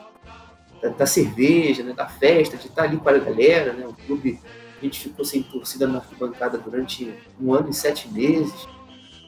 da, 0.81 0.89
da, 0.89 1.05
cerveja, 1.05 1.83
né? 1.83 1.93
da 1.93 2.07
festa, 2.07 2.57
de 2.57 2.67
estar 2.67 2.83
ali 2.83 2.97
com 2.97 3.09
a 3.09 3.17
galera, 3.17 3.73
né? 3.73 3.85
O 3.85 3.93
clube, 3.93 4.39
a 4.79 4.83
gente 4.83 4.99
ficou 4.99 5.23
sem 5.23 5.43
torcida 5.43 5.87
na 5.87 5.99
arquibancada 5.99 6.57
durante 6.57 7.13
um 7.39 7.53
ano 7.53 7.69
e 7.69 7.73
sete 7.73 8.07
meses. 8.09 8.67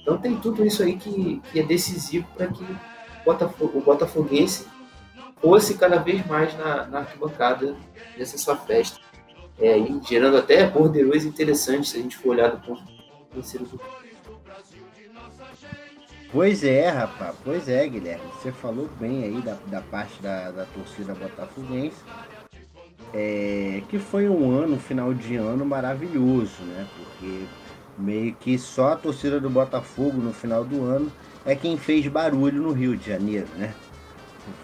Então 0.01 0.17
tem 0.17 0.37
tudo 0.37 0.65
isso 0.65 0.83
aí 0.83 0.95
que, 0.97 1.41
que 1.51 1.59
é 1.59 1.63
decisivo 1.63 2.27
para 2.35 2.47
que 2.47 2.63
o, 2.63 3.25
Botafogo, 3.25 3.79
o 3.79 3.81
Botafoguense 3.81 4.67
fosse 5.41 5.75
cada 5.75 5.97
vez 5.97 6.25
mais 6.25 6.55
na, 6.57 6.85
na 6.87 6.99
arquibancada 6.99 7.75
nessa 8.17 8.37
sua 8.37 8.55
festa. 8.55 8.99
É, 9.57 9.77
gerando 10.07 10.37
até 10.37 10.67
borderões 10.69 11.23
interessantes 11.23 11.91
se 11.91 11.97
a 11.97 12.01
gente 12.01 12.17
for 12.17 12.31
olhar 12.31 12.49
do 12.49 12.59
ponto 12.59 12.83
financeiro 13.31 13.65
do 13.65 13.79
Pois 16.31 16.65
é, 16.65 16.89
rapaz, 16.89 17.33
pois 17.45 17.69
é, 17.69 17.87
Guilherme. 17.87 18.25
Você 18.33 18.51
falou 18.51 18.89
bem 18.99 19.23
aí 19.23 19.41
da, 19.41 19.57
da 19.67 19.79
parte 19.79 20.21
da, 20.21 20.51
da 20.51 20.65
torcida 20.65 21.13
botafoguense. 21.13 21.95
É, 23.13 23.81
que 23.87 23.97
foi 23.97 24.27
um 24.27 24.51
ano, 24.51 24.75
um 24.75 24.79
final 24.79 25.13
de 25.13 25.37
ano 25.37 25.65
maravilhoso, 25.65 26.61
né? 26.63 26.85
Porque 26.97 27.45
meio 27.97 28.35
que 28.35 28.57
só 28.57 28.93
a 28.93 28.95
torcida 28.97 29.39
do 29.39 29.49
Botafogo 29.49 30.17
no 30.17 30.33
final 30.33 30.65
do 30.65 30.83
ano 30.83 31.09
é 31.45 31.55
quem 31.55 31.77
fez 31.77 32.05
barulho 32.07 32.61
no 32.61 32.73
Rio 32.73 32.97
de 32.97 33.07
Janeiro, 33.07 33.47
né? 33.55 33.73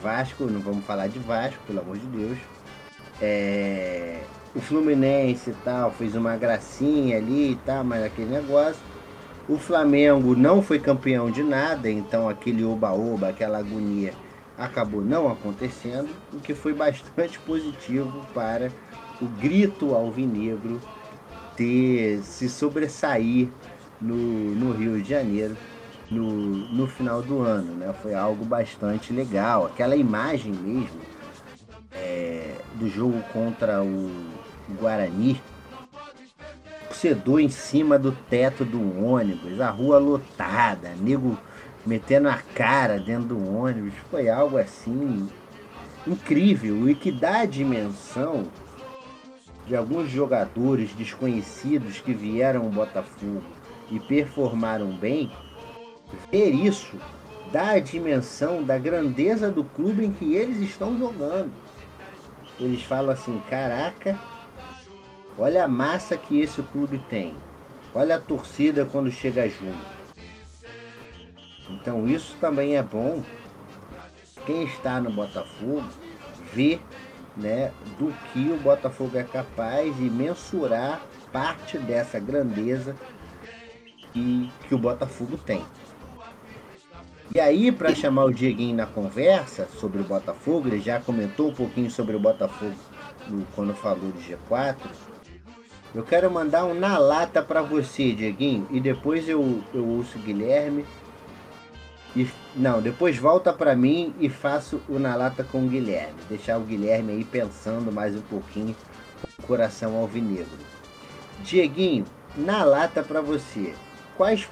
Vasco, 0.02 0.46
não 0.46 0.60
vamos 0.60 0.86
falar 0.86 1.08
de 1.08 1.20
Vasco, 1.20 1.60
pelo 1.66 1.80
amor 1.80 1.98
de 1.98 2.06
Deus. 2.08 2.38
É, 3.22 4.22
o 4.56 4.60
Fluminense 4.60 5.52
e 5.52 5.54
tal 5.64 5.92
fez 5.92 6.16
uma 6.16 6.36
gracinha 6.36 7.18
ali 7.18 7.52
e 7.52 7.56
tal, 7.66 7.84
mas 7.84 8.04
aquele 8.04 8.32
negócio. 8.32 8.82
O 9.50 9.58
Flamengo 9.58 10.36
não 10.36 10.62
foi 10.62 10.80
campeão 10.80 11.30
de 11.30 11.44
nada, 11.44 11.90
então 11.90 12.30
aquele 12.30 12.64
oba-oba, 12.64 13.30
aquela 13.30 13.60
agonia 13.60 14.14
acabou 14.58 15.02
não 15.02 15.28
acontecendo, 15.28 16.10
o 16.32 16.40
que 16.40 16.54
foi 16.54 16.74
bastante 16.76 17.40
positivo 17.40 18.26
para 18.34 18.72
o 19.22 19.26
grito 19.26 19.94
alvinegro 19.94 20.80
ter 21.56 22.22
se 22.24 22.50
sobressair 22.50 23.50
no, 24.00 24.16
no 24.16 24.72
Rio 24.72 25.02
de 25.02 25.10
Janeiro 25.10 25.56
no, 26.12 26.30
no 26.30 26.88
final 26.88 27.22
do 27.22 27.40
ano. 27.40 27.74
Né? 27.74 27.94
Foi 28.02 28.14
algo 28.14 28.46
bastante 28.46 29.12
legal. 29.14 29.66
Aquela 29.66 29.96
imagem 29.96 30.52
mesmo 30.52 31.02
é, 31.94 32.56
do 32.76 32.88
jogo 32.90 33.24
contra 33.34 33.82
o 33.82 34.12
Guarani, 34.80 35.42
torcedor 37.02 37.40
em 37.40 37.50
cima 37.50 37.98
do 37.98 38.12
teto 38.12 38.64
do 38.64 39.04
ônibus, 39.04 39.60
a 39.60 39.72
rua 39.72 39.98
lotada, 39.98 40.94
nego 41.00 41.38
metendo 41.84 42.30
a 42.30 42.38
cara 42.54 43.00
dentro 43.00 43.30
do 43.30 43.58
ônibus, 43.58 43.94
foi 44.12 44.30
algo 44.30 44.58
assim 44.58 45.28
incrível 46.06 46.88
e 46.88 46.94
que 46.94 47.12
dá 47.12 47.40
a 47.40 47.46
dimensão 47.46 48.46
de 49.66 49.76
alguns 49.76 50.10
jogadores 50.10 50.94
desconhecidos 50.94 52.00
que 52.00 52.14
vieram 52.14 52.64
ao 52.64 52.70
Botafogo 52.70 53.44
e 53.90 54.00
performaram 54.00 54.92
bem, 54.92 55.32
ver 56.32 56.50
isso 56.50 56.98
dá 57.52 57.72
a 57.72 57.80
dimensão 57.80 58.64
da 58.64 58.78
grandeza 58.78 59.52
do 59.52 59.64
clube 59.64 60.06
em 60.06 60.14
que 60.14 60.36
eles 60.36 60.58
estão 60.58 60.98
jogando. 60.98 61.52
Eles 62.60 62.84
falam 62.84 63.12
assim: 63.12 63.42
caraca, 63.50 64.18
olha 65.38 65.66
a 65.66 65.68
massa 65.68 66.18
que 66.18 66.40
esse 66.40 66.62
clube 66.64 67.00
tem, 67.10 67.36
olha 67.94 68.16
a 68.16 68.22
torcida 68.22 68.86
quando 68.86 69.12
chega 69.12 69.50
junto. 69.50 70.02
Então 71.70 72.08
isso 72.08 72.36
também 72.40 72.78
é 72.78 72.84
bom. 72.84 73.24
Quem 74.46 74.64
está 74.64 75.00
no 75.00 75.12
Botafogo 75.12 75.84
ver 76.54 76.82
né, 77.36 77.72
do 77.98 78.14
que 78.32 78.52
o 78.52 78.58
Botafogo 78.58 79.18
é 79.18 79.24
capaz 79.24 79.98
e 80.00 80.10
mensurar 80.10 81.02
parte 81.32 81.78
dessa 81.78 82.20
grandeza 82.20 82.96
que, 84.12 84.52
que 84.68 84.76
o 84.76 84.78
Botafogo 84.78 85.38
tem. 85.38 85.64
E 87.34 87.40
aí, 87.40 87.72
para 87.72 87.96
chamar 87.96 88.26
o 88.26 88.34
Dieguinho 88.34 88.76
na 88.76 88.86
conversa 88.86 89.66
sobre 89.80 90.02
o 90.02 90.04
Botafogo, 90.04 90.68
ele 90.68 90.82
já 90.82 91.00
comentou 91.00 91.50
um 91.50 91.54
pouquinho 91.54 91.90
sobre 91.90 92.14
o 92.14 92.20
Botafogo 92.20 92.76
quando 93.56 93.74
falou 93.74 94.12
de 94.12 94.34
G4. 94.34 94.76
Eu 95.96 96.04
quero 96.04 96.30
mandar 96.30 96.66
um 96.66 96.74
na 96.74 96.98
lata 96.98 97.42
para 97.42 97.62
você, 97.62 98.12
Dieguinho, 98.12 98.68
e 98.70 98.82
depois 98.82 99.30
eu, 99.30 99.64
eu 99.74 99.88
ouço 99.88 100.18
o 100.18 100.22
Guilherme 100.22 100.86
e, 102.16 102.28
não, 102.54 102.82
depois 102.82 103.18
volta 103.18 103.54
para 103.54 103.78
mim 103.78 104.14
e 104.20 104.30
faço 104.30 104.82
o 104.90 105.00
na 105.00 105.16
lata 105.16 105.42
com 105.42 105.66
o 105.66 105.70
Guilherme. 105.70 106.20
Deixar 106.28 106.58
o 106.58 106.66
Guilherme 106.66 107.14
aí 107.14 107.24
pensando 107.24 107.92
mais 107.92 108.14
um 108.14 108.22
pouquinho 108.22 108.76
coração 109.48 109.96
alvinegro. 109.96 110.48
Dieguinho, 111.44 112.06
na 112.36 112.64
lata 112.64 113.02
para 113.02 113.22
você, 113.22 113.74
quais 114.18 114.50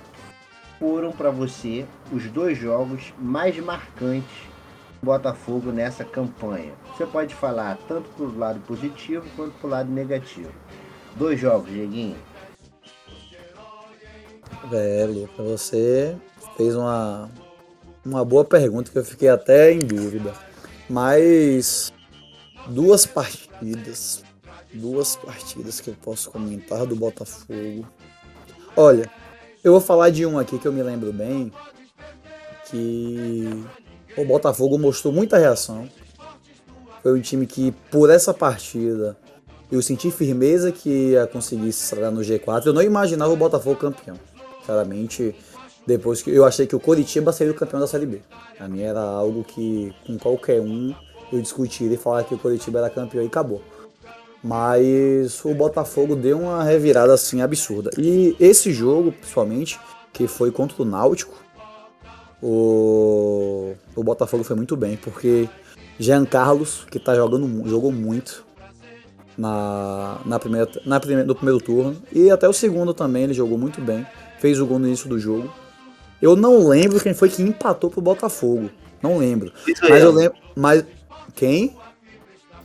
foram 0.80 1.12
para 1.12 1.30
você 1.30 1.86
os 2.12 2.26
dois 2.32 2.58
jogos 2.58 3.14
mais 3.20 3.58
marcantes 3.60 4.48
do 5.02 5.06
Botafogo 5.06 5.72
nessa 5.72 6.06
campanha? 6.06 6.72
Você 6.96 7.06
pode 7.06 7.36
falar 7.36 7.78
tanto 7.88 8.10
pro 8.12 8.38
lado 8.38 8.60
positivo 8.62 9.26
quanto 9.36 9.52
pro 9.60 9.70
lado 9.70 9.92
negativo. 9.92 10.52
Dois 11.16 11.40
jogos, 11.40 11.70
Dieguinho. 11.70 12.18
Velho, 14.70 15.30
para 15.36 15.44
você 15.44 16.16
fez 16.56 16.76
uma 16.76 17.30
uma 18.06 18.24
boa 18.24 18.46
pergunta 18.46 18.92
que 18.92 18.98
eu 18.98 19.04
fiquei 19.04 19.30
até 19.30 19.72
em 19.72 19.80
dúvida. 19.80 20.34
Mas 20.90 21.94
duas 22.68 23.06
partidas, 23.06 24.24
duas 24.74 25.16
partidas 25.16 25.80
que 25.80 25.90
eu 25.90 25.96
posso 26.02 26.32
comentar 26.32 26.86
do 26.86 26.96
Botafogo. 26.96 27.88
Olha, 28.76 29.10
eu 29.64 29.72
vou 29.72 29.82
falar 29.82 30.10
de 30.10 30.26
um 30.26 30.40
aqui 30.40 30.58
que 30.58 30.68
eu 30.68 30.72
me 30.72 30.82
lembro 30.82 31.12
bem, 31.12 31.52
que 32.70 33.66
o 34.18 34.26
Botafogo 34.26 34.78
mostrou 34.78 35.14
muita 35.14 35.38
reação. 35.38 35.88
Foi 37.02 37.18
um 37.18 37.22
time 37.22 37.46
que, 37.46 37.72
por 37.90 38.10
essa 38.10 38.34
partida, 38.34 39.18
eu 39.72 39.82
senti 39.82 40.12
firmeza 40.12 40.72
que 40.72 41.12
ia 41.12 41.28
conseguir 41.28 41.72
se 41.72 41.84
estragar 41.84 42.12
no 42.12 42.22
G4. 42.22 42.68
Eu 42.68 42.74
não 42.74 42.82
imaginava 42.82 43.32
o 43.32 43.38
Botafogo 43.38 43.76
campeão. 43.76 44.18
Claramente, 44.66 45.36
depois 45.86 46.22
que 46.22 46.30
eu 46.30 46.46
achei 46.46 46.68
que 46.68 46.76
o 46.76 46.80
Coritiba 46.80 47.32
seria 47.32 47.54
o 47.54 47.56
campeão 47.56 47.80
da 47.80 47.88
Série 47.88 48.06
B. 48.06 48.22
A 48.60 48.68
mim 48.68 48.82
era 48.82 49.02
algo 49.02 49.44
que 49.44 49.94
com 50.06 50.18
qualquer 50.18 50.62
um 50.62 50.94
eu 51.32 51.42
discutiria 51.42 51.94
e 51.94 51.98
falar 51.98 52.24
que 52.24 52.34
o 52.34 52.38
Coritiba 52.38 52.80
era 52.80 52.90
campeão 52.90 53.24
e 53.24 53.28
acabou. 53.28 53.62
Mas 54.44 55.44
o 55.44 55.54
Botafogo 55.54 56.16
deu 56.16 56.40
uma 56.40 56.64
revirada 56.64 57.14
assim 57.14 57.42
absurda. 57.42 57.92
E 57.98 58.36
esse 58.40 58.72
jogo, 58.72 59.12
principalmente, 59.12 59.80
que 60.14 60.28
foi 60.28 60.52
contra 60.52 60.82
o 60.82 60.86
Náutico, 60.86 61.36
o, 62.42 63.74
o 63.96 64.04
Botafogo 64.04 64.44
foi 64.44 64.56
muito 64.56 64.78
bem, 64.78 64.98
porque 64.98 65.50
Jean 66.00 66.26
Carlos, 66.26 66.86
que 66.90 67.00
tá 67.00 67.14
jogando, 67.14 67.68
jogou 67.68 67.92
muito 67.92 68.46
na, 69.38 70.20
na 70.26 70.40
primeira, 70.40 70.70
na 70.86 71.00
primeira, 71.00 71.26
no 71.26 71.36
primeiro 71.36 71.60
turno, 71.60 71.98
e 72.12 72.32
até 72.32 72.48
o 72.48 72.54
segundo 72.54 72.94
também 72.94 73.24
ele 73.24 73.34
jogou 73.34 73.58
muito 73.58 73.82
bem, 73.82 74.08
fez 74.40 74.60
o 74.60 74.66
gol 74.66 74.80
no 74.80 74.88
início 74.88 75.10
do 75.10 75.20
jogo. 75.20 75.54
Eu 76.22 76.36
não 76.36 76.68
lembro 76.68 77.00
quem 77.00 77.14
foi 77.14 77.30
que 77.30 77.42
empatou 77.42 77.90
pro 77.90 78.02
Botafogo. 78.02 78.70
Não 79.02 79.18
lembro. 79.18 79.52
Luiz 79.66 79.80
mas 79.82 80.04
eu 80.04 80.12
lembro. 80.12 80.38
Mas. 80.56 80.86
Quem? 81.34 81.78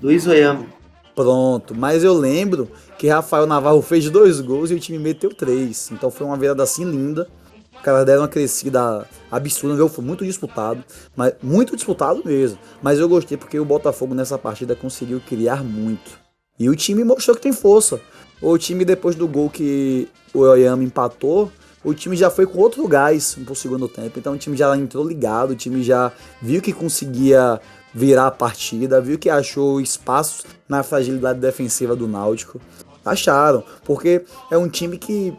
Luiz 0.03 0.27
Oyama. 0.27 0.67
Pronto, 1.15 1.75
mas 1.77 2.03
eu 2.03 2.13
lembro 2.13 2.69
que 2.99 3.09
Rafael 3.09 3.47
Navarro 3.47 3.81
fez 3.81 4.11
dois 4.11 4.41
gols 4.41 4.71
e 4.71 4.75
o 4.75 4.81
time 4.81 4.99
meteu 4.99 5.31
três. 5.33 5.91
Então 5.93 6.11
foi 6.11 6.27
uma 6.27 6.37
virada 6.37 6.63
assim 6.63 6.85
linda. 6.85 7.29
Os 7.75 7.81
caras 7.83 8.05
deram 8.05 8.23
uma 8.23 8.29
crescida 8.29 9.07
absurda, 9.31 9.77
viu? 9.77 9.89
foi 9.89 10.05
muito 10.05 10.25
disputado, 10.25 10.83
mas 11.15 11.35
muito 11.43 11.77
disputado 11.77 12.23
mesmo. 12.25 12.59
Mas 12.83 12.99
eu 12.99 13.09
gostei 13.09 13.37
porque 13.37 13.59
o 13.59 13.65
Botafogo 13.65 14.15
nessa 14.15 14.39
partida 14.39 14.75
conseguiu 14.75 15.21
criar 15.21 15.63
muito. 15.63 16.19
E 16.59 16.69
o 16.69 16.75
time 16.75 17.05
mostrou 17.05 17.37
que 17.37 17.43
tem 17.43 17.53
força. 17.53 18.01
O 18.41 18.57
time 18.59 18.85
depois 18.85 19.15
do 19.15 19.29
gol 19.29 19.51
que 19.51 20.09
o 20.33 20.41
Oyama 20.41 20.83
empatou, 20.83 21.51
o 21.85 21.93
time 21.93 22.17
já 22.17 22.31
foi 22.31 22.47
com 22.47 22.59
outro 22.59 22.87
gás 22.89 23.37
pro 23.45 23.55
segundo 23.55 23.89
tempo. 23.89 24.19
Então 24.19 24.33
o 24.33 24.39
time 24.39 24.57
já 24.57 24.75
entrou 24.77 25.07
ligado, 25.07 25.51
o 25.51 25.57
time 25.57 25.83
já 25.83 26.11
viu 26.41 26.63
que 26.63 26.73
conseguia 26.73 27.61
virar 27.95 28.27
a 28.27 28.31
partida, 28.31 29.01
viu 29.01 29.19
que 29.19 29.31
achou 29.31 29.81
espaços 29.81 30.45
na 30.69 30.83
fragilidade 30.83 31.39
defensiva 31.39 31.95
do 31.95 32.09
Náutico. 32.09 32.61
Acharam, 33.05 33.63
porque 33.85 34.25
é 34.51 34.59
um 34.59 34.69
time 34.69 34.99
que 34.99 35.37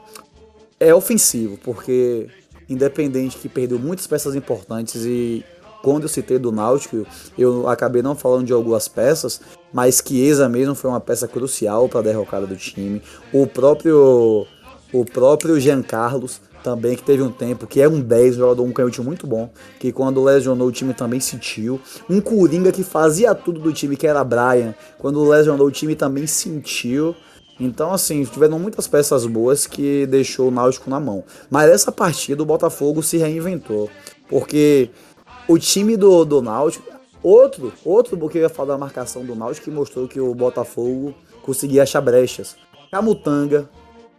é 0.79 0.93
ofensivo, 0.93 1.57
porque 1.63 2.29
independente 2.69 3.37
que 3.37 3.49
perdeu 3.49 3.77
muitas 3.77 4.07
peças 4.07 4.35
importantes 4.35 5.03
e 5.05 5.43
quando 5.81 6.03
eu 6.03 6.09
citei 6.09 6.39
do 6.39 6.51
Náutico, 6.51 7.05
eu 7.37 7.67
acabei 7.69 8.01
não 8.01 8.15
falando 8.15 8.47
de 8.47 8.53
algumas 8.53 8.87
peças, 8.87 9.39
mas 9.71 10.01
Chiesa 10.05 10.49
mesmo 10.49 10.73
foi 10.73 10.89
uma 10.89 10.99
peça 10.99 11.27
crucial 11.27 11.87
para 11.87 11.99
a 11.99 12.03
derrocada 12.03 12.47
do 12.47 12.55
time. 12.55 13.01
O 13.31 13.45
próprio 13.45 14.47
o 14.91 15.05
próprio 15.05 15.59
Jean 15.59 15.83
Carlos 15.83 16.41
também, 16.65 16.95
que 16.95 17.03
teve 17.03 17.21
um 17.21 17.31
tempo, 17.31 17.67
que 17.67 17.79
é 17.79 17.87
um 17.87 18.01
10, 18.01 18.37
jogador 18.37 18.63
um 18.63 18.73
canhoto 18.73 19.03
muito 19.03 19.27
bom, 19.27 19.51
que 19.79 19.91
quando 19.91 20.23
lesionou 20.23 20.67
o 20.67 20.71
time 20.71 20.95
também 20.95 21.19
sentiu. 21.19 21.79
Um 22.09 22.19
Coringa 22.19 22.71
que 22.71 22.83
fazia 22.83 23.35
tudo 23.35 23.59
do 23.59 23.71
time, 23.71 23.95
que 23.95 24.07
era 24.07 24.23
Brian, 24.23 24.73
quando 24.97 25.23
lesionou 25.23 25.67
o 25.67 25.71
time 25.71 25.95
também 25.95 26.25
sentiu. 26.25 27.15
Então, 27.59 27.93
assim, 27.93 28.23
tiveram 28.23 28.57
muitas 28.57 28.87
peças 28.87 29.27
boas 29.27 29.67
que 29.67 30.07
deixou 30.07 30.47
o 30.47 30.51
Náutico 30.51 30.89
na 30.89 30.99
mão. 30.99 31.23
Mas 31.51 31.69
essa 31.69 31.91
partida 31.91 32.41
o 32.41 32.45
Botafogo 32.45 33.03
se 33.03 33.17
reinventou. 33.17 33.87
Porque 34.27 34.89
o 35.47 35.59
time 35.59 35.95
do, 35.95 36.25
do 36.25 36.41
Náutico, 36.41 36.91
outro, 37.21 37.71
outro 37.85 38.17
porque 38.17 38.39
eu 38.39 38.41
ia 38.41 38.49
falar 38.49 38.73
da 38.73 38.77
marcação 38.79 39.23
do 39.23 39.35
Náutico 39.35 39.65
que 39.65 39.71
mostrou 39.71 40.07
que 40.07 40.19
o 40.19 40.33
Botafogo 40.33 41.13
conseguia 41.43 41.83
achar 41.83 42.01
brechas. 42.01 42.55
Camutanga, 42.91 43.69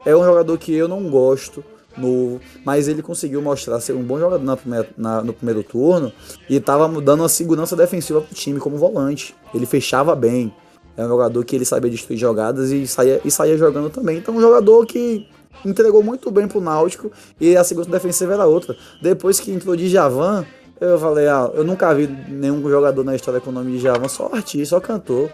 é 0.04 0.14
um 0.16 0.24
jogador 0.24 0.56
que 0.56 0.72
eu 0.72 0.86
não 0.86 1.10
gosto, 1.10 1.64
novo, 1.98 2.40
mas 2.64 2.88
ele 2.88 3.02
conseguiu 3.02 3.40
mostrar 3.42 3.80
ser 3.80 3.92
um 3.92 4.02
bom 4.02 4.18
jogador 4.18 4.44
na 4.44 4.56
primeira, 4.56 4.88
na, 4.96 5.22
no 5.22 5.32
primeiro 5.32 5.62
turno 5.62 6.12
e 6.48 6.56
estava 6.56 6.88
dando 7.00 7.20
uma 7.20 7.28
segurança 7.28 7.76
defensiva 7.76 8.20
para 8.20 8.32
o 8.32 8.34
time 8.34 8.58
como 8.58 8.76
volante. 8.76 9.34
Ele 9.54 9.66
fechava 9.66 10.14
bem. 10.14 10.52
É 10.96 11.04
um 11.04 11.08
jogador 11.08 11.44
que 11.44 11.54
ele 11.54 11.64
sabia 11.64 11.90
destruir 11.90 12.18
jogadas 12.18 12.70
e 12.70 12.86
saía, 12.86 13.20
e 13.24 13.30
saía 13.30 13.58
jogando 13.58 13.90
também. 13.90 14.18
Então, 14.18 14.34
um 14.34 14.40
jogador 14.40 14.86
que 14.86 15.28
entregou 15.64 16.02
muito 16.02 16.30
bem 16.30 16.48
pro 16.48 16.60
Náutico 16.60 17.10
e 17.40 17.56
a 17.56 17.64
segurança 17.64 17.90
defensiva 17.90 18.34
era 18.34 18.46
outra. 18.46 18.76
Depois 19.02 19.38
que 19.38 19.50
entrou 19.50 19.76
de 19.76 19.88
Javan, 19.88 20.46
eu 20.80 20.98
falei, 20.98 21.26
ah, 21.26 21.50
eu 21.54 21.64
nunca 21.64 21.92
vi 21.94 22.06
nenhum 22.28 22.62
jogador 22.68 23.04
na 23.04 23.14
história 23.14 23.40
com 23.40 23.50
o 23.50 23.52
nome 23.52 23.72
de 23.72 23.78
Javan, 23.78 24.08
só 24.08 24.30
artista, 24.32 24.76
só 24.76 24.80
cantor. 24.80 25.30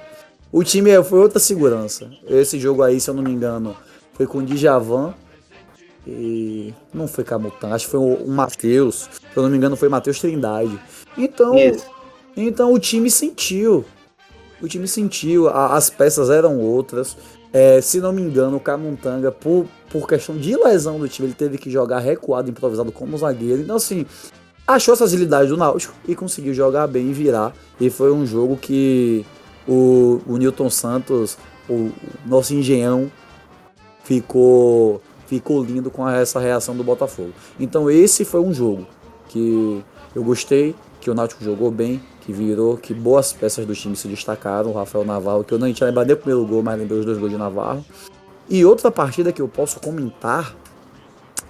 O 0.51 0.63
time 0.63 1.03
foi 1.03 1.19
outra 1.19 1.39
segurança. 1.39 2.11
Esse 2.29 2.59
jogo 2.59 2.83
aí, 2.83 3.01
se 3.01 3.09
eu 3.09 3.15
não 3.15 3.23
me 3.23 3.31
engano, 3.31 3.75
foi 4.13 4.27
com 4.27 4.39
o 4.39 4.43
Djavan 4.43 5.15
e 6.07 6.75
não 6.93 7.07
foi 7.07 7.25
Camutanga, 7.25 7.75
acho 7.75 7.85
que 7.85 7.91
foi 7.91 8.01
o, 8.01 8.15
o 8.15 8.31
Matheus, 8.31 9.09
se 9.13 9.37
eu 9.37 9.43
não 9.43 9.51
me 9.51 9.57
engano 9.57 9.77
foi 9.77 9.89
Matheus 9.89 10.19
Trindade. 10.19 10.79
Então, 11.17 11.55
então 12.37 12.73
o 12.73 12.79
time 12.79 13.11
sentiu. 13.11 13.85
O 14.61 14.69
time 14.69 14.87
sentiu, 14.87 15.49
a, 15.49 15.77
as 15.77 15.91
peças 15.91 16.31
eram 16.31 16.59
outras. 16.59 17.17
É, 17.53 17.81
se 17.81 18.01
não 18.01 18.13
me 18.13 18.23
engano, 18.23 18.57
o 18.57 18.61
Camuntanga, 18.61 19.31
por, 19.31 19.67
por 19.91 20.09
questão 20.09 20.37
de 20.37 20.57
lesão 20.57 20.99
do 20.99 21.09
time, 21.09 21.29
ele 21.29 21.35
teve 21.35 21.59
que 21.59 21.71
jogar 21.71 21.99
recuado, 21.99 22.49
improvisado 22.49 22.91
como 22.91 23.19
zagueiro. 23.19 23.61
Então, 23.61 23.77
assim, 23.77 24.07
achou 24.67 24.95
essa 24.95 25.05
agilidade 25.05 25.51
do 25.51 25.57
Náutico 25.57 25.95
e 26.09 26.15
conseguiu 26.15 26.55
jogar 26.55 26.87
bem 26.87 27.11
e 27.11 27.13
virar. 27.13 27.53
E 27.79 27.91
foi 27.91 28.11
um 28.11 28.25
jogo 28.25 28.57
que 28.57 29.27
o, 29.69 30.21
o 30.27 30.37
Newton 30.39 30.71
Santos, 30.71 31.37
o 31.69 31.91
nosso 32.25 32.55
engenhão, 32.55 33.11
ficou 34.05 35.03
ficou 35.33 35.65
lindo 35.65 35.91
com 35.91 36.07
essa 36.07 36.39
reação 36.39 36.77
do 36.77 36.85
Botafogo. 36.85 37.33
Então 37.59 37.91
esse 37.91 38.23
foi 38.23 38.41
um 38.41 38.53
jogo 38.53 38.87
que 39.29 39.83
eu 40.15 40.23
gostei, 40.23 40.75
que 41.01 41.11
o 41.11 41.15
Náutico 41.15 41.43
jogou 41.43 41.71
bem, 41.71 42.03
que 42.21 42.33
virou, 42.33 42.77
que 42.77 42.93
boas 42.93 43.33
peças 43.33 43.65
do 43.65 43.75
time 43.75 43.97
se 43.97 44.07
destacaram, 44.09 44.71
o 44.71 44.75
Rafael 44.75 45.07
Navarro, 45.07 45.43
que 45.43 45.55
eu 45.55 45.59
não 45.59 45.73
tinha 45.73 45.87
lembrado 45.87 46.07
nem 46.07 46.15
o 46.15 46.19
primeiro 46.19 46.47
gol, 46.47 46.63
mas 46.63 46.79
lembrei 46.79 47.01
os 47.01 47.07
dois 47.07 47.17
gols 47.17 47.31
de 47.31 47.39
Navarro. 47.39 47.83
E 48.47 48.63
outra 48.63 48.91
partida 48.91 49.33
que 49.33 49.41
eu 49.41 49.49
posso 49.49 49.81
comentar. 49.81 50.55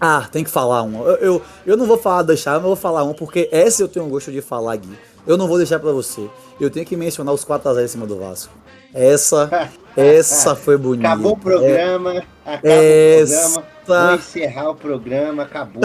Ah, 0.01 0.29
tem 0.31 0.45
que 0.45 0.51
falar 0.51 0.83
uma. 0.83 1.05
Eu, 1.05 1.17
eu, 1.17 1.43
eu 1.67 1.77
não 1.77 1.87
vou 1.87 1.99
falar 1.99 2.23
deixar, 2.23 2.53
mas 2.53 2.63
eu 2.63 2.69
vou 2.69 2.77
falar 2.77 3.03
uma, 3.03 3.15
porque 3.15 3.49
essa 3.51 3.83
eu 3.83 3.89
tenho 3.89 4.07
gosto 4.07 4.31
de 4.31 4.41
falar, 4.41 4.77
Gui. 4.77 4.97
Eu 5.27 5.37
não 5.37 5.49
vou 5.49 5.57
deixar 5.57 5.81
para 5.81 5.93
você. 5.93 6.29
Eu 6.61 6.71
tenho 6.71 6.87
que 6.87 6.97
mencionar 6.97 7.35
os 7.35 7.45
4x0 7.45 7.85
em 7.85 7.89
cima 7.89 8.07
do 8.07 8.17
Vasco. 8.17 8.53
Essa, 8.95 9.71
essa 9.97 10.55
foi 10.55 10.77
bonita. 10.77 11.09
Acabou 11.09 11.33
o 11.33 11.37
programa. 11.37 12.15
É, 12.15 12.23
acabou 12.45 12.71
essa... 12.71 13.49
o 13.49 13.53
programa. 13.53 13.72
Vou 13.87 14.15
encerrar 14.15 14.71
o 14.71 14.75
programa, 14.75 15.43
acabou. 15.43 15.83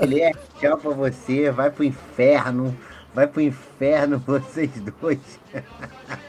Guilherme, 0.00 0.38
tchau 0.60 0.78
pra 0.78 0.90
você. 0.90 1.50
Vai 1.50 1.70
pro 1.70 1.84
inferno. 1.84 2.76
Vai 3.14 3.26
pro 3.26 3.40
inferno 3.40 4.18
vocês 4.26 4.70
dois. 5.00 5.18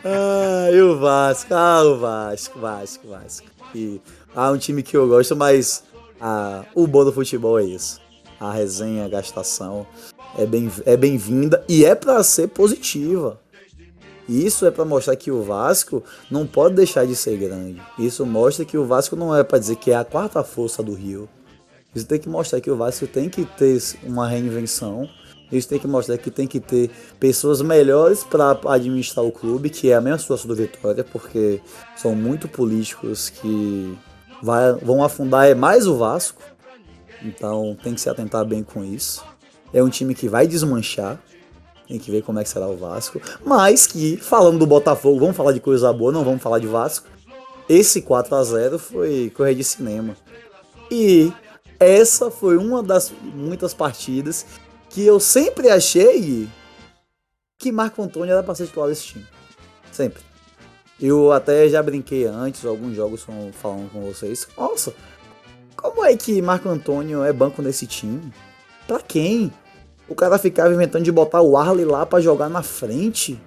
ah, 0.03 0.69
e 0.71 0.81
o 0.81 0.99
Vasco? 0.99 1.53
Ah, 1.53 1.83
o 1.83 1.97
Vasco, 1.97 2.59
Vasco, 2.59 3.07
Vasco. 3.07 3.47
E, 3.73 4.01
ah, 4.35 4.51
um 4.51 4.57
time 4.57 4.83
que 4.83 4.97
eu 4.97 5.07
gosto, 5.07 5.35
mas 5.35 5.83
ah, 6.19 6.65
o 6.75 6.85
bom 6.87 7.05
do 7.05 7.13
futebol 7.13 7.59
é 7.59 7.63
isso. 7.63 8.01
A 8.39 8.51
resenha, 8.51 9.05
a 9.05 9.09
gastação 9.09 9.87
é 10.37 10.45
bem-vinda 10.45 10.83
é 10.85 10.97
bem 10.97 11.19
e 11.69 11.85
é 11.85 11.95
para 11.95 12.21
ser 12.23 12.47
positiva. 12.47 13.39
Isso 14.27 14.65
é 14.65 14.71
para 14.71 14.85
mostrar 14.85 15.15
que 15.15 15.31
o 15.31 15.41
Vasco 15.43 16.03
não 16.31 16.47
pode 16.47 16.75
deixar 16.75 17.05
de 17.05 17.15
ser 17.15 17.37
grande. 17.37 17.81
Isso 17.99 18.25
mostra 18.25 18.63
que 18.63 18.77
o 18.77 18.85
Vasco 18.85 19.15
não 19.15 19.35
é 19.35 19.43
para 19.43 19.59
dizer 19.59 19.75
que 19.75 19.91
é 19.91 19.95
a 19.95 20.05
quarta 20.05 20.43
força 20.43 20.81
do 20.81 20.93
Rio. 20.93 21.27
Isso 21.93 22.05
tem 22.05 22.19
que 22.19 22.29
mostrar 22.29 22.59
que 22.61 22.71
o 22.71 22.75
Vasco 22.75 23.05
tem 23.05 23.29
que 23.29 23.45
ter 23.45 23.77
uma 24.03 24.27
reinvenção. 24.27 25.07
Isso 25.51 25.67
tem 25.67 25.77
que 25.77 25.87
mostrar 25.87 26.17
que 26.17 26.31
tem 26.31 26.47
que 26.47 26.59
ter 26.59 26.89
pessoas 27.19 27.61
melhores 27.61 28.23
para 28.23 28.59
administrar 28.65 29.23
o 29.23 29.31
clube, 29.31 29.69
que 29.69 29.91
é 29.91 29.95
a 29.95 30.01
mesma 30.01 30.17
situação 30.17 30.47
do 30.47 30.55
Vitória, 30.55 31.03
porque 31.03 31.61
são 31.95 32.15
muito 32.15 32.47
políticos 32.47 33.29
que 33.29 33.95
vai, 34.41 34.73
vão 34.73 35.03
afundar 35.03 35.47
é 35.47 35.53
mais 35.53 35.85
o 35.85 35.95
Vasco. 35.95 36.41
Então 37.21 37.77
tem 37.83 37.93
que 37.93 38.01
se 38.01 38.09
atentar 38.09 38.43
bem 38.45 38.63
com 38.63 38.83
isso. 38.83 39.23
É 39.71 39.83
um 39.83 39.89
time 39.89 40.15
que 40.15 40.27
vai 40.27 40.47
desmanchar. 40.47 41.21
Tem 41.87 41.99
que 41.99 42.09
ver 42.09 42.23
como 42.23 42.39
é 42.39 42.43
que 42.43 42.49
será 42.49 42.67
o 42.67 42.77
Vasco. 42.77 43.21
Mas 43.45 43.85
que, 43.85 44.17
falando 44.17 44.59
do 44.59 44.65
Botafogo, 44.65 45.19
vamos 45.19 45.35
falar 45.35 45.51
de 45.51 45.59
coisa 45.59 45.91
boa, 45.91 46.11
não 46.11 46.23
vamos 46.23 46.41
falar 46.41 46.59
de 46.59 46.67
Vasco. 46.67 47.07
Esse 47.67 48.01
4 48.01 48.35
a 48.35 48.43
0 48.43 48.79
foi 48.79 49.31
correr 49.35 49.55
de 49.55 49.63
cinema. 49.63 50.15
E 50.89 51.31
essa 51.79 52.29
foi 52.31 52.57
uma 52.57 52.81
das 52.81 53.11
muitas 53.21 53.73
partidas 53.73 54.45
que 54.89 55.05
eu 55.05 55.19
sempre 55.19 55.69
achei 55.69 56.47
que 57.57 57.71
Marco 57.71 58.01
Antônio 58.01 58.31
era 58.31 58.43
para 58.43 58.55
ser 58.55 58.67
titular 58.67 58.89
desse 58.89 59.05
time. 59.05 59.25
Sempre. 59.91 60.21
Eu 61.01 61.31
até 61.31 61.67
já 61.67 61.81
brinquei 61.81 62.25
antes, 62.25 62.65
alguns 62.65 62.95
jogos 62.95 63.25
falando 63.53 63.91
com 63.91 64.01
vocês. 64.01 64.47
Nossa, 64.57 64.93
como 65.75 66.05
é 66.05 66.15
que 66.15 66.41
Marco 66.41 66.69
Antônio 66.69 67.23
é 67.23 67.33
banco 67.33 67.61
nesse 67.61 67.87
time? 67.87 68.31
Pra 68.87 68.99
quem? 68.99 69.51
O 70.07 70.15
cara 70.15 70.37
ficava 70.37 70.73
inventando 70.73 71.03
de 71.03 71.11
botar 71.11 71.41
o 71.41 71.57
Arley 71.57 71.85
lá 71.85 72.05
para 72.05 72.21
jogar 72.21 72.49
na 72.49 72.61
frente. 72.61 73.39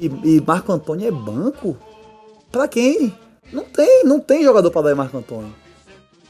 E, 0.00 0.06
e, 0.06 0.42
Marco 0.46 0.72
Antônio 0.72 1.06
é 1.06 1.10
banco? 1.10 1.76
Pra 2.50 2.66
quem? 2.66 3.14
Não 3.52 3.64
tem, 3.64 4.04
não 4.04 4.20
tem 4.20 4.42
jogador 4.42 4.70
para 4.70 4.82
dar 4.82 4.92
em 4.92 4.96
Marco 4.96 5.18
Antônio. 5.18 5.54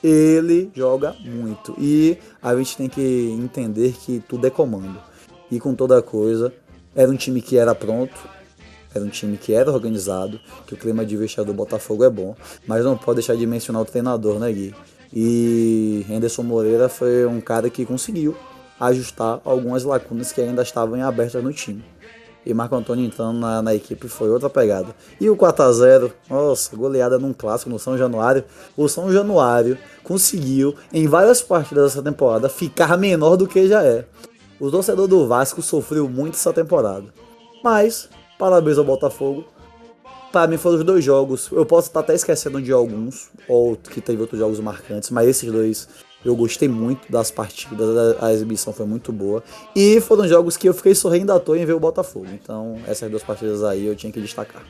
Ele 0.02 0.70
joga 0.74 1.14
muito. 1.24 1.74
E 1.78 2.18
a 2.42 2.55
gente 2.56 2.76
tem 2.76 2.88
que 2.88 3.36
entender 3.38 3.92
que 3.92 4.22
tudo 4.28 4.46
é 4.46 4.50
comando. 4.50 4.98
E 5.50 5.59
com 5.59 5.74
toda 5.74 6.00
coisa, 6.02 6.52
era 6.94 7.10
um 7.10 7.16
time 7.16 7.40
que 7.40 7.56
era 7.56 7.74
pronto, 7.74 8.14
era 8.94 9.05
um 9.05 9.09
time 9.09 9.36
que 9.36 9.55
era 9.55 9.70
organizado, 9.70 10.40
que 10.66 10.74
o 10.74 10.76
clima 10.76 11.05
de 11.05 11.16
vestiário 11.16 11.52
do 11.52 11.56
Botafogo 11.56 12.05
é 12.05 12.10
bom, 12.10 12.34
mas 12.66 12.84
não 12.84 12.96
pode 12.96 13.16
deixar 13.16 13.36
de 13.36 13.46
mencionar 13.46 13.82
o 13.82 13.84
treinador, 13.84 14.38
né, 14.38 14.52
Gui? 14.52 14.74
E 15.12 16.05
Henderson 16.09 16.42
Moreira 16.42 16.88
foi 16.88 17.24
um 17.24 17.40
cara 17.40 17.70
que 17.70 17.86
conseguiu 17.86 18.36
ajustar 18.80 19.40
algumas 19.44 19.84
lacunas 19.84 20.32
que 20.32 20.40
ainda 20.40 20.62
estavam 20.62 21.02
abertas 21.02 21.42
no 21.42 21.52
time. 21.52 21.84
E 22.46 22.55
Marco 22.55 22.74
Antônio 22.74 23.05
entrando 23.05 23.38
na, 23.38 23.60
na 23.60 23.74
equipe 23.74 24.09
foi 24.09 24.30
outra 24.30 24.48
pegada. 24.48 24.94
E 25.20 25.28
o 25.28 25.36
4x0, 25.36 26.10
nossa, 26.30 26.74
goleada 26.74 27.18
num 27.18 27.32
clássico 27.32 27.68
no 27.68 27.78
São 27.78 27.98
Januário. 27.98 28.42
O 28.76 28.88
São 28.88 29.12
Januário 29.12 29.76
conseguiu, 30.02 30.74
em 30.90 31.06
várias 31.06 31.42
partidas 31.42 31.92
dessa 31.92 32.02
temporada, 32.02 32.48
ficar 32.48 32.96
menor 32.96 33.36
do 33.36 33.46
que 33.46 33.68
já 33.68 33.82
é. 33.84 34.06
O 34.59 34.70
torcedor 34.70 35.06
do 35.06 35.26
Vasco 35.26 35.60
sofreu 35.60 36.09
muito 36.09 36.34
essa 36.34 36.52
temporada. 36.52 37.05
Mas, 37.62 38.09
parabéns 38.38 38.78
ao 38.78 38.84
Botafogo. 38.84 39.44
Para 40.32 40.46
mim 40.46 40.56
foram 40.56 40.78
os 40.78 40.84
dois 40.84 41.05
jogos. 41.05 41.48
Eu 41.52 41.66
posso 41.66 41.88
estar 41.88 42.00
até 42.00 42.14
esquecendo 42.14 42.62
de 42.62 42.72
alguns, 42.72 43.28
ou 43.46 43.76
que 43.76 44.00
teve 44.00 44.20
outros 44.20 44.40
jogos 44.40 44.59
marcantes, 44.60 45.10
mas 45.10 45.28
esses 45.28 45.50
dois 45.50 45.88
eu 46.24 46.34
gostei 46.34 46.68
muito 46.68 47.10
das 47.10 47.30
partidas, 47.30 48.20
a, 48.20 48.32
exibição 48.32 48.72
foi 48.72 48.86
muito 48.86 49.12
boa. 49.12 49.42
E 49.74 50.00
foram 50.00 50.26
jogos 50.26 50.56
que 50.56 50.68
eu 50.68 50.74
fiquei 50.74 50.94
sorrindo 50.94 51.32
à 51.32 51.38
toa 51.38 51.58
em 51.58 51.64
ver 51.64 51.74
o 51.74 51.80
Botafogo. 51.80 52.26
Então, 52.32 52.78
essas 52.86 53.10
duas 53.10 53.22
partidas 53.22 53.62
aí 53.62 53.86
eu 53.86 53.94
tinha 53.94 54.12
que 54.12 54.20
destacar. 54.20 54.62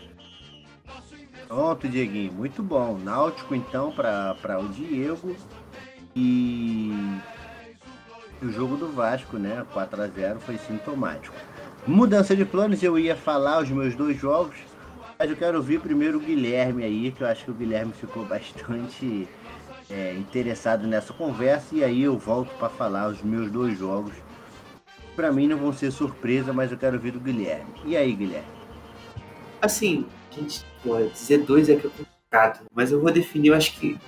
Pronto, 1.46 1.88
Dieguinho, 1.88 2.32
muito 2.32 2.62
bom. 2.62 2.98
Náutico, 3.02 3.54
então, 3.54 3.90
para 3.90 4.60
o 4.60 4.68
Diego. 4.68 5.34
E 6.14 6.92
o 8.42 8.50
jogo 8.50 8.76
do 8.76 8.88
Vasco, 8.88 9.38
né? 9.38 9.64
4 9.72 10.02
a 10.02 10.06
0 10.06 10.40
foi 10.40 10.58
sintomático. 10.58 11.34
Mudança 11.86 12.36
de 12.36 12.44
planos, 12.44 12.82
eu 12.82 12.98
ia 12.98 13.16
falar 13.16 13.62
os 13.62 13.70
meus 13.70 13.94
dois 13.94 14.18
jogos, 14.18 14.56
mas 15.18 15.30
eu 15.30 15.36
quero 15.36 15.56
ouvir 15.56 15.80
primeiro 15.80 16.18
o 16.18 16.20
Guilherme 16.20 16.84
aí, 16.84 17.12
que 17.12 17.22
eu 17.22 17.26
acho 17.26 17.46
que 17.46 17.50
o 17.50 17.54
Guilherme 17.54 17.92
ficou 17.94 18.24
bastante 18.28 19.26
é, 19.90 20.14
interessado 20.14 20.86
nessa 20.86 21.12
conversa, 21.12 21.74
e 21.74 21.82
aí 21.82 22.02
eu 22.02 22.18
volto 22.18 22.54
para 22.58 22.68
falar 22.68 23.08
os 23.08 23.22
meus 23.22 23.50
dois 23.50 23.78
jogos. 23.78 24.12
Para 25.16 25.32
mim 25.32 25.48
não 25.48 25.56
vão 25.56 25.72
ser 25.72 25.90
surpresa, 25.90 26.52
mas 26.52 26.70
eu 26.70 26.78
quero 26.78 26.96
ouvir 26.96 27.12
do 27.12 27.20
Guilherme. 27.20 27.66
E 27.84 27.96
aí, 27.96 28.12
Guilherme? 28.14 28.46
Assim, 29.60 30.06
gente, 30.30 30.64
pô, 30.82 30.96
dizer 31.02 31.38
dois 31.38 31.68
é 31.68 31.74
que 31.74 31.86
é 31.86 31.90
complicado, 31.90 32.66
mas 32.72 32.92
eu 32.92 33.00
vou 33.00 33.10
definir, 33.10 33.48
eu 33.48 33.54
acho 33.54 33.72
que 33.78 33.98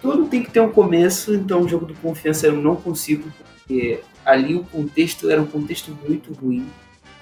tudo 0.00 0.26
tem 0.26 0.42
que 0.42 0.50
ter 0.50 0.60
um 0.60 0.70
começo, 0.70 1.34
então 1.34 1.62
o 1.62 1.68
jogo 1.68 1.86
do 1.86 1.94
confiança 1.94 2.46
eu 2.46 2.54
não 2.54 2.76
consigo, 2.76 3.30
porque 3.40 4.00
ali 4.24 4.54
o 4.54 4.64
contexto 4.64 5.30
era 5.30 5.40
um 5.40 5.46
contexto 5.46 5.96
muito 6.06 6.32
ruim. 6.32 6.66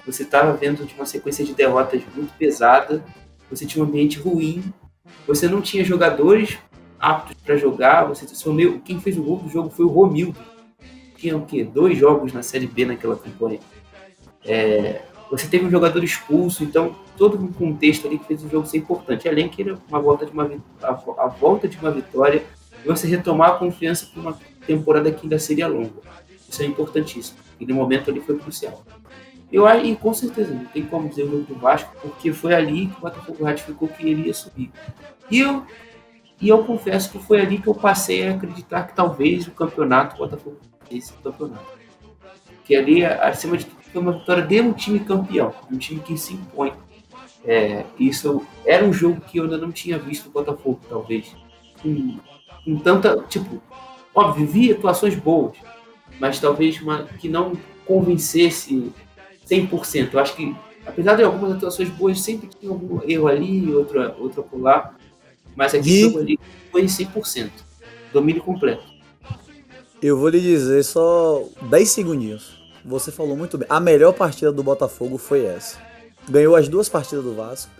Você 0.05 0.23
estava 0.23 0.53
vendo 0.53 0.85
de 0.85 0.93
uma 0.95 1.05
sequência 1.05 1.45
de 1.45 1.53
derrotas 1.53 2.01
muito 2.15 2.33
pesada, 2.37 3.03
você 3.49 3.65
tinha 3.65 3.83
um 3.83 3.87
ambiente 3.87 4.19
ruim, 4.19 4.63
você 5.25 5.47
não 5.47 5.61
tinha 5.61 5.83
jogadores 5.83 6.57
aptos 7.03 7.35
para 7.43 7.57
jogar, 7.57 8.05
você 8.05 8.25
seu 8.25 8.53
meu, 8.53 8.79
quem 8.79 8.97
fez 9.01 9.17
o 9.17 9.23
gol 9.23 9.39
do 9.39 9.49
jogo 9.49 9.69
foi 9.69 9.83
o 9.83 9.89
Romildo. 9.89 10.39
Tinha 11.17 11.35
o 11.35 11.45
quê? 11.45 11.63
Dois 11.63 11.97
jogos 11.97 12.31
na 12.31 12.41
Série 12.41 12.65
B 12.65 12.85
naquela 12.85 13.17
campanha. 13.17 13.59
É, 14.45 15.01
você 15.29 15.45
teve 15.47 15.65
um 15.65 15.69
jogador 15.69 16.01
expulso, 16.01 16.63
então 16.63 16.95
todo 17.17 17.37
um 17.37 17.51
contexto 17.51 18.07
ali 18.07 18.17
que 18.17 18.25
fez 18.25 18.41
o 18.43 18.49
jogo 18.49 18.65
ser 18.65 18.77
importante. 18.77 19.27
Além 19.27 19.49
que 19.49 19.61
era 19.61 19.77
uma 19.89 19.99
volta 19.99 20.25
de 20.25 20.31
uma 20.31 20.49
a, 20.81 20.91
a 20.91 21.27
volta 21.27 21.67
de 21.67 21.77
uma 21.77 21.91
vitória 21.91 22.43
e 22.83 22.87
você 22.87 23.05
retomar 23.05 23.51
a 23.51 23.55
confiança 23.55 24.05
para 24.05 24.21
uma 24.21 24.39
temporada 24.65 25.11
que 25.11 25.25
ainda 25.25 25.37
seria 25.37 25.67
longa. 25.67 25.91
Isso 26.49 26.61
é 26.63 26.65
importantíssimo. 26.65 27.37
Aquele 27.55 27.73
momento 27.73 28.09
ali 28.09 28.21
foi 28.21 28.37
crucial. 28.37 28.81
Eu 29.51 29.67
e 29.67 29.95
com 29.97 30.13
certeza 30.13 30.53
não 30.53 30.65
tem 30.65 30.85
como 30.85 31.09
dizer 31.09 31.23
o 31.23 31.31
jogo 31.31 31.43
do 31.43 31.55
Vasco, 31.55 31.93
porque 32.01 32.31
foi 32.31 32.55
ali 32.55 32.87
que 32.87 32.97
o 32.97 33.01
Botafogo 33.01 33.43
ratificou 33.43 33.89
que 33.89 34.07
ele 34.07 34.27
ia 34.27 34.33
subir. 34.33 34.71
E 35.29 35.39
eu 35.39 35.63
e 36.43 36.49
eu 36.49 36.61
confesso 36.65 37.09
que 37.09 37.19
foi 37.19 37.39
ali 37.39 37.57
que 37.57 37.67
eu 37.67 37.73
passei 37.73 38.27
a 38.27 38.35
acreditar 38.35 38.83
que 38.83 38.93
talvez 38.93 39.47
o 39.47 39.51
campeonato 39.51 40.17
Botafogo 40.17 40.57
esse 40.91 41.13
campeonato. 41.13 41.63
Que 42.65 42.75
ali 42.75 43.05
acima 43.05 43.55
de 43.55 43.65
tudo 43.65 43.81
foi 43.81 44.01
uma 44.01 44.11
vitória 44.11 44.43
de 44.43 44.59
um 44.59 44.73
time 44.73 44.99
campeão, 44.99 45.53
um 45.71 45.77
time 45.77 46.01
que 46.01 46.17
se 46.17 46.33
impõe. 46.33 46.73
É, 47.45 47.85
isso 47.97 48.45
era 48.65 48.83
um 48.83 48.91
jogo 48.91 49.21
que 49.21 49.37
eu 49.37 49.45
ainda 49.45 49.57
não 49.57 49.71
tinha 49.71 49.97
visto 49.97 50.27
o 50.27 50.31
Botafogo, 50.31 50.81
talvez. 50.89 51.33
Com, 51.81 52.17
com 52.65 52.75
tanta. 52.79 53.23
Tipo, 53.29 53.61
óbvio, 54.13 54.45
vi 54.45 54.69
atuações 54.69 55.15
boas, 55.15 55.55
mas 56.19 56.41
talvez 56.41 56.81
uma 56.81 57.03
que 57.03 57.29
não 57.29 57.53
convencesse 57.85 58.91
100%. 59.47 60.09
Eu 60.11 60.19
acho 60.19 60.35
que, 60.35 60.53
apesar 60.85 61.15
de 61.15 61.23
algumas 61.23 61.53
atuações 61.53 61.89
boas, 61.89 62.19
sempre 62.19 62.49
tinha 62.49 62.69
algum 62.69 62.99
erro 63.09 63.29
ali, 63.29 63.73
outro, 63.73 64.13
outro 64.19 64.41
acolá. 64.41 64.93
Mas 65.55 65.73
aqui 65.73 66.01
jogo 66.01 66.19
ali 66.19 66.39
foi 66.71 66.83
100%. 66.83 67.49
Domínio 68.11 68.41
completo. 68.41 68.83
Eu 70.01 70.17
vou 70.17 70.29
lhe 70.29 70.41
dizer 70.41 70.83
só 70.83 71.43
10 71.69 71.89
segundinhos. 71.89 72.61
Você 72.85 73.11
falou 73.11 73.37
muito 73.37 73.57
bem. 73.57 73.67
A 73.69 73.79
melhor 73.79 74.13
partida 74.13 74.51
do 74.51 74.61
Botafogo 74.61 75.17
foi 75.17 75.45
essa. 75.45 75.77
Ganhou 76.29 76.55
as 76.55 76.67
duas 76.67 76.89
partidas 76.89 77.23
do 77.23 77.33
Vasco. 77.33 77.71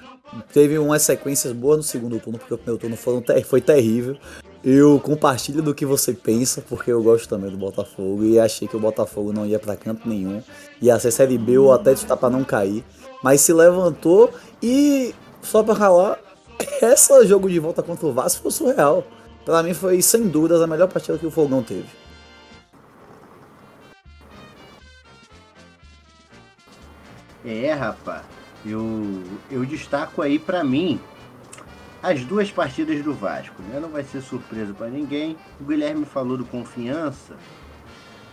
Teve 0.51 0.77
umas 0.79 1.01
sequências 1.01 1.53
boas 1.53 1.77
no 1.77 1.83
segundo 1.83 2.19
turno, 2.19 2.39
porque 2.39 2.53
o 2.53 2.57
primeiro 2.57 2.79
turno 2.79 2.95
foi, 2.95 3.21
ter 3.21 3.43
foi 3.43 3.61
terrível. 3.61 4.17
Eu 4.63 4.97
compartilho 4.99 5.61
do 5.61 5.75
que 5.75 5.85
você 5.85 6.13
pensa, 6.13 6.61
porque 6.61 6.89
eu 6.89 7.03
gosto 7.03 7.27
também 7.27 7.51
do 7.51 7.57
Botafogo 7.57 8.23
e 8.23 8.39
achei 8.39 8.67
que 8.67 8.77
o 8.77 8.79
Botafogo 8.79 9.33
não 9.33 9.45
ia 9.45 9.59
para 9.59 9.75
canto 9.75 10.07
nenhum. 10.07 10.41
Ia 10.81 10.97
ser 10.99 11.11
Série 11.11 11.37
B 11.37 11.57
ou 11.57 11.73
até 11.73 11.91
estar 11.91 12.15
para 12.15 12.29
não 12.29 12.45
cair. 12.45 12.83
Mas 13.21 13.41
se 13.41 13.51
levantou 13.51 14.31
e, 14.61 15.13
só 15.41 15.61
para 15.61 15.75
falar, 15.75 16.19
esse 16.81 17.25
jogo 17.27 17.49
de 17.49 17.59
volta 17.59 17.83
contra 17.83 18.05
o 18.05 18.13
Vasco 18.13 18.41
foi 18.41 18.51
surreal. 18.51 19.03
Para 19.45 19.61
mim 19.63 19.73
foi, 19.73 20.01
sem 20.01 20.27
dúvidas, 20.27 20.61
a 20.61 20.67
melhor 20.67 20.87
partida 20.87 21.17
que 21.17 21.25
o 21.25 21.31
Fogão 21.31 21.61
teve. 21.61 21.87
É, 27.45 27.73
rapaz. 27.73 28.23
Eu, 28.65 29.21
eu 29.51 29.65
destaco 29.65 30.21
aí 30.21 30.39
para 30.39 30.63
mim 30.63 30.99
as 32.01 32.23
duas 32.23 32.49
partidas 32.49 33.03
do 33.03 33.13
Vasco, 33.13 33.61
né? 33.63 33.79
Não 33.79 33.89
vai 33.89 34.03
ser 34.03 34.21
surpresa 34.21 34.73
para 34.73 34.87
ninguém. 34.87 35.37
O 35.59 35.65
Guilherme 35.65 36.05
falou 36.05 36.37
do 36.37 36.45
confiança, 36.45 37.35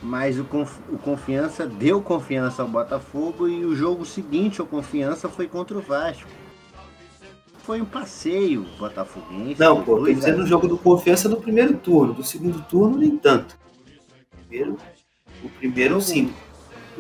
mas 0.01 0.39
o, 0.39 0.45
conf, 0.45 0.79
o 0.89 0.99
confiança 0.99 1.67
deu 1.67 2.01
confiança 2.01 2.63
ao 2.63 2.69
Botafogo 2.69 3.49
e 3.49 3.65
o 3.65 3.75
jogo 3.75 4.05
seguinte, 4.05 4.63
o 4.63 4.67
confiança, 4.67 5.29
foi 5.29 5.49
contra 5.49 5.77
o 5.77 5.81
Vasco. 5.81 6.29
Foi 7.63 7.81
um 7.81 7.85
passeio 7.85 8.67
botafoguense. 8.79 9.61
Não, 9.61 9.83
pô, 9.83 9.99
tô 9.99 10.07
dizendo 10.07 10.43
o 10.43 10.47
jogo 10.47 10.67
do 10.67 10.79
confiança 10.79 11.29
no 11.29 11.37
primeiro 11.37 11.77
turno, 11.77 12.15
do 12.15 12.25
segundo 12.25 12.61
turno 12.63 12.99
nem 12.99 13.17
tanto. 13.17 13.57
Primeiro, 14.49 14.77
o 15.43 15.49
primeiro 15.49 16.01
sim 16.01 16.33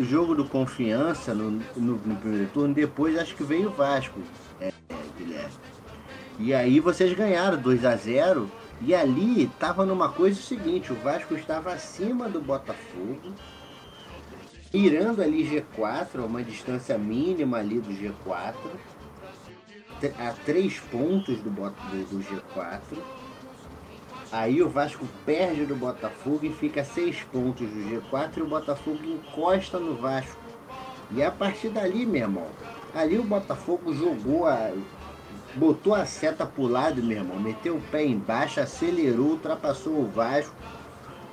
o 0.00 0.04
jogo 0.04 0.34
do 0.34 0.46
confiança 0.46 1.34
no, 1.34 1.50
no, 1.76 1.96
no, 1.96 2.16
primeiro 2.16 2.48
turno, 2.52 2.72
depois 2.74 3.18
acho 3.18 3.36
que 3.36 3.44
veio 3.44 3.68
o 3.68 3.72
Vasco, 3.72 4.18
é, 4.58 4.68
é, 4.68 4.94
Guilherme. 5.18 5.52
E 6.38 6.54
aí 6.54 6.80
vocês 6.80 7.12
ganharam 7.12 7.60
2 7.60 7.84
a 7.84 7.96
0 7.96 8.50
e 8.80 8.94
ali 8.94 9.44
estava 9.44 9.84
numa 9.84 10.08
coisa 10.08 10.40
o 10.40 10.42
seguinte, 10.42 10.90
o 10.90 10.96
Vasco 10.96 11.34
estava 11.34 11.72
acima 11.72 12.30
do 12.30 12.40
Botafogo, 12.40 13.34
mirando 14.72 15.20
ali 15.20 15.46
G4, 15.46 16.24
uma 16.24 16.42
distância 16.42 16.96
mínima 16.96 17.58
ali 17.58 17.78
do 17.78 17.92
G4, 17.92 18.54
a 20.06 20.32
três 20.44 20.78
pontos 20.78 21.38
do, 21.38 21.50
do 21.50 22.18
G4 22.18 22.80
Aí 24.32 24.62
o 24.62 24.68
Vasco 24.68 25.04
perde 25.26 25.66
do 25.66 25.74
Botafogo 25.74 26.46
e 26.46 26.52
fica 26.52 26.84
seis 26.84 27.20
pontos 27.32 27.68
do 27.68 27.80
G4 27.80 28.36
e 28.36 28.42
o 28.42 28.46
Botafogo 28.46 29.00
encosta 29.04 29.80
no 29.80 29.96
Vasco. 29.96 30.38
E 31.10 31.20
a 31.20 31.32
partir 31.32 31.70
dali, 31.70 32.06
meu 32.06 32.22
irmão, 32.22 32.46
ali 32.94 33.18
o 33.18 33.24
Botafogo 33.24 33.92
jogou 33.92 34.46
a. 34.46 34.70
botou 35.56 35.96
a 35.96 36.06
seta 36.06 36.46
pro 36.46 36.68
lado, 36.68 37.02
meu 37.02 37.18
irmão, 37.18 37.40
meteu 37.40 37.76
o 37.76 37.80
pé 37.80 38.06
embaixo, 38.06 38.60
acelerou, 38.60 39.30
ultrapassou 39.30 39.94
o 39.94 40.08
Vasco, 40.08 40.54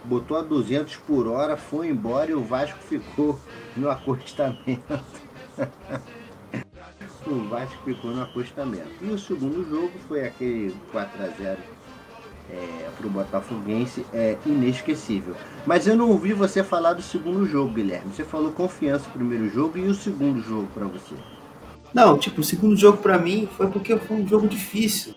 botou 0.04 0.36
a 0.36 0.42
200 0.42 0.96
por 0.98 1.28
hora, 1.28 1.56
foi 1.56 1.90
embora 1.90 2.32
e 2.32 2.34
o 2.34 2.44
Vasco 2.44 2.80
ficou 2.80 3.40
no 3.76 3.88
acostamento. 3.92 4.82
O 7.34 7.48
Vasco 7.48 7.78
ficou 7.86 8.12
no 8.12 8.24
acostamento. 8.24 8.90
E 9.02 9.10
o 9.10 9.18
segundo 9.18 9.68
jogo 9.70 9.92
foi 10.08 10.26
aquele 10.26 10.76
4 10.92 11.24
a 11.24 11.28
0 11.28 11.58
é, 12.50 12.90
para 12.98 13.08
o 13.08 13.10
Botafoguense 13.10 14.06
é 14.14 14.38
inesquecível. 14.46 15.36
Mas 15.66 15.86
eu 15.88 15.96
não 15.96 16.10
ouvi 16.10 16.34
você 16.34 16.64
falar 16.64 16.94
do 16.94 17.02
segundo 17.02 17.46
jogo, 17.46 17.74
Guilherme. 17.74 18.14
Você 18.14 18.24
falou 18.24 18.52
confiança 18.52 19.06
no 19.08 19.14
primeiro 19.14 19.50
jogo 19.50 19.78
e 19.78 19.88
o 19.88 19.94
segundo 19.94 20.42
jogo 20.42 20.68
para 20.74 20.86
você. 20.86 21.16
Não, 21.94 22.18
tipo, 22.18 22.42
o 22.42 22.44
segundo 22.44 22.76
jogo 22.76 22.98
para 23.00 23.18
mim 23.18 23.48
foi 23.58 23.68
porque 23.68 23.98
foi 23.98 24.18
um 24.18 24.28
jogo 24.28 24.48
difícil. 24.48 25.14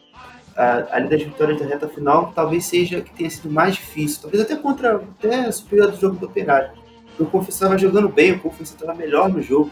A, 0.56 0.96
ali 0.96 1.08
das 1.08 1.22
vitórias 1.22 1.58
da 1.60 1.66
reta 1.66 1.88
final, 1.88 2.32
talvez 2.34 2.64
seja 2.64 3.00
que 3.00 3.12
tenha 3.14 3.30
sido 3.30 3.50
mais 3.50 3.76
difícil. 3.76 4.22
Talvez 4.22 4.42
até 4.42 4.56
contra 4.56 4.96
até 4.96 5.50
superior 5.52 5.90
do 5.90 6.00
jogo 6.00 6.16
do 6.16 6.26
Operário. 6.26 6.72
O 7.18 7.26
Confiança 7.26 7.64
estava 7.64 7.78
jogando 7.78 8.08
bem, 8.08 8.32
o 8.32 8.40
Confiança 8.40 8.74
estava 8.74 8.94
melhor 8.94 9.28
no 9.28 9.40
jogo. 9.40 9.70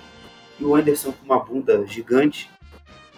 E 0.58 0.64
o 0.64 0.74
Anderson 0.74 1.12
com 1.12 1.24
uma 1.24 1.38
bunda 1.38 1.86
gigante. 1.86 2.50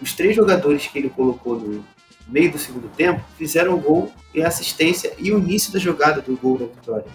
Os 0.01 0.13
três 0.13 0.35
jogadores 0.35 0.87
que 0.87 0.97
ele 0.97 1.09
colocou 1.09 1.59
no, 1.59 1.83
meio 2.31 2.51
do 2.51 2.57
segundo 2.57 2.89
tempo, 2.95 3.21
fizeram 3.37 3.75
o 3.75 3.77
gol 3.77 4.11
e 4.33 4.41
a 4.41 4.47
assistência 4.47 5.13
e 5.17 5.31
o 5.31 5.39
início 5.39 5.71
da 5.71 5.79
jogada 5.79 6.21
do 6.21 6.35
gol 6.37 6.57
da 6.57 6.65
vitória. 6.65 7.05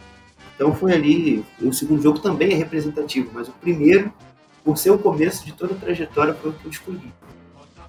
Então 0.54 0.74
foi 0.74 0.92
ali, 0.92 1.44
o 1.60 1.72
segundo 1.72 2.02
jogo 2.02 2.18
também 2.18 2.52
é 2.52 2.54
representativo, 2.54 3.30
mas 3.32 3.48
o 3.48 3.52
primeiro, 3.52 4.12
por 4.64 4.78
ser 4.78 4.90
o 4.90 4.98
começo 4.98 5.44
de 5.44 5.52
toda 5.52 5.74
a 5.74 5.76
trajetória, 5.76 6.34
foi 6.34 6.50
o 6.50 6.54
que 6.54 6.64
eu 6.64 6.70
escolhi. 6.70 7.12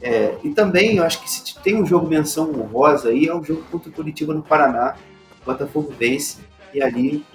É, 0.02 0.38
e 0.44 0.50
também, 0.54 0.98
eu 0.98 1.04
acho 1.04 1.22
que 1.22 1.30
se 1.30 1.58
tem 1.60 1.82
um 1.82 1.86
jogo 1.86 2.08
menção 2.08 2.52
honrosa 2.52 3.10
aí, 3.10 3.28
é 3.28 3.36
um 3.36 3.44
jogo 3.44 3.64
contra 3.72 3.90
o 3.90 3.94
Curitiba 3.94 4.34
no 4.34 4.44
Paraná, 4.44 4.96
o 5.42 5.46
Botafogo 5.46 5.94
vence, 5.98 6.38
e 6.74 6.82
ali 6.82 7.26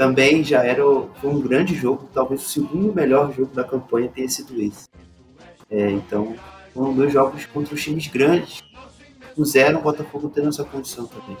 também 0.00 0.42
já 0.42 0.64
era 0.64 0.82
foi 1.20 1.30
um 1.30 1.42
grande 1.42 1.74
jogo, 1.74 2.08
talvez 2.14 2.40
o 2.40 2.48
segundo 2.48 2.94
melhor 2.94 3.34
jogo 3.34 3.54
da 3.54 3.62
campanha 3.62 4.08
tenha 4.08 4.30
sido 4.30 4.58
esse. 4.58 4.88
É, 5.70 5.90
então, 5.90 6.34
Foram 6.72 6.94
dois 6.94 7.12
jogos 7.12 7.44
contra 7.44 7.74
os 7.74 7.84
times 7.84 8.06
grandes. 8.06 8.62
Puseram 9.36 9.80
o 9.80 9.82
Botafogo 9.82 10.30
tendo 10.34 10.48
essa 10.48 10.64
condição 10.64 11.06
também. 11.06 11.36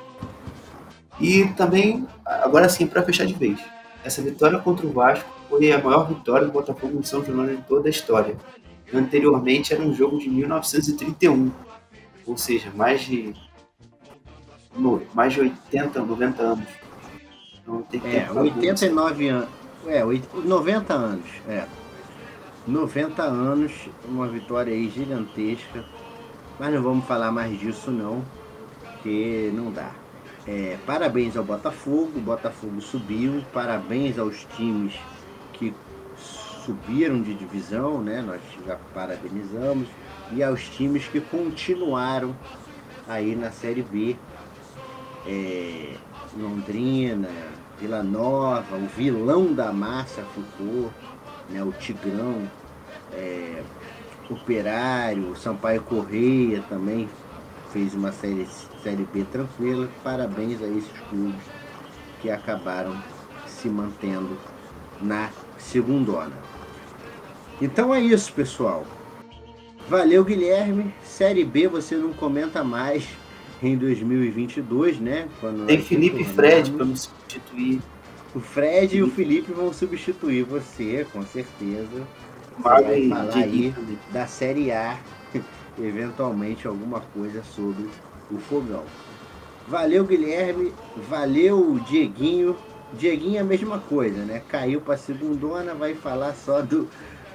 E 1.18 1.46
também, 1.54 2.06
agora 2.26 2.68
sim, 2.68 2.86
para 2.86 3.02
fechar 3.02 3.24
de 3.24 3.32
vez, 3.32 3.58
essa 4.04 4.20
vitória 4.20 4.58
contra 4.58 4.86
o 4.86 4.92
Vasco 4.92 5.26
foi 5.48 5.72
a 5.72 5.82
maior 5.82 6.06
vitória 6.06 6.46
do 6.46 6.52
Botafogo 6.52 6.98
em 6.98 7.02
São 7.02 7.24
Januário 7.24 7.56
de 7.56 7.62
toda 7.62 7.88
a 7.88 7.90
história. 7.90 8.36
Anteriormente 8.92 9.72
era 9.72 9.82
um 9.82 9.94
jogo 9.94 10.18
de 10.18 10.28
1931, 10.28 11.50
ou 12.26 12.36
seja, 12.36 12.70
mais 12.74 13.00
de 13.00 13.34
mais 15.14 15.32
de 15.32 15.40
80, 15.40 16.02
90 16.02 16.42
anos. 16.42 16.89
Tem 17.90 18.00
é, 18.04 18.30
89 18.30 19.28
anos. 19.28 19.48
É, 19.86 20.02
90 20.44 20.92
anos. 20.94 21.26
É. 21.48 21.64
90 22.66 23.22
anos, 23.22 23.72
uma 24.04 24.28
vitória 24.28 24.72
aí 24.72 24.88
gigantesca. 24.90 25.84
Mas 26.58 26.74
não 26.74 26.82
vamos 26.82 27.06
falar 27.06 27.32
mais 27.32 27.58
disso 27.58 27.90
não, 27.90 28.22
porque 28.82 29.50
não 29.54 29.72
dá. 29.72 29.90
É, 30.46 30.76
parabéns 30.86 31.36
ao 31.36 31.44
Botafogo, 31.44 32.12
o 32.16 32.20
Botafogo 32.20 32.80
subiu, 32.80 33.42
parabéns 33.52 34.18
aos 34.18 34.44
times 34.56 34.94
que 35.54 35.74
subiram 36.64 37.22
de 37.22 37.34
divisão, 37.34 38.02
né? 38.02 38.22
Nós 38.22 38.40
já 38.66 38.76
parabenizamos, 38.92 39.88
e 40.32 40.42
aos 40.42 40.68
times 40.68 41.06
que 41.08 41.20
continuaram 41.20 42.36
aí 43.08 43.34
na 43.34 43.50
Série 43.50 43.82
B. 43.82 44.16
É, 45.26 45.94
Londrina, 46.36 47.28
Vila 47.80 48.02
Nova, 48.02 48.76
o 48.76 48.86
vilão 48.86 49.54
da 49.54 49.72
massa 49.72 50.22
ficou, 50.34 50.90
né? 51.48 51.62
o 51.62 51.72
Tigrão, 51.72 52.42
é, 53.12 53.62
Operário, 54.28 55.34
Sampaio 55.34 55.82
Correia 55.82 56.62
também 56.68 57.08
fez 57.72 57.94
uma 57.94 58.12
série, 58.12 58.46
série 58.82 59.04
B 59.12 59.24
tranquila. 59.24 59.88
Parabéns 60.04 60.62
a 60.62 60.66
esses 60.68 60.92
clubes 61.08 61.42
que 62.20 62.30
acabaram 62.30 62.96
se 63.46 63.68
mantendo 63.68 64.38
na 65.00 65.30
segundona. 65.58 66.36
Então 67.60 67.92
é 67.94 68.00
isso, 68.00 68.32
pessoal. 68.32 68.86
Valeu, 69.88 70.24
Guilherme. 70.24 70.94
Série 71.02 71.44
B 71.44 71.66
você 71.66 71.96
não 71.96 72.12
comenta 72.12 72.62
mais 72.62 73.08
em 73.62 73.76
2022, 73.76 75.00
né? 75.00 75.28
Tem 75.66 75.82
Felipe 75.82 76.22
e 76.22 76.24
Fred 76.24 76.70
para 76.70 76.84
me 76.84 76.96
substituir. 76.96 77.80
O 78.34 78.40
Fred 78.40 78.88
Felipe. 78.88 78.96
e 78.96 79.02
o 79.02 79.10
Felipe 79.10 79.52
vão 79.52 79.72
substituir 79.72 80.44
você, 80.44 81.06
com 81.12 81.22
certeza. 81.22 82.06
Você 82.56 82.62
vai 82.62 83.08
falar 83.08 83.34
aí 83.34 83.74
da 84.12 84.26
Série 84.26 84.70
A 84.72 84.98
eventualmente 85.78 86.66
alguma 86.66 87.00
coisa 87.00 87.42
sobre 87.42 87.88
o 88.30 88.38
fogão. 88.38 88.84
Valeu, 89.66 90.04
Guilherme. 90.04 90.72
Valeu, 91.08 91.80
Dieguinho. 91.88 92.56
Dieguinho 92.92 93.36
é 93.36 93.40
a 93.40 93.44
mesma 93.44 93.78
coisa, 93.78 94.24
né? 94.24 94.42
Caiu 94.48 94.80
para 94.80 94.96
segundona, 94.96 95.74
vai 95.74 95.94
falar 95.94 96.34
só 96.34 96.60
do, 96.60 96.88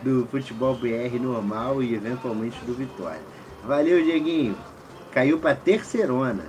do 0.04 0.28
futebol 0.30 0.76
BR 0.76 1.18
normal 1.20 1.82
e 1.82 1.96
eventualmente 1.96 2.58
do 2.66 2.74
Vitória. 2.74 3.22
Valeu, 3.66 4.04
Dieguinho. 4.04 4.56
Caiu 5.16 5.40
para 5.40 5.56
terceirona. 5.56 6.44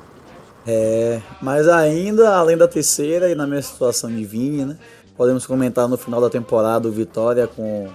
É, 0.66 1.22
mas 1.40 1.68
ainda, 1.68 2.34
além 2.34 2.56
da 2.56 2.66
terceira 2.66 3.30
e 3.30 3.34
na 3.36 3.47
minha 3.47 3.62
situação 3.62 4.10
de 4.10 4.24
vinha, 4.24 4.66
né? 4.66 4.78
Podemos 5.16 5.47
comentar 5.47 5.88
no 5.88 5.97
final 5.97 6.20
da 6.20 6.28
temporada 6.28 6.88
o 6.88 6.90
Vitória 6.90 7.47
com 7.47 7.88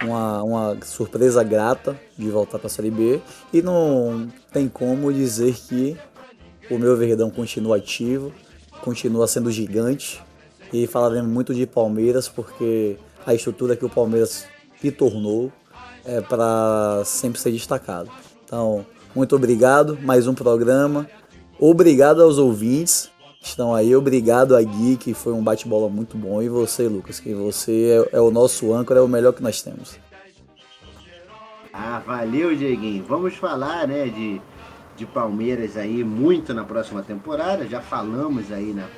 uma, 0.00 0.40
uma 0.44 0.78
surpresa 0.84 1.42
grata 1.42 1.98
de 2.16 2.30
voltar 2.30 2.60
para 2.60 2.68
a 2.68 2.70
Série 2.70 2.92
B 2.92 3.20
e 3.52 3.60
não 3.60 4.28
tem 4.52 4.68
como 4.68 5.12
dizer 5.12 5.52
que 5.56 5.96
o 6.70 6.78
meu 6.78 6.96
Verdão 6.96 7.28
continua 7.28 7.78
ativo, 7.78 8.32
continua 8.82 9.26
sendo 9.26 9.50
gigante 9.50 10.22
e 10.72 10.86
falaremos 10.86 11.28
muito 11.28 11.52
de 11.52 11.66
Palmeiras 11.66 12.28
porque 12.28 12.96
a 13.26 13.34
estrutura 13.34 13.74
que 13.74 13.84
o 13.84 13.90
Palmeiras 13.90 14.46
se 14.80 14.92
tornou 14.92 15.50
é 16.04 16.20
para 16.20 17.02
sempre 17.04 17.40
ser 17.40 17.50
destacado. 17.50 18.08
Então, 18.44 18.86
muito 19.14 19.36
obrigado, 19.36 19.98
mais 20.02 20.26
um 20.26 20.34
programa. 20.34 21.08
Obrigado 21.58 22.22
aos 22.22 22.38
ouvintes 22.38 23.10
estão 23.48 23.74
aí. 23.74 23.94
Obrigado 23.94 24.56
a 24.56 24.62
Gui, 24.62 24.96
que 24.96 25.12
foi 25.14 25.32
um 25.32 25.42
bate-bola 25.42 25.88
muito 25.88 26.16
bom. 26.16 26.42
E 26.42 26.48
você, 26.48 26.88
Lucas, 26.88 27.20
que 27.20 27.34
você 27.34 28.06
é, 28.12 28.16
é 28.16 28.20
o 28.20 28.30
nosso 28.30 28.72
âncora, 28.72 29.00
é 29.00 29.02
o 29.02 29.08
melhor 29.08 29.32
que 29.32 29.42
nós 29.42 29.62
temos. 29.62 29.98
Ah, 31.72 32.00
valeu, 32.04 32.54
Dieguinho. 32.56 33.04
Vamos 33.04 33.34
falar, 33.34 33.86
né, 33.86 34.06
de, 34.06 34.40
de 34.96 35.06
Palmeiras 35.06 35.76
aí 35.76 36.02
muito 36.02 36.54
na 36.54 36.64
próxima 36.64 37.02
temporada. 37.02 37.66
Já 37.66 37.80
falamos 37.80 38.50
aí 38.50 38.72
na, 38.72 38.88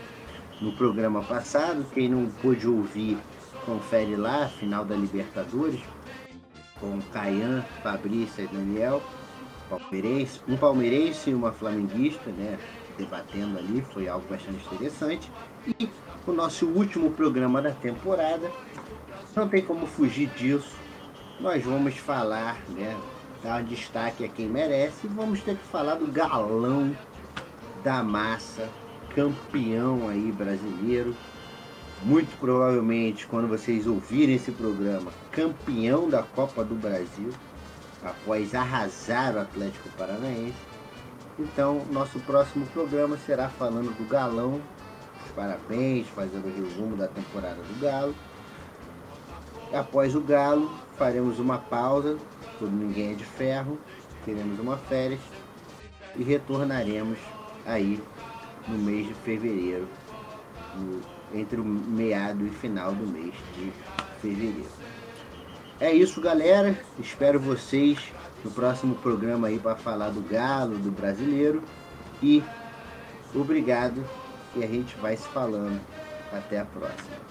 no 0.61 0.73
programa 0.73 1.23
passado. 1.23 1.85
Quem 1.93 2.09
não 2.09 2.27
pôde 2.43 2.69
ouvir, 2.69 3.19
confere 3.65 4.15
lá, 4.15 4.49
final 4.49 4.85
da 4.85 4.95
Libertadores, 4.95 5.81
com 6.79 7.01
Caian, 7.13 7.65
Fabrício 7.83 8.45
e 8.45 8.47
Daniel. 8.47 9.03
Palmeirense, 9.69 10.41
um 10.49 10.57
palmeirense 10.57 11.31
e 11.31 11.35
uma 11.35 11.53
flamenguista, 11.53 12.31
né? 12.31 12.59
debatendo 12.97 13.59
ali, 13.59 13.85
foi 13.93 14.09
algo 14.09 14.27
bastante 14.29 14.65
interessante. 14.67 15.31
E 15.79 15.89
o 16.27 16.33
nosso 16.33 16.67
último 16.67 17.11
programa 17.11 17.61
da 17.63 17.71
temporada, 17.71 18.51
não 19.35 19.49
tem 19.49 19.63
como 19.63 19.87
fugir 19.87 20.29
disso. 20.31 20.75
Nós 21.39 21.63
vamos 21.63 21.97
falar, 21.99 22.59
né, 22.71 22.97
dar 23.43 23.63
destaque 23.63 24.25
a 24.25 24.29
quem 24.29 24.49
merece, 24.49 25.07
vamos 25.07 25.41
ter 25.43 25.57
que 25.57 25.65
falar 25.67 25.97
do 25.97 26.07
galão 26.07 26.97
da 27.85 28.03
massa, 28.03 28.69
campeão 29.15 30.09
aí 30.09 30.33
brasileiro. 30.33 31.15
Muito 32.03 32.37
provavelmente, 32.39 33.27
quando 33.27 33.49
vocês 33.49 33.87
ouvirem 33.87 34.37
esse 34.37 34.53
programa, 34.53 35.11
campeão 35.31 36.09
da 36.09 36.23
Copa 36.23 36.63
do 36.63 36.75
Brasil, 36.75 37.31
após 38.07 38.55
arrasar 38.55 39.35
o 39.35 39.41
Atlético 39.41 39.89
Paranaense 39.91 40.77
então, 41.39 41.85
nosso 41.91 42.19
próximo 42.21 42.65
programa 42.69 43.19
será 43.19 43.49
falando 43.51 43.95
do 43.95 44.09
Galão. 44.09 44.61
Parabéns, 45.35 46.09
fazendo 46.09 46.47
o 46.47 46.57
resumo 46.57 46.97
da 46.97 47.09
temporada 47.09 47.57
do 47.57 47.79
Galo. 47.79 48.15
Após 49.71 50.15
o 50.15 50.21
Galo, 50.23 50.75
faremos 50.97 51.39
uma 51.39 51.59
pausa, 51.59 52.17
por 52.59 52.71
Ninguém 52.73 53.13
é 53.13 53.15
de 53.15 53.25
Ferro, 53.25 53.79
teremos 54.25 54.59
uma 54.59 54.79
férias 54.79 55.21
e 56.15 56.23
retornaremos 56.23 57.19
aí 57.67 58.03
no 58.67 58.79
mês 58.79 59.07
de 59.07 59.15
fevereiro, 59.15 59.87
no, 60.75 61.03
entre 61.39 61.61
o 61.61 61.65
meado 61.65 62.47
e 62.47 62.51
final 62.51 62.95
do 62.95 63.07
mês 63.07 63.35
de 63.55 63.71
fevereiro. 64.23 64.86
É 65.79 65.93
isso, 65.93 66.21
galera. 66.21 66.79
Espero 66.99 67.39
vocês 67.39 67.99
no 68.43 68.51
próximo 68.51 68.95
programa 68.95 69.49
aí 69.49 69.59
para 69.59 69.77
falar 69.77 70.09
do 70.09 70.23
Galo, 70.23 70.79
do 70.79 70.91
brasileiro. 70.91 71.63
E 72.23 72.43
obrigado 73.35 74.03
e 74.55 74.65
a 74.65 74.67
gente 74.67 74.97
vai 74.97 75.17
se 75.17 75.29
falando. 75.29 75.81
Até 76.33 76.61
a 76.61 76.65
próxima. 76.65 77.26